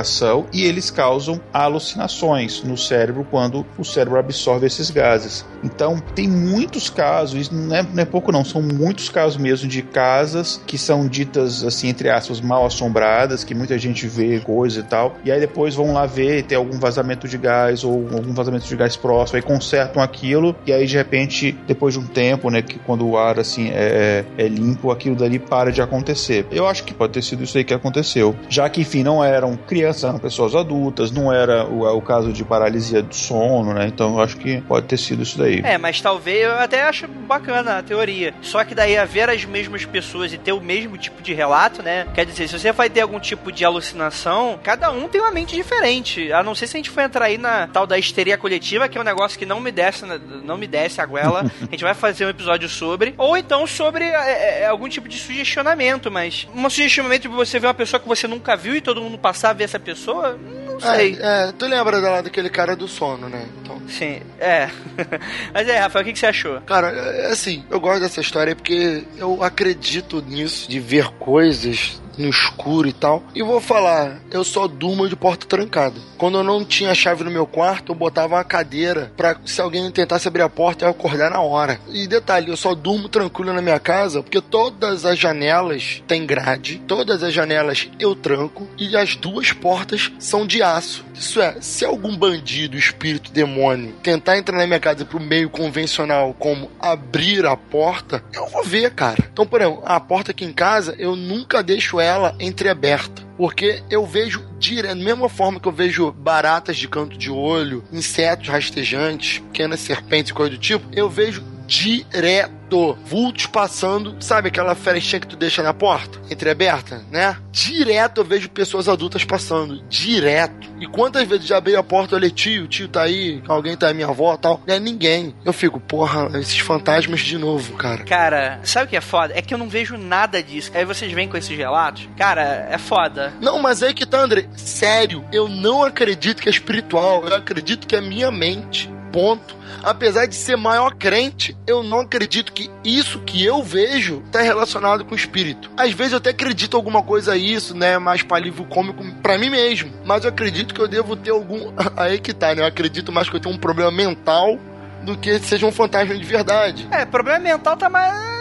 e 0.51 0.63
eles 0.63 0.89
causam 0.89 1.39
alucinações 1.51 2.63
no 2.63 2.77
cérebro 2.77 3.27
quando 3.29 3.65
o 3.77 3.83
cérebro 3.83 4.17
absorve 4.19 4.65
esses 4.65 4.89
gases. 4.89 5.45
Então, 5.63 5.99
tem 6.15 6.27
muitos 6.27 6.89
casos, 6.89 7.49
não 7.49 7.75
é, 7.75 7.83
não 7.83 8.01
é 8.01 8.05
pouco 8.05 8.31
não, 8.31 8.43
são 8.43 8.61
muitos 8.61 9.09
casos 9.09 9.37
mesmo 9.37 9.67
de 9.67 9.81
casas 9.81 10.61
que 10.65 10.77
são 10.77 11.07
ditas, 11.07 11.63
assim, 11.63 11.89
entre 11.89 12.09
aspas, 12.09 12.41
mal 12.41 12.65
assombradas, 12.65 13.43
que 13.43 13.53
muita 13.53 13.77
gente 13.77 14.07
vê 14.07 14.39
coisa 14.39 14.79
e 14.79 14.83
tal, 14.83 15.17
e 15.23 15.31
aí 15.31 15.39
depois 15.39 15.75
vão 15.75 15.93
lá 15.93 16.05
ver, 16.05 16.43
tem 16.43 16.57
algum 16.57 16.79
vazamento 16.79 17.27
de 17.27 17.37
gás 17.37 17.83
ou 17.83 18.07
algum 18.13 18.33
vazamento 18.33 18.65
de 18.65 18.75
gás 18.75 18.95
próximo, 18.95 19.37
aí 19.37 19.41
consertam 19.41 20.01
aquilo, 20.01 20.55
e 20.65 20.73
aí 20.73 20.85
de 20.85 20.95
repente, 20.95 21.57
depois 21.67 21.93
de 21.93 21.99
um 21.99 22.05
tempo, 22.05 22.49
né, 22.49 22.61
que 22.61 22.79
quando 22.79 23.07
o 23.07 23.17
ar, 23.17 23.39
assim, 23.39 23.69
é, 23.71 24.25
é 24.37 24.47
limpo, 24.47 24.91
aquilo 24.91 25.15
dali 25.15 25.39
para 25.39 25.71
de 25.71 25.81
acontecer. 25.81 26.45
Eu 26.51 26.67
acho 26.67 26.83
que 26.83 26.93
pode 26.93 27.13
ter 27.13 27.21
sido 27.21 27.43
isso 27.43 27.57
aí 27.57 27.63
que 27.63 27.73
aconteceu. 27.73 28.35
Já 28.49 28.69
que, 28.69 28.81
enfim, 28.81 29.03
não 29.03 29.23
eram 29.23 29.55
crianças, 29.55 29.82
eram 29.83 30.19
pessoas 30.19 30.55
adultas, 30.55 31.11
não 31.11 31.31
era 31.31 31.65
o, 31.65 31.85
o 31.97 32.01
caso 32.01 32.31
de 32.31 32.43
paralisia 32.43 33.01
do 33.01 33.15
sono, 33.15 33.73
né, 33.73 33.87
então 33.87 34.15
eu 34.15 34.23
acho 34.23 34.37
que 34.37 34.61
pode 34.61 34.87
ter 34.87 34.97
sido 34.97 35.23
isso 35.23 35.37
daí. 35.37 35.61
É, 35.63 35.77
mas 35.77 36.01
talvez 36.01 36.43
eu 36.43 36.53
até 36.53 36.83
acho 36.83 37.07
bacana 37.07 37.79
a 37.79 37.83
teoria. 37.83 38.33
Só 38.41 38.63
que 38.63 38.75
daí 38.75 38.97
haver 38.97 39.29
as 39.29 39.45
mesmas 39.45 39.85
pessoas 39.85 40.33
e 40.33 40.37
ter 40.37 40.51
o 40.51 40.61
mesmo 40.61 40.97
tipo 40.97 41.21
de 41.21 41.33
relato, 41.33 41.81
né? 41.81 42.07
Quer 42.13 42.25
dizer, 42.25 42.47
se 42.47 42.57
você 42.57 42.71
vai 42.71 42.89
ter 42.89 43.01
algum 43.01 43.19
tipo 43.19 43.51
de 43.51 43.65
alucinação, 43.65 44.59
cada 44.61 44.91
um 44.91 45.07
tem 45.07 45.21
uma 45.21 45.31
mente 45.31 45.55
diferente. 45.55 46.31
A 46.31 46.43
não 46.43 46.55
ser 46.55 46.67
se 46.67 46.77
a 46.77 46.79
gente 46.79 46.89
for 46.89 47.01
entrar 47.01 47.25
aí 47.25 47.37
na 47.37 47.67
tal 47.67 47.87
da 47.87 47.97
histeria 47.97 48.37
coletiva, 48.37 48.87
que 48.87 48.97
é 48.97 49.01
um 49.01 49.03
negócio 49.03 49.37
que 49.37 49.45
não 49.45 49.59
me 49.59 49.71
desce, 49.71 50.05
não 50.43 50.57
me 50.57 50.67
desce 50.67 51.01
a 51.01 51.05
goela. 51.05 51.45
a 51.61 51.71
gente 51.71 51.83
vai 51.83 51.93
fazer 51.93 52.25
um 52.25 52.29
episódio 52.29 52.67
sobre. 52.69 53.13
Ou 53.17 53.37
então 53.37 53.65
sobre 53.65 54.05
é, 54.05 54.61
é, 54.61 54.67
algum 54.67 54.87
tipo 54.87 55.07
de 55.07 55.17
sugestionamento, 55.17 56.11
mas 56.11 56.47
um 56.55 56.69
sugestionamento 56.69 57.27
de 57.27 57.35
você 57.35 57.59
ver 57.59 57.67
uma 57.67 57.73
pessoa 57.73 57.99
que 57.99 58.07
você 58.07 58.27
nunca 58.27 58.55
viu 58.55 58.75
e 58.75 58.81
todo 58.81 59.01
mundo 59.01 59.17
passar 59.17 59.51
a 59.51 59.53
ver 59.53 59.67
essa 59.73 59.79
pessoa, 59.79 60.37
não 60.65 60.79
sei. 60.79 61.17
É, 61.19 61.49
é, 61.49 61.51
tu 61.51 61.65
lembra 61.65 61.97
lá 61.97 62.21
daquele 62.21 62.49
cara 62.49 62.75
do 62.75 62.87
sono, 62.87 63.27
né? 63.27 63.47
Então. 63.61 63.81
Sim, 63.87 64.21
é. 64.39 64.69
mas 65.51 65.67
é, 65.67 65.79
Rafael, 65.79 66.03
o 66.03 66.05
que, 66.05 66.13
que 66.13 66.19
você 66.19 66.27
achou? 66.27 66.61
Cara, 66.61 66.89
é, 66.89 67.31
assim, 67.31 67.63
eu 67.69 67.79
gosto 67.79 68.01
dessa 68.01 68.21
história 68.21 68.55
porque 68.55 69.03
eu 69.17 69.43
acredito 69.43 70.21
nisso, 70.21 70.69
de 70.69 70.79
ver 70.79 71.09
coisas 71.17 72.01
no 72.17 72.29
escuro 72.29 72.87
e 72.87 72.93
tal. 72.93 73.23
E 73.35 73.43
vou 73.43 73.59
falar, 73.59 74.19
eu 74.31 74.43
só 74.43 74.67
durmo 74.67 75.07
de 75.07 75.15
porta 75.15 75.45
trancada. 75.45 75.99
Quando 76.17 76.37
eu 76.37 76.43
não 76.43 76.63
tinha 76.63 76.95
chave 76.95 77.23
no 77.23 77.31
meu 77.31 77.45
quarto, 77.45 77.91
eu 77.91 77.95
botava 77.95 78.35
uma 78.35 78.43
cadeira 78.43 79.11
para 79.15 79.37
se 79.45 79.61
alguém 79.61 79.89
tentasse 79.91 80.27
abrir 80.27 80.41
a 80.41 80.49
porta, 80.49 80.85
eu 80.85 80.89
acordar 80.89 81.29
na 81.29 81.41
hora. 81.41 81.79
E 81.89 82.07
detalhe, 82.07 82.49
eu 82.49 82.57
só 82.57 82.73
durmo 82.73 83.09
tranquilo 83.09 83.53
na 83.53 83.61
minha 83.61 83.79
casa 83.79 84.21
porque 84.21 84.41
todas 84.41 85.05
as 85.05 85.17
janelas 85.17 86.03
têm 86.07 86.25
grade, 86.25 86.81
todas 86.87 87.23
as 87.23 87.33
janelas 87.33 87.89
eu 87.99 88.15
tranco 88.15 88.67
e 88.77 88.95
as 88.95 89.15
duas 89.15 89.51
portas 89.51 90.11
são 90.19 90.45
de 90.45 90.61
aço. 90.61 91.05
Isso 91.13 91.41
é, 91.41 91.57
se 91.61 91.85
algum 91.85 92.15
bandido, 92.15 92.77
espírito, 92.77 93.31
demônio 93.31 93.93
tentar 94.01 94.37
entrar 94.37 94.57
na 94.57 94.67
minha 94.67 94.79
casa 94.79 95.05
pro 95.05 95.19
meio 95.19 95.49
convencional, 95.49 96.35
como 96.37 96.69
abrir 96.79 97.45
a 97.45 97.55
porta, 97.55 98.23
eu 98.33 98.47
vou 98.47 98.63
ver, 98.63 98.91
cara. 98.91 99.23
Então, 99.31 99.45
por 99.45 99.61
exemplo, 99.61 99.81
a 99.85 99.99
porta 99.99 100.31
aqui 100.31 100.43
em 100.43 100.53
casa, 100.53 100.95
eu 100.97 101.15
nunca 101.15 101.63
deixo 101.63 101.99
ela 102.03 102.35
entreaberta. 102.39 103.23
Porque 103.37 103.81
eu 103.89 104.05
vejo 104.05 104.47
direto, 104.59 104.95
da 104.97 105.03
mesma 105.03 105.27
forma 105.27 105.59
que 105.59 105.67
eu 105.67 105.71
vejo 105.71 106.11
baratas 106.11 106.77
de 106.77 106.87
canto 106.87 107.17
de 107.17 107.31
olho, 107.31 107.83
insetos 107.91 108.47
rastejantes, 108.47 109.39
pequenas 109.39 109.79
serpentes 109.79 110.31
e 110.31 110.33
coisa 110.33 110.51
do 110.51 110.57
tipo, 110.57 110.85
eu 110.93 111.09
vejo 111.09 111.43
direto. 111.65 112.97
Vultos 113.05 113.45
passando, 113.45 114.15
sabe 114.19 114.47
aquela 114.47 114.73
frestinha 114.73 115.19
que 115.19 115.27
tu 115.27 115.35
deixa 115.35 115.61
na 115.61 115.75
porta, 115.75 116.19
entreaberta, 116.31 117.03
né? 117.11 117.37
Direto 117.51 118.21
eu 118.21 118.25
vejo 118.25 118.49
pessoas 118.49 118.89
adultas 118.89 119.23
passando, 119.23 119.83
direto. 119.87 120.67
E 120.79 120.87
quantas 120.87 121.27
vezes 121.27 121.45
já 121.45 121.57
abri 121.57 121.75
a 121.75 121.83
porta, 121.83 122.15
olhei, 122.15 122.31
tio, 122.31 122.67
tio 122.67 122.87
tá 122.87 123.03
aí, 123.03 123.43
alguém 123.47 123.77
tá 123.77 123.89
aí, 123.89 123.93
minha 123.93 124.07
avó 124.07 124.35
tal. 124.37 124.59
Não 124.65 124.73
é 124.73 124.79
ninguém. 124.79 125.35
Eu 125.45 125.53
fico, 125.53 125.79
porra, 125.79 126.31
esses 126.39 126.57
fantasmas 126.57 127.19
de 127.19 127.37
novo, 127.37 127.73
cara. 127.73 128.03
Cara, 128.05 128.59
sabe 128.63 128.87
o 128.87 128.89
que 128.89 128.97
é 128.97 129.01
foda? 129.01 129.33
É 129.37 129.41
que 129.43 129.53
eu 129.53 129.57
não 129.59 129.69
vejo 129.69 129.95
nada 129.95 130.41
disso. 130.41 130.71
Aí 130.73 130.83
vocês 130.83 131.11
vêm 131.11 131.27
com 131.27 131.37
esses 131.37 131.55
relatos. 131.55 132.09
Cara, 132.17 132.67
é 132.71 132.77
foda. 132.79 133.33
Não, 133.39 133.61
mas 133.61 133.83
aí 133.83 133.93
que 133.93 134.05
tá, 134.05 134.19
André. 134.19 134.47
Sério, 134.55 135.23
eu 135.31 135.47
não 135.47 135.83
acredito 135.83 136.41
que 136.41 136.49
é 136.49 136.51
espiritual. 136.51 137.23
Eu 137.27 137.35
acredito 137.35 137.85
que 137.85 137.95
é 137.95 138.01
minha 138.01 138.31
mente. 138.31 138.91
Ponto 139.11 139.62
apesar 139.81 140.25
de 140.25 140.35
ser 140.35 140.55
maior 140.55 140.93
crente, 140.95 141.57
eu 141.65 141.83
não 141.83 142.01
acredito 142.01 142.51
que 142.51 142.69
isso 142.83 143.19
que 143.19 143.43
eu 143.43 143.63
vejo 143.63 144.21
está 144.25 144.41
relacionado 144.41 145.05
com 145.05 145.13
o 145.13 145.17
espírito. 145.17 145.71
Às 145.77 145.91
vezes 145.91 146.13
eu 146.13 146.17
até 146.17 146.29
acredito 146.31 146.75
alguma 146.75 147.01
coisa 147.01 147.33
a 147.33 147.37
isso, 147.37 147.75
né? 147.75 147.97
Mais 147.97 148.21
para 148.21 148.39
livro 148.43 148.65
cômico 148.65 149.03
para 149.21 149.37
mim 149.37 149.49
mesmo. 149.49 149.91
Mas 150.05 150.23
eu 150.23 150.29
acredito 150.29 150.73
que 150.73 150.81
eu 150.81 150.87
devo 150.87 151.15
ter 151.15 151.31
algum. 151.31 151.71
Aí 151.95 152.19
que 152.19 152.33
tá, 152.33 152.53
né? 152.53 152.61
Eu 152.61 152.67
acredito 152.67 153.11
mais 153.11 153.29
que 153.29 153.35
eu 153.35 153.39
tenho 153.39 153.55
um 153.55 153.59
problema 153.59 153.91
mental 153.91 154.57
do 155.03 155.17
que 155.17 155.39
seja 155.39 155.65
um 155.65 155.71
fantasma 155.71 156.15
de 156.15 156.23
verdade. 156.23 156.87
É, 156.91 157.05
problema 157.05 157.39
mental 157.39 157.75
tá 157.77 157.89
mais. 157.89 158.33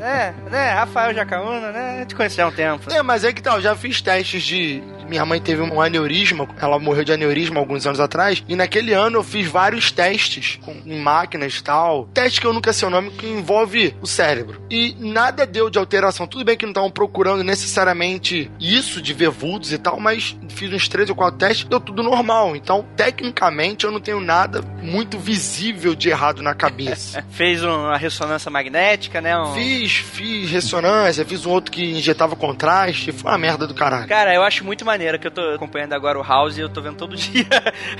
É, 0.00 0.34
né? 0.50 0.70
Rafael 0.70 1.14
Jacaúna, 1.14 1.72
né? 1.72 2.04
Te 2.06 2.14
conheci 2.14 2.40
há 2.40 2.46
um 2.46 2.52
tempo. 2.52 2.90
É, 2.92 3.02
mas 3.02 3.24
é 3.24 3.32
que 3.32 3.42
tal, 3.42 3.54
tá, 3.54 3.58
eu 3.58 3.62
já 3.62 3.76
fiz 3.76 4.00
testes 4.00 4.42
de 4.42 4.82
minha 5.08 5.24
mãe 5.24 5.40
teve 5.40 5.62
um 5.62 5.80
aneurisma, 5.80 6.48
ela 6.60 6.78
morreu 6.78 7.04
de 7.04 7.12
aneurisma 7.12 7.58
alguns 7.58 7.86
anos 7.86 8.00
atrás, 8.00 8.42
e 8.48 8.56
naquele 8.56 8.92
ano 8.92 9.18
eu 9.18 9.22
fiz 9.22 9.46
vários 9.48 9.90
testes 9.90 10.58
com, 10.64 10.72
em 10.84 10.98
máquinas 11.00 11.54
e 11.54 11.62
tal. 11.62 12.06
Teste 12.12 12.40
que 12.40 12.46
eu 12.46 12.52
nunca 12.52 12.72
sei 12.72 12.88
o 12.88 12.90
nome, 12.90 13.10
que 13.10 13.26
envolve 13.26 13.94
o 14.00 14.06
cérebro. 14.06 14.60
E 14.70 14.96
nada 14.98 15.46
deu 15.46 15.70
de 15.70 15.78
alteração. 15.78 16.26
Tudo 16.26 16.44
bem 16.44 16.56
que 16.56 16.64
não 16.64 16.72
estavam 16.72 16.90
procurando 16.90 17.42
necessariamente 17.42 18.50
isso 18.60 19.00
de 19.00 19.12
ver 19.12 19.30
vultos 19.30 19.72
e 19.72 19.78
tal, 19.78 20.00
mas 20.00 20.36
fiz 20.48 20.72
uns 20.72 20.88
três 20.88 21.08
ou 21.08 21.16
quatro 21.16 21.38
testes, 21.38 21.66
deu 21.66 21.80
tudo 21.80 22.02
normal. 22.02 22.56
Então, 22.56 22.84
tecnicamente, 22.96 23.84
eu 23.84 23.90
não 23.90 24.00
tenho 24.00 24.20
nada 24.20 24.62
muito 24.82 25.18
visível 25.18 25.94
de 25.94 26.08
errado 26.08 26.42
na 26.42 26.54
cabeça. 26.54 27.24
Fez 27.30 27.62
uma 27.62 27.96
ressonância 27.96 28.50
magnética, 28.50 29.20
né? 29.20 29.38
Um... 29.38 29.54
Fiz, 29.54 29.92
fiz 29.92 30.50
ressonância, 30.50 31.24
fiz 31.24 31.44
um 31.46 31.50
outro 31.50 31.70
que 31.70 31.84
injetava 31.84 32.36
contraste, 32.36 33.12
foi 33.12 33.30
uma 33.30 33.38
merda 33.38 33.66
do 33.66 33.74
caralho. 33.74 34.08
Cara, 34.08 34.34
eu 34.34 34.42
acho 34.42 34.64
muito 34.64 34.84
maneira 34.96 35.18
que 35.18 35.26
eu 35.26 35.30
tô 35.30 35.42
acompanhando 35.50 35.92
agora 35.92 36.18
o 36.18 36.22
House 36.22 36.56
e 36.56 36.60
eu 36.60 36.68
tô 36.68 36.80
vendo 36.80 36.96
todo 36.96 37.14
dia 37.16 37.46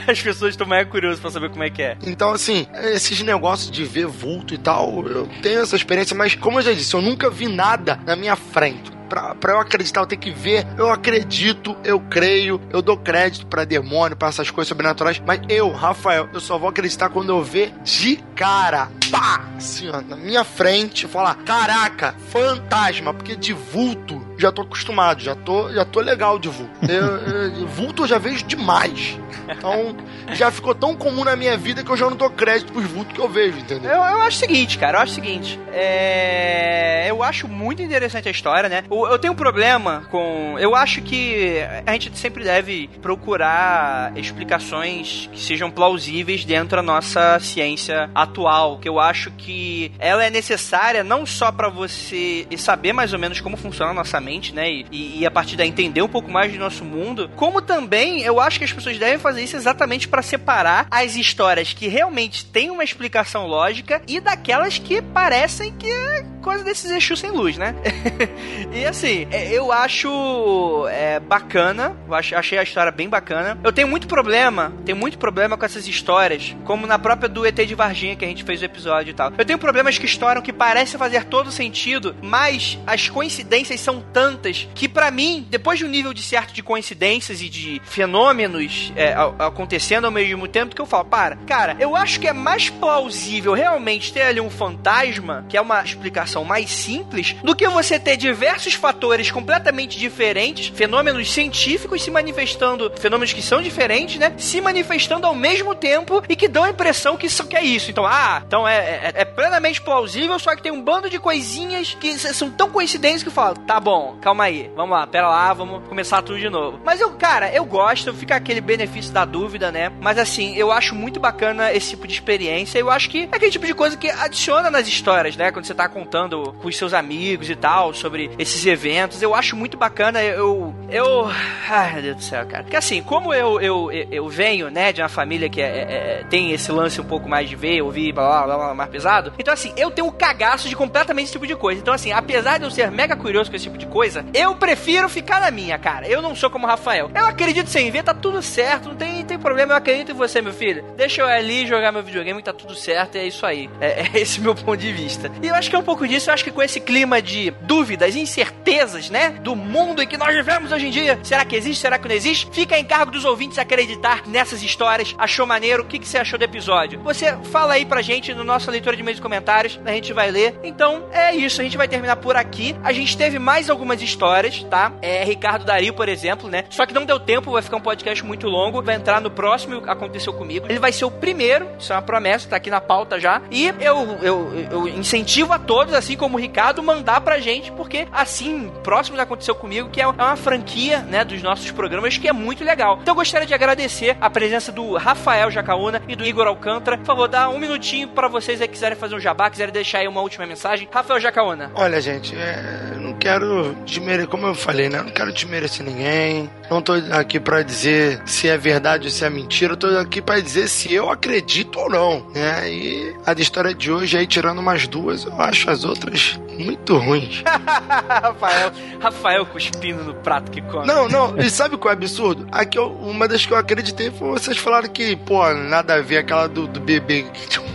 as 0.06 0.20
pessoas 0.20 0.52
estão 0.52 0.66
mais 0.66 0.88
curiosas 0.88 1.20
pra 1.20 1.30
saber 1.30 1.50
como 1.50 1.62
é 1.62 1.70
que 1.70 1.82
é. 1.82 1.96
Então, 2.02 2.32
assim, 2.32 2.66
esses 2.92 3.22
negócios 3.22 3.70
de 3.70 3.84
ver 3.84 4.06
vulto 4.06 4.54
e 4.54 4.58
tal, 4.58 5.06
eu 5.06 5.28
tenho 5.42 5.60
essa 5.60 5.76
experiência, 5.76 6.16
mas 6.16 6.34
como 6.34 6.58
eu 6.58 6.62
já 6.62 6.72
disse, 6.72 6.94
eu 6.94 7.02
nunca 7.02 7.28
vi 7.28 7.48
nada 7.48 8.00
na 8.06 8.16
minha 8.16 8.34
frente 8.34 8.96
pra, 9.08 9.34
pra 9.34 9.52
eu 9.52 9.60
acreditar, 9.60 10.00
eu 10.00 10.06
tenho 10.06 10.20
que 10.20 10.30
ver. 10.30 10.66
Eu 10.76 10.90
acredito, 10.90 11.76
eu 11.84 12.00
creio, 12.00 12.60
eu 12.70 12.82
dou 12.82 12.96
crédito 12.96 13.46
para 13.46 13.64
demônio, 13.64 14.16
para 14.16 14.28
essas 14.28 14.50
coisas 14.50 14.68
sobrenaturais. 14.68 15.22
Mas 15.24 15.40
eu, 15.48 15.70
Rafael, 15.70 16.28
eu 16.32 16.40
só 16.40 16.58
vou 16.58 16.68
acreditar 16.68 17.08
quando 17.08 17.30
eu 17.30 17.42
ver 17.42 17.72
de 17.82 18.16
cara. 18.34 18.88
Pá! 19.10 19.44
Assim, 19.56 19.88
ó, 19.88 20.00
na 20.00 20.16
minha 20.16 20.44
frente, 20.44 21.06
falar: 21.06 21.36
caraca, 21.36 22.14
fantasma, 22.30 23.14
porque 23.14 23.36
de 23.36 23.52
vulto 23.52 24.24
já 24.38 24.52
tô 24.52 24.62
acostumado, 24.62 25.22
já 25.22 25.34
tô, 25.34 25.72
já 25.72 25.84
tô 25.84 26.00
legal 26.00 26.38
de 26.38 26.48
vulto. 26.48 26.72
Eu, 26.88 27.60
eu, 27.60 27.66
vulto 27.66 28.02
eu 28.02 28.06
já 28.06 28.18
vejo 28.18 28.44
demais. 28.44 29.18
Então, 29.48 29.96
já 30.32 30.50
ficou 30.50 30.74
tão 30.74 30.96
comum 30.96 31.24
na 31.24 31.36
minha 31.36 31.56
vida 31.56 31.82
que 31.82 31.90
eu 31.90 31.96
já 31.96 32.08
não 32.08 32.16
dou 32.16 32.30
crédito 32.30 32.72
pros 32.72 32.84
vultos 32.84 33.14
que 33.14 33.20
eu 33.20 33.28
vejo, 33.28 33.58
entendeu? 33.58 33.90
Eu, 33.90 33.96
eu 33.96 34.20
acho 34.22 34.36
o 34.36 34.40
seguinte, 34.40 34.78
cara, 34.78 34.98
eu 34.98 35.02
acho 35.02 35.12
o 35.12 35.14
seguinte. 35.14 35.58
É... 35.72 37.06
Eu 37.08 37.22
acho 37.22 37.46
muito 37.46 37.80
interessante 37.80 38.28
a 38.28 38.30
história, 38.30 38.68
né? 38.68 38.82
Eu 38.90 39.18
tenho 39.18 39.32
um 39.32 39.36
problema 39.36 40.02
com. 40.10 40.56
Eu 40.58 40.74
acho 40.74 41.00
que 41.00 41.58
a 41.86 41.92
gente 41.92 42.16
sempre 42.18 42.42
deve 42.42 42.88
procurar 43.00 44.12
explicações 44.16 45.30
que 45.32 45.40
sejam 45.40 45.70
plausíveis 45.70 46.44
dentro 46.44 46.76
da 46.76 46.82
nossa 46.82 47.38
ciência 47.38 48.10
atual. 48.14 48.78
Que 48.78 48.88
eu 48.88 48.98
acho 48.98 49.30
que 49.30 49.92
ela 49.98 50.24
é 50.24 50.30
necessária 50.30 51.04
não 51.04 51.24
só 51.24 51.52
para 51.52 51.68
você 51.68 52.46
saber 52.56 52.92
mais 52.92 53.12
ou 53.12 53.18
menos 53.18 53.40
como 53.40 53.56
funciona 53.56 53.92
a 53.92 53.94
nossa 53.94 54.20
né? 54.54 54.70
E, 54.70 55.20
e 55.20 55.26
a 55.26 55.30
partir 55.30 55.56
daí 55.56 55.68
entender 55.68 56.02
um 56.02 56.08
pouco 56.08 56.30
mais 56.30 56.52
do 56.52 56.58
nosso 56.58 56.84
mundo, 56.84 57.30
como 57.36 57.60
também 57.60 58.22
eu 58.22 58.40
acho 58.40 58.58
que 58.58 58.64
as 58.64 58.72
pessoas 58.72 58.98
devem 58.98 59.18
fazer 59.18 59.42
isso 59.42 59.56
exatamente 59.56 60.08
para 60.08 60.22
separar 60.22 60.86
as 60.90 61.16
histórias 61.16 61.72
que 61.72 61.88
realmente 61.88 62.44
têm 62.44 62.70
uma 62.70 62.84
explicação 62.84 63.46
lógica 63.46 64.02
e 64.06 64.20
daquelas 64.20 64.78
que 64.78 65.00
parecem 65.00 65.72
que 65.72 65.90
é 65.90 66.24
coisa 66.42 66.62
desses 66.62 66.92
Exu 66.92 67.16
sem 67.16 67.30
luz, 67.30 67.58
né? 67.58 67.74
e 68.72 68.84
assim, 68.84 69.26
é, 69.32 69.50
eu 69.50 69.72
acho 69.72 70.86
é, 70.88 71.18
bacana, 71.18 71.96
achei 72.10 72.56
a 72.56 72.62
história 72.62 72.92
bem 72.92 73.08
bacana. 73.08 73.58
Eu 73.64 73.72
tenho 73.72 73.88
muito 73.88 74.06
problema, 74.06 74.72
tenho 74.84 74.96
muito 74.96 75.18
problema 75.18 75.56
com 75.56 75.64
essas 75.64 75.88
histórias, 75.88 76.54
como 76.64 76.86
na 76.86 77.00
própria 77.00 77.28
do 77.28 77.44
ET 77.44 77.56
de 77.56 77.74
Varginha 77.74 78.14
que 78.14 78.24
a 78.24 78.28
gente 78.28 78.44
fez 78.44 78.62
o 78.62 78.64
episódio 78.64 78.86
episódio 78.86 79.10
e 79.10 79.14
tal. 79.14 79.32
Eu 79.36 79.44
tenho 79.44 79.58
problemas 79.58 79.98
que 79.98 80.06
estouram 80.06 80.40
que 80.40 80.52
parecem 80.52 80.98
fazer 80.98 81.24
todo 81.24 81.50
sentido, 81.50 82.14
mas 82.22 82.78
as 82.86 83.08
coincidências 83.08 83.80
são 83.80 84.00
tantas 84.16 84.66
que 84.74 84.88
para 84.88 85.10
mim, 85.10 85.46
depois 85.50 85.78
de 85.78 85.84
um 85.84 85.88
nível 85.88 86.14
de 86.14 86.22
certo 86.22 86.54
de 86.54 86.62
coincidências 86.62 87.42
e 87.42 87.50
de 87.50 87.82
fenômenos 87.84 88.90
é, 88.96 89.14
acontecendo 89.38 90.06
ao 90.06 90.10
mesmo 90.10 90.48
tempo, 90.48 90.74
que 90.74 90.80
eu 90.80 90.86
falo, 90.86 91.04
para, 91.04 91.36
cara, 91.46 91.76
eu 91.78 91.94
acho 91.94 92.18
que 92.18 92.26
é 92.26 92.32
mais 92.32 92.70
plausível 92.70 93.52
realmente 93.52 94.14
ter 94.14 94.22
ali 94.22 94.40
um 94.40 94.48
fantasma, 94.48 95.44
que 95.50 95.54
é 95.54 95.60
uma 95.60 95.82
explicação 95.82 96.44
mais 96.44 96.70
simples, 96.70 97.36
do 97.44 97.54
que 97.54 97.68
você 97.68 98.00
ter 98.00 98.16
diversos 98.16 98.72
fatores 98.72 99.30
completamente 99.30 99.98
diferentes, 99.98 100.68
fenômenos 100.68 101.30
científicos 101.30 102.02
se 102.02 102.10
manifestando, 102.10 102.90
fenômenos 102.98 103.34
que 103.34 103.42
são 103.42 103.60
diferentes, 103.60 104.18
né? 104.18 104.32
Se 104.38 104.62
manifestando 104.62 105.26
ao 105.26 105.34
mesmo 105.34 105.74
tempo 105.74 106.22
e 106.26 106.34
que 106.34 106.48
dão 106.48 106.64
a 106.64 106.70
impressão 106.70 107.18
que 107.18 107.26
que 107.28 107.56
é 107.56 107.62
isso. 107.62 107.90
Então, 107.90 108.06
ah, 108.06 108.42
então 108.46 108.66
é, 108.66 108.78
é, 108.78 109.12
é 109.16 109.24
plenamente 109.26 109.82
plausível, 109.82 110.38
só 110.38 110.56
que 110.56 110.62
tem 110.62 110.72
um 110.72 110.80
bando 110.80 111.10
de 111.10 111.18
coisinhas 111.18 111.94
que 112.00 112.16
são 112.18 112.50
tão 112.50 112.70
coincidentes 112.70 113.22
que 113.22 113.28
falo, 113.28 113.56
tá 113.58 113.78
bom, 113.78 114.05
calma 114.20 114.44
aí, 114.44 114.70
vamos 114.74 114.96
lá, 114.96 115.06
pera 115.06 115.28
lá, 115.28 115.52
vamos 115.52 115.86
começar 115.88 116.22
tudo 116.22 116.38
de 116.38 116.48
novo. 116.48 116.80
Mas 116.84 117.00
eu, 117.00 117.10
cara, 117.12 117.52
eu 117.52 117.64
gosto, 117.64 118.12
fica 118.14 118.36
aquele 118.36 118.60
benefício 118.60 119.12
da 119.12 119.24
dúvida, 119.24 119.72
né? 119.72 119.90
Mas 120.00 120.18
assim, 120.18 120.54
eu 120.56 120.70
acho 120.70 120.94
muito 120.94 121.18
bacana 121.18 121.72
esse 121.72 121.90
tipo 121.90 122.06
de 122.06 122.14
experiência. 122.14 122.78
Eu 122.78 122.90
acho 122.90 123.10
que 123.10 123.28
é 123.30 123.36
aquele 123.36 123.50
tipo 123.50 123.66
de 123.66 123.74
coisa 123.74 123.96
que 123.96 124.10
adiciona 124.10 124.70
nas 124.70 124.86
histórias, 124.86 125.36
né? 125.36 125.50
Quando 125.50 125.64
você 125.64 125.74
tá 125.74 125.88
contando 125.88 126.54
com 126.60 126.68
os 126.68 126.76
seus 126.76 126.94
amigos 126.94 127.50
e 127.50 127.56
tal 127.56 127.92
sobre 127.94 128.30
esses 128.38 128.64
eventos. 128.66 129.22
Eu 129.22 129.34
acho 129.34 129.56
muito 129.56 129.76
bacana. 129.76 130.22
Eu. 130.22 130.74
Eu. 130.90 131.28
Ai, 131.68 131.94
meu 131.94 132.02
Deus 132.02 132.16
do 132.16 132.22
céu, 132.22 132.46
cara. 132.46 132.64
Porque 132.64 132.76
assim, 132.76 133.02
como 133.02 133.32
eu, 133.32 133.60
eu, 133.60 133.90
eu 133.92 134.28
venho, 134.28 134.70
né, 134.70 134.92
de 134.92 135.02
uma 135.02 135.08
família 135.08 135.48
que 135.48 135.60
é, 135.60 135.66
é, 135.66 136.20
é, 136.20 136.24
tem 136.28 136.52
esse 136.52 136.70
lance 136.70 137.00
um 137.00 137.04
pouco 137.04 137.28
mais 137.28 137.48
de 137.48 137.56
ver, 137.56 137.82
ouvir, 137.82 138.12
blá, 138.12 138.44
blá, 138.44 138.56
blá, 138.56 138.74
mais 138.74 138.90
pesado. 138.90 139.32
Então, 139.38 139.52
assim, 139.52 139.72
eu 139.76 139.90
tenho 139.90 140.08
um 140.08 140.12
cagaço 140.12 140.68
de 140.68 140.76
completamente 140.76 141.24
esse 141.24 141.32
tipo 141.32 141.46
de 141.46 141.56
coisa. 141.56 141.80
Então, 141.80 141.94
assim, 141.94 142.12
apesar 142.12 142.58
de 142.58 142.64
eu 142.64 142.70
ser 142.70 142.90
mega 142.90 143.16
curioso 143.16 143.50
com 143.50 143.56
esse 143.56 143.64
tipo 143.64 143.78
de 143.78 143.86
coisa, 143.86 143.95
eu 144.34 144.54
prefiro 144.54 145.08
ficar 145.08 145.40
na 145.40 145.50
minha, 145.50 145.78
cara. 145.78 146.08
Eu 146.08 146.22
não 146.22 146.34
sou 146.34 146.50
como 146.50 146.66
o 146.66 146.68
Rafael. 146.68 147.10
Eu 147.14 147.26
acredito 147.26 147.68
sem 147.68 147.90
ver, 147.90 148.02
tá 148.02 148.14
tudo 148.14 148.42
certo, 148.42 148.88
não 148.88 148.96
tem, 148.96 149.24
tem 149.24 149.38
problema. 149.38 149.72
Eu 149.72 149.76
acredito 149.76 150.12
em 150.12 150.14
você, 150.14 150.40
meu 150.40 150.52
filho. 150.52 150.84
Deixa 150.96 151.22
eu 151.22 151.26
ali 151.26 151.66
jogar 151.66 151.92
meu 151.92 152.02
videogame, 152.02 152.42
tá 152.42 152.52
tudo 152.52 152.74
certo, 152.74 153.16
e 153.16 153.18
é 153.18 153.26
isso 153.26 153.44
aí. 153.44 153.68
É, 153.80 154.06
é 154.14 154.20
esse 154.20 154.40
meu 154.40 154.54
ponto 154.54 154.76
de 154.76 154.92
vista. 154.92 155.30
E 155.42 155.48
eu 155.48 155.54
acho 155.54 155.70
que 155.70 155.76
é 155.76 155.78
um 155.78 155.84
pouco 155.84 156.06
disso, 156.06 156.30
eu 156.30 156.34
acho 156.34 156.44
que 156.44 156.50
com 156.50 156.62
esse 156.62 156.80
clima 156.80 157.20
de 157.20 157.50
dúvidas, 157.62 158.14
incertezas, 158.14 159.10
né? 159.10 159.30
Do 159.30 159.56
mundo 159.56 160.02
em 160.02 160.06
que 160.06 160.16
nós 160.16 160.34
vivemos 160.34 160.72
hoje 160.72 160.86
em 160.86 160.90
dia. 160.90 161.18
Será 161.22 161.44
que 161.44 161.56
existe? 161.56 161.80
Será 161.80 161.98
que 161.98 162.08
não 162.08 162.14
existe? 162.14 162.48
Fica 162.52 162.78
em 162.78 162.84
cargo 162.84 163.10
dos 163.10 163.24
ouvintes 163.24 163.58
acreditar 163.58 164.22
nessas 164.26 164.62
histórias. 164.62 165.14
Achou 165.18 165.46
maneiro? 165.46 165.82
O 165.82 165.86
que, 165.86 165.98
que 165.98 166.06
você 166.06 166.18
achou 166.18 166.38
do 166.38 166.44
episódio? 166.44 167.00
Você 167.00 167.36
fala 167.50 167.74
aí 167.74 167.84
pra 167.84 168.02
gente 168.02 168.32
no 168.34 168.44
nosso 168.44 168.70
leitura 168.70 168.96
de 168.96 169.02
e-mails 169.02 169.18
e 169.18 169.22
comentários, 169.22 169.80
a 169.84 169.90
gente 169.92 170.12
vai 170.12 170.30
ler. 170.30 170.58
Então, 170.62 171.08
é 171.12 171.34
isso, 171.34 171.60
a 171.60 171.64
gente 171.64 171.76
vai 171.76 171.88
terminar 171.88 172.16
por 172.16 172.36
aqui. 172.36 172.76
A 172.82 172.92
gente 172.92 173.16
teve 173.16 173.38
mais 173.38 173.70
algumas 173.86 174.02
histórias, 174.02 174.64
tá? 174.64 174.92
É 175.00 175.22
Ricardo 175.22 175.64
Dario, 175.64 175.94
por 175.94 176.08
exemplo, 176.08 176.50
né? 176.50 176.64
Só 176.70 176.84
que 176.84 176.92
não 176.92 177.04
deu 177.04 177.20
tempo, 177.20 177.52
vai 177.52 177.62
ficar 177.62 177.76
um 177.76 177.80
podcast 177.80 178.24
muito 178.24 178.48
longo. 178.48 178.82
Vai 178.82 178.96
entrar 178.96 179.20
no 179.20 179.30
próximo 179.30 179.82
Aconteceu 179.86 180.32
Comigo. 180.32 180.66
Ele 180.68 180.80
vai 180.80 180.90
ser 180.92 181.04
o 181.04 181.10
primeiro, 181.10 181.68
isso 181.78 181.92
é 181.92 181.96
uma 181.96 182.02
promessa, 182.02 182.48
tá 182.48 182.56
aqui 182.56 182.68
na 182.68 182.80
pauta 182.80 183.20
já. 183.20 183.40
E 183.50 183.72
eu, 183.80 184.18
eu, 184.22 184.68
eu 184.70 184.88
incentivo 184.88 185.52
a 185.52 185.58
todos, 185.58 185.94
assim 185.94 186.16
como 186.16 186.36
o 186.36 186.40
Ricardo, 186.40 186.82
mandar 186.82 187.20
pra 187.20 187.38
gente, 187.38 187.70
porque 187.72 188.08
assim, 188.12 188.72
próximo 188.82 189.16
Aconteceu 189.20 189.54
Comigo, 189.54 189.88
que 189.88 190.00
é 190.00 190.06
uma 190.06 190.36
franquia, 190.36 190.98
né, 190.98 191.24
dos 191.24 191.42
nossos 191.42 191.70
programas, 191.70 192.18
que 192.18 192.28
é 192.28 192.32
muito 192.32 192.64
legal. 192.64 192.98
Então 193.00 193.12
eu 193.12 193.16
gostaria 193.16 193.46
de 193.46 193.54
agradecer 193.54 194.16
a 194.20 194.28
presença 194.28 194.72
do 194.72 194.96
Rafael 194.96 195.50
Jacaúna 195.50 196.02
e 196.08 196.16
do 196.16 196.24
Igor 196.24 196.46
Alcântara. 196.46 196.98
Por 196.98 197.06
favor, 197.06 197.28
dá 197.28 197.48
um 197.48 197.58
minutinho 197.58 198.08
para 198.08 198.28
vocês 198.28 198.60
aí 198.60 198.68
quiserem 198.68 198.96
fazer 198.96 199.14
um 199.14 199.20
jabá, 199.20 199.48
quiserem 199.48 199.72
deixar 199.72 199.98
aí 199.98 200.08
uma 200.08 200.20
última 200.20 200.44
mensagem. 200.44 200.88
Rafael 200.92 201.20
Jacaúna. 201.20 201.70
Olha, 201.74 202.00
gente, 202.00 202.36
é, 202.36 202.96
não 202.98 203.14
quero 203.14 203.75
desmerecer, 203.84 204.28
como 204.28 204.46
eu 204.46 204.54
falei, 204.54 204.88
né? 204.88 205.02
Não 205.02 205.10
quero 205.10 205.32
desmerecer 205.32 205.84
ninguém. 205.84 206.50
Não 206.70 206.82
tô 206.82 206.92
aqui 207.12 207.38
para 207.38 207.62
dizer 207.62 208.20
se 208.24 208.48
é 208.48 208.56
verdade 208.56 209.06
ou 209.06 209.10
se 209.10 209.24
é 209.24 209.30
mentira. 209.30 209.72
Eu 209.72 209.76
tô 209.76 209.86
aqui 209.98 210.20
para 210.20 210.40
dizer 210.40 210.68
se 210.68 210.92
eu 210.92 211.10
acredito 211.10 211.78
ou 211.78 211.90
não, 211.90 212.26
né? 212.34 212.70
E 212.70 213.14
a 213.24 213.32
história 213.32 213.74
de 213.74 213.90
hoje 213.90 214.16
aí, 214.16 214.26
tirando 214.26 214.58
umas 214.58 214.86
duas, 214.86 215.24
eu 215.24 215.40
acho 215.40 215.70
as 215.70 215.84
outras 215.84 216.38
muito 216.58 216.96
ruins. 216.96 217.42
Rafael, 217.46 218.72
Rafael 219.00 219.46
cuspindo 219.46 220.02
no 220.04 220.14
prato 220.14 220.50
que 220.50 220.60
come. 220.62 220.86
Não, 220.86 221.08
não. 221.08 221.36
E 221.38 221.50
sabe 221.50 221.76
qual 221.76 221.92
é 221.92 221.96
absurdo? 221.96 222.46
Aqui, 222.50 222.78
eu, 222.78 222.90
uma 222.90 223.28
das 223.28 223.44
que 223.44 223.52
eu 223.52 223.56
acreditei 223.56 224.10
foi 224.10 224.30
vocês 224.30 224.56
falaram 224.56 224.88
que, 224.88 225.16
pô, 225.16 225.48
nada 225.52 225.94
a 225.94 226.02
ver 226.02 226.18
aquela 226.18 226.48
do, 226.48 226.66
do 226.66 226.80
bebê 226.80 227.24
que 227.32 227.48
tinha 227.48 227.64
um 227.64 227.72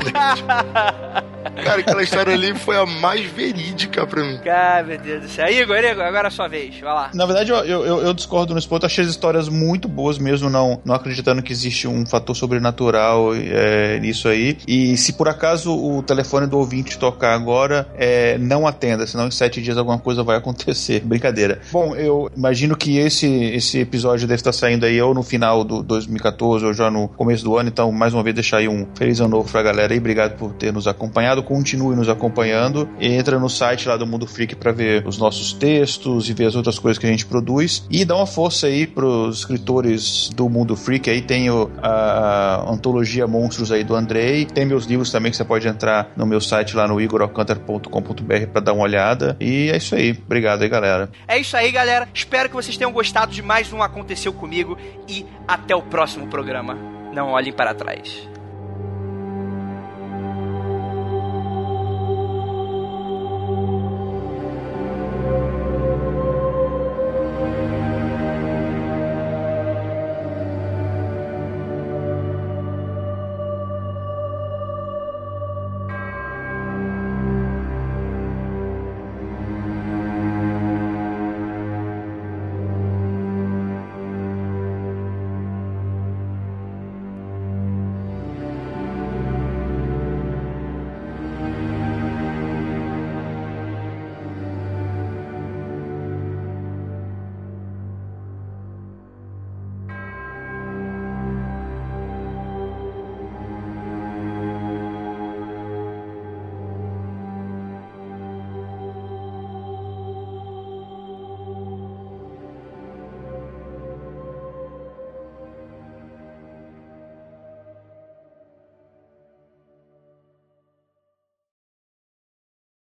Cara, 1.63 1.81
aquela 1.81 2.03
história 2.03 2.33
ali 2.33 2.55
foi 2.55 2.77
a 2.77 2.85
mais 2.85 3.25
verídica 3.25 4.05
pra 4.05 4.23
mim. 4.23 4.37
Cara, 4.43 4.83
meu 4.83 4.97
Deus 4.97 5.23
do 5.23 5.29
céu. 5.29 5.47
Igor, 5.47 5.77
Igor, 5.77 6.03
agora 6.03 6.27
é 6.27 6.29
a 6.29 6.31
sua 6.31 6.47
vez. 6.47 6.79
Vai 6.79 6.93
lá. 6.93 7.11
Na 7.13 7.25
verdade, 7.25 7.51
eu, 7.51 7.57
eu, 7.57 8.01
eu 8.01 8.13
discordo 8.13 8.53
nesse 8.53 8.67
ponto. 8.67 8.85
Achei 8.85 9.03
as 9.03 9.09
histórias 9.09 9.49
muito 9.49 9.87
boas, 9.87 10.17
mesmo 10.17 10.49
não, 10.49 10.81
não 10.85 10.95
acreditando 10.95 11.41
que 11.41 11.51
existe 11.51 11.87
um 11.87 12.05
fator 12.05 12.35
sobrenatural 12.35 13.33
é, 13.35 13.99
nisso 13.99 14.27
aí. 14.27 14.57
E 14.67 14.97
se 14.97 15.13
por 15.13 15.27
acaso 15.27 15.73
o 15.73 16.03
telefone 16.03 16.47
do 16.47 16.57
ouvinte 16.57 16.97
tocar 16.97 17.33
agora, 17.33 17.87
é, 17.95 18.37
não 18.37 18.67
atenda, 18.67 19.07
senão 19.07 19.27
em 19.27 19.31
sete 19.31 19.61
dias 19.61 19.77
alguma 19.77 19.97
coisa 19.97 20.23
vai 20.23 20.37
acontecer. 20.37 21.01
Brincadeira. 21.05 21.59
Bom, 21.71 21.95
eu 21.95 22.29
imagino 22.35 22.75
que 22.75 22.97
esse, 22.97 23.27
esse 23.27 23.79
episódio 23.79 24.27
deve 24.27 24.39
estar 24.39 24.51
saindo 24.51 24.85
aí 24.85 25.01
ou 25.01 25.13
no 25.13 25.23
final 25.23 25.63
do 25.63 25.81
2014 25.81 26.65
ou 26.65 26.73
já 26.73 26.89
no 26.89 27.07
começo 27.07 27.43
do 27.43 27.57
ano. 27.57 27.69
Então, 27.69 27.91
mais 27.91 28.13
uma 28.13 28.23
vez, 28.23 28.35
deixar 28.35 28.57
aí 28.57 28.67
um 28.67 28.87
feliz 28.95 29.19
ano 29.19 29.29
novo 29.29 29.51
pra 29.51 29.61
galera 29.63 29.93
aí. 29.93 29.99
Obrigado 29.99 30.37
por 30.37 30.53
ter 30.53 30.71
nos 30.71 30.87
acompanhado. 30.87 31.30
Continue 31.39 31.95
nos 31.95 32.09
acompanhando. 32.09 32.89
Entra 32.99 33.39
no 33.39 33.49
site 33.49 33.87
lá 33.87 33.95
do 33.95 34.07
Mundo 34.07 34.25
Freak 34.25 34.55
para 34.55 34.71
ver 34.71 35.05
os 35.05 35.17
nossos 35.17 35.53
textos 35.53 36.29
e 36.29 36.33
ver 36.33 36.45
as 36.45 36.55
outras 36.55 36.79
coisas 36.79 36.97
que 36.97 37.05
a 37.05 37.09
gente 37.09 37.25
produz. 37.25 37.85
E 37.89 38.03
dá 38.03 38.15
uma 38.15 38.25
força 38.25 38.67
aí 38.67 38.87
pros 38.87 39.39
escritores 39.39 40.29
do 40.35 40.49
Mundo 40.49 40.75
Freak. 40.75 41.09
Aí 41.09 41.21
tem 41.21 41.49
o, 41.49 41.69
a, 41.81 42.65
antologia 42.67 43.27
Monstros 43.27 43.71
aí 43.71 43.83
do 43.83 43.95
Andrei. 43.95 44.45
Tem 44.45 44.65
meus 44.65 44.85
livros 44.85 45.11
também 45.11 45.31
que 45.31 45.37
você 45.37 45.45
pode 45.45 45.67
entrar 45.67 46.11
no 46.15 46.25
meu 46.25 46.41
site 46.41 46.75
lá 46.75 46.87
no 46.87 46.99
igoralcantar.com.br 46.99 48.47
para 48.51 48.61
dar 48.61 48.73
uma 48.73 48.83
olhada. 48.83 49.37
E 49.39 49.69
é 49.69 49.77
isso 49.77 49.95
aí. 49.95 50.17
Obrigado 50.25 50.63
aí, 50.63 50.69
galera. 50.69 51.09
É 51.27 51.37
isso 51.37 51.55
aí, 51.55 51.71
galera. 51.71 52.07
Espero 52.13 52.49
que 52.49 52.55
vocês 52.55 52.77
tenham 52.77 52.91
gostado 52.91 53.31
de 53.31 53.41
mais 53.41 53.71
um 53.71 53.81
Aconteceu 53.83 54.33
Comigo 54.33 54.77
e 55.07 55.25
até 55.47 55.75
o 55.75 55.81
próximo 55.81 56.27
programa. 56.27 56.77
Não 57.13 57.29
olhem 57.29 57.51
para 57.51 57.73
trás. 57.73 58.30